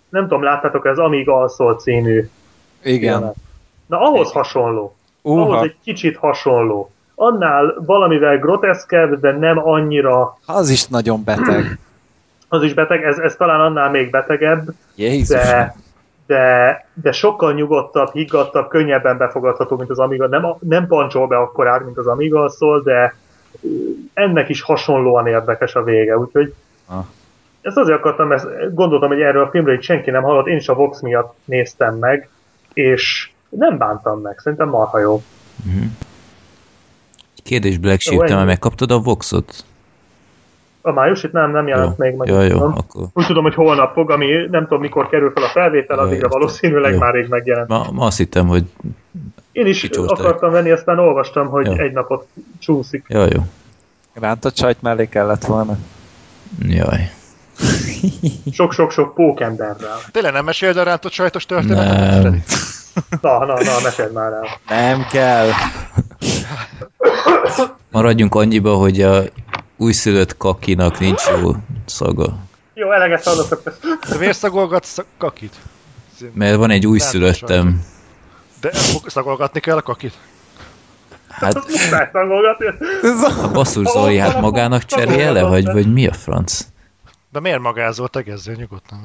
[0.10, 2.30] nem tudom, láttátok ez Amíg alszol című
[2.84, 3.18] Igen.
[3.18, 3.36] Filmet.
[3.90, 4.96] Na ahhoz hasonló.
[5.22, 5.42] Uh-ha.
[5.42, 6.92] Ahhoz egy kicsit hasonló.
[7.16, 10.38] Annál valamivel groteszkebb, de nem annyira...
[10.46, 11.64] Az is nagyon beteg.
[12.52, 14.68] Az is beteg, ez, ez talán annál még betegebb.
[14.96, 15.38] Jézus.
[15.38, 15.76] De,
[16.26, 20.28] de, de sokkal nyugodtabb, higgadtabb, könnyebben befogadható, mint az Amiga.
[20.28, 23.16] Nem, nem pancsol be akkorát, mint az Amiga szól, de
[24.14, 26.54] ennek is hasonlóan érdekes a vége, úgyhogy
[26.88, 27.06] ah.
[27.62, 30.70] ezt azért akartam, mert gondoltam, hogy erről a filmről itt senki nem hallott, én is
[30.70, 32.30] a Vox miatt néztem meg,
[32.74, 35.22] és nem bántam meg, szerintem marha jó.
[35.68, 35.86] Mm-hmm.
[37.44, 39.64] Kérdés Black Sheep, te már megkaptad a Voxot?
[40.82, 42.06] A május itt nem, nem jelent jó.
[42.06, 42.28] még meg.
[42.28, 43.08] Jó, jó, akkor...
[43.14, 46.94] Úgy tudom, hogy holnap fog, ami nem tudom mikor kerül fel a felvétel, addigra valószínűleg
[46.94, 47.00] jó.
[47.00, 47.68] már rég megjelent.
[47.68, 48.66] Ma, ma azt hittem, hogy
[49.52, 50.20] Én is kicsúrták.
[50.20, 51.74] akartam venni, aztán olvastam, hogy jó.
[51.74, 52.28] egy napot
[52.60, 53.06] csúszik.
[53.08, 53.42] Jó, jó.
[54.14, 55.78] Rántott csajt mellé kellett volna.
[56.60, 57.12] Jaj.
[58.52, 59.98] Sok-sok-sok pókemberrel.
[60.12, 62.24] Tényleg nem meséld a rántott sajtos történetet?
[62.24, 62.44] Nem.
[63.22, 64.60] Na, na, na, meséld már el.
[64.68, 65.50] Nem kell.
[67.92, 69.24] Maradjunk annyiba, hogy a
[69.78, 71.52] újszülött kakinak nincs jó
[71.86, 72.38] szaga.
[72.74, 74.10] Jó, eleget hallottak ezt.
[74.10, 75.56] De miért szagolgatsz kakit?
[76.34, 77.84] Mert van egy újszülöttem.
[78.62, 78.72] De
[79.06, 80.14] szagolgatni kell a kakit?
[81.30, 81.56] Hát...
[83.44, 86.62] A basszus Zoli, hát magának cserélje vagy, vagy mi a franc?
[87.32, 89.02] De miért magázol, tegezzél nyugodtan.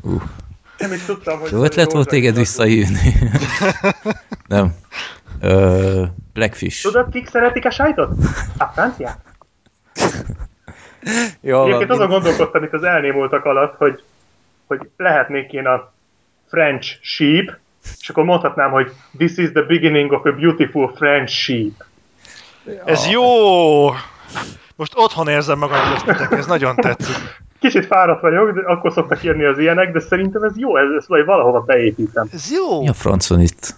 [0.00, 0.22] Uh.
[0.78, 1.50] Nem is tudtam, hogy...
[1.50, 3.12] Jó ötlet volt téged visszahívni.
[4.48, 4.74] Nem.
[5.40, 6.82] Ö, Blackfish.
[6.82, 8.10] Tudod, kik szeretik a sajtot?
[8.58, 9.16] A franciák.
[11.40, 14.02] Jó, Egyébként azon gondolkodtam itt az elnémultak alatt, hogy,
[14.66, 15.92] hogy lehetnék én a
[16.48, 17.56] French sheep,
[18.00, 21.84] és akkor mondhatnám, hogy this is the beginning of a beautiful French sheep.
[22.84, 23.90] Ez jó!
[24.76, 27.44] Most otthon érzem magam köztetek, ez nagyon tetszik.
[27.58, 31.08] Kicsit fáradt vagyok, de akkor szoktak írni az ilyenek, de szerintem ez jó, ez, ez
[31.08, 32.28] vagy valahova beépítem.
[32.32, 32.80] Ez jó!
[32.80, 33.74] Mi a francon itt?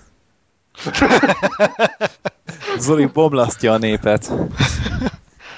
[2.79, 4.33] Zoli bomlasztja a népet.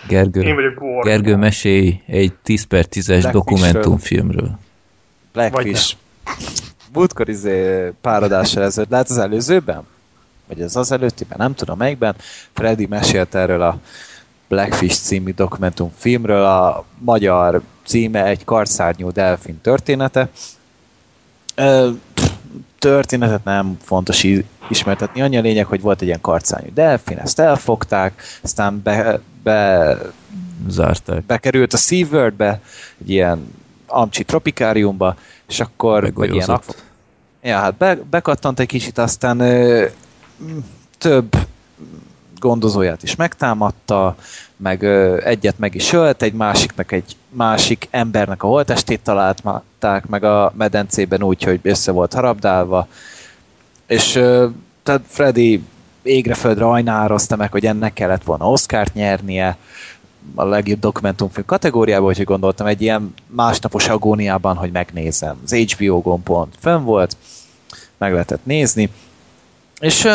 [0.08, 1.00] Gergő, Én vagyok Gordon.
[1.00, 4.58] Gergő mesélj egy 10 per 10-es dokumentumfilmről.
[5.32, 5.96] Blackfish.
[6.92, 9.82] Múltkor izé pár adással ezelőtt, lehet az előzőben?
[10.46, 12.14] Vagy az az előttiben, nem tudom melyikben.
[12.52, 13.78] Freddy mesélt erről a
[14.48, 16.44] Blackfish című dokumentumfilmről.
[16.44, 17.60] A magyar
[17.90, 20.28] címe egy karszárnyú delfin története.
[22.78, 24.26] Történetet nem fontos
[24.68, 25.20] ismertetni.
[25.20, 29.98] Annyi a lényeg, hogy volt egy ilyen karcányú delfin, ezt elfogták, aztán be, be
[30.68, 31.22] Zárták.
[31.24, 32.60] bekerült a SeaWorld-be,
[33.00, 33.54] egy ilyen
[33.86, 35.16] amcsi tropikáriumba,
[35.48, 36.84] és akkor vagy ilyen ak-
[37.42, 39.86] Ja, hát be, bekattant egy kicsit, aztán ö,
[40.98, 41.36] több
[42.38, 44.16] gondozóját is megtámadta,
[44.62, 50.24] meg ö, egyet meg is ölt, egy másiknak egy másik embernek a holtestét találták meg
[50.24, 52.88] a medencében úgy, hogy össze volt harabdálva,
[53.86, 54.46] és ö,
[54.82, 55.62] tehát Freddy
[56.02, 59.56] égre földre ajnározta meg, hogy ennek kellett volna Oscárt nyernie,
[60.34, 65.36] a legjobb dokumentumfilm kategóriában, úgyhogy gondoltam egy ilyen másnapos agóniában, hogy megnézem.
[65.44, 67.16] Az HBO gombon fönn volt,
[67.98, 68.90] meg lehetett nézni,
[69.80, 70.08] és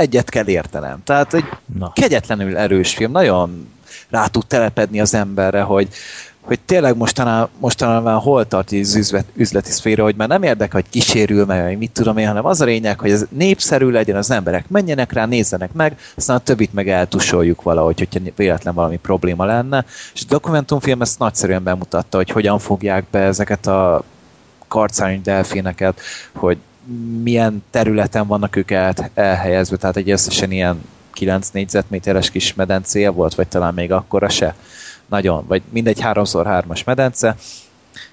[0.00, 1.00] egyet kell értenem.
[1.04, 1.44] Tehát egy
[1.78, 1.92] Na.
[1.92, 3.68] kegyetlenül erős film, nagyon
[4.10, 5.88] rá tud telepedni az emberre, hogy,
[6.40, 10.90] hogy tényleg mostanában, mostanában hol tart az üzlet, üzleti szféra, hogy már nem érdekel, hogy
[10.90, 14.30] kísérül meg, vagy mit tudom én, hanem az a lényeg, hogy ez népszerű legyen, az
[14.30, 19.44] emberek menjenek rá, nézzenek meg, aztán a többit meg eltusoljuk valahogy, hogyha véletlen valami probléma
[19.44, 19.84] lenne.
[20.14, 24.02] És a dokumentumfilm ezt nagyszerűen bemutatta, hogy hogyan fogják be ezeket a
[24.68, 26.00] karcány delfineket,
[26.32, 26.58] hogy
[27.22, 33.34] milyen területen vannak ők el, elhelyezve, tehát egy összesen ilyen 9 négyzetméteres kis medencéje volt,
[33.34, 34.54] vagy talán még akkora se.
[35.06, 37.36] Nagyon, vagy mindegy 3x3-as medence,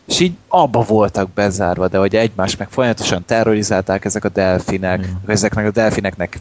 [0.06, 5.12] és így abba voltak bezárva, de hogy egymást meg folyamatosan terrorizálták ezek a delfinek, mm.
[5.26, 6.38] ezeknek a delfineknek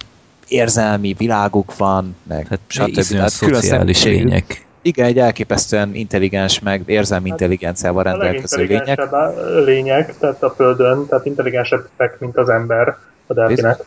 [0.49, 3.17] érzelmi világuk van, meg hát stb.
[3.17, 9.13] Hát szociális lények igen, egy elképesztően intelligens, meg érzelmi hát, intelligenciával rendelkező lények.
[9.13, 9.33] A
[9.65, 12.97] lények, tehát a Földön, tehát intelligensebbek, mint az ember
[13.27, 13.79] a delfinek.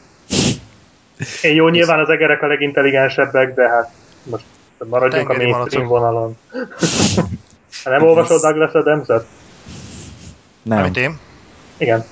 [1.42, 3.92] Én jó, nyilván az egerek a legintelligensebbek, de hát
[4.24, 4.44] most
[4.90, 6.38] maradjunk a mainstream vonalon.
[7.84, 9.26] nem olvasod Douglas Adams-et?
[10.64, 10.78] Nem.
[10.78, 11.20] Amit én?
[11.78, 12.04] Igen.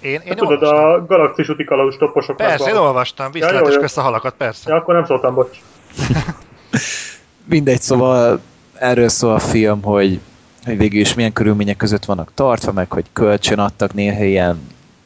[0.00, 2.36] Én, én hát tudod, a galaxis úti kalauz toposok.
[2.36, 4.70] Persze, én olvastam, viszlát ja, és a halakat, persze.
[4.70, 5.58] Ja, akkor nem szóltam, bocs.
[7.50, 8.40] Mindegy, szóval
[8.78, 10.20] erről szól a film, hogy,
[10.64, 14.60] hogy végül is milyen körülmények között vannak tartva, meg hogy kölcsön adtak néha ilyen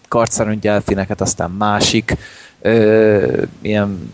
[0.08, 2.16] karcaröngyelfineket, aztán másik
[2.60, 4.12] ö, ilyen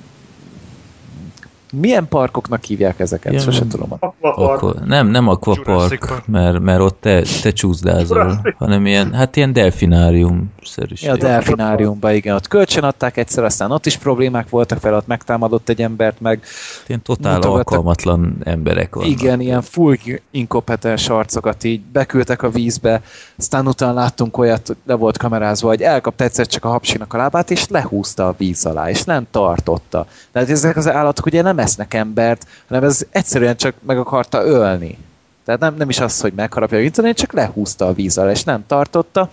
[1.72, 3.32] milyen parkoknak hívják ezeket?
[3.32, 3.92] Ja, Sose tudom.
[3.98, 4.84] Aquapark.
[4.84, 11.08] Nem, nem aquapark, mert, mert ott te, te csúszdázol, hanem ilyen, hát ilyen delfinárium szerűség.
[11.08, 15.68] Ja, delfináriumban, igen, ott kölcsön adták egyszer, aztán ott is problémák voltak fel, ott megtámadott
[15.68, 16.42] egy embert, meg
[16.86, 17.70] ilyen totál mutogattak.
[17.70, 19.10] alkalmatlan emberek vannak.
[19.10, 19.96] Igen, ilyen full
[20.30, 23.02] inkompetens arcokat így beküldtek a vízbe,
[23.38, 27.50] aztán utána láttunk olyat, le volt kamerázva, hogy elkapta egyszer csak a hapsinak a lábát,
[27.50, 30.06] és lehúzta a víz alá, és nem tartotta.
[30.32, 34.98] Tehát ezek az állatok ugye nem esznek embert, hanem ez egyszerűen csak meg akarta ölni.
[35.44, 38.44] Tehát nem, nem is az, hogy megharapja a vízzel, csak lehúzta a víz alá, és
[38.44, 39.28] nem tartotta.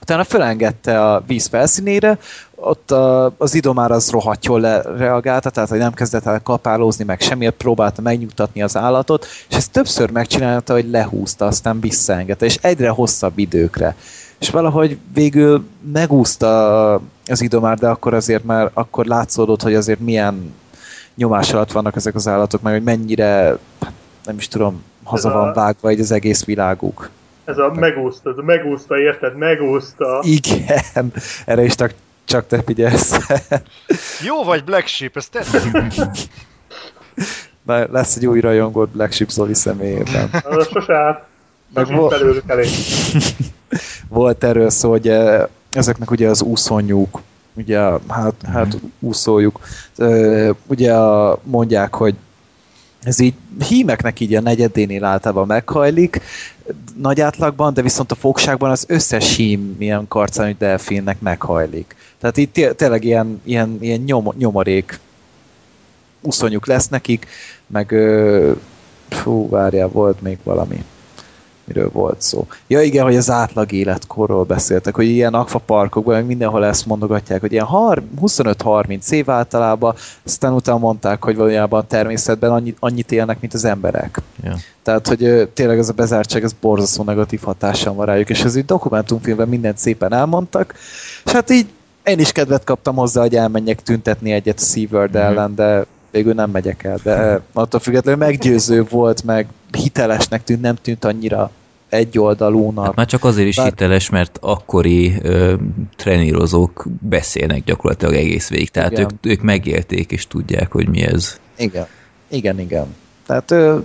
[0.00, 2.18] Utána fölengedte a víz felszínére,
[2.54, 7.20] ott a, az idomár az rohadt jól reagálta, tehát hogy nem kezdett el kapálózni, meg
[7.20, 12.88] semmiért próbálta megnyugtatni az állatot, és ezt többször megcsinálta, hogy lehúzta, aztán visszaengedte, és egyre
[12.88, 13.96] hosszabb időkre.
[14.38, 16.94] És valahogy végül megúszta
[17.26, 20.54] az idomár, de akkor azért már akkor látszódott, hogy azért milyen
[21.20, 23.58] nyomás alatt vannak ezek az állatok, meg hogy mennyire,
[24.24, 25.52] nem is tudom, haza ez van a...
[25.52, 27.10] vágva egy az egész világuk.
[27.44, 29.36] Ez a megúszta, ez a megúszta, érted?
[29.36, 30.22] Megúszta.
[30.22, 31.12] Igen,
[31.46, 31.94] erre is csak,
[32.24, 33.16] csak te figyelsz.
[34.26, 35.60] Jó vagy Black Sheep, ezt tetszik.
[37.62, 40.30] Na, lesz egy új rajongót Black Sheep Zoli személyében.
[40.44, 41.26] Az sose át.
[41.74, 42.44] Meg volt,
[44.08, 47.20] volt erről szó, hogy eh, ezeknek ugye az úszonyúk
[47.54, 47.78] ugye
[48.08, 49.60] hát, hát úszoljuk,
[50.66, 50.94] ugye
[51.42, 52.14] mondják, hogy
[53.02, 53.34] ez így
[53.68, 56.20] hímeknek így a negyedénél általában meghajlik,
[56.96, 61.96] nagy átlagban, de viszont a fogságban az összes hím ilyen karcányú delfinnek meghajlik.
[62.18, 64.98] Tehát itt tényleg ilyen, ilyen, ilyen nyom, nyomorék
[66.20, 67.26] uszonyuk lesz nekik,
[67.66, 67.94] meg
[69.08, 70.84] fú, várjál, volt még valami
[71.74, 72.46] miről volt szó.
[72.66, 77.52] Ja igen, hogy az átlag életkorról beszéltek, hogy ilyen akvaparkokban meg mindenhol ezt mondogatják, hogy
[77.52, 79.94] ilyen 25-30 év általában,
[80.24, 84.22] aztán utána mondták, hogy valójában a természetben annyit, annyit élnek, mint az emberek.
[84.42, 84.56] Ja.
[84.82, 88.64] Tehát, hogy tényleg ez a bezártság, ez borzasztó negatív hatással van rájuk, és ez így
[88.64, 90.74] dokumentumfilmben mindent szépen elmondtak,
[91.24, 91.66] és hát így
[92.04, 95.26] én is kedvet kaptam hozzá, hogy elmenjek tüntetni egyet a SeaWorld mm-hmm.
[95.26, 100.74] ellen, de végül nem megyek el, de attól függetlenül meggyőző volt, meg hitelesnek tűnt, nem
[100.74, 101.50] tűnt annyira
[101.90, 102.84] egyoldalúnak.
[102.84, 103.66] Hát már csak azért is Bár...
[103.66, 105.54] hiteles, mert akkori ö,
[105.96, 111.40] trenírozók beszélnek gyakorlatilag egész végig, tehát ők, ők megélték és tudják, hogy mi ez.
[111.56, 111.86] Igen,
[112.28, 112.94] igen, igen.
[113.26, 113.78] Tehát ö,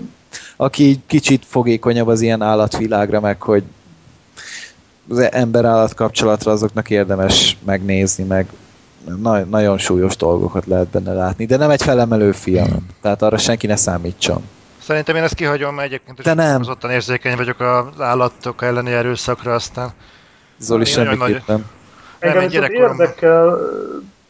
[0.56, 3.64] aki kicsit fogékonyabb az ilyen állatvilágra, meg hogy
[5.10, 8.48] az ember-állat kapcsolatra azoknak érdemes megnézni, meg
[9.22, 12.86] na- nagyon súlyos dolgokat lehet benne látni, de nem egy felemelő film, hmm.
[13.02, 14.42] tehát arra senki ne számítson.
[14.86, 16.62] Szerintem én ezt kihagyom, mert egyébként De nem.
[16.68, 19.90] ottan érzékeny vagyok az állatok elleni erőszakra, aztán
[20.58, 21.66] Zoli Nagyon nagy- semmiképpen.
[22.20, 23.06] Engem viszont gyerekkoromban.
[23.06, 23.58] érdekel...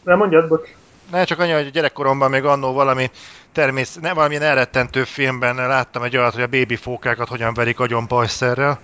[0.04, 0.68] Nem mondjad, bocs.
[1.10, 3.10] Ne, csak annyi, hogy gyerekkoromban még annó valami
[3.52, 8.78] természet, nem valamilyen elrettentő filmben láttam egy olyat, hogy a bébi-fókákat hogyan verik agyon pajszerrel,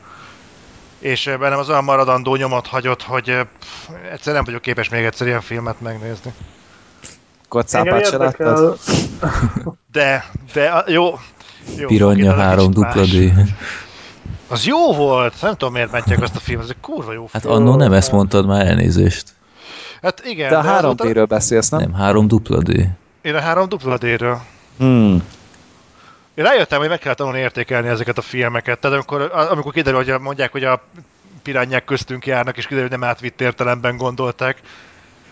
[0.99, 4.89] és eh, bennem az olyan maradandó nyomot hagyott, hogy eh, pff, egyszer nem vagyok képes
[4.89, 6.33] még egyszer ilyen filmet megnézni.
[7.49, 8.79] Kocápát se láttad?
[9.93, 11.19] De, de, jó.
[11.89, 13.03] Jó de 3 kicsit dupla.
[13.05, 13.33] D.
[14.49, 17.43] Az jó volt, nem tudom miért mentjek azt a filmet, ez egy kurva jó Hát
[17.43, 17.55] film.
[17.55, 19.25] annó nem ezt mondtad már elnézést.
[20.03, 21.81] Hát igen, De a azóta- 3D-ről beszélsz, nem?
[21.81, 22.89] Nem, 3 dupla D.
[23.23, 24.41] Én a 3 dupla D-ről.
[24.79, 25.23] Hmm.
[26.35, 28.79] Én rájöttem, hogy meg kell tanulni értékelni ezeket a filmeket.
[28.79, 30.83] Tehát amikor, amikor kiderül, hogy mondják, hogy a
[31.43, 34.61] pirányák köztünk járnak, és kiderül, hogy nem átvitt értelemben gondolták.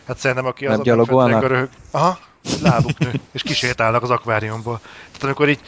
[0.07, 1.48] Hát szerintem aki Nem az gyalogolnak?
[1.48, 1.69] Röhög...
[1.90, 2.19] Aha,
[2.62, 4.81] lábuk nő, és kisétálnak az akváriumból.
[5.07, 5.61] Tehát amikor így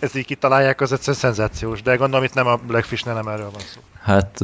[0.00, 3.60] ezt így kitalálják, az egyszerűen szenzációs, de gondolom itt nem a Blackfish-nél nem erről van
[3.60, 3.80] szó.
[4.02, 4.38] Hát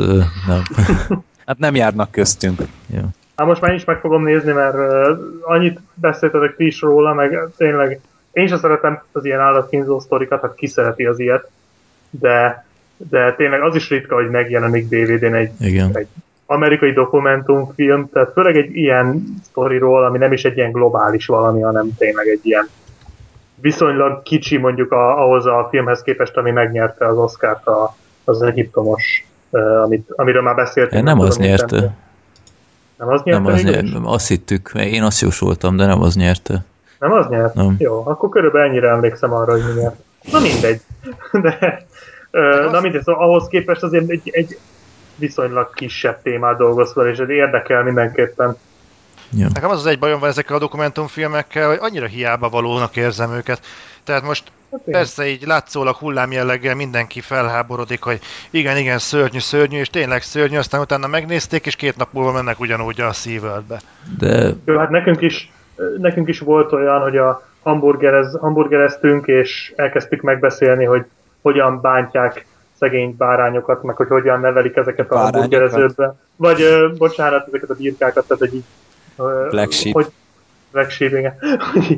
[0.47, 0.63] nem.
[1.47, 2.61] Hát nem járnak köztünk.
[2.87, 3.01] Jó.
[3.37, 7.15] Hát most már én is meg fogom nézni, mert uh, annyit beszéltetek ti is róla,
[7.15, 8.01] meg tényleg
[8.33, 11.51] én sem szeretem az ilyen állatkínzó sztorikat, hát ki szereti az ilyet,
[12.11, 12.67] de,
[12.97, 15.91] de tényleg az is ritka, hogy megjelenik DVD-n egy, Igen.
[15.93, 16.09] egy
[16.47, 21.89] amerikai dokumentumfilm, tehát főleg egy ilyen sztoriról, ami nem is egy ilyen globális valami, hanem
[21.99, 22.69] tényleg egy ilyen
[23.61, 29.27] viszonylag kicsi mondjuk a, ahhoz a filmhez képest, ami megnyerte az Oscar-t a, az egyiptomos,
[29.51, 31.05] uh, amit, amiről már beszéltünk.
[31.05, 31.95] Nem az tudom, nyerte.
[32.97, 33.99] Nem az nyerte Nem az nyerte.
[34.03, 36.65] Azt hittük, én azt jósoltam, de nem az nyerte.
[36.99, 37.55] Nem az nyert?
[37.55, 37.75] Nem.
[37.79, 39.97] Jó, akkor körülbelül ennyire emlékszem arra, hogy mi nyert.
[40.33, 40.81] Na mindegy.
[41.43, 41.87] De,
[42.31, 44.59] ö, na mindegy, szóval ahhoz képest azért egy, egy
[45.17, 48.57] viszonylag kisebb témát dolgoz fel, és ez érdekel mindenképpen.
[49.31, 49.47] Ja.
[49.55, 53.61] Nekem az az egy bajom van ezekkel a dokumentumfilmekkel, hogy annyira hiába valónak érzem őket.
[54.05, 58.21] Tehát most Hát Persze, így látszólag hullámjelleggel mindenki felháborodik, hogy
[58.51, 62.61] igen, igen, szörnyű, szörnyű, és tényleg szörnyű, aztán utána megnézték, és két nap múlva mennek
[62.61, 63.81] ugyanúgy a SeaWorld-be.
[64.19, 65.53] De Jó, hát nekünk is,
[65.99, 71.05] nekünk is volt olyan, hogy a hamburgerez, hamburgereztünk, és elkezdtük megbeszélni, hogy
[71.43, 72.47] hogyan bántják
[72.79, 75.41] szegény bárányokat, meg hogy hogyan nevelik ezeket a Bárányokat?
[75.41, 76.15] hamburgerezőkbe.
[76.37, 78.65] Vagy, ö, bocsánat, ezeket a birkákat, tehát hogy így...
[79.51, 79.95] Black sheep.
[79.95, 80.07] Hogy,
[80.71, 81.35] Black sheep, igen.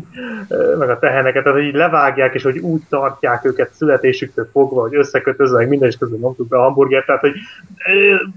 [0.79, 5.59] Meg a teheneket, tehát így levágják, és hogy úgy tartják őket születésüktől fogva, hogy összekötözve,
[5.59, 7.35] meg minden, és közben nyomtuk be a hamburgert, tehát hogy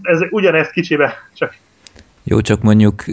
[0.02, 1.56] ez ugyanezt kicsibe, csak
[2.24, 3.04] jó, csak mondjuk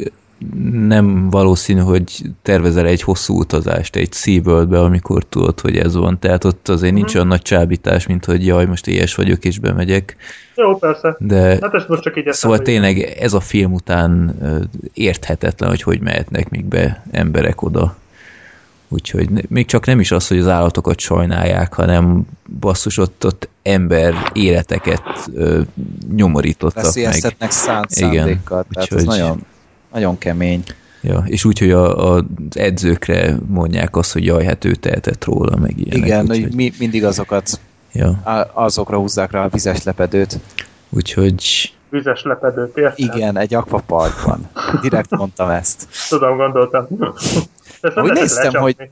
[0.73, 6.19] nem valószínű, hogy tervezel egy hosszú utazást egy SeaWorld-be, amikor tudod, hogy ez van.
[6.19, 10.17] Tehát ott azért nincs olyan nagy csábítás, mint hogy jaj, most ilyes vagyok és bemegyek.
[10.55, 11.17] jó, persze.
[11.19, 14.39] De Hát ezt most csak így Szóval tényleg ez a film után
[14.95, 17.97] érthetetlen, hogy hogy mehetnek még be emberek oda.
[18.89, 22.23] Úgyhogy még csak nem is az, hogy az állatokat sajnálják, hanem
[22.61, 25.03] basszus, ott, ott ember életeket
[25.35, 25.61] ö,
[26.15, 26.85] nyomorítottak meg.
[26.85, 28.67] Veszélyeztetnek szánt Igen, szándékkal.
[28.73, 29.43] Tehát ez úgyhogy- nagyon,
[29.93, 30.63] nagyon kemény.
[31.01, 32.25] Ja, és úgy, hogy a, a, az
[32.57, 36.07] edzőkre mondják azt, hogy jaj, hát ő tehetett róla, meg ilyenek.
[36.07, 37.61] Igen, úgyhogy, hogy mi, mindig azokat,
[37.93, 38.09] ja,
[38.53, 40.39] azokra húzzák rá a vizes lepedőt.
[40.91, 42.99] úgyhogy vizes lepedőt, érted?
[42.99, 44.49] Igen, egy akvaparkban.
[44.81, 45.89] Direkt mondtam ezt.
[46.09, 46.87] Tudom, gondoltam.
[47.81, 48.59] Ezt nem néztem, lecsapni.
[48.59, 48.91] hogy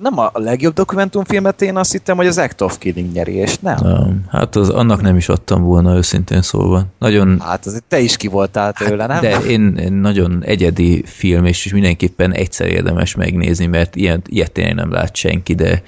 [0.00, 3.76] nem a legjobb dokumentumfilmet én azt hittem, hogy az Act of Killing nyeri, és nem.
[3.82, 6.84] um, hát az, annak nem is adtam volna őszintén szólva.
[6.98, 9.20] Nagyon Hát azért te is ki voltál tőle, nem?
[9.20, 14.74] De én, én nagyon egyedi film, és mindenképpen egyszer érdemes megnézni, mert ilyen, ilyet tényleg
[14.74, 15.82] nem lát senki, de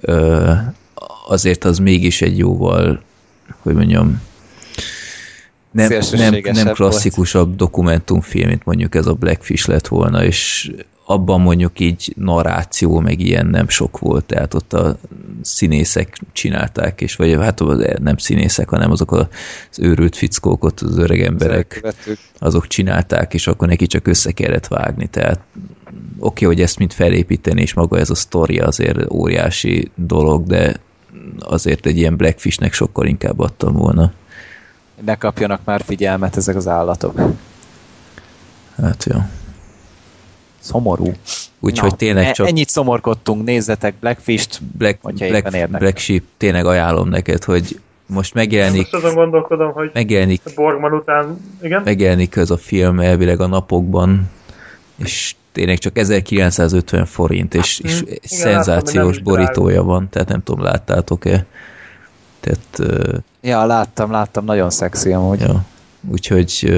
[0.00, 0.50] ö,
[1.28, 3.00] azért az mégis egy jóval,
[3.62, 4.20] hogy mondjam,
[5.70, 10.70] nem, nem, nem klasszikusabb dokumentumfilm, mint mondjuk ez a Blackfish lett volna, és
[11.04, 14.96] abban mondjuk így narráció, meg ilyen nem sok volt, tehát ott a
[15.42, 17.62] színészek csinálták, és vagy hát
[17.98, 19.26] nem színészek, hanem azok az
[19.78, 21.94] őrült fickók, ott az öreg emberek,
[22.38, 25.40] azok csinálták, és akkor neki csak össze kellett vágni, tehát
[26.18, 30.80] oké, okay, hogy ezt mind felépíteni, és maga ez a sztori azért óriási dolog, de
[31.38, 34.12] azért egy ilyen Blackfishnek sokkal inkább adtam volna.
[35.04, 37.20] Ne kapjanak már figyelmet ezek az állatok.
[38.76, 39.16] Hát jó.
[40.62, 41.12] Szomorú.
[41.60, 44.62] Úgyhogy tényleg e- csak Ennyit szomorkodtunk, nézzetek Blackfish-t.
[44.62, 45.68] Black, Black.
[45.78, 51.40] Black Sheep, tényleg ajánlom neked, hogy most megjelenik, Most azon gondolkodom, hogy megjelenik, Borgman után,
[51.62, 51.82] igen?
[51.84, 54.30] megjelenik ez a film elvileg a napokban,
[54.96, 60.42] és tényleg csak 1950 forint, és, és Mm, igen, szenzációs látom, borítója van, tehát nem
[60.42, 61.46] tudom, láttátok-e?
[62.40, 62.92] Tehát,
[63.40, 65.40] Ja, láttam, láttam, nagyon szexi amúgy.
[65.40, 65.64] ja.
[66.10, 66.72] úgyhogy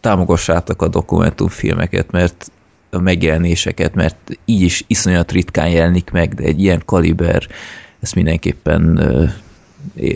[0.00, 2.50] támogassátok a dokumentumfilmeket, mert
[2.94, 7.48] a megjelenéseket, mert így is iszonyat ritkán jelenik meg, de egy ilyen kaliber
[8.00, 8.82] ezt mindenképpen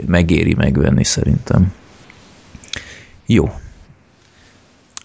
[0.06, 1.72] megéri megvenni szerintem.
[3.26, 3.50] Jó.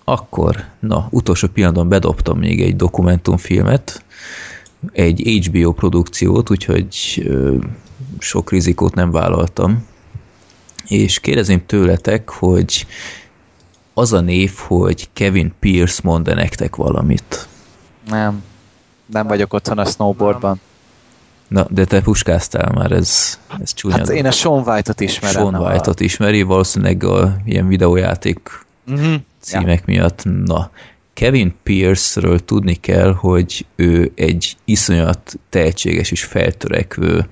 [0.03, 4.03] Akkor, na, utolsó pillanatban bedobtam még egy dokumentumfilmet,
[4.91, 7.57] egy HBO produkciót, úgyhogy ö,
[8.19, 9.87] sok rizikót nem vállaltam.
[10.87, 12.85] És kérdezném tőletek, hogy
[13.93, 17.49] az a név, hogy Kevin Pierce mond -e nektek valamit?
[18.11, 18.43] Nem.
[19.05, 20.59] Nem vagyok otthon a snowboardban.
[21.47, 23.97] Na, de te puskáztál már, ez, ez csúnya.
[23.97, 25.41] Hát én a Sean White-ot ismerem.
[25.41, 26.03] Sean White-ot a...
[26.03, 29.13] ismeri, valószínűleg a ilyen videójáték uh-huh.
[29.39, 29.83] címek ja.
[29.85, 30.23] miatt.
[30.45, 30.71] Na,
[31.13, 37.27] Kevin Pierce-ről tudni kell, hogy ő egy iszonyat tehetséges és feltörekvő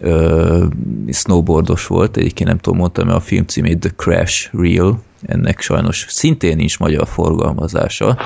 [0.00, 0.66] ö,
[1.12, 6.56] snowboardos volt, egyébként nem tudom, mondtam, a film címét The Crash Reel, ennek sajnos szintén
[6.56, 8.18] nincs magyar forgalmazása,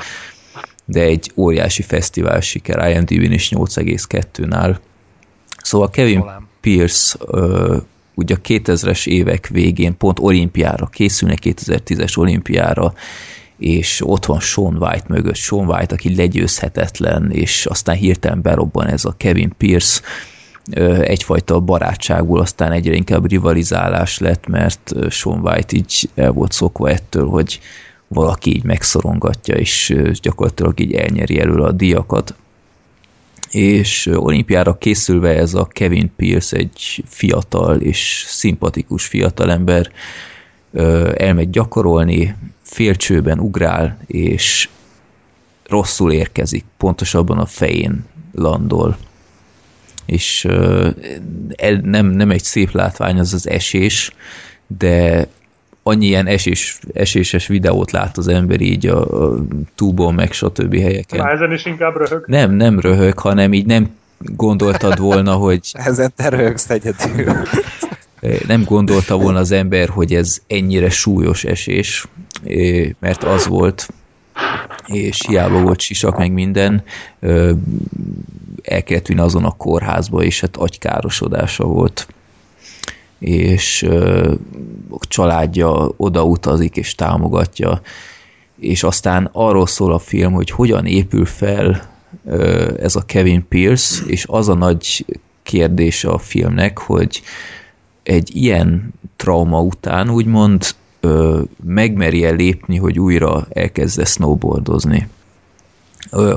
[0.85, 4.77] de egy óriási fesztivál siker, IMDb-n is 8,2-nál.
[5.61, 6.47] Szóval Kevin Olám.
[6.61, 7.77] Pierce ö,
[8.15, 12.93] ugye a 2000-es évek végén pont olimpiára készülnek, 2010-es olimpiára,
[13.57, 19.05] és ott van Sean White mögött, Sean White, aki legyőzhetetlen, és aztán hirtelen berobban ez
[19.05, 20.01] a Kevin Pierce,
[21.01, 27.27] egyfajta barátságból aztán egyre inkább rivalizálás lett, mert Sean White így el volt szokva ettől,
[27.27, 27.59] hogy
[28.13, 32.35] valaki így megszorongatja, és gyakorlatilag így elnyeri elől a diakat.
[33.51, 39.91] És olimpiára készülve ez a Kevin Pierce egy fiatal és szimpatikus fiatalember
[41.17, 44.69] elmegy gyakorolni, félcsőben ugrál, és
[45.67, 48.97] rosszul érkezik, pontosabban a fején landol.
[50.05, 50.47] És
[51.81, 54.13] nem, nem egy szép látvány az az esés,
[54.67, 55.27] de
[55.83, 59.37] annyi ilyen esés, eséses videót lát az ember így a, a
[59.75, 60.75] túból, meg stb.
[60.75, 61.19] helyeken.
[61.19, 62.23] Már ezen is inkább röhög.
[62.27, 65.71] Nem, nem röhög, hanem így nem gondoltad volna, hogy...
[65.85, 67.33] Ezen te röhögsz egyedül.
[68.47, 72.07] Nem gondolta volna az ember, hogy ez ennyire súlyos esés,
[72.99, 73.87] mert az volt,
[74.87, 76.83] és hiába volt sisak, meg minden,
[78.61, 82.07] el kellett vinni azon a kórházba, és hát agykárosodása volt
[83.21, 83.83] és
[84.89, 87.81] a családja odautazik és támogatja,
[88.59, 91.89] és aztán arról szól a film, hogy hogyan épül fel
[92.79, 95.05] ez a Kevin Pierce, és az a nagy
[95.43, 97.21] kérdése a filmnek, hogy
[98.03, 100.65] egy ilyen trauma után úgymond
[101.63, 105.07] megmerje lépni, hogy újra elkezde snowboardozni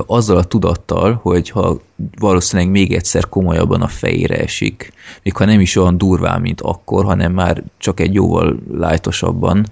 [0.05, 1.79] azzal a tudattal, hogy ha
[2.19, 7.05] valószínűleg még egyszer komolyabban a fejére esik, még ha nem is olyan durván, mint akkor,
[7.05, 9.65] hanem már csak egy jóval lájtosabban,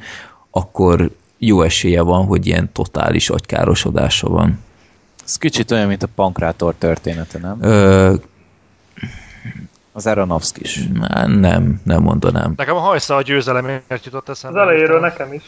[0.52, 4.60] akkor jó esélye van, hogy ilyen totális agykárosodása van.
[5.26, 7.58] Ez kicsit olyan, mint a pankrátor története, nem?
[7.62, 8.14] Ö...
[9.96, 10.88] Az Aronofsky is.
[11.26, 12.54] Nem, nem mondanám.
[12.58, 14.62] Nekem a hajsza a győzelemért jutott eszembe.
[14.62, 15.44] Az elejéről nekem is.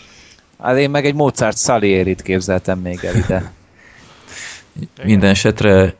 [0.59, 3.51] Hát én meg egy Mozart Salieri-t képzeltem még el ide.
[5.03, 5.95] Minden esetre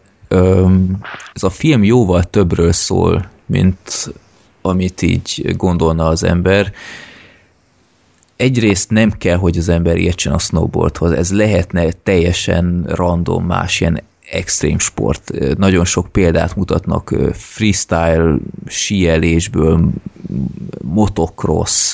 [1.34, 4.14] ez a film jóval többről szól, mint
[4.62, 6.74] amit így gondolna az ember.
[8.36, 14.02] Egyrészt nem kell, hogy az ember értsen a snowboardhoz, ez lehetne teljesen random más ilyen
[14.32, 15.32] extrém sport.
[15.58, 18.36] Nagyon sok példát mutatnak freestyle,
[18.68, 19.90] síelésből,
[20.82, 21.94] motocross,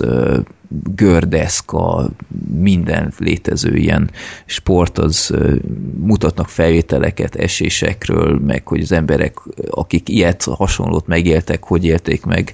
[0.96, 2.10] gördeszka,
[2.54, 4.10] minden létező ilyen
[4.46, 5.34] sport, az
[5.98, 9.38] mutatnak felvételeket esésekről, meg hogy az emberek,
[9.70, 12.54] akik ilyet hasonlót megéltek, hogy élték meg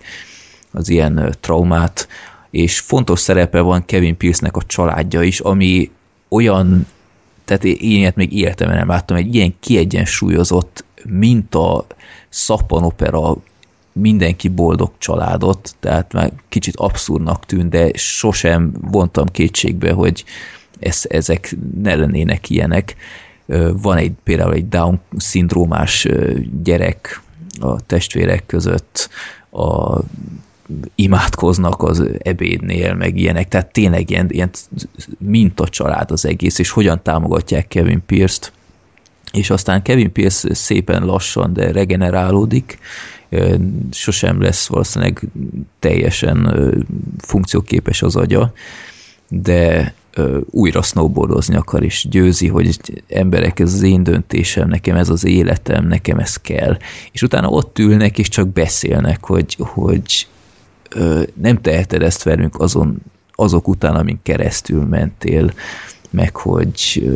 [0.71, 2.07] az ilyen traumát,
[2.51, 5.91] és fontos szerepe van Kevin Pierce-nek a családja is, ami
[6.29, 6.87] olyan
[7.47, 11.85] tehát ilyet még életemben nem láttam, egy ilyen kiegyensúlyozott, mint a
[12.29, 13.35] szappanopera
[13.93, 20.23] mindenki boldog családot, tehát már kicsit abszurdnak tűnt, de sosem vontam kétségbe, hogy
[20.79, 22.95] ez, ezek ne lennének ilyenek.
[23.81, 26.07] Van egy például egy Down-szindrómás
[26.63, 27.21] gyerek
[27.59, 29.09] a testvérek között,
[29.49, 29.99] a
[30.95, 34.49] imádkoznak az ebédnél, meg ilyenek, tehát tényleg ilyen, ilyen
[35.17, 38.51] minta család az egész, és hogyan támogatják Kevin Pierce-t,
[39.31, 42.79] és aztán Kevin Pierce szépen lassan, de regenerálódik,
[43.91, 45.21] sosem lesz valószínűleg
[45.79, 46.65] teljesen
[47.17, 48.53] funkcióképes az agya,
[49.29, 49.93] de
[50.45, 55.87] újra snowboardozni akar, és győzi, hogy emberek, ez az én döntésem, nekem ez az életem,
[55.87, 56.77] nekem ez kell.
[57.11, 60.27] És utána ott ülnek, és csak beszélnek, hogy, hogy
[61.33, 62.97] nem teheted ezt velünk azon,
[63.35, 65.53] azok után, amin keresztül mentél,
[66.09, 67.07] meg hogy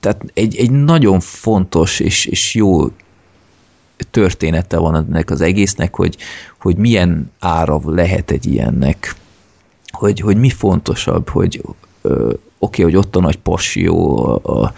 [0.00, 2.90] tehát egy, egy nagyon fontos és, és jó
[4.10, 6.16] története van ennek az egésznek, hogy,
[6.60, 9.14] hogy milyen ára lehet egy ilyennek,
[9.90, 11.62] hogy, hogy mi fontosabb, hogy
[12.02, 14.72] oké, okay, hogy ott a nagy passió, a, a,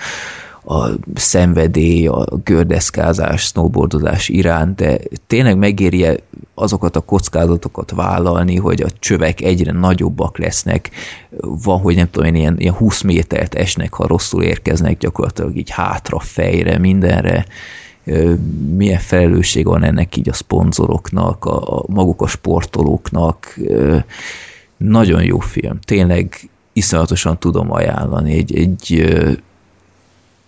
[0.64, 6.16] a szenvedély, a gördeszkázás, snowboardozás iránt, de tényleg megéri -e
[6.54, 10.90] azokat a kockázatokat vállalni, hogy a csövek egyre nagyobbak lesznek,
[11.40, 15.70] van, hogy nem tudom én, ilyen, ilyen 20 métert esnek, ha rosszul érkeznek gyakorlatilag így
[15.70, 17.46] hátra, fejre, mindenre,
[18.76, 23.58] milyen felelősség van ennek így a szponzoroknak, a, a maguk a sportolóknak,
[24.76, 29.04] nagyon jó film, tényleg iszonyatosan tudom ajánlani, egy, egy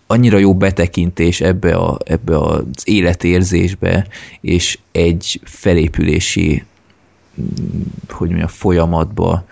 [0.07, 4.07] annyira jó betekintés ebbe, a, ebbe az életérzésbe,
[4.41, 6.65] és egy felépülési
[8.09, 9.45] hogy mondjam, folyamatba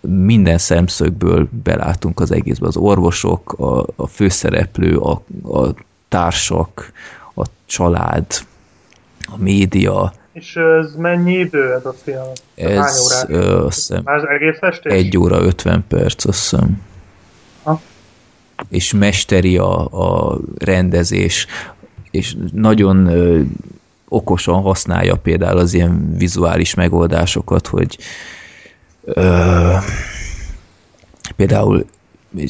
[0.00, 2.66] minden szemszögből belátunk az egészbe.
[2.66, 5.74] Az orvosok, a, a főszereplő, a, a
[6.08, 6.92] társak,
[7.34, 8.26] a család,
[9.20, 10.12] a média.
[10.32, 12.30] És ez mennyi idő ez a film?
[12.54, 13.24] Ez, Hány órás?
[13.28, 14.92] Ö, hiszem, egész estés?
[14.92, 16.80] Egy óra 50 perc, azt hiszem.
[18.68, 21.46] És mesteri a, a rendezés,
[22.10, 23.40] és nagyon ö,
[24.08, 27.98] okosan használja például az ilyen vizuális megoldásokat, hogy
[29.04, 29.74] ö,
[31.36, 31.86] például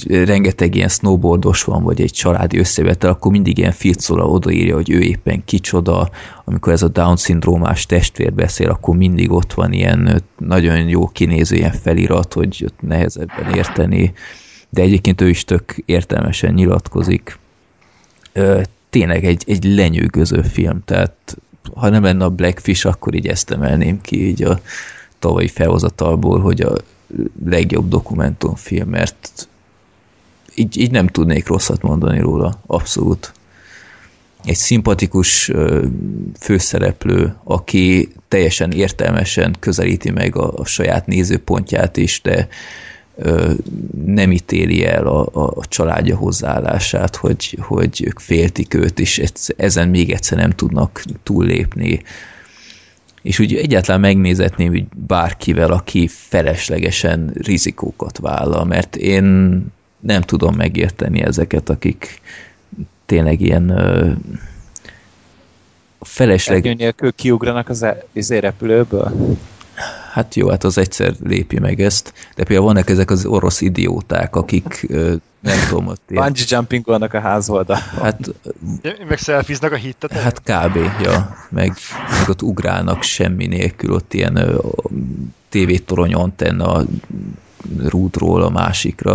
[0.08, 5.00] rengeteg ilyen snowboardos van, vagy egy családi összevetel, akkor mindig ilyen filcola odaírja, hogy ő
[5.00, 6.10] éppen kicsoda,
[6.44, 11.72] amikor ez a Down-szindrómás testvér beszél, akkor mindig ott van ilyen nagyon jó kinéző ilyen
[11.72, 14.12] felirat, hogy nehezebben érteni
[14.74, 17.38] de egyébként ő is tök értelmesen nyilatkozik.
[18.90, 21.36] Tényleg egy, egy lenyűgöző film, tehát
[21.74, 24.60] ha nem lenne a Blackfish, akkor így ezt emelném ki így a
[25.18, 26.72] tavalyi felhozatalból, hogy a
[27.44, 29.48] legjobb dokumentumfilm, mert
[30.54, 33.32] így, így nem tudnék rosszat mondani róla, abszolút.
[34.44, 35.50] Egy szimpatikus
[36.40, 42.48] főszereplő, aki teljesen értelmesen közelíti meg a, a saját nézőpontját is, de
[44.04, 49.22] nem ítéli el a, a családja hozzáállását, hogy, hogy ők féltik őt, és
[49.56, 52.02] ezen még egyszer nem tudnak túllépni.
[53.22, 59.24] És úgy egyáltalán megnézetném hogy bárkivel, aki feleslegesen rizikókat vállal, mert én
[60.00, 62.20] nem tudom megérteni ezeket, akik
[63.06, 63.72] tényleg ilyen
[66.00, 66.66] felesleg...
[66.66, 69.36] Ernyő nélkül kiugranak az, e- az repülőből?
[70.12, 74.36] Hát jó, hát az egyszer lépi meg ezt, de például vannak ezek az orosz idióták,
[74.36, 74.86] akik
[75.40, 76.24] nem tudom, ott ilyen...
[76.24, 77.74] Bungee jumping vannak a házolda.
[77.74, 78.34] Hát,
[79.08, 80.12] meg szelfiznak a hittet.
[80.12, 80.76] Hát kb.
[81.02, 81.72] Ja, meg,
[82.18, 84.60] meg ott ugrálnak semmi nélkül, ott ilyen
[85.48, 86.84] tévétorony antenna
[87.86, 89.14] rúdról a másikra,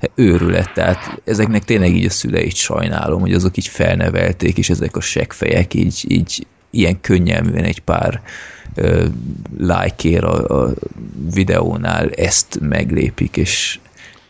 [0.00, 4.96] hát őrület, tehát ezeknek tényleg így a szüleit sajnálom, hogy azok így felnevelték, és ezek
[4.96, 8.22] a seggfejek így, így ilyen könnyelműen egy pár
[9.56, 10.74] like a, a
[11.34, 13.78] videónál ezt meglépik, és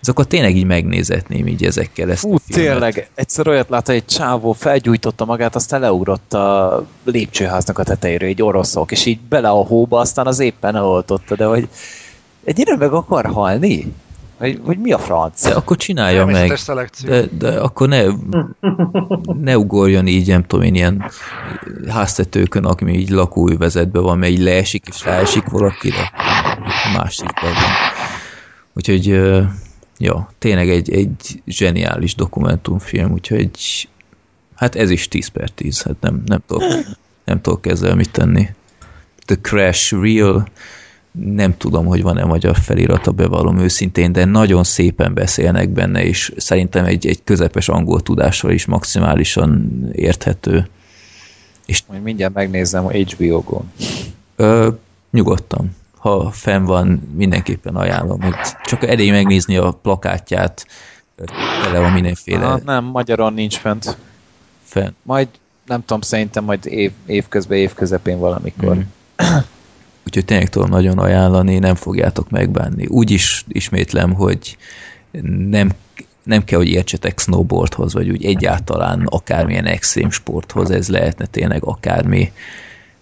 [0.00, 5.24] azokat tényleg így megnézetném így ezekkel ezt Fú, tényleg, egyszer olyat látta, egy csávó felgyújtotta
[5.24, 10.26] magát, aztán leugrott a lépcsőháznak a tetejéről, egy oroszok, és így bele a hóba, aztán
[10.26, 11.68] az éppen eloltotta, de hogy
[12.44, 13.92] ennyire meg akar halni?
[14.38, 15.42] Vagy, vagy mi a franc?
[15.42, 16.58] De akkor csinálja meg.
[17.04, 18.04] De, de akkor ne,
[19.40, 21.10] ne ugorjon így, nem tudom én, ilyen
[21.88, 26.12] háztetőkön, aki így lakóüvezetben van, mert így leesik és leesik valakire.
[26.66, 27.52] A másik van.
[28.72, 29.06] Úgyhogy,
[29.98, 33.50] ja, tényleg egy, egy zseniális dokumentumfilm, úgyhogy
[34.54, 36.62] hát ez is 10 per 10, hát nem, nem tudok,
[37.24, 38.48] nem tudok ezzel mit tenni.
[39.24, 40.46] The Crash Real
[41.18, 46.84] nem tudom, hogy van-e magyar felirata, bevallom őszintén, de nagyon szépen beszélnek benne, és szerintem
[46.84, 50.68] egy, egy közepes angol tudással is maximálisan érthető.
[51.66, 53.72] És Majd mindjárt megnézem a HBO-gon.
[54.36, 54.68] Ö,
[55.10, 55.76] nyugodtan.
[55.96, 58.34] Ha fenn van, mindenképpen ajánlom, hogy
[58.64, 60.66] csak elég megnézni a plakátját,
[61.62, 62.44] tele van mindenféle...
[62.44, 63.96] Ha, nem, magyaron nincs fent.
[64.62, 64.90] Fenn.
[65.02, 65.28] Majd,
[65.66, 68.76] nem tudom, szerintem majd év, év közben, év közepén valamikor.
[68.76, 68.80] Mm.
[70.06, 72.86] Úgyhogy tényleg tudom nagyon ajánlani, nem fogjátok megbánni.
[72.86, 74.56] Úgy is ismétlem, hogy
[75.48, 75.70] nem,
[76.22, 82.32] nem kell, hogy értsetek snowboardhoz, vagy úgy egyáltalán akármilyen extrém sporthoz, ez lehetne tényleg akármi.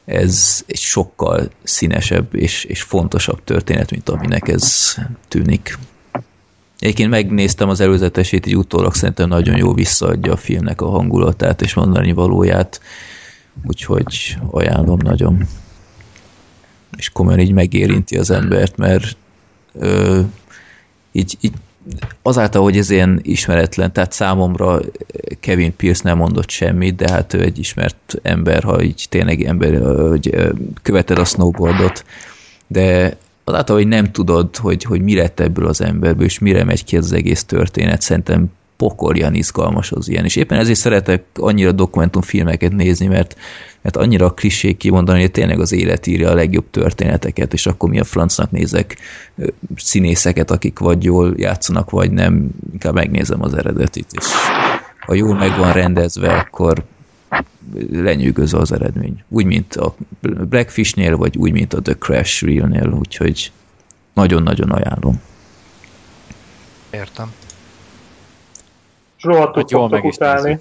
[0.05, 4.95] Ez egy sokkal színesebb és, és fontosabb történet, mint aminek ez
[5.29, 5.79] tűnik.
[6.79, 11.75] Egyébként megnéztem az előzetesét, így utólag szerintem nagyon jó visszaadja a filmnek a hangulatát és
[11.75, 12.81] mondani valóját,
[13.67, 15.47] úgyhogy ajánlom nagyon
[17.03, 19.17] és komolyan így megérinti az embert, mert
[19.79, 20.21] ö,
[21.13, 21.53] így, így
[22.23, 24.81] azáltal, hogy ez ilyen ismeretlen, tehát számomra
[25.41, 29.83] Kevin Pierce nem mondott semmit, de hát ő egy ismert ember, ha így tényleg ember,
[30.09, 30.37] hogy
[30.83, 32.05] követed a snowboardot,
[32.67, 36.85] de azáltal, hogy nem tudod, hogy, hogy mi lett ebből az emberből, és mire megy
[36.85, 38.51] ki az egész történet, szerintem
[38.83, 40.25] pokorjan izgalmas az ilyen.
[40.25, 43.37] És éppen ezért szeretek annyira dokumentumfilmeket nézni, mert,
[43.83, 48.01] mert annyira klissék kimondani, hogy tényleg az élet írja a legjobb történeteket, és akkor mi
[48.01, 48.97] a francnak nézek
[49.77, 54.27] színészeket, akik vagy jól játszanak, vagy nem, inkább megnézem az eredetit, és
[55.01, 56.85] ha jól meg van rendezve, akkor
[57.91, 59.25] lenyűgöző az eredmény.
[59.29, 59.95] Úgy, mint a
[60.49, 63.53] Blackfishnél, vagy úgy, mint a The Crash Reel-nél, úgyhogy
[64.13, 65.21] nagyon-nagyon ajánlom.
[66.91, 67.33] Értem.
[69.23, 70.61] Rohadtul fogtok utálni.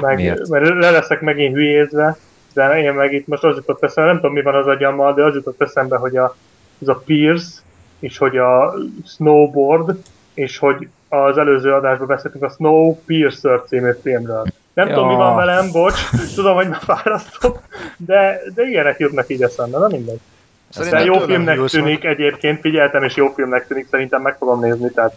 [0.00, 2.16] Meg, mert le leszek megint hülyézve,
[2.54, 5.22] de én meg itt most az jutott eszembe, nem tudom mi van az agyammal, de
[5.22, 6.36] az jutott eszembe, hogy a,
[6.80, 7.60] az a Pierce,
[7.98, 8.74] és hogy a
[9.06, 9.96] snowboard,
[10.34, 14.44] és hogy az előző adásban beszéltünk a Snowpiercer című filmről.
[14.72, 14.94] Nem ja.
[14.94, 16.00] tudom, mi van velem, bocs,
[16.34, 17.60] tudom, hogy már fárasztok,
[17.96, 20.20] de, de ilyenek jutnak így eszembe, na mindegy.
[20.68, 25.16] Szerintem jó filmnek tűnik egyébként, figyeltem, és jó filmnek tűnik, szerintem meg fogom nézni, tehát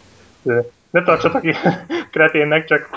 [0.91, 1.41] ne tartsatok
[2.11, 2.89] kreténnek, csak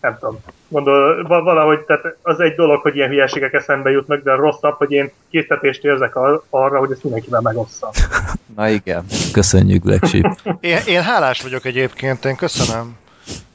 [0.00, 0.38] nem tudom.
[0.68, 5.10] Gondol, valahogy, tehát az egy dolog, hogy ilyen hülyeségek eszembe jutnak, de rosszabb, hogy én
[5.30, 6.16] késztetést érzek
[6.50, 7.90] arra, hogy ezt mindenkivel megosszam.
[8.56, 9.04] Na igen.
[9.32, 10.38] Köszönjük, Black Sheep.
[10.60, 12.96] Én, én hálás vagyok egyébként, én köszönöm.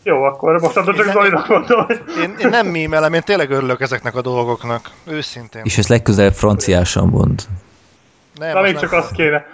[0.04, 1.86] Jó, akkor most csak Zolinak mondom.
[2.22, 4.90] Én, én nem mímelem, én tényleg örülök ezeknek a dolgoknak.
[5.08, 5.62] Őszintén.
[5.64, 7.42] És ezt legközelebb franciásan mond.
[8.36, 9.46] Nem, Na még csak azt kéne.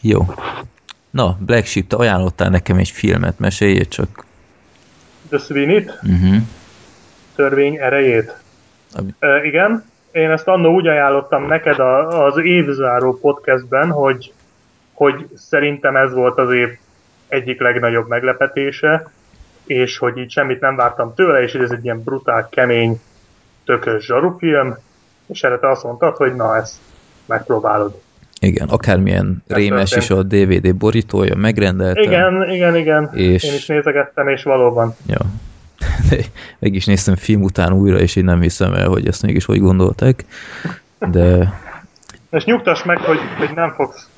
[0.00, 0.20] Jó.
[1.12, 4.24] Na, Black Sheep, te ajánlottál nekem egy filmet, meséljél csak.
[5.28, 6.00] The Sweeney-t?
[6.02, 6.36] Uh-huh.
[7.34, 8.42] Törvény erejét.
[8.94, 9.14] Ami...
[9.42, 14.32] Igen, én ezt annó úgy ajánlottam neked a, az évzáró podcastben, hogy,
[14.92, 16.68] hogy szerintem ez volt az év
[17.28, 19.10] egyik legnagyobb meglepetése,
[19.64, 23.00] és hogy így semmit nem vártam tőle, és ez egy ilyen brutál, kemény,
[23.64, 24.78] tökös zsarufilm,
[25.26, 26.74] és erre te azt mondtad, hogy na, ezt
[27.26, 28.00] megpróbálod.
[28.42, 30.02] Igen, akármilyen Ez rémes történt.
[30.02, 32.02] is a DVD borítója, megrendeltem.
[32.02, 33.10] Igen, igen, igen.
[33.14, 33.44] És...
[33.44, 34.94] Én is nézegettem, és valóban.
[35.06, 35.18] Ja.
[36.58, 39.60] Meg is néztem film után újra, és én nem hiszem el, hogy ezt mégis hogy
[39.60, 40.24] gondolták.
[40.98, 41.52] De...
[42.30, 44.08] És nyugtass meg, hogy, hogy nem fogsz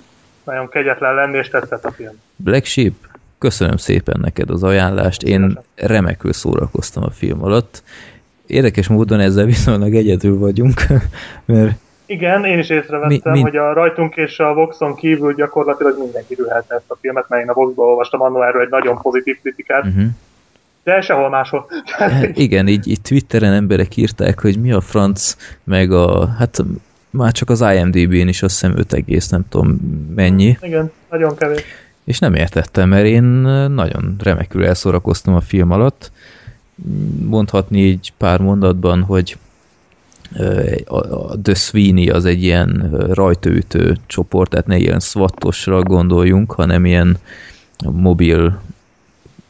[0.45, 2.21] nagyon kegyetlen lenni, és tetszett a film.
[2.37, 2.93] Black Sheep,
[3.39, 5.23] köszönöm szépen neked az ajánlást.
[5.23, 7.83] Én remekül szórakoztam a film alatt.
[8.47, 10.81] Érdekes módon ezzel viszonylag egyedül vagyunk,
[11.45, 13.41] mert igen, én is észrevettem, mi, mi...
[13.41, 17.49] hogy a rajtunk és a Voxon kívül gyakorlatilag mindenki rühelte ezt a filmet, mert én
[17.49, 19.85] a Voxból olvastam annó erről egy nagyon pozitív kritikát.
[19.85, 20.05] Uh-huh.
[20.83, 21.67] De sehol máshol.
[22.33, 26.65] Igen, így, így Twitteren emberek írták, hogy mi a franc, meg a, hát
[27.11, 29.79] már csak az IMDb-n is azt hiszem 5 egész, nem tudom
[30.15, 30.57] mennyi.
[30.61, 31.65] Igen, nagyon kevés.
[32.05, 36.11] És nem értettem, mert én nagyon remekül elszórakoztam a film alatt.
[37.25, 39.37] Mondhatni egy pár mondatban, hogy
[40.87, 47.17] a The Sweeney az egy ilyen rajtaütő csoport, tehát ne ilyen swattosra gondoljunk, hanem ilyen
[47.85, 48.61] mobil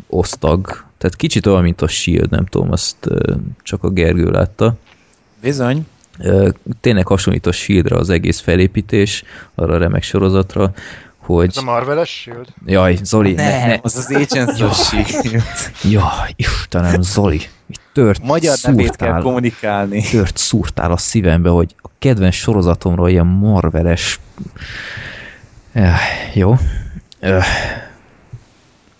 [0.06, 0.84] osztag.
[0.98, 2.96] Tehát kicsit olyan, mint a Shield, nem tudom, azt
[3.62, 4.74] csak a Gergő látta.
[5.40, 5.86] Bizony.
[6.80, 10.72] Tényleg hasonlít a Shieldre az egész felépítés, arra a remek sorozatra,
[11.16, 11.48] hogy...
[11.48, 12.46] Ez a Marveles Shield?
[12.66, 13.78] Jaj, Zoli, ne, ne, ne.
[13.82, 15.42] az az Agents of Shield.
[15.82, 20.02] Jaj, Istenem, Zoli, mit tört Magyar szúrtál, nevét kell kommunikálni.
[20.10, 24.20] Tört szúrtál a szívembe, hogy a kedvenc sorozatomról ilyen Marveles...
[25.72, 25.98] Eh,
[26.34, 26.54] jó.
[27.20, 27.44] Eh,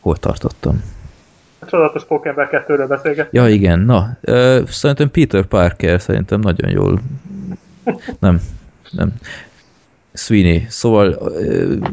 [0.00, 0.82] hol tartottam?
[1.58, 3.28] A csodatos Pokémon 2-ről beszélget.
[3.32, 4.16] Ja, igen, na.
[4.22, 7.00] Uh, szerintem Peter Parker szerintem nagyon jól...
[8.18, 8.40] Nem,
[8.90, 9.12] nem.
[10.16, 10.66] Sweeney.
[10.68, 11.32] Szóval,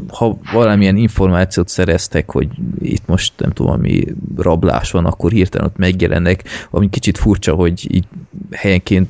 [0.08, 2.48] ha valamilyen információt szereztek, hogy
[2.80, 4.06] itt most nem tudom, ami
[4.38, 8.06] rablás van, akkor hirtelen ott megjelennek, ami kicsit furcsa, hogy így
[8.52, 9.10] helyenként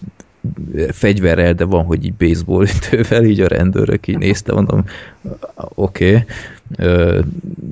[0.92, 4.84] fegyverrel, de van, hogy így baseball ütővel, így a rendőrök így nézte, mondom,
[5.56, 6.26] oké.
[6.76, 7.22] Okay.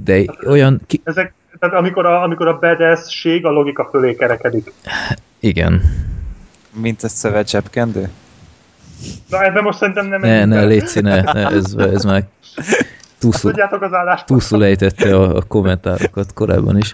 [0.03, 0.82] De olyan...
[0.88, 1.01] Ki...
[1.03, 4.72] Ezek, tehát amikor a, amikor a badass-ség a logika fölé kerekedik.
[5.40, 5.82] Igen.
[6.82, 8.09] Mint egy szövet zsebkendő?
[9.29, 10.21] Na ebben most szerintem nem...
[10.21, 12.23] Ne, ne, légy ne, ne, ez, ez már
[13.19, 16.91] túlszul, az túlszul ejtette a, a kommentárokat korábban is.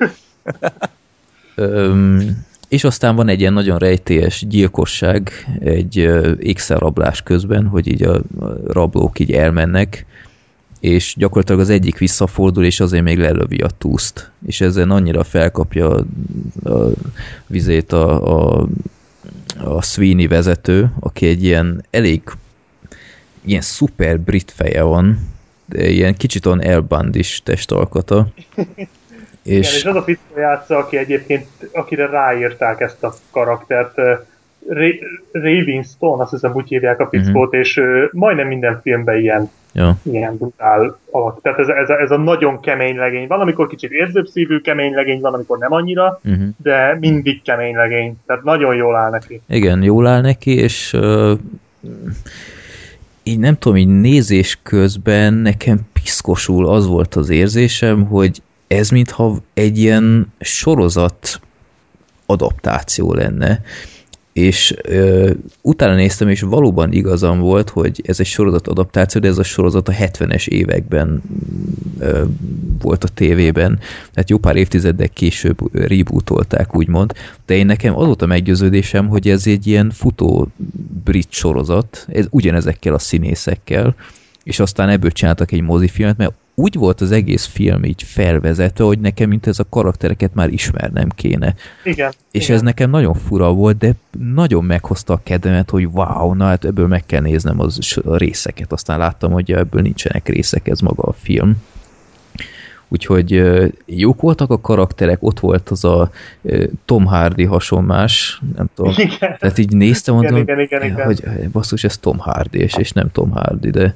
[1.56, 5.96] Öm, és aztán van egy ilyen nagyon rejtélyes gyilkosság egy
[6.40, 10.06] ékszerrablás közben, hogy így a, a rablók így elmennek,
[10.80, 14.32] és gyakorlatilag az egyik visszafordul, és azért még lelövi a túszt.
[14.46, 16.04] És ezen annyira felkapja a,
[16.70, 16.90] a
[17.48, 18.68] vizét a, a
[19.64, 22.22] a Sweeney vezető, aki egy ilyen elég
[23.46, 25.20] ilyen szuper brit feje van,
[25.66, 28.28] de ilyen kicsit olyan elbandis testalkata.
[28.56, 28.66] És...
[29.44, 33.94] Igen, és az a fickó játsza, aki egyébként, akire ráírták ezt a karaktert,
[34.68, 37.60] Ray, Raven Stone, azt hiszem úgy hívják a fickót, uh-huh.
[37.60, 39.98] és uh, majdnem minden filmben ilyen, ja.
[40.04, 41.42] ilyen brutál alak.
[41.42, 43.28] Tehát ez, ez, a, ez a nagyon kemény legény.
[43.28, 46.48] Van, amikor kicsit érzőbb szívű kemény legény, van, amikor nem annyira, uh-huh.
[46.64, 48.16] de mindig kemény legény.
[48.26, 49.42] Tehát nagyon jól áll neki.
[49.48, 51.32] Igen, jól áll neki, és uh,
[53.24, 59.38] így nem tudom, így nézés közben nekem piszkosul az volt az érzésem, hogy ez mintha
[59.54, 61.40] egy ilyen sorozat
[62.26, 63.62] adaptáció lenne
[64.36, 65.32] és ö,
[65.62, 69.88] utána néztem, és valóban igazam volt, hogy ez egy sorozat adaptáció, de ez a sorozat
[69.88, 71.22] a 70-es években
[72.00, 72.24] ö,
[72.82, 73.80] volt a tévében,
[74.14, 77.14] tehát jó pár évtizeddel később rebootolták, úgymond,
[77.46, 80.48] de én nekem az volt a meggyőződésem, hogy ez egy ilyen futó
[81.04, 83.96] brit sorozat, ez ugyanezekkel a színészekkel,
[84.46, 89.00] és aztán ebből csináltak egy mozifilmet, mert úgy volt az egész film így felvezetve, hogy
[89.00, 91.56] nekem, mint ez a karaktereket már ismernem kéne.
[91.84, 92.14] Igen.
[92.32, 92.56] És igen.
[92.56, 93.94] ez nekem nagyon fura volt, de
[94.34, 98.72] nagyon meghozta a kedvemet, hogy wow, na hát ebből meg kell néznem az, a részeket.
[98.72, 101.56] Aztán láttam, hogy ebből nincsenek részek, ez maga a film.
[102.88, 103.44] Úgyhogy
[103.86, 106.12] jók voltak a karakterek, ott volt az a
[106.86, 108.94] Tom Hardy hasonlás, nem tudom.
[108.98, 109.38] Igen.
[109.40, 111.36] Tehát így néztem, mondom, igen, igen, igen, igen.
[111.36, 113.96] hogy basszus, ez Tom Hardy, és, és nem Tom Hardy, de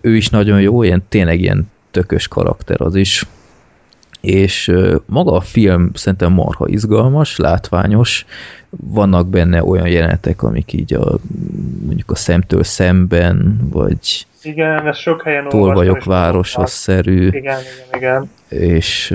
[0.00, 3.26] ő is nagyon jó, ilyen tényleg ilyen tökös karakter az is.
[4.20, 4.72] És
[5.06, 8.24] maga a film szerintem marha izgalmas, látványos,
[8.70, 11.18] vannak benne olyan jelenetek, amik így a,
[11.84, 17.26] mondjuk a szemtől szemben, vagy igen, ez sok helyen Tolvajok városa szerű.
[17.26, 17.58] Igen, igen,
[17.92, 18.30] igen.
[18.48, 19.14] És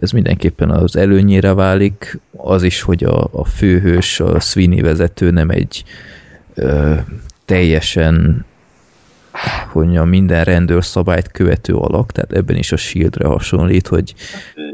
[0.00, 2.20] ez mindenképpen az előnyére válik.
[2.36, 5.84] Az is, hogy a, a főhős, a Sweeney vezető nem egy
[6.54, 6.94] ö,
[7.44, 8.44] teljesen
[9.72, 14.14] hogy mondjam, minden rendőrszabályt követő alak, tehát ebben is a Shieldre hasonlít, hogy...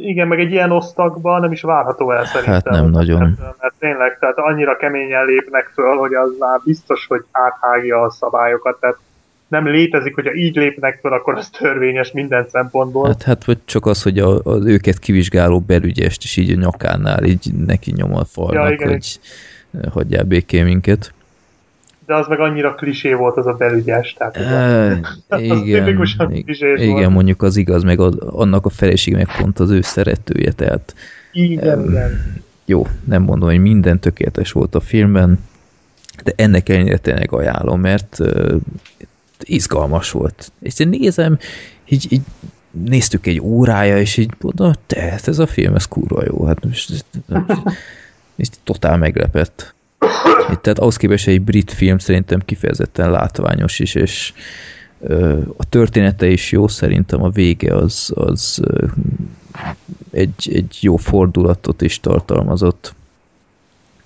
[0.01, 2.55] Igen, meg egy ilyen osztagban nem is várható el szerintem.
[2.55, 3.19] Hát nem nagyon.
[3.19, 8.11] Mert, mert tényleg, tehát annyira keményen lépnek föl, hogy az már biztos, hogy áthágja a
[8.11, 8.99] szabályokat, tehát
[9.49, 13.07] nem létezik, hogyha így lépnek fel, akkor az törvényes minden szempontból.
[13.07, 17.25] Hát, hát vagy csak az, hogy a, az őket kivizsgáló belügyest is így a nyakánál
[17.25, 19.19] így neki nyom a falnak, ja, igen, hogy
[19.75, 19.91] igen.
[19.91, 21.13] hagyjál békén minket
[22.09, 24.15] de az meg annyira klisé volt az a belügyes.
[24.19, 25.85] Tehát e, igen,
[26.77, 27.09] igen, volt.
[27.09, 30.95] mondjuk az igaz, meg az, annak a feleség meg pont az ő szeretője, tehát
[31.33, 32.43] igen, um, igen.
[32.65, 35.39] Jó, nem mondom, hogy minden tökéletes volt a filmben,
[36.25, 38.55] de ennek ellenére tényleg ajánlom, mert uh,
[39.41, 40.53] izgalmas volt.
[40.61, 41.39] És én nézem,
[41.89, 42.23] így, így
[42.71, 46.45] néztük egy órája, és így mondom, te, hát ez a film, ez kurva jó.
[46.45, 47.05] Hát most,
[48.37, 49.77] és totál meglepett.
[50.51, 54.33] Itt, tehát ahhoz képest egy brit film szerintem kifejezetten látványos is, és
[55.57, 58.63] a története is jó, szerintem a vége az, az
[60.11, 62.95] egy, egy jó fordulatot is tartalmazott.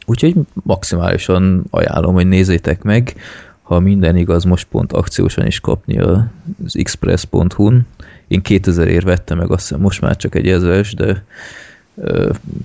[0.06, 3.14] Úgyhogy maximálisan ajánlom, hogy nézzétek meg,
[3.62, 7.86] ha minden igaz, most pont akciósan is kapni az express.hu-n.
[8.28, 11.24] Én 2000 ér vettem meg, azt hiszem most már csak egy ezres, de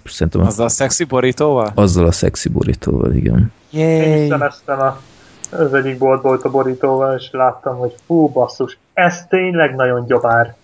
[0.05, 0.41] szerintem...
[0.41, 1.71] Azzal a szexi borítóval?
[1.75, 3.51] Azzal a szexi borítóval, igen.
[3.69, 4.01] Yay.
[4.01, 4.99] Én a,
[5.51, 10.55] az egyik boltból a borítóval, és láttam, hogy fú, basszus, ez tényleg nagyon gyobár.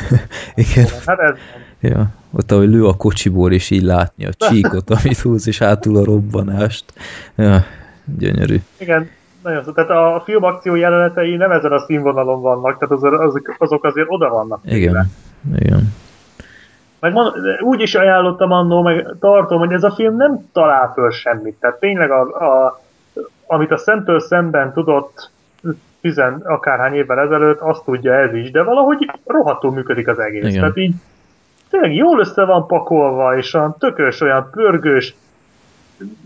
[0.54, 0.86] igen.
[1.06, 1.34] Hát ez
[1.88, 5.96] Ja, ott ahogy lő a kocsiból, és így látni a csíkot, amit húz, és átul
[5.96, 6.84] a robbanást.
[7.34, 7.64] Ja,
[8.18, 8.60] gyönyörű.
[8.78, 9.10] Igen,
[9.42, 9.72] nagyon szó.
[9.72, 14.60] Tehát a filmakció jelenetei nem ezen a színvonalon vannak, tehát azok, azok azért oda vannak.
[14.64, 15.10] Igen,
[15.56, 15.94] igen.
[17.04, 21.10] Meg mond, úgy is ajánlottam annó, meg tartom, hogy ez a film nem talál föl
[21.10, 21.60] semmit.
[21.60, 22.80] Tehát tényleg a, a,
[23.46, 25.30] amit a szemtől szemben tudott
[26.00, 30.44] tizen akárhány évvel ezelőtt, azt tudja ez is, de valahogy rohadtul működik az egész.
[30.44, 30.60] Igen.
[30.60, 30.94] Tehát így
[31.70, 35.14] tényleg jól össze van pakolva, és olyan tökös, olyan pörgős,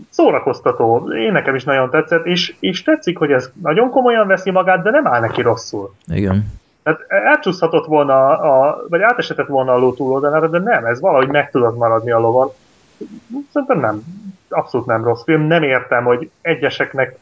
[0.09, 1.13] szórakoztató.
[1.13, 4.89] Én nekem is nagyon tetszett, és, és tetszik, hogy ez nagyon komolyan veszi magát, de
[4.89, 5.93] nem áll neki rosszul.
[6.07, 6.45] Igen.
[6.95, 11.51] Tehát elcsúszhatott volna, a, vagy átesetett volna a ló túloldalára, de nem, ez valahogy meg
[11.51, 12.51] tudott maradni a lovon.
[13.53, 14.03] Szerintem nem,
[14.49, 15.41] abszolút nem rossz film.
[15.41, 17.17] Nem értem, hogy egyeseknek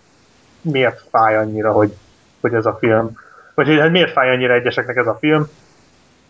[0.61, 1.93] miért fáj annyira, hogy,
[2.41, 3.17] hogy ez a film,
[3.53, 5.47] vagy hogy miért fáj annyira egyeseknek ez a film.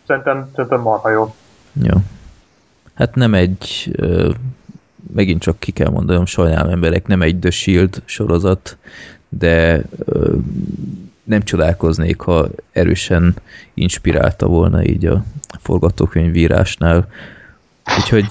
[0.08, 1.36] Szerintem, szerintem marha jó.
[1.74, 1.96] Jó.
[2.94, 3.92] Hát nem egy,
[5.14, 8.78] megint csak ki kell mondanom, sajnálom emberek, nem egy The Shield sorozat,
[9.30, 9.82] de
[11.28, 13.36] nem csodálkoznék, ha erősen
[13.74, 15.24] inspirálta volna így a
[15.60, 17.08] forgatókönyvírásnál.
[17.98, 18.28] Úgyhogy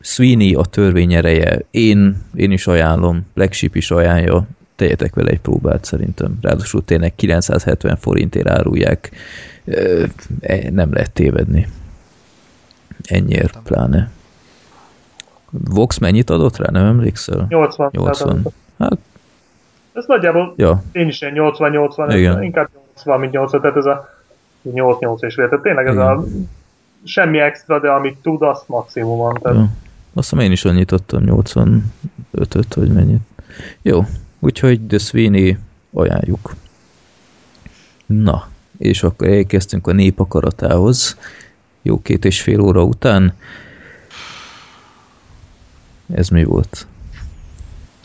[0.00, 4.46] Sweeney a törvény ereje, én, én is ajánlom, Black Sheep is ajánlja,
[4.76, 6.38] tegyetek vele egy próbát szerintem.
[6.40, 9.10] Ráadásul tényleg 970 forintért árulják
[10.40, 11.68] e- nem lehet tévedni.
[13.04, 14.10] Ennyiért pláne.
[15.50, 17.46] Vox mennyit adott rá, nem emlékszel?
[17.48, 17.90] 80.
[17.92, 18.28] 80.
[18.28, 18.98] Tehát Hát,
[19.96, 22.42] ez nagyjából ja, én is ilyen 80-80, Igen.
[22.42, 24.08] inkább 80, mint 80, tehát ez a
[24.64, 25.48] 8-8 és fél.
[25.48, 26.06] Tehát tényleg ez Igen.
[26.06, 26.24] a
[27.04, 29.38] semmi extra, de amit tud, azt maximumon.
[29.42, 29.68] Tehát ja.
[30.14, 33.20] Azt hiszem én is annyit adtam, 85-öt, vagy mennyit.
[33.82, 34.04] Jó,
[34.38, 35.56] úgyhogy The Sweeney
[35.92, 36.54] ajánljuk.
[38.06, 41.18] Na, és akkor elkezdtünk a nép akaratához.
[41.82, 43.34] Jó két és fél óra után.
[46.14, 46.86] Ez mi volt?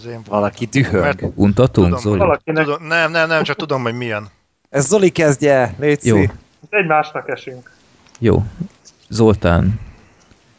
[0.02, 0.34] Az én voltam.
[0.34, 1.04] Valaki dühöng.
[1.04, 2.18] Mert- Untatunk, Tudom, Zoli?
[2.18, 4.28] valakinek Tudom, nem, nem, nem, csak tudom, hogy milyen.
[4.70, 6.18] Ez Zoli kezdje, légy Jó,
[6.70, 7.72] egymásnak esünk.
[8.20, 8.44] jó.
[9.10, 9.80] Zoltán,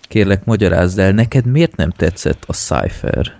[0.03, 3.33] kérlek magyarázd el, neked miért nem tetszett a Cypher?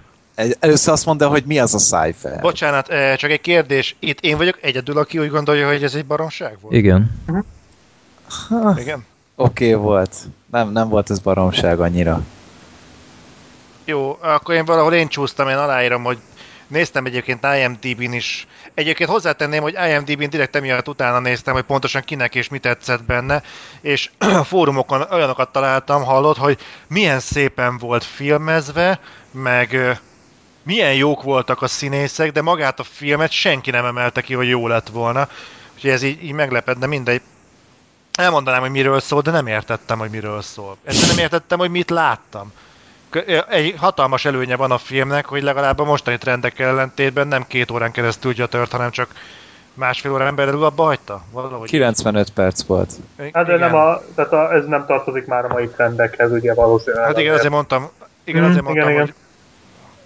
[0.61, 2.41] Először azt mondd hogy mi az a Cypher.
[2.41, 3.97] Bocsánat, eh, csak egy kérdés.
[3.99, 6.75] Itt én vagyok egyedül, aki úgy gondolja, hogy ez egy baromság volt?
[6.75, 7.23] Igen.
[8.49, 9.05] Ha, Igen?
[9.35, 10.17] Oké okay, volt.
[10.51, 12.23] Nem, nem volt ez baromság annyira.
[13.85, 16.19] Jó, akkor én valahol én csúsztam, én aláírom, hogy
[16.67, 18.47] néztem egyébként IMDb-n is.
[18.75, 23.43] Egyébként hozzátenném, hogy IMDb-n direkt emiatt utána néztem, hogy pontosan kinek és mi tetszett benne,
[23.81, 30.01] és a fórumokon olyanokat találtam, hallott, hogy milyen szépen volt filmezve, meg
[30.63, 34.69] milyen jók voltak a színészek, de magát a filmet senki nem emelte ki, hogy jó
[34.69, 35.29] lett volna.
[35.75, 37.21] Úgyhogy ez így, így meglepett, de mindegy.
[38.13, 40.77] Elmondanám, hogy miről szól, de nem értettem, hogy miről szól.
[40.85, 42.53] Ezt nem értettem, hogy mit láttam.
[43.49, 47.93] Egy hatalmas előnye van a filmnek, hogy legalább a mostani trendek ellentétben nem két órán
[47.93, 49.09] keresztül gyötört, hanem csak
[49.75, 51.23] másfél órán belül abba hagyta?
[51.31, 51.69] Valahogy.
[51.69, 52.91] 95 perc volt.
[53.33, 53.59] Hát de Igen.
[53.59, 57.07] nem a, tehát a, ez nem tartozik már a mai trendekhez, ugye valószínűleg.
[57.07, 57.91] Hát igen, azért mondtam,
[58.25, 59.15] igen, Mm, azért mondtam, igen, hogy...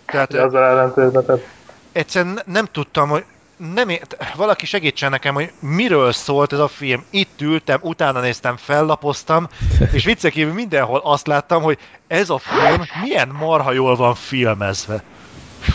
[0.07, 1.47] Tehát Ugye azzal ellentétben, tehát
[1.93, 3.25] egyszerűen ne- nem tudtam, hogy
[3.57, 7.05] nem ért, valaki segítsen nekem, hogy miről szólt ez a film.
[7.11, 9.49] Itt ültem, utána néztem, fellapoztam,
[9.93, 15.03] és viccek kívül mindenhol azt láttam, hogy ez a film milyen marha jól van filmezve.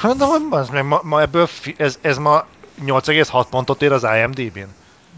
[0.01, 2.45] Mondom, hogy az meg ma, ma ebből fi, ez, ez ma
[2.85, 4.67] 8,6 pontot ér az IMDb-n.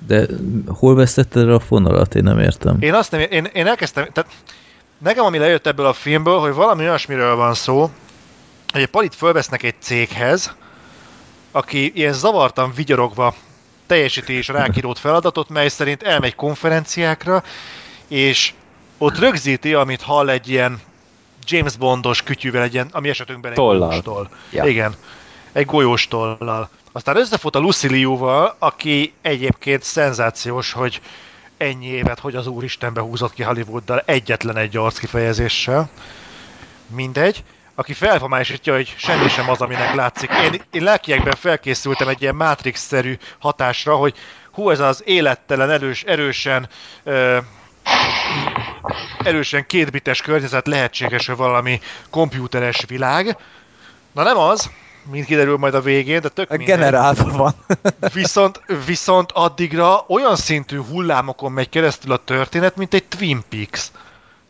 [0.08, 0.26] De
[0.68, 2.16] hol vesztetted a fonalat?
[2.16, 2.78] Én nem értem.
[2.80, 4.32] Én azt nem, én, én elkezdtem, tehát
[4.98, 7.80] nekem ami lejött ebből a filmből, hogy valami olyasmiről van szó,
[8.72, 10.56] hogy egy palit fölvesznek egy céghez,
[11.56, 13.36] aki ilyen zavartan vigyorogva
[13.86, 17.44] teljesíti és rákírót feladatot, mely szerint elmegy konferenciákra,
[18.08, 18.54] és
[18.98, 20.82] ott rögzíti, amit hall egy ilyen
[21.46, 23.88] James Bondos kütyűvel, egy ilyen, ami esetünkben egy Tollal.
[23.88, 24.30] golyóstól.
[24.52, 24.66] Ja.
[24.66, 24.96] Igen,
[25.52, 26.70] egy golyóstollal.
[26.92, 31.02] Aztán összefut a Lucy Liu-val, aki egyébként szenzációs, hogy
[31.58, 35.90] ennyi évet, hogy az Úristenbe húzott ki Hollywooddal egyetlen egy arc kifejezéssel.
[36.88, 37.44] Mindegy.
[37.76, 40.30] Aki felfamásítja, hogy semmi sem az, aminek látszik.
[40.44, 44.16] Én, én lelkiekben felkészültem egy ilyen Matrix-szerű hatásra, hogy
[44.52, 46.68] hú, ez az élettelen, erős, erősen
[47.04, 47.38] ö,
[49.24, 51.80] erősen kétbites környezet lehetséges, hogy valami
[52.10, 53.38] komputeres világ.
[54.12, 54.70] Na nem az,
[55.12, 56.68] mint kiderül majd a végén, de tök mindegy.
[56.68, 57.54] Generálva van.
[58.14, 63.92] Viszont, viszont addigra olyan szintű hullámokon megy keresztül a történet, mint egy Twin Peaks.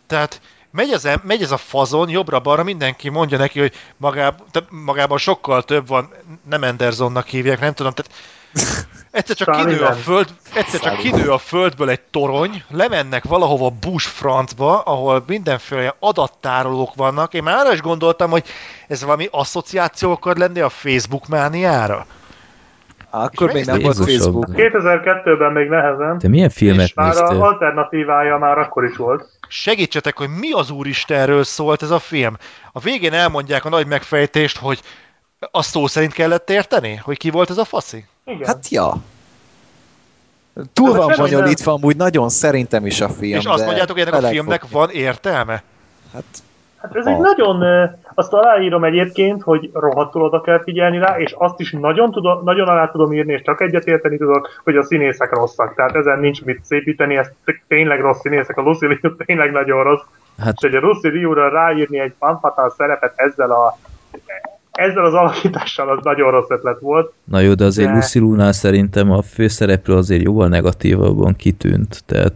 [0.08, 0.42] Tehát
[0.74, 5.18] megy, az, em- megy ez a fazon, jobbra-balra, mindenki mondja neki, hogy magáb, te, magában
[5.18, 6.10] sokkal több van,
[6.50, 8.12] nem Andersonnak hívják, nem tudom, tehát
[9.12, 14.08] egyszer csak kinő a föld, egyszer csak kinő a földből egy torony, lemennek valahova Bush
[14.08, 17.34] francba, ahol mindenféle adattárolók vannak.
[17.34, 18.44] Én már arra is gondoltam, hogy
[18.88, 22.06] ez valami asszociáció akar lenni a Facebook mániára.
[23.10, 23.98] Akkor még nem volt.
[23.98, 24.46] Facebook.
[24.48, 27.42] 2002-ben még nehezen, Te milyen filmet és már néztél?
[27.42, 29.30] a alternatívája már akkor is volt.
[29.56, 32.38] Segítsetek, hogy mi az Úristenről szólt ez a film.
[32.72, 34.82] A végén elmondják a nagy megfejtést, hogy
[35.52, 36.96] azt szó szerint kellett érteni?
[36.96, 38.06] Hogy ki volt ez a faszi?
[38.26, 38.48] Igen.
[38.48, 39.02] Hát ja.
[40.74, 43.40] Túl De van bonyolítva amúgy nagyon szerintem is a film.
[43.40, 45.64] és azt mondjátok, hogy ennek a filmnek van értelme?
[46.14, 46.24] Hát,
[46.84, 47.20] Hát ez egy Ah.
[47.20, 47.64] nagyon,
[48.14, 52.68] azt aláírom egyébként, hogy rohadtul oda kell figyelni rá, és azt is nagyon, tudom, nagyon
[52.68, 55.76] alá tudom írni, és csak egyetérteni tudok, hogy a színészek rosszak.
[55.76, 57.30] Tehát ezen nincs mit szépíteni, ez
[57.68, 60.04] tényleg rossz színészek, a Lucy Liu tényleg nagyon rossz.
[60.38, 63.78] Hát És hogy a Lucy Liu-ra ráírni egy fanfatal szerepet ezzel a
[64.72, 67.14] ezzel az alakítással az nagyon rossz ötlet volt.
[67.24, 72.34] Na jó, de azért De- Lucy Luna szerintem a főszereplő azért jóval negatívabban kitűnt, tehát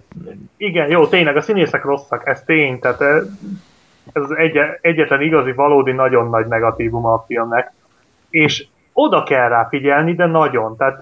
[0.57, 3.03] Igen, jó, tényleg a színészek rosszak, ez tény, tehát
[4.17, 7.71] ez az egy, egyetlen igazi, valódi, nagyon nagy negatívuma a filmnek.
[8.29, 10.77] És oda kell rá figyelni, de nagyon.
[10.77, 11.01] Tehát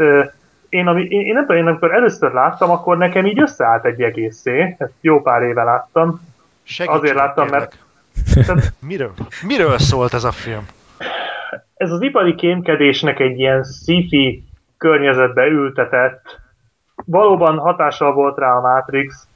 [0.69, 4.01] én, ami, én, én nem tudom, én amikor először láttam, akkor nekem így összeállt egy
[4.01, 6.21] egészé, ezt jó pár éve láttam.
[6.63, 7.77] Segítsetek, Azért láttam, kérlek.
[8.45, 9.11] Tehát Miről?
[9.47, 10.65] Miről szólt ez a film?
[11.75, 14.43] ez az ipari kémkedésnek egy ilyen sci-fi
[14.77, 16.39] környezetbe ültetett
[17.05, 19.27] valóban hatással volt rá a Matrix,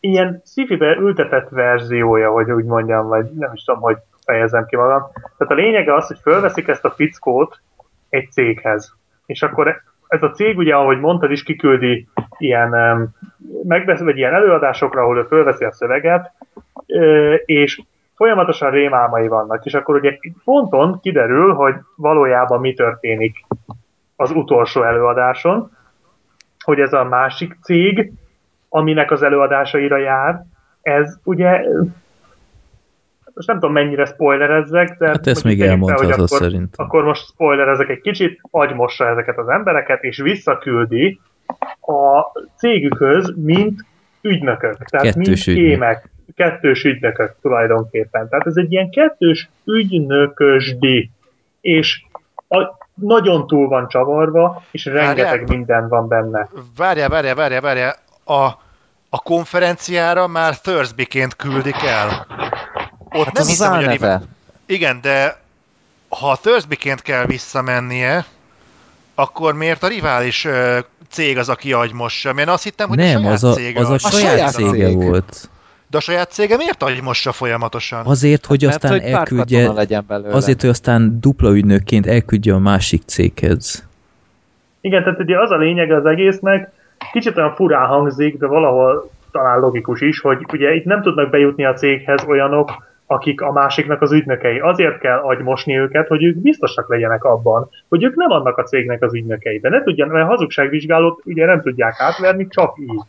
[0.00, 5.02] ilyen sci ültetett verziója, hogy úgy mondjam, vagy nem is tudom, hogy fejezem ki magam.
[5.12, 7.60] Tehát a lényege az, hogy fölveszik ezt a fickót
[8.08, 8.94] egy céghez.
[9.26, 12.70] És akkor ez a cég ugye, ahogy mondtad is, kiküldi ilyen,
[13.62, 16.32] megbeszél, vagy ilyen előadásokra, ahol ő fölveszi a szöveget,
[17.44, 17.80] és
[18.14, 23.46] folyamatosan rémálmai vannak, és akkor ugye ponton kiderül, hogy valójában mi történik
[24.16, 25.70] az utolsó előadáson,
[26.64, 28.12] hogy ez a másik cég,
[28.70, 30.44] aminek az előadásaira jár,
[30.82, 31.60] ez ugye
[33.34, 35.06] most nem tudom mennyire spoilerezzek, de...
[35.06, 36.74] Hát ezt még elmondhatod szerint.
[36.76, 41.20] Akkor most spoilerezek egy kicsit, agymossa ezeket az embereket, és visszaküldi
[41.80, 43.80] a cégükhöz, mint
[44.20, 44.84] ügynökök.
[44.84, 46.08] Tehát kettős mint kémek.
[46.36, 48.28] Kettős ügynökök tulajdonképpen.
[48.28, 51.10] Tehát ez egy ilyen kettős ügynökösdi.
[51.60, 52.02] És
[52.48, 52.58] a,
[52.94, 56.48] nagyon túl van csavarva, és rengeteg várjál, minden van benne.
[56.76, 57.94] Várjál, várjál, várjál, várjál.
[58.24, 58.44] A,
[59.08, 62.26] a konferenciára már Thursby-ként küldik el.
[63.12, 64.22] Ott hát nem hiszem, hogy a neve.
[64.66, 65.40] Igen, de
[66.08, 68.24] ha Thursby-ként kell visszamennie,
[69.14, 70.46] akkor miért a rivális
[71.08, 72.32] cég az, aki agymossa?
[72.32, 73.80] Mert azt hittem, hogy nem, a saját az a, cége.
[73.80, 74.96] Az a, a saját, saját cége cég.
[74.96, 75.48] volt.
[75.90, 78.06] De a saját cége miért agymossa folyamatosan?
[78.06, 83.02] Azért, hogy Mert, aztán hogy elküldje, legyen azért, hogy aztán dupla ügynökként elküldje a másik
[83.06, 83.88] céghez.
[84.80, 86.72] Igen, tehát ugye az a lényeg az egésznek,
[87.12, 91.64] kicsit olyan furán hangzik, de valahol talán logikus is, hogy ugye itt nem tudnak bejutni
[91.64, 92.70] a céghez olyanok,
[93.06, 94.58] akik a másiknak az ügynökei.
[94.58, 99.02] Azért kell agymosni őket, hogy ők biztosak legyenek abban, hogy ők nem annak a cégnek
[99.02, 99.58] az ügynökei.
[99.58, 103.00] De ne tudjanak, mert hazugságvizsgálót ugye nem tudják átverni, csak így.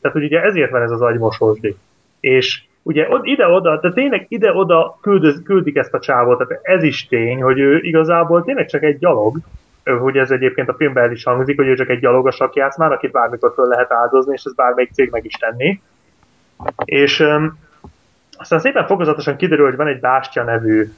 [0.00, 1.76] Tehát, hogy ugye ezért van ez az agymosósdi.
[2.20, 7.42] És ugye ide-oda, de tényleg ide-oda küldöz, küldik ezt a csávot, tehát ez is tény,
[7.42, 9.36] hogy ő igazából tényleg csak egy gyalog,
[9.96, 12.90] hogy ez egyébként a filmben el is hangzik, hogy ő csak egy gyalog a sakjátszmán,
[12.90, 15.80] akit bármikor föl lehet áldozni, és ez bármelyik cég meg is tenni.
[16.84, 17.24] És
[18.38, 20.88] aztán szépen fokozatosan kiderül, hogy van egy Bástya nevű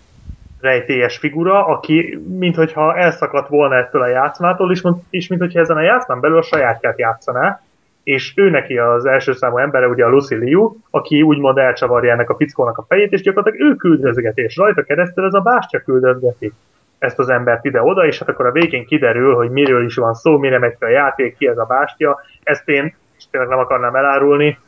[0.61, 6.21] rejtélyes figura, aki minthogyha elszakadt volna ettől a játszmától, és, és minthogyha ezen a játszmán
[6.21, 7.61] belül a sajátját játszaná,
[8.03, 12.31] és ő neki az első számú embere ugye a Lucy Liu, aki úgymond elcsavarja ennek
[12.31, 16.53] a fickónak a fejét, és gyakorlatilag ő küldözgeti, és rajta keresztül ez a Bástya küldözgeti
[17.01, 20.39] ezt az embert ide-oda, és hát akkor a végén kiderül, hogy miről is van szó,
[20.39, 22.21] mire megy a játék, ki ez a Bástya.
[22.43, 24.59] Ezt én, és tényleg nem akarnám elárulni,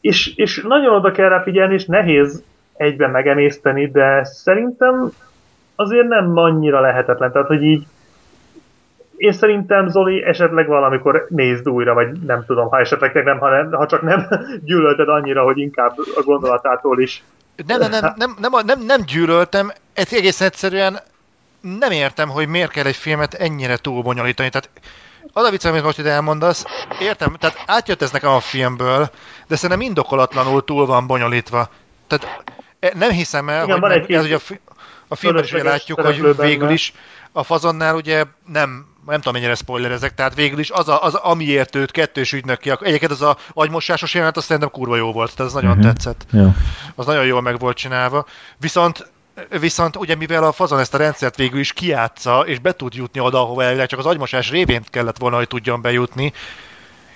[0.00, 2.44] és, és nagyon oda kell rá figyelni, és nehéz
[2.76, 5.10] egyben megemészteni, de szerintem
[5.76, 7.32] azért nem annyira lehetetlen.
[7.32, 7.86] Tehát, hogy így
[9.16, 13.72] én szerintem, Zoli, esetleg valamikor nézd újra, vagy nem tudom, ha esetleg nem, ha, nem,
[13.72, 14.26] ha csak nem
[14.66, 17.24] gyűlölted annyira, hogy inkább a gondolatától is.
[17.66, 21.00] Nem, nem, nem, nem, nem, nem, nem gyűlöltem, ez egész egyszerűen
[21.60, 24.48] nem értem, hogy miért kell egy filmet ennyire túlbonyolítani.
[24.48, 24.70] Tehát
[25.32, 26.64] az a vicc, amit most ide elmondasz,
[27.00, 29.10] értem, tehát átjött ez nekem a filmből,
[29.46, 31.70] de szerintem indokolatlanul túl van bonyolítva.
[32.06, 32.42] Tehát
[32.80, 34.60] e, nem hiszem el, Igen, hogy nem, ez ugye a, fi,
[35.08, 36.92] a filmben is látjuk, hogy végül is
[37.32, 41.74] a fazonnál ugye nem nem tudom mennyire spoilerezek, tehát végül is az, a, az amiért
[41.74, 45.62] őt kettős ügynöki, egyébként az a agymosásos jelenet, azt szerintem kurva jó volt, tehát ez
[45.62, 45.92] nagyon uh-huh.
[45.92, 46.26] tetszett.
[46.32, 46.54] Ja.
[46.94, 48.26] Az nagyon jól meg volt csinálva.
[48.58, 49.10] Viszont
[49.60, 53.20] Viszont ugye mivel a fazon ezt a rendszert végül is kiátsza, és be tud jutni
[53.20, 56.32] oda, ahova elvileg csak az agymosás révén kellett volna, hogy tudjon bejutni,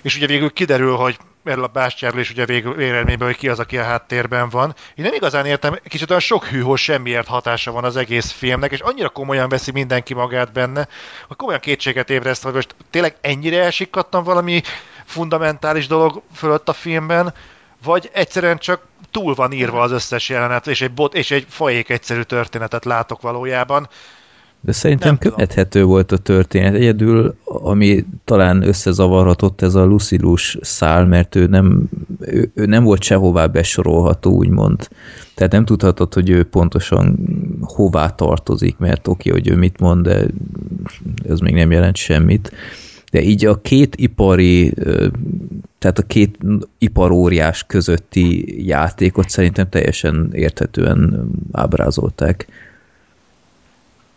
[0.01, 3.59] és ugye végül kiderül, hogy erről a bástyáról is ugye végül véleményben, hogy ki az,
[3.59, 4.75] aki a háttérben van.
[4.95, 8.79] Én nem igazán értem, kicsit olyan sok hűhó semmiért hatása van az egész filmnek, és
[8.79, 10.87] annyira komolyan veszi mindenki magát benne,
[11.27, 14.61] hogy komolyan kétséget ébreszt, hogy most tényleg ennyire elsikkadtam valami
[15.05, 17.33] fundamentális dolog fölött a filmben,
[17.83, 21.89] vagy egyszerűen csak túl van írva az összes jelenet, és egy, bot, és egy fajék
[21.89, 23.89] egyszerű történetet látok valójában.
[24.65, 25.87] De szerintem nem követhető tudom.
[25.87, 26.73] volt a történet.
[26.73, 33.03] Egyedül, ami talán összezavarhatott ez a Lucilus szál, mert ő nem, ő, ő nem volt
[33.03, 34.87] sehová besorolható, úgymond.
[35.35, 37.17] Tehát nem tudhatod, hogy ő pontosan
[37.61, 40.25] hová tartozik, mert oké, hogy ő mit mond, de
[41.29, 42.51] ez még nem jelent semmit
[43.11, 44.73] de így a két ipari,
[45.79, 46.37] tehát a két
[46.77, 52.47] iparóriás közötti játékot szerintem teljesen érthetően ábrázolták.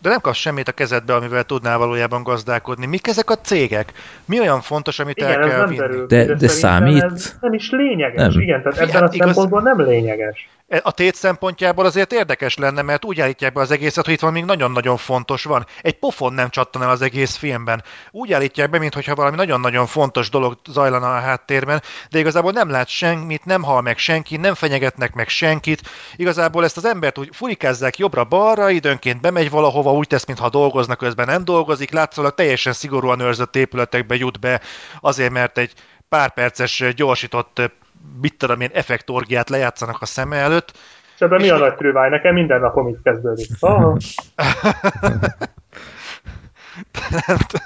[0.01, 2.85] De nem kapsz semmit a kezedbe, amivel tudnál valójában gazdálkodni.
[2.85, 3.91] Mik ezek a cégek?
[4.25, 6.05] Mi olyan fontos, amit Igen, el kell nem vinni?
[6.07, 7.03] de, de, de számít?
[7.03, 8.33] Ez nem is lényeges.
[8.33, 8.41] Nem.
[8.41, 9.27] Igen, tehát ebben hát a igaz...
[9.27, 10.49] szempontból nem lényeges.
[10.81, 14.31] A tét szempontjából azért érdekes lenne, mert úgy állítják be az egészet, hogy itt van
[14.31, 15.65] még nagyon-nagyon fontos van.
[15.81, 17.83] Egy pofon nem csattan el az egész filmben.
[18.11, 22.87] Úgy állítják be, mintha valami nagyon-nagyon fontos dolog zajlana a háttérben, de igazából nem lát
[22.87, 25.81] semmit, nem hal meg senki, nem fenyegetnek meg senkit.
[26.15, 31.25] Igazából ezt az embert úgy furikázzák jobbra-balra, időnként bemegy valahova, úgy tesz, mintha dolgoznak, közben
[31.25, 34.61] nem dolgozik, látszólag teljesen szigorúan őrzött épületekbe jut be,
[34.99, 35.73] azért mert egy
[36.09, 37.61] pár perces gyorsított
[38.21, 40.71] mit tudom én, effektorgiát lejátszanak a szeme előtt.
[41.15, 42.09] És ebben mi a nagy trüváj?
[42.09, 43.49] Nekem minden napom itt kezdődik.
[43.59, 43.97] Aha.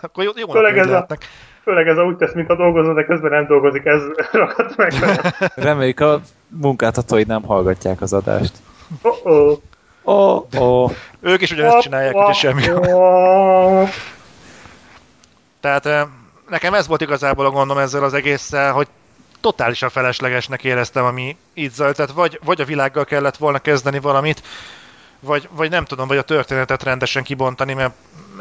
[0.01, 1.07] Akkor jó, jó főleg, ez a,
[1.63, 4.93] főleg ez a úgy tesz, mintha dolgozna, de közben nem dolgozik, ez rakadt meg.
[5.55, 8.53] Reméljük a munkáltatóid nem hallgatják az adást.
[9.01, 9.57] Oh-oh.
[10.03, 10.91] Oh, oh.
[11.19, 12.61] Ők is ugyanezt csinálják, úgyhogy semmi.
[15.59, 16.07] Tehát
[16.49, 18.87] nekem ez volt igazából a gondom ezzel az egésszel, hogy
[19.43, 21.95] totálisan feleslegesnek éreztem, ami így zajlt.
[21.95, 24.43] Tehát vagy, vagy a világgal kellett volna kezdeni valamit,
[25.19, 27.93] vagy, vagy nem tudom, vagy a történetet rendesen kibontani, mert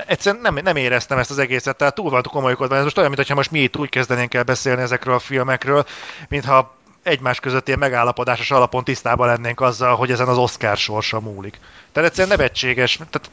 [0.07, 2.77] egyszerűen nem, nem éreztem ezt az egészet, tehát túl volt komolykodva.
[2.77, 5.85] Ez most olyan, mintha most mi itt úgy kezdenénk el beszélni ezekről a filmekről,
[6.29, 11.61] mintha egymás között ilyen megállapodásos alapon tisztában lennénk azzal, hogy ezen az Oscar sorsa múlik.
[11.93, 13.31] Tehát egyszerűen nevetséges, tehát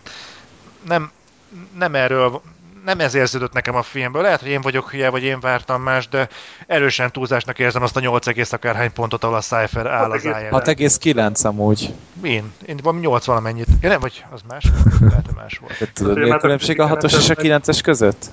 [0.87, 1.11] nem,
[1.77, 2.41] nem erről
[2.89, 4.21] nem ez érződött nekem a filmből.
[4.21, 6.29] Lehet, hogy én vagyok hülye, vagy én vártam más, de
[6.67, 10.51] erősen túlzásnak érzem azt a 8, akárhány pontot, ahol a Cypher áll az IMDb.
[10.51, 11.93] 6,9 amúgy.
[12.21, 12.51] Én?
[12.65, 13.67] Én valami 8 valamennyit.
[13.81, 14.99] Ja nem, vagy az más volt?
[14.99, 15.77] Lehet, hogy más volt.
[15.77, 18.25] Te tudod, mi a különbség a 6-os és a 9-es között?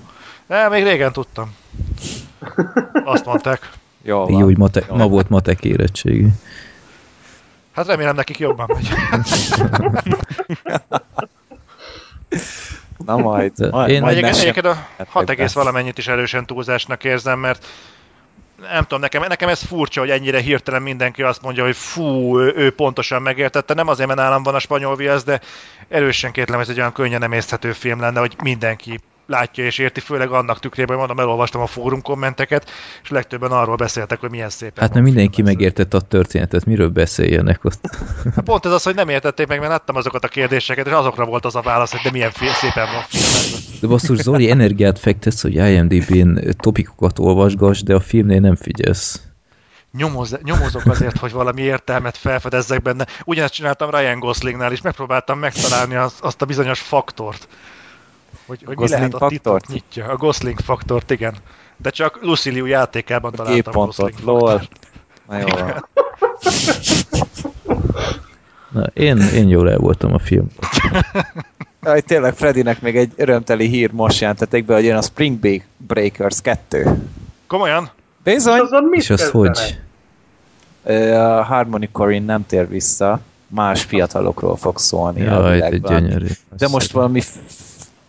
[0.47, 1.55] Nem, még régen tudtam.
[3.05, 3.71] Azt mondták.
[4.03, 4.31] Jó, van.
[4.31, 6.29] Így, hogy mate, ma volt matek érettségi.
[7.73, 8.89] Hát remélem nekik jobban megy.
[13.07, 13.71] Na majd.
[13.71, 17.67] majd, én majd egyébként a 6 egész valamennyit is erősen túlzásnak érzem, mert
[18.71, 22.53] nem tudom, nekem, nekem ez furcsa, hogy ennyire hirtelen mindenki azt mondja, hogy fú, ő,
[22.57, 23.75] ő pontosan megértette.
[23.75, 25.41] Nem azért, mert nálam van a spanyol viasz, de
[25.89, 30.01] erősen kétlem, ez egy olyan könnyen nem észhető film lenne, hogy mindenki látja és érti,
[30.01, 32.71] főleg annak tükrében, mondom, elolvastam a fórum kommenteket,
[33.03, 34.79] és legtöbben arról beszéltek, hogy milyen szép.
[34.79, 37.97] Hát nem mindenki megértette a történetet, miről beszéljenek ott.
[38.35, 41.25] Hát pont ez az, hogy nem értették meg, mert láttam azokat a kérdéseket, és azokra
[41.25, 43.03] volt az a válasz, hogy de milyen szépen van.
[43.81, 49.21] De basszus, Zoli, energiát fektesz, hogy IMDb-n topikokat olvasgass, de a filmnél nem figyelsz
[49.97, 53.07] nyomoz, nyomozok azért, hogy valami értelmet felfedezzek benne.
[53.25, 57.49] Ugyanezt csináltam Ryan Goslingnál is, megpróbáltam megtalálni az, azt a bizonyos faktort,
[58.47, 60.07] hogy, hogy mi lehet a titok nyitja.
[60.07, 61.35] A Gosling faktort, igen.
[61.77, 64.63] De csak Lucy Liu játékában találtam a Gosling lol.
[65.29, 65.47] Na jó
[68.73, 70.47] Na, én, én jól el voltam a film.
[71.83, 76.41] Aj, tényleg Fredinek még egy örömteli hír most jelentették be, hogy jön a Spring Breakers
[76.41, 77.03] 2.
[77.47, 77.91] Komolyan?
[78.25, 78.61] Bizony.
[78.91, 79.79] És az hogy?
[81.13, 86.27] A Harmony Corinne nem tér vissza, más fiatalokról fog szólni Jaj, a gyönyörű.
[86.57, 87.21] De most valami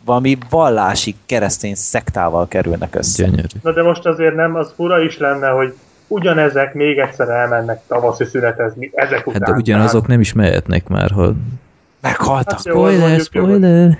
[0.08, 3.24] valami vallási keresztény szektával kerülnek össze.
[3.24, 3.58] Gyönyörű.
[3.62, 5.74] Na de most azért nem, az fura is lenne, hogy
[6.08, 9.42] ugyanezek még egyszer elmennek tavaszi szünetezni ezek után.
[9.42, 11.34] Hát de ugyanazok nem is mehetnek már, ha...
[12.02, 12.54] Meghaltak.
[12.54, 13.98] Hát spoiler, spoiler.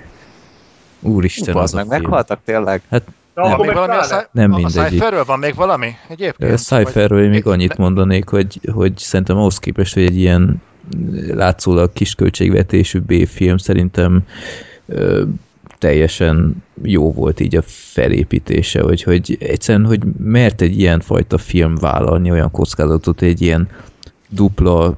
[1.00, 2.82] Úristen, az meg meghaltak tényleg.
[2.90, 3.02] Hát
[3.34, 4.24] nem, még valami a, száj...
[4.30, 4.78] nem mindegy.
[4.78, 5.90] A Cypherről van még valami?
[6.08, 6.52] Egyébként?
[6.52, 7.30] A Cypherről vagy...
[7.30, 10.62] még annyit mondanék, hogy, hogy szerintem ahhoz képest, hogy egy ilyen
[11.30, 14.22] látszólag kisköltségvetésű B-film szerintem
[15.78, 21.74] teljesen jó volt így a felépítése, hogy, hogy egyszerűen, hogy mert egy ilyen fajta film
[21.74, 23.68] vállalni olyan kockázatot, egy ilyen
[24.28, 24.96] dupla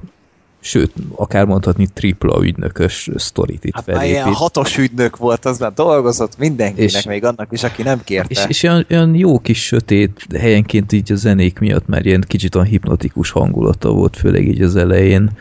[0.63, 4.09] sőt, akár mondhatni tripla ügynökös sztorit itt hát felépít.
[4.09, 8.27] ilyen hatos ügynök volt, az már dolgozott mindenkinek, és, még annak is, aki nem kérte.
[8.29, 12.55] És, és olyan, olyan jó kis sötét helyenként így a zenék miatt, mert ilyen kicsit
[12.55, 15.31] olyan hipnotikus hangulata volt, főleg így az elején.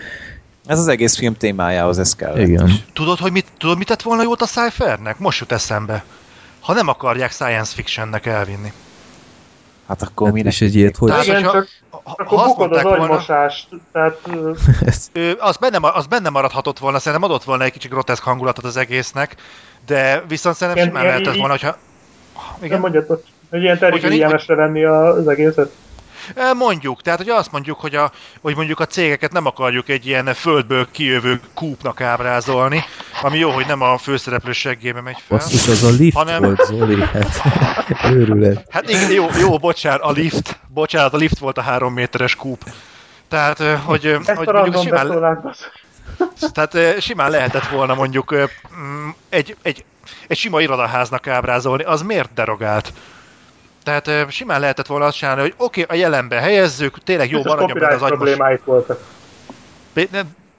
[0.66, 2.38] Ez az egész film témájához ez kell.
[2.38, 2.70] Igen.
[2.92, 5.18] Tudod, hogy mit, tudod, mit tett volna jót a Cyphernek?
[5.18, 6.04] Most jut eszembe.
[6.60, 8.72] Ha nem akarják science fictionnek elvinni.
[9.88, 10.52] Hát akkor hát minek?
[10.52, 11.10] És egy ilyet hogy?
[11.10, 13.68] Tehát, Igen, csak, akkor bukod az agymosást.
[13.92, 14.20] Tehát,
[15.12, 18.76] ő, az, benne, az benne maradhatott volna, szerintem adott volna egy kicsit groteszk hangulatot az
[18.76, 19.34] egésznek,
[19.86, 21.76] de viszont szerintem simán lehetett volna, hogyha...
[22.58, 22.70] Igen?
[22.70, 25.72] Nem mondjatok, hogy ilyen Terry venni az egészet.
[26.56, 30.34] Mondjuk, tehát hogy azt mondjuk, hogy, a, hogy mondjuk a cégeket nem akarjuk egy ilyen
[30.34, 32.84] földből kijövő kúpnak ábrázolni,
[33.22, 35.38] ami jó, hogy nem a főszereplő seggébe megy fel.
[35.38, 36.42] Basszus, az a lift hanem...
[36.42, 38.64] volt, Zoli, hát őrület.
[38.70, 42.64] Hát igen, jó, jó, bocsánat, a lift, bocsánat, a lift volt a három méteres kúp.
[43.28, 45.54] Tehát, hogy, Ezt hogy mondjuk simán,
[46.52, 49.84] tehát simán lehetett volna mondjuk mm, egy, egy,
[50.26, 52.92] egy sima irodaháznak ábrázolni, az miért derogált?
[53.82, 57.78] Tehát simán lehetett volna azt csinálni, hogy oké, okay, a jelenbe helyezzük, tényleg jó maradjon
[57.78, 58.18] benne az agymos...
[58.18, 59.00] problémáik voltak.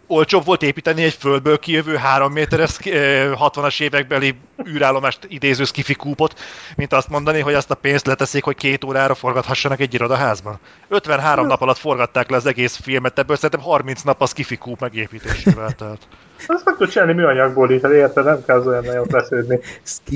[0.07, 4.35] olcsóbb volt építeni egy földből kijövő három méteres 60-as évekbeli
[4.67, 6.39] űrállomást idéző skifi kúpot,
[6.75, 10.59] mint azt mondani, hogy azt a pénzt leteszik, hogy két órára forgathassanak egy irodaházban.
[10.87, 14.79] 53 nap alatt forgatták le az egész filmet, ebből szerintem 30 nap a skifi kúp
[14.79, 16.07] megépítésével telt.
[16.47, 19.59] Azt meg tud csinálni műanyagból is, hát érted, nem kell az olyan nagyon fesződni.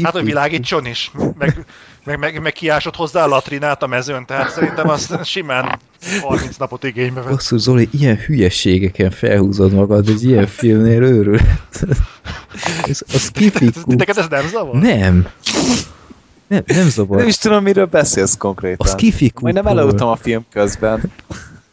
[0.04, 1.66] Hát, hogy világítson is, meg,
[2.06, 5.80] meg, meg, meg kiásod hozzá a latrinát a mezőn, tehát szerintem az simán
[6.22, 7.30] 30 napot igénybe vett.
[7.30, 11.40] Basszus, Zoli, ilyen hülyeségeken felhúzod magad egy ilyen filmnél őrül.
[12.84, 13.94] ez, az kifikú.
[13.98, 14.82] Neked ez nem zavar?
[14.82, 15.28] Nem.
[16.48, 17.18] Nem, nem zavar.
[17.18, 18.88] Nem is tudom, miről beszélsz konkrétan.
[18.88, 19.42] Az kifikú.
[19.42, 21.02] Majd nem elaludtam a film közben.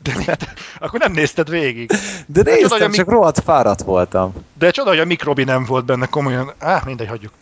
[0.03, 1.91] De, hát, akkor nem nézted végig.
[2.27, 4.35] De néztem, csoda, csak rohadt fáradt voltam.
[4.59, 6.53] De csoda, hogy a mikrobi nem volt benne komolyan.
[6.59, 7.33] Á, mindegy, hagyjuk.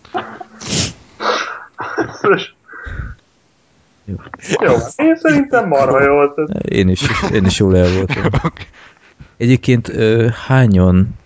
[4.05, 4.17] Jó.
[4.61, 6.39] jó, én szerintem marha jó volt.
[6.65, 8.25] Én is, én is jól el voltam.
[9.37, 11.19] Egyébként ö, hányan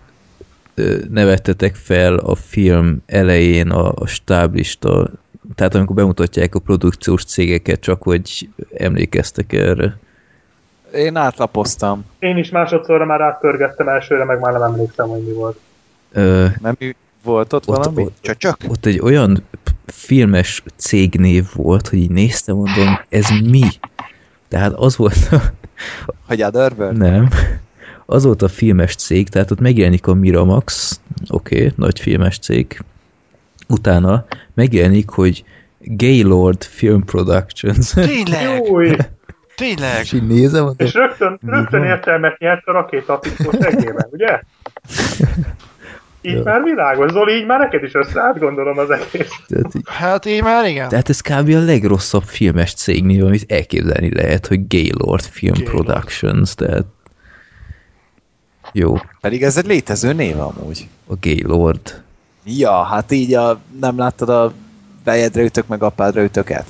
[1.09, 5.09] nevettetek fel a film elején a, a stáblista,
[5.55, 9.97] tehát amikor bemutatják a produkciós cégeket, csak hogy emlékeztek erre.
[10.95, 12.05] Én átlapoztam.
[12.19, 15.59] Én is másodszorra már áttörgettem elsőre, meg már nem emlékszem, hogy mi volt.
[16.11, 16.77] Ö, Nem
[17.23, 18.03] volt ott, Ott- valami?
[18.03, 18.55] ott- Csöcsök?
[18.67, 19.43] ott egy olyan
[19.85, 23.63] filmes cégnév volt, hogy így néztem, mondom, ez mi?
[24.47, 25.29] Tehát az volt,
[26.27, 26.97] Hogy Otherworld?
[26.97, 27.29] nem,
[28.05, 30.99] az volt a filmes cég, tehát ott megjelenik a Miramax,
[31.29, 32.79] oké, okay, nagy filmes cég,
[33.67, 35.43] utána megjelenik, hogy
[35.79, 37.89] Gaylord Film Productions.
[37.93, 38.61] Tényleg!
[39.55, 39.99] Tényleg!
[40.01, 44.39] És így nézem, És rögtön, rögtön értelmet nyert a rakétapiszkó segében, ugye?
[46.21, 46.43] Így Jó.
[46.43, 47.11] már világos.
[47.11, 49.29] Zoli, így már neked is össze átgondolom az egész.
[49.47, 50.89] tehát, így- Hát én már igen.
[50.89, 51.49] tehát ez kb.
[51.49, 55.71] a legrosszabb filmes cégnév, amit elképzelni lehet, hogy Gaylord Film Gaylord.
[55.71, 56.85] Productions, tehát
[58.71, 60.87] jó, Pedig ez egy létező név amúgy.
[61.07, 62.01] a Gaylord.
[62.43, 64.53] Ja, hát így a, nem láttad a
[65.03, 66.65] fejedre ütök meg apádra ütöket?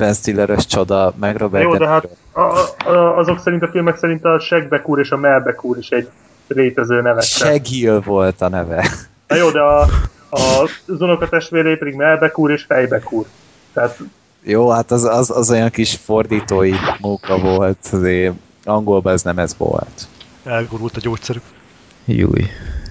[0.00, 2.40] Ben Stilleres csoda, meg Robert Jó, de hát a,
[2.90, 6.08] a, azok szerint a filmek szerint a Segbek úr és a Melbek úr is egy
[6.48, 7.22] létező nevek.
[7.22, 8.90] Shaghill volt a neve.
[9.28, 9.80] Na jó, de a,
[10.28, 10.40] a,
[10.86, 13.26] az unokatestvéré pedig Melbek úr és Fejbek úr.
[13.72, 13.98] Tehát
[14.42, 19.56] Jó, hát az, az, az olyan kis fordítói móka volt, azért angolban ez nem ez
[19.56, 20.08] volt.
[20.44, 21.42] Elgurult a gyógyszerük.
[22.04, 22.46] Júj,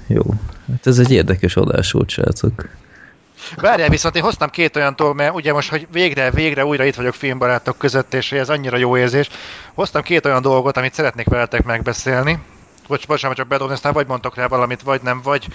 [0.08, 0.24] jó.
[0.72, 2.68] Hát ez egy érdekes adás volt, srácok.
[3.56, 6.96] Várjál, viszont én hoztam két olyan dolgot, mert ugye most, hogy végre, végre újra itt
[6.96, 9.30] vagyok filmbarátok között, és ez annyira jó érzés.
[9.74, 12.40] Hoztam két olyan dolgot, amit szeretnék veletek megbeszélni.
[12.88, 15.48] Bocs, bocsánat, csak bedobni, aztán vagy mondtok rá valamit, vagy nem, vagy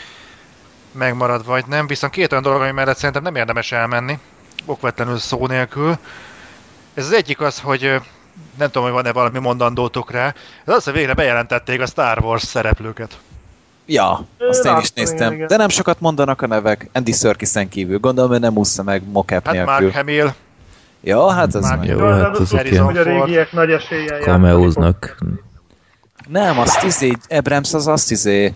[0.93, 1.87] megmarad, vagy nem.
[1.87, 4.19] Viszont két olyan dolog, ami mellett szerintem nem érdemes elmenni,
[4.65, 5.99] okvetlenül szó nélkül.
[6.95, 7.83] Ez az egyik az, hogy
[8.59, 10.35] nem tudom, hogy van-e valami mondandótok rá.
[10.65, 13.19] Ez az, hogy végre bejelentették a Star Wars szereplőket.
[13.87, 15.33] Ja, azt én is néztem.
[15.33, 15.47] igen.
[15.47, 17.99] De nem sokat mondanak a nevek, Andy Serkisen kívül.
[17.99, 19.73] Gondolom, hogy nem úszta meg mocap Hát nélkül.
[19.73, 20.29] Mark Hamill,
[21.05, 22.05] Ja, hát az Mark már Jó, jó.
[22.05, 25.17] az, hát az, ilyen hogy a régiek nagy eséllyel kameóznak.
[26.29, 28.55] Nem, azt izé, Abrams az azt izé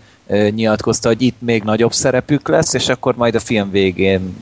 [0.49, 4.35] nyilatkozta, hogy itt még nagyobb szerepük lesz, és akkor majd a film végén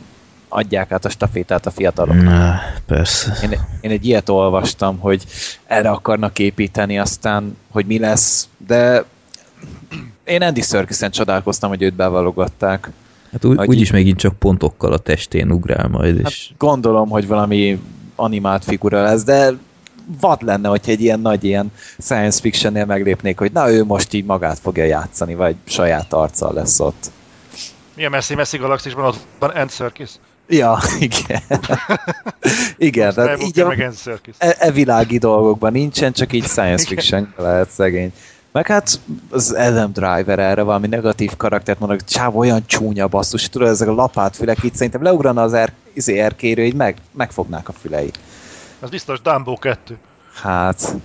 [0.49, 2.23] adják át a stafétát a fiataloknak.
[2.23, 3.37] Na, persze.
[3.43, 5.23] Én, én egy ilyet olvastam, hogy
[5.65, 9.03] erre akarnak építeni, aztán, hogy mi lesz, de
[10.27, 12.91] én Andy Serkisen csodálkoztam, hogy őt bevalogatták.
[13.31, 17.27] Hát úgy, Hogy úgyis megint csak pontokkal a testén ugrál majd, Hát és gondolom, hogy
[17.27, 17.81] valami
[18.15, 19.51] animált figura lesz, de
[20.21, 24.25] vad lenne, hogyha egy ilyen nagy ilyen science fictionnél meglépnék, hogy na ő most így
[24.25, 27.11] magát fogja játszani, vagy saját arccal lesz ott.
[27.95, 30.09] milyen messzi-messzi galaxisban ott van Ant Serkis.
[30.49, 31.41] Ja, igen.
[32.77, 33.75] igen, tehát így a,
[34.37, 38.13] e, e világi dolgokban nincsen, csak így science fiction lehet szegény.
[38.57, 43.67] Meg hát az Adam Driver erre valami negatív karaktert mondok, csáv olyan csúnya basszus, tudod,
[43.67, 48.11] ezek a lapátfülek itt szerintem leugrana az er, izé erkérő, így meg, megfognák a fülei.
[48.79, 49.97] Az biztos Dumbo 2.
[50.33, 50.95] Hát,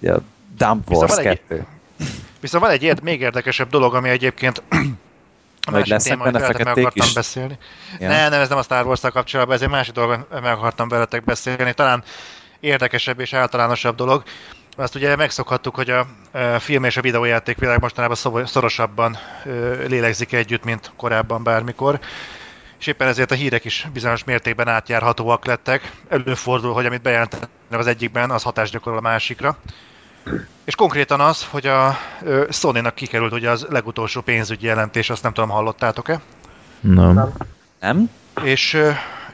[0.00, 0.18] ja,
[0.56, 1.66] Dump Viszont Wars egy- 2.
[2.40, 4.62] Viszont van egy érd, még érdekesebb dolog, ami egyébként
[5.68, 7.14] a másik téma, benne veletek meg akartam is?
[7.14, 7.58] beszélni.
[7.98, 8.08] Ja.
[8.08, 11.24] Ne, nem, ez nem a Star wars kapcsolatban, ez egy másik dolog, meg akartam veletek
[11.24, 11.72] beszélni.
[11.72, 12.04] Talán
[12.60, 14.22] érdekesebb és általánosabb dolog.
[14.78, 19.48] Azt ugye megszokhattuk, hogy a e, film és a videójáték világ mostanában szor- szorosabban e,
[19.86, 21.98] lélegzik együtt, mint korábban bármikor.
[22.78, 25.92] És éppen ezért a hírek is bizonyos mértékben átjárhatóak lettek.
[26.08, 29.58] Előfordul, hogy amit bejelentenek az egyikben, az hatást gyakorol a másikra.
[30.64, 35.32] És konkrétan az, hogy a ö, Sony-nak kikerült ugye az legutolsó pénzügyi jelentés, azt nem
[35.32, 36.20] tudom, hallottátok-e?
[36.80, 37.14] nem.
[37.14, 37.32] Nem.
[37.80, 38.10] Nem?
[38.42, 38.78] És,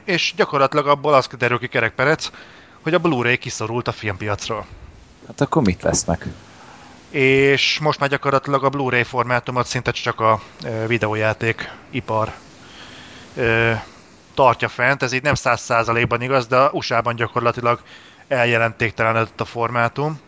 [0.05, 2.31] és gyakorlatilag abból az derül ki kerekperec,
[2.83, 4.67] hogy a Blu-ray kiszorult a filmpiacról.
[5.26, 6.26] Hát akkor mit lesznek?
[7.12, 10.41] és most már gyakorlatilag a Blu-ray formátumot szinte csak a
[10.86, 12.33] videójáték ipar
[14.34, 17.81] tartja fent, ez így nem száz százalékban igaz, de USA-ban gyakorlatilag
[18.28, 20.20] eljelentéktelenedett a formátum,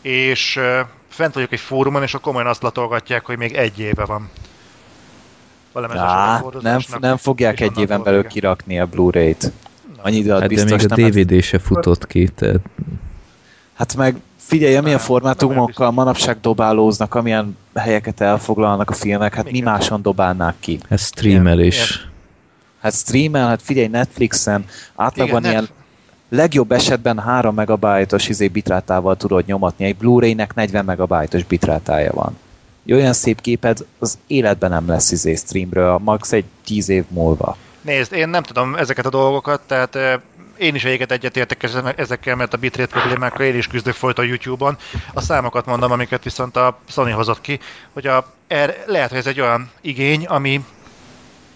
[0.00, 0.60] és
[1.08, 4.30] fent vagyok egy fórumon, és a komolyan azt latolgatják, hogy még egy éve van.
[5.72, 9.52] Á, nem, nem fogják egy éven belül kirakni a Blu-ray-t.
[10.02, 12.60] Annyi hát biztos de még a DVD se futott ki, tehát...
[13.78, 20.02] Hát meg figyelj, amilyen formátumokkal manapság dobálóznak, amilyen helyeket elfoglalnak a filmek, hát mi máson
[20.02, 20.78] dobálnák ki?
[20.88, 22.08] Ez streamelés.
[22.80, 24.64] Hát streamel, hát figyelj, Netflixen
[24.96, 25.68] átlagban Igen, ilyen
[26.28, 32.38] legjobb esetben 3 megabájtos izé bitrátával tudod nyomatni, egy Blu-ray-nek 40 megabájtos bitrátája van.
[32.90, 37.56] Olyan szép képed az életben nem lesz izé streamről, max egy 10 év múlva.
[37.80, 39.98] Nézd, én nem tudom ezeket a dolgokat, tehát
[40.58, 41.62] én is egyiket egyetértek
[41.96, 44.76] ezekkel, mert a bitrate problémákkal én is küzdök folyton YouTube-on.
[45.14, 47.60] A számokat mondom, amiket viszont a Sony hozott ki,
[47.92, 50.64] hogy a, er, lehet, hogy ez egy olyan igény, ami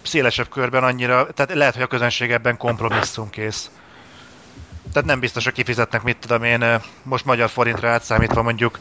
[0.01, 3.69] szélesebb körben annyira, tehát lehet, hogy a közönség ebben kompromisszumkész.
[4.93, 8.77] Tehát nem biztos, hogy kifizetnek, mit tudom én, most magyar forintra átszámítva mondjuk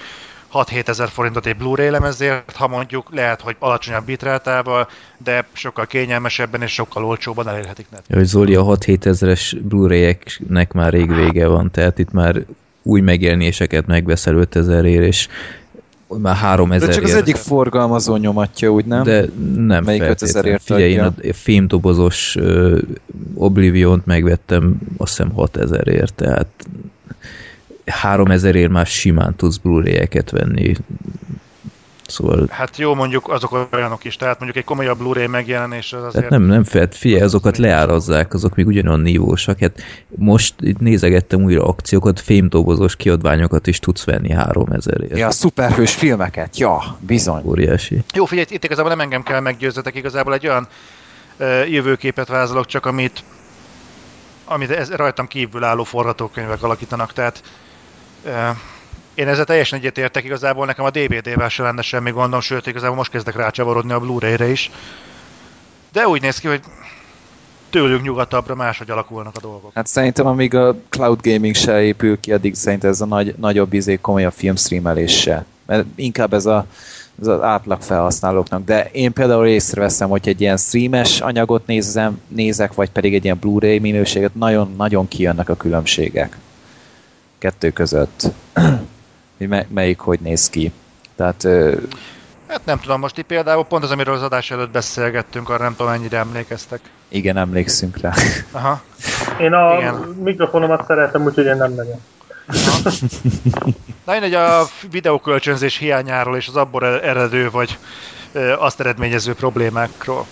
[0.52, 4.88] 6-7 ezer forintot egy Blu-ray lemezért, ha mondjuk lehet, hogy alacsonyabb bitrátával,
[5.24, 8.04] de sokkal kényelmesebben és sokkal olcsóbban elérhetik net.
[8.12, 12.44] Hogy Zoli, a 6-7 ezeres Blu-ray-eknek már rég vége van, tehát itt már
[12.82, 15.28] új megjelenéseket megveszel 5000 ér, és
[16.18, 19.02] már 3000 De csak az egyik forgalmazó nyomatja, úgy nem?
[19.02, 19.24] De
[19.56, 22.78] nem Melyik 5000 ért Figyelj, én a fémdobozos uh,
[23.34, 26.46] Oblivion-t megvettem azt hiszem 6000 ért, tehát
[27.86, 30.74] 3000 ért már simán tudsz Blu-ray-eket venni.
[32.06, 32.46] Szóval...
[32.50, 36.12] Hát jó, mondjuk azok olyanok is, tehát mondjuk egy komolyabb Blu-ray megjelenés az azért...
[36.12, 39.58] Tehát nem, nem fel, figyelj, azokat leárazzák, azok még ugyanolyan nívósak.
[39.58, 45.18] Hát most itt nézegettem újra akciókat, fémdobozos kiadványokat is tudsz venni 3000 ért.
[45.18, 47.42] Ja, szuperhős filmeket, ja, bizony.
[47.44, 48.02] Óriási.
[48.14, 50.68] Jó, figyelj, itt igazából nem engem kell meggyőzzetek, igazából egy olyan
[51.38, 53.24] uh, jövőképet vázolok csak, amit
[54.44, 57.42] amit ez, rajtam kívül álló forgatókönyvek alakítanak, tehát
[59.14, 63.10] én ezzel teljesen egyetértek, igazából nekem a DVD-vel se lenne semmi gondom, sőt, igazából most
[63.10, 64.70] kezdek rácsavarodni a Blu-ray-re is.
[65.92, 66.60] De úgy néz ki, hogy
[67.70, 69.70] tőlünk nyugatabbra máshogy alakulnak a dolgok.
[69.74, 73.72] Hát szerintem amíg a cloud gaming se épül ki, addig szerintem ez a nagy, nagyobb
[73.72, 75.44] izé komolyabb filmstreamelés se.
[75.66, 76.66] Mert inkább ez a
[77.20, 82.74] ez az átlag felhasználóknak, de én például észreveszem, hogy egy ilyen streames anyagot nézem, nézek,
[82.74, 86.38] vagy pedig egy ilyen Blu-ray minőséget, nagyon-nagyon kijönnek a különbségek
[87.42, 88.22] kettő között.
[89.38, 90.72] hogy melyik hogy néz ki.
[91.16, 91.46] Tehát...
[92.48, 95.76] Hát nem tudom, most itt például pont az, amiről az adás előtt beszélgettünk, arra nem
[95.76, 96.80] tudom, mennyire emlékeztek.
[97.08, 98.12] Igen, emlékszünk rá.
[98.50, 98.82] Aha.
[99.40, 99.94] Én a Igen.
[100.22, 101.98] mikrofonomat szeretem, úgyhogy én nem megyek.
[104.04, 107.78] Na én egy a videókölcsönzés hiányáról és az abból eredő vagy
[108.58, 110.26] azt eredményező problémákról.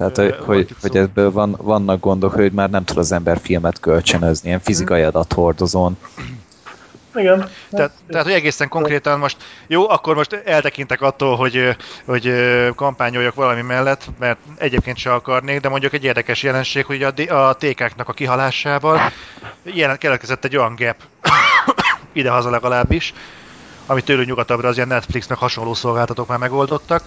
[0.00, 3.80] Tehát, hogy, hogy, hogy ebből van, vannak gondok, hogy már nem tud az ember filmet
[3.80, 5.98] kölcsönözni, ilyen fizikai adat hordozón.
[7.14, 7.48] Igen.
[7.70, 12.32] Tehát, tehát, hogy egészen konkrétan most, jó, akkor most eltekintek attól, hogy, hogy
[12.74, 17.54] kampányoljak valami mellett, mert egyébként se akarnék, de mondjuk egy érdekes jelenség, hogy a, a
[17.54, 19.00] TK-knak a kihalásával
[19.62, 20.96] jelen keletkezett egy olyan gap,
[22.12, 23.14] idehaza legalábbis,
[23.86, 27.02] amit tőlünk nyugatabbra az ilyen Netflix meg hasonló szolgáltatók már megoldottak,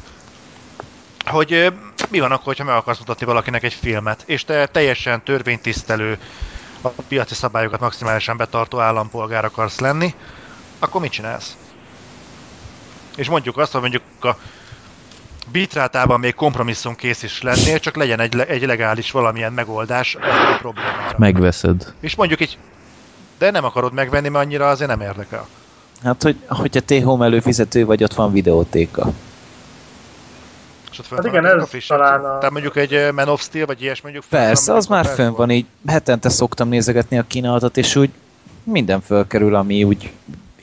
[1.25, 1.73] hogy
[2.09, 6.17] mi van akkor, ha meg akarsz mutatni valakinek egy filmet, és te teljesen törvénytisztelő,
[6.81, 10.13] a piaci szabályokat maximálisan betartó állampolgár akarsz lenni,
[10.79, 11.57] akkor mit csinálsz?
[13.15, 14.37] És mondjuk azt, hogy mondjuk a
[15.51, 21.15] bitrátában még kompromisszum kész is lennél, csak legyen egy, egy legális valamilyen megoldás a problémára.
[21.17, 21.93] Megveszed.
[21.99, 22.57] És mondjuk így,
[23.37, 25.47] de nem akarod megvenni, mert annyira azért nem érdekel.
[26.03, 29.11] Hát, hogy, hogyha T-Home előfizető vagy, ott van videótéka.
[30.93, 32.37] És ott hát igen, ez talán a...
[32.37, 34.23] Tehát mondjuk egy Man of Steel, vagy ilyes mondjuk...
[34.29, 38.09] Persze, az már fönn van, így hetente szoktam nézegetni a kínálatot, és úgy
[38.63, 40.11] minden fölkerül, ami úgy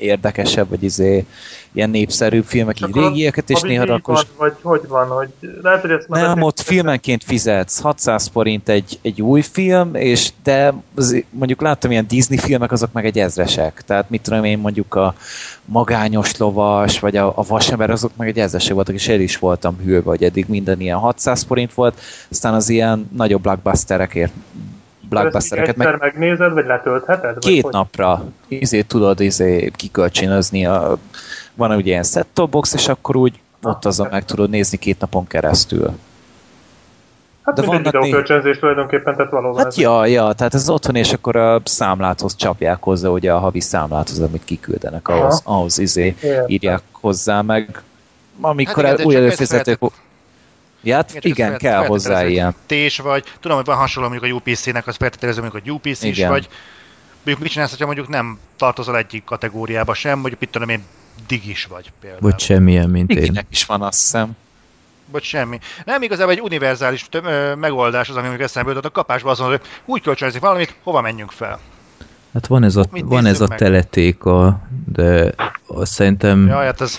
[0.01, 1.25] érdekesebb, vagy izé
[1.73, 4.23] ilyen népszerűbb filmek, így régieket, és néha rakos...
[4.37, 5.29] Vagy hogy van, hogy
[5.63, 6.23] lehet, hogy ezt már...
[6.23, 11.91] Nem, ott filmenként fizetsz, 600 forint egy, egy új film, és de az, mondjuk láttam
[11.91, 13.83] ilyen Disney filmek, azok meg egy ezresek.
[13.87, 15.15] Tehát mit tudom én, mondjuk a
[15.65, 19.77] magányos lovas, vagy a, a vasember, azok meg egy ezresek voltak, és el is voltam
[19.85, 24.33] hűlve, hogy eddig minden ilyen 600 forint volt, aztán az ilyen nagyobb blockbusterekért
[25.11, 25.77] blockbustereket.
[25.77, 25.97] Meg...
[25.99, 27.39] megnézed, vagy letöltheted?
[27.39, 30.67] Két vagy napra izé, tudod izé, kikölcsönözni.
[30.67, 30.99] A,
[31.55, 35.27] van ugye ilyen set box, és akkor úgy ott azon meg tudod nézni két napon
[35.27, 35.91] keresztül.
[37.43, 39.63] Hát De de mindegy vannak né- videókölcsönzés tulajdonképpen, tehát valóban.
[39.63, 43.61] Hát ja, ja, tehát ez otthon, és akkor a számláthoz csapják hozzá, ugye a havi
[43.61, 46.45] számláthoz, amit kiküldenek, ahhoz, ahhoz izé Értem.
[46.47, 47.83] írják hozzá meg.
[48.41, 49.79] Amikor Hát igen, új előfizetők...
[49.83, 49.89] ez
[50.83, 52.55] Ja, hát csak igen, ez kell hozzá ilyen.
[52.67, 56.17] Tés vagy, tudom, hogy van hasonló mondjuk a UPC-nek, az feltételező mondjuk, hogy UPC is
[56.17, 56.31] Igen.
[56.31, 56.49] vagy.
[57.15, 60.85] Mondjuk mit csinálsz, ha mondjuk nem tartozol egyik kategóriába sem, mondjuk mit tudom én,
[61.27, 62.21] digis vagy például.
[62.23, 63.17] Vagy semmilyen, mint én.
[63.17, 64.37] Ikinek is van, azt hiszem.
[65.11, 65.59] Vagy semmi.
[65.85, 69.49] Nem igazából egy univerzális töm, ö, megoldás az, ami mondjuk eszembe jutott a kapásba azon,
[69.49, 71.61] hogy úgy kölcsönözik valamit, hova menjünk fel.
[72.35, 73.59] Hát van ez a, Mit van ez a meg?
[73.59, 74.61] teletéka,
[74.93, 75.35] de
[75.67, 76.47] azt szerintem...
[76.47, 76.99] Jaj, hát ez,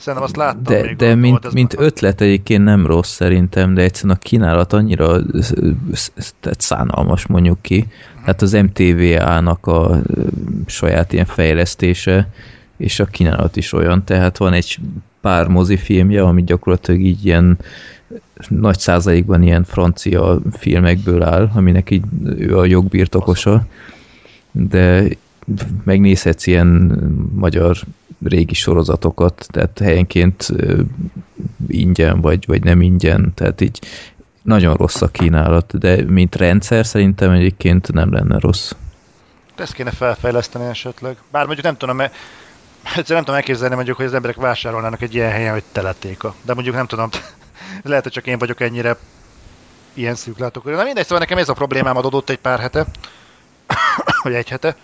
[0.00, 0.96] szerintem azt láttam De, még.
[0.96, 5.18] de ott mint, volt mint ötlet egyébként nem rossz szerintem, de egyszerűen a kínálat annyira
[6.40, 7.86] tehát szánalmas mondjuk ki.
[8.24, 10.00] Hát az MTVA-nak a
[10.66, 12.28] saját ilyen fejlesztése,
[12.76, 14.78] és a kínálat is olyan, tehát van egy
[15.20, 17.58] pár mozifilmje, ami gyakorlatilag így ilyen
[18.48, 23.66] nagy százalékban ilyen francia filmekből áll, aminek így ő a jogbirtokosa,
[24.50, 25.08] de
[25.84, 26.66] megnézhetsz ilyen
[27.34, 27.76] magyar
[28.24, 30.48] régi sorozatokat, tehát helyenként
[31.68, 33.78] ingyen vagy, vagy nem ingyen, tehát így
[34.42, 38.72] nagyon rossz a kínálat, de mint rendszer szerintem egyébként nem lenne rossz.
[39.56, 41.16] Ezt kéne felfejleszteni esetleg.
[41.30, 42.14] Bár mondjuk nem tudom, mert
[42.84, 46.34] egyszerűen nem tudom elképzelni mondjuk, hogy az emberek vásárolnának egy ilyen helyen, hogy teletéka.
[46.42, 47.08] De mondjuk nem tudom,
[47.82, 48.96] lehet, hogy csak én vagyok ennyire
[49.94, 50.76] ilyen szűklátókörű.
[50.76, 52.86] Na mindegy, szóval nekem ez a problémám adódott egy pár hete.
[54.22, 54.76] vagy egy hete.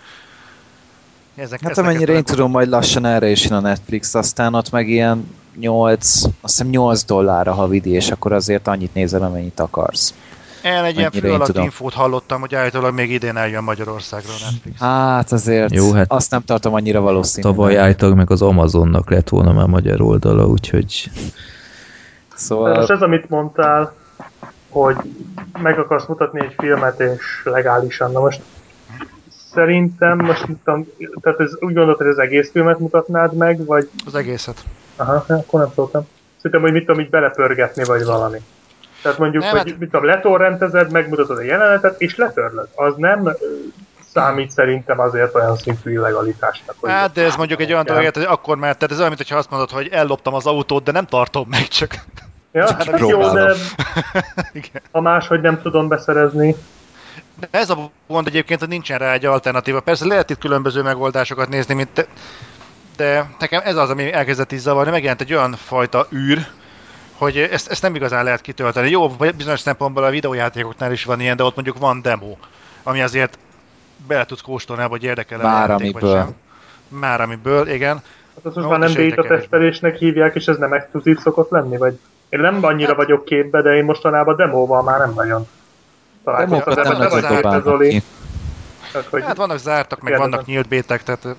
[1.37, 4.89] Ezek, Hát amennyire én tudom, majd lassan erre is jön a Netflix, aztán ott meg
[4.89, 10.13] ilyen 8, azt hiszem 8 dollár a havidi, és akkor azért annyit nézel, amennyit akarsz.
[10.63, 14.79] Én egy ilyen fő alatt infót hallottam, hogy állítólag még idén eljön Magyarországra a Netflix.
[14.79, 17.55] Hát azért Jó, hát- azt nem tartom annyira valószínűleg.
[17.55, 21.21] Tavaly állítólag meg az Amazonnak lett volna már magyar oldala, úgyhogy De
[22.35, 23.93] Szóval most ez, amit mondtál,
[24.69, 24.95] hogy
[25.61, 28.11] meg akarsz mutatni egy filmet, és legálisan.
[28.11, 28.41] Na most
[29.57, 30.87] szerintem most tudom,
[31.21, 34.63] tehát ez úgy gondolod, hogy az egész filmet mutatnád meg, vagy Az egészet.
[34.95, 36.07] aha, akkor nem szóltam.
[36.35, 38.37] Szerintem, hogy mit tudom, így belepörgetni, vagy valami.
[39.01, 42.67] Tehát mondjuk, Nem, nem, hát- hogy mit tudom, letorrentezed, megmutatod a jelenetet, és letörlöd.
[42.75, 43.35] Az nem
[44.13, 46.75] számít szerintem azért olyan szintű illegalitásnak.
[46.79, 49.37] hogy- Hát, de ez mondjuk egy olyan dolog, hogy akkor már, tehát ez olyan, mintha
[49.37, 51.95] azt mondod, hogy elloptam az autót, de nem tartom meg, csak...
[52.51, 53.53] Ja, Csak hát jó, de
[54.91, 56.55] ha máshogy nem tudom beszerezni,
[57.39, 59.79] De ez a gond egyébként, hogy nincsen rá egy alternatíva.
[59.79, 62.05] Persze lehet itt különböző megoldásokat nézni, mint te,
[62.97, 64.91] de nekem ez az, ami elkezdett is zavarni.
[64.91, 66.39] Megjelent egy olyan fajta űr,
[67.17, 68.89] hogy ezt, ezt nem igazán lehet kitölteni.
[68.89, 69.07] Jó,
[69.37, 72.35] bizonyos szempontból a videójátékoknál is van ilyen, de ott mondjuk van demo,
[72.83, 73.37] ami azért
[74.07, 76.21] bele tudsz kóstolni, abba, hogy érdekel Már a játék, vagy amiből.
[76.21, 76.35] sem.
[76.99, 77.95] Már amiből, igen.
[78.35, 81.77] Hát az most már nem beta tesztelésnek hívják, és ez nem exkluzív szokott lenni?
[81.77, 81.99] Vagy
[82.29, 85.47] én nem annyira Hát- vagyok képbe, de én mostanában demóval már nem nagyon
[86.31, 86.73] találkoztam.
[86.73, 88.03] Demókat de nem az dobálnak Zoli.
[89.09, 91.35] hogy Hát vannak zártak, meg vannak nyílt bétek, tehát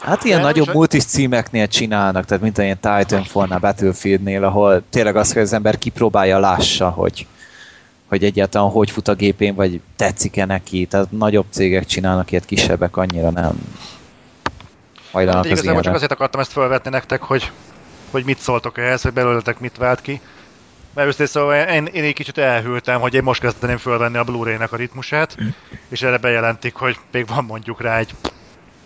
[0.00, 5.32] Hát ilyen Nem, nagyobb multis címeknél csinálnak, tehát mint ilyen Titanfall-nál, Battlefieldnél, ahol tényleg az,
[5.32, 7.26] hogy az ember kipróbálja, lássa, hogy,
[8.08, 10.86] hogy egyáltalán hogy fut a gépén, vagy tetszik-e neki.
[10.86, 13.52] Tehát nagyobb cégek csinálnak ilyet, kisebbek annyira nem
[15.12, 15.96] hajlanak Hát az igazából csak ilyenre.
[15.96, 17.50] azért akartam ezt felvetni nektek, hogy,
[18.10, 20.20] hogy mit szóltok ehhez, hogy belőletek mit vált ki.
[20.98, 24.72] Mert őszintén szóval én, én egy kicsit elhűltem, hogy én most kezdeném fölvenni a Blu-ray-nek
[24.72, 25.36] a ritmusát,
[25.88, 28.14] és erre bejelentik, hogy még van mondjuk rá egy,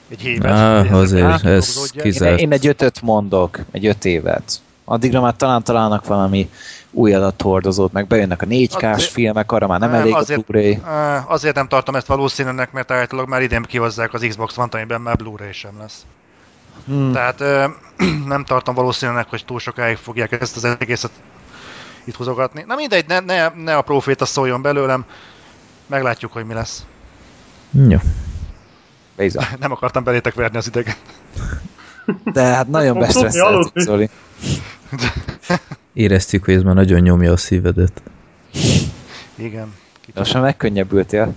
[0.08, 0.50] egy évet.
[0.52, 2.04] Ezek azért ez dolgozódják.
[2.04, 4.60] kiz- Én, én egy ötöt mondok, egy öt évet.
[4.84, 6.50] Addigra már talán találnak valami
[6.90, 10.44] új adathordozót, meg bejönnek a 4K-s Azért- filmek, arra már nem Nem, elég azért- a
[10.46, 10.78] Blu-ray.
[11.26, 15.16] Azért nem tartom ezt valószínűnek, mert állítólag már idén kihozzák az Xbox One, amiben már
[15.16, 16.04] Blu-ray sem lesz.
[16.86, 17.12] Hmm.
[17.12, 17.64] Tehát ö,
[18.26, 21.10] nem tartom valószínűnek, hogy túl sokáig fogják ezt az egészet
[22.04, 22.64] itt húzogatni.
[22.66, 25.04] Na mindegy, ne, ne, ne a proféta szóljon belőlem,
[25.86, 26.84] meglátjuk, hogy mi lesz.
[27.88, 27.98] Jó.
[29.16, 29.44] Bizony.
[29.60, 30.94] Nem akartam belétek verni az idegen.
[32.24, 33.82] De hát nagyon aludni.
[33.82, 34.10] Zoli.
[35.92, 38.02] Éreztük, hogy ez már nagyon nyomja a szívedet.
[39.34, 39.74] Igen.
[40.00, 40.16] Kicsit.
[40.16, 41.34] Lassan megkönnyebbültél.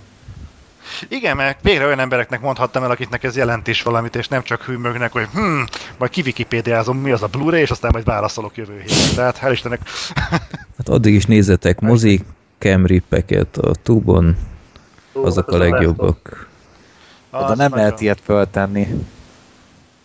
[1.07, 4.61] Igen, mert végre olyan embereknek mondhattam el, akiknek ez jelent is valamit, és nem csak
[4.61, 5.61] hűmögnek, hogy hm,
[5.97, 9.15] majd kiwikipédiázom, mi az a Blu-ray, és aztán majd válaszolok jövő héten.
[9.15, 9.79] Tehát hál' Istennek,
[10.77, 12.21] Hát addig is nézzetek mozi
[12.59, 14.37] camripeket a tubon,
[15.13, 16.47] azok hát a legjobbak.
[17.31, 18.87] Oda az nem nagyon- lehet ilyet föltenni.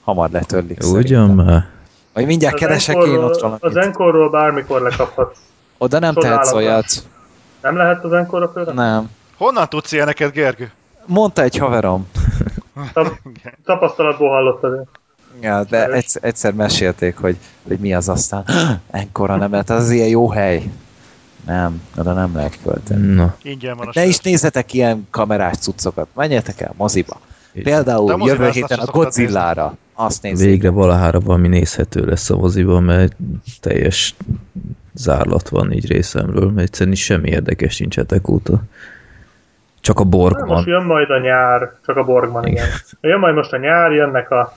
[0.05, 1.69] Hamar letörlik Ugyan már?
[2.13, 3.63] Vagy mindjárt Az keresek én ott valamit.
[3.63, 5.39] Az Encore-ról bármikor lekaphatsz.
[5.79, 6.87] Oda nem tehetsz olyat.
[7.63, 8.73] Nem lehet az Encore-ra fölre?
[8.73, 9.11] Nem.
[9.41, 10.71] Honnan tudsz ilyeneket, Gergő?
[11.07, 12.09] Mondta egy haverom.
[12.93, 13.21] Tap-
[13.65, 14.87] tapasztalatból hallottad.
[15.41, 17.37] Ja, de egyszer, egyszer mesélték, hogy,
[17.67, 18.45] hogy mi az aztán.
[18.91, 20.71] Enkora nem lehet, az ilyen jó hely.
[21.47, 23.15] Nem, oda nem lehet költeni.
[23.15, 27.21] Na, Ingyen van a Ne is nézzetek ilyen kamerás cuccokat, menjetek el moziba.
[27.53, 29.77] És Például jövő héten a szoktad Godzilla-ra.
[29.95, 30.47] Azt nézzük.
[30.47, 33.17] végre valahára valami nézhető lesz a moziban, mert
[33.61, 34.15] teljes
[34.95, 38.63] zárlat van így részemről, mert egyszerűen semmi érdekes nincs hetek óta.
[39.81, 42.67] Csak a borg Na, most jön majd a nyár, csak a Borgman, igen.
[43.01, 44.57] Jön majd most a nyár, jönnek a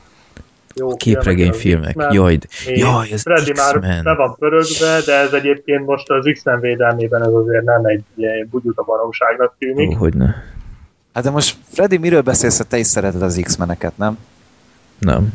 [0.75, 1.95] jó A képregényfilmek.
[2.11, 6.29] Jaj, de- Még jaj, ez Freddy már be van pörögve, de ez egyébként most az
[6.33, 9.89] X-Men védelmében ez azért nem egy ilyen bugyuta baromságnak tűnik.
[9.89, 10.33] Ó, hogy ne.
[11.13, 14.17] Hát de most Freddy, miről beszélsz, ha te is szereted az X-meneket, nem?
[14.99, 15.33] Nem.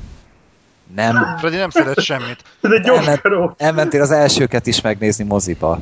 [0.95, 1.17] Nem.
[1.39, 2.43] Freddy nem szeret semmit.
[2.61, 5.81] Ez egy Elment, Oscar elmentél az elsőket is megnézni moziba.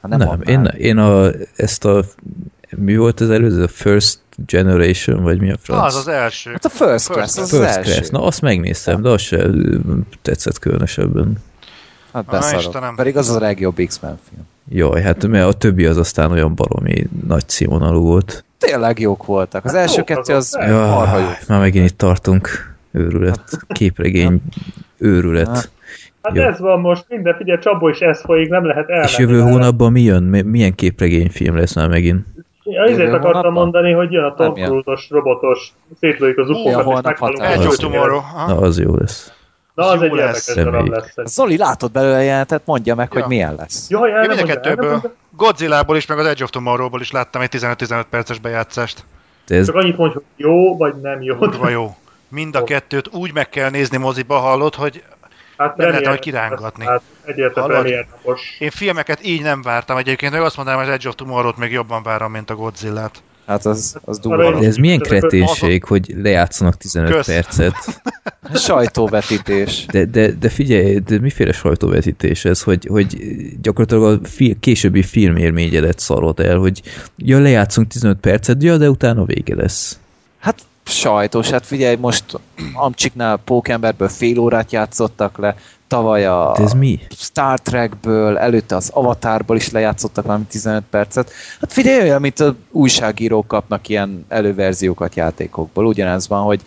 [0.00, 0.40] Ha Nem, nem.
[0.44, 2.04] Én, én a, ezt a
[2.76, 3.62] mi volt az előző?
[3.62, 5.84] A First Generation, vagy mi a franc?
[5.84, 6.50] Az az első.
[6.50, 7.92] Hát a First Class, First az First az első.
[7.92, 8.08] Class.
[8.08, 9.46] Na, azt megnéztem, de az se
[10.22, 11.32] tetszett különösebben.
[12.12, 12.96] Hát beszarok.
[12.96, 14.42] Pedig az a legjobb X-Men film.
[14.70, 18.44] Jaj, hát mert a többi az aztán olyan baromi nagy színvonalú volt.
[18.58, 19.64] Tényleg jók voltak.
[19.64, 20.74] Az Hát első kettő azok, az persze.
[20.74, 21.26] marha jó.
[21.48, 22.48] Már megint itt tartunk.
[22.92, 23.42] Őrület.
[23.68, 24.40] Képregény
[24.98, 25.70] őrület.
[26.22, 26.42] Hát Jó.
[26.42, 29.06] ez van most, minden, figyelj, Csabó is ez folyik, nem lehet elmenni.
[29.08, 29.50] És jövő vele.
[29.50, 30.22] hónapban mi jön?
[30.22, 32.26] Mi- Milyen képregényfilm lesz már megint?
[32.70, 33.52] Ja, ezért akartam hónapban?
[33.52, 34.54] mondani, hogy jön a Tom.
[34.54, 37.40] Cruise-os, robotos, szétlőjük az ufokat, és meghalunk.
[37.42, 37.82] Az-.
[38.46, 39.32] Na, az jó lesz.
[39.74, 41.14] Na, az Jó egy lesz, érdekes darab lesz.
[41.34, 43.20] Zoli, látod belőle jelentet, mondja meg, Ja.
[43.20, 43.90] hogy milyen lesz.
[43.90, 45.00] Jaj, el Én mind a kettőből.
[45.30, 49.04] Godzilla-ból is, meg az Edge of Tomorrow-ból is láttam egy 15-15 perces bejátszást.
[49.46, 51.36] Ez, Csak annyit mondj, hogy jó, vagy nem jó.
[51.36, 51.96] Kurva jó.
[52.28, 55.02] Mind a kettőt úgy meg kell nézni moziba, hallod, hogy
[55.58, 56.84] Hát Nem lehet majd kirángatni.
[56.84, 57.86] Hát egyértelmű Hallod?
[57.86, 58.56] premier napos.
[58.58, 61.72] én filmeket így nem vártam egyébként, meg azt mondanám, hogy az Edge of Tomorrow-t még
[61.72, 63.22] jobban várom, mint a Godzilla-t.
[63.46, 64.60] Hát az, az Arra durva.
[64.60, 67.26] de ez milyen kreténség, hogy lejátszanak 15 Kösz.
[67.26, 67.74] percet.
[68.54, 69.86] Sajtóvetítés.
[69.86, 73.16] De, de, de figyelj, de miféle sajtóvetítés ez, hogy, hogy
[73.60, 76.82] gyakorlatilag a fi, későbbi filmélményedet szarod el, hogy
[77.16, 79.98] ja, lejátszunk 15 percet, ja, de utána vége lesz.
[80.88, 82.24] Sajtos, hát figyelj, most
[82.74, 85.54] Amcsiknál Pókemberből fél órát játszottak le,
[85.88, 87.00] tavaly a De ez mi?
[87.10, 91.30] Star Trekből, előtte az Avatarból is lejátszottak valami 15 percet.
[91.60, 95.86] Hát figyelj, olyan, mint az újságírók kapnak ilyen előverziókat játékokból.
[95.86, 96.60] Ugyanez van, hogy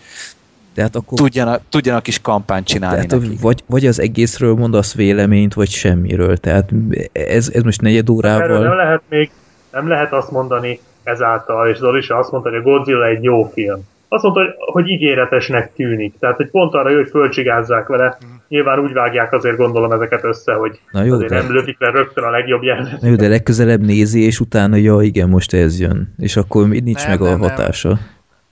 [0.74, 3.42] De hát akkor tudjanak, tudjanak is kampányt csinálni tehát, nekik.
[3.42, 6.38] vagy, vagy az egészről mondasz véleményt, vagy semmiről.
[6.38, 6.70] Tehát
[7.12, 8.76] ez, ez most negyed Erről nem órával...
[8.76, 9.32] lehet még,
[9.72, 13.44] nem lehet azt mondani ezáltal, és Zoli se azt mondta, hogy a Godzilla egy jó
[13.54, 13.90] film.
[14.14, 16.14] Azt mondta, hogy, hogy ígéretesnek tűnik.
[16.20, 18.18] Tehát, hogy pont arra jó, hogy fölcsigázzák vele.
[18.48, 21.90] Nyilván úgy vágják azért gondolom ezeket össze, hogy Na jó, azért de, nem lövik le
[21.92, 23.02] rögtön a legjobb jelenet.
[23.02, 26.14] na jó, de legközelebb nézi, és utána, ja igen, most ez jön.
[26.18, 27.50] És akkor nincs Nem, meg a nem, nem.
[27.50, 28.00] hatása.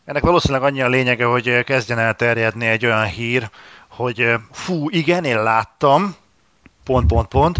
[0.06, 3.50] Ennek valószínűleg annyi a lényege, hogy kezdjen el terjedni egy olyan hír,
[3.88, 6.16] hogy fú, igen, én láttam,
[6.90, 7.58] pont, pont, pont,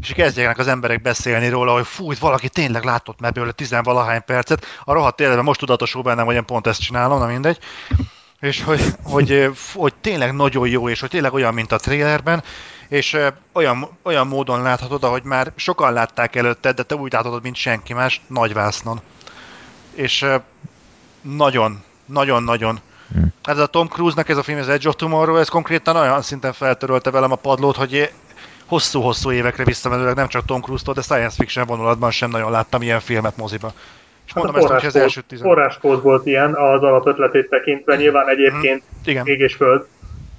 [0.00, 4.24] és kezdjenek az emberek beszélni róla, hogy fú, itt valaki tényleg látott már belőle tizenvalahány
[4.24, 7.58] percet, a rohadt életben most tudatosul bennem, hogy én pont ezt csinálom, na mindegy,
[8.40, 12.42] és hogy, hogy, hogy tényleg nagyon jó, és hogy tényleg olyan, mint a trailerben,
[12.88, 13.16] és
[13.52, 17.94] olyan, olyan módon láthatod, ahogy már sokan látták előtte, de te úgy láthatod, mint senki
[17.94, 19.00] más, nagyvásznon.
[19.94, 20.26] És
[21.20, 22.80] nagyon, nagyon-nagyon.
[23.12, 23.22] Hm.
[23.42, 26.22] Hát ez a Tom Cruise-nak ez a film, ez Edge of Tomorrow, ez konkrétan olyan
[26.22, 28.12] szinten feltörölte velem a padlót, hogy
[28.66, 33.00] hosszú-hosszú évekre visszamenőleg nem csak Tom Cruise-tól, de science fiction vonulatban sem nagyon láttam ilyen
[33.00, 33.72] filmet moziba.
[34.26, 35.46] És Hát a mondom ezt, hogy az első tizen...
[35.46, 39.26] forráskód volt ilyen az alapötletét tekintve, nyilván egyébként Igen.
[39.26, 39.86] ég és föld,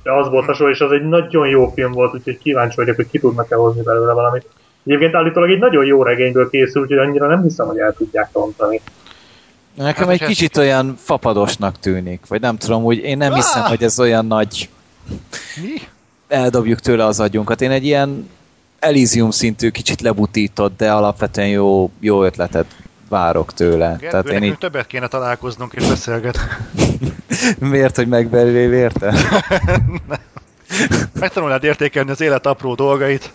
[0.03, 3.09] de az volt hasonló, és az egy nagyon jó film volt, úgyhogy kíváncsi vagyok, hogy
[3.09, 4.45] ki tudnak-e hozni belőle valamit.
[4.85, 8.81] Egyébként állítólag egy nagyon jó regényből készült, úgyhogy annyira nem hiszem, hogy el tudják rontani.
[9.75, 13.69] Nekem Hát, egy kicsit olyan fapadosnak tűnik, vagy nem tudom, hogy én nem hiszem, Ah!
[13.69, 14.69] hogy ez olyan nagy
[15.61, 15.81] Mi?
[16.27, 17.61] Eldobjuk tőle az agyunkat.
[17.61, 18.29] Én egy ilyen
[18.79, 22.65] Elysium szintű, kicsit lebutított, de alapvetően jó, jó ötletet
[23.09, 23.95] várok tőle.
[23.95, 26.41] Tehát Gergő, én így, többet kéne találkoznunk és beszélgetni.
[27.71, 29.13] miért, hogy megbelül érte?
[31.19, 33.31] Megtanulnád értékelni az élet apró dolgait.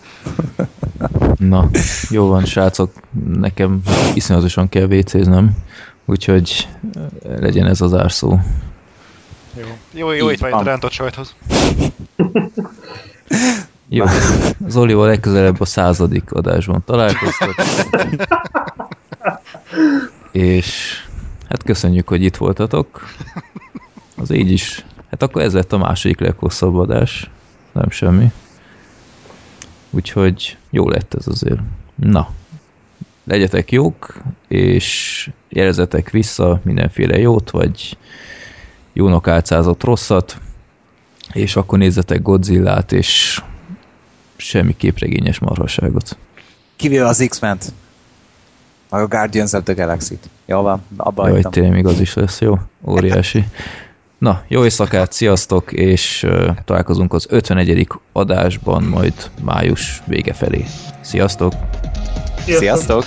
[1.37, 1.69] Na,
[2.09, 2.91] jó van, srácok,
[3.33, 3.81] nekem
[4.13, 5.51] iszonyatosan kell vécéznem,
[6.05, 8.37] úgyhogy eh, legyen ez az árszó.
[9.53, 11.35] Jó, jó, jó itt vagy rántott sajthoz.
[13.91, 14.05] Jó,
[14.67, 17.55] Zolival legközelebb a századik adásban találkoztok.
[20.31, 20.97] És
[21.49, 23.07] hát köszönjük, hogy itt voltatok.
[24.15, 24.85] Az így is.
[25.09, 27.29] Hát akkor ez lett a második leghosszabb adás.
[27.71, 28.31] Nem semmi.
[29.89, 31.59] Úgyhogy jó lett ez azért.
[31.95, 32.29] Na,
[33.23, 37.97] legyetek jók, és jelezetek vissza mindenféle jót, vagy
[38.93, 40.37] jónak álcázott rosszat,
[41.33, 43.41] és akkor nézzetek Godzillát, és
[44.37, 46.17] semmi képregényes marhaságot.
[46.75, 47.73] Kivéve az X-Men-t.
[48.89, 50.29] Meg a Guardians of the Galaxy-t.
[50.45, 51.51] Jó van, abba Jaj, hagytam.
[51.51, 52.59] tényleg igaz is lesz, jó?
[52.87, 53.45] Óriási.
[54.17, 57.87] Na, jó éjszakát, sziasztok, és uh, találkozunk az 51.
[58.11, 60.65] adásban, majd május vége felé.
[61.01, 61.53] Sziasztok!
[62.45, 63.03] Sziasztok!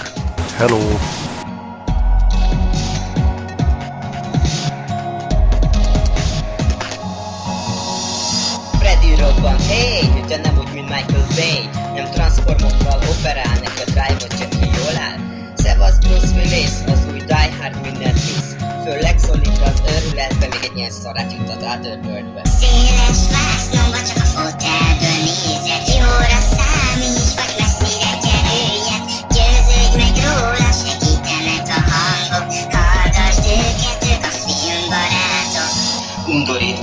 [0.57, 0.78] Hello!
[17.62, 23.20] Hard mindent visz Főleg szólít az őrületbe, még egy ilyen szarát jutott át Underworldbe Széles
[23.32, 25.72] vásznomba csak a fotelből nézek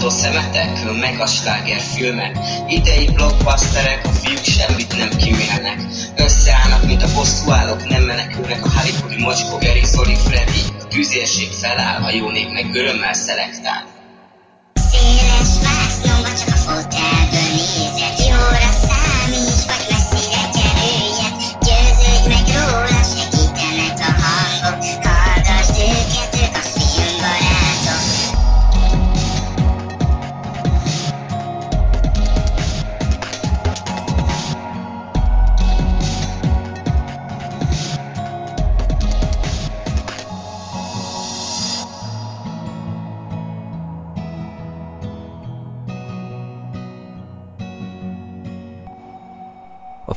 [0.09, 2.38] Undorító szemetek, meg a sláger filmek.
[2.67, 5.79] Idei blockbusterek, a fiúk semmit nem kimélnek
[6.15, 10.61] Összeállnak, mint a bosszúállók, nem menekülnek a Hollywoodi mocskó Geri, Zoli, Freddy.
[10.79, 13.85] A tűzérség feláll, a jó nép meg örömmel szelektál.
[14.91, 19.89] Széles vásznomba csak a fotelből nézek Jóra számíts, vagy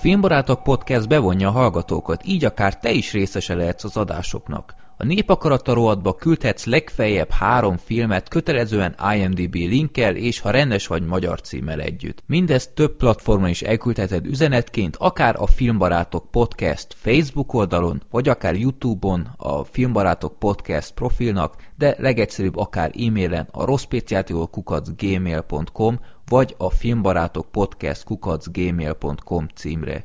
[0.02, 4.74] Filmbarátok Podcast bevonja a hallgatókat, így akár te is részese lehetsz az adásoknak.
[4.96, 11.40] A Népakarata rovatba küldhetsz legfeljebb három filmet kötelezően IMDB linkkel és ha rendes vagy magyar
[11.40, 12.22] címmel együtt.
[12.26, 19.28] Mindezt több platformon is elküldheted üzenetként, akár a Filmbarátok Podcast Facebook oldalon, vagy akár Youtube-on
[19.36, 29.46] a Filmbarátok Podcast profilnak, de legegyszerűbb akár e-mailen a rosszpéciátiókukacgmail.com vagy a filmbarátok podcast kukacgmail.com
[29.54, 30.04] címre.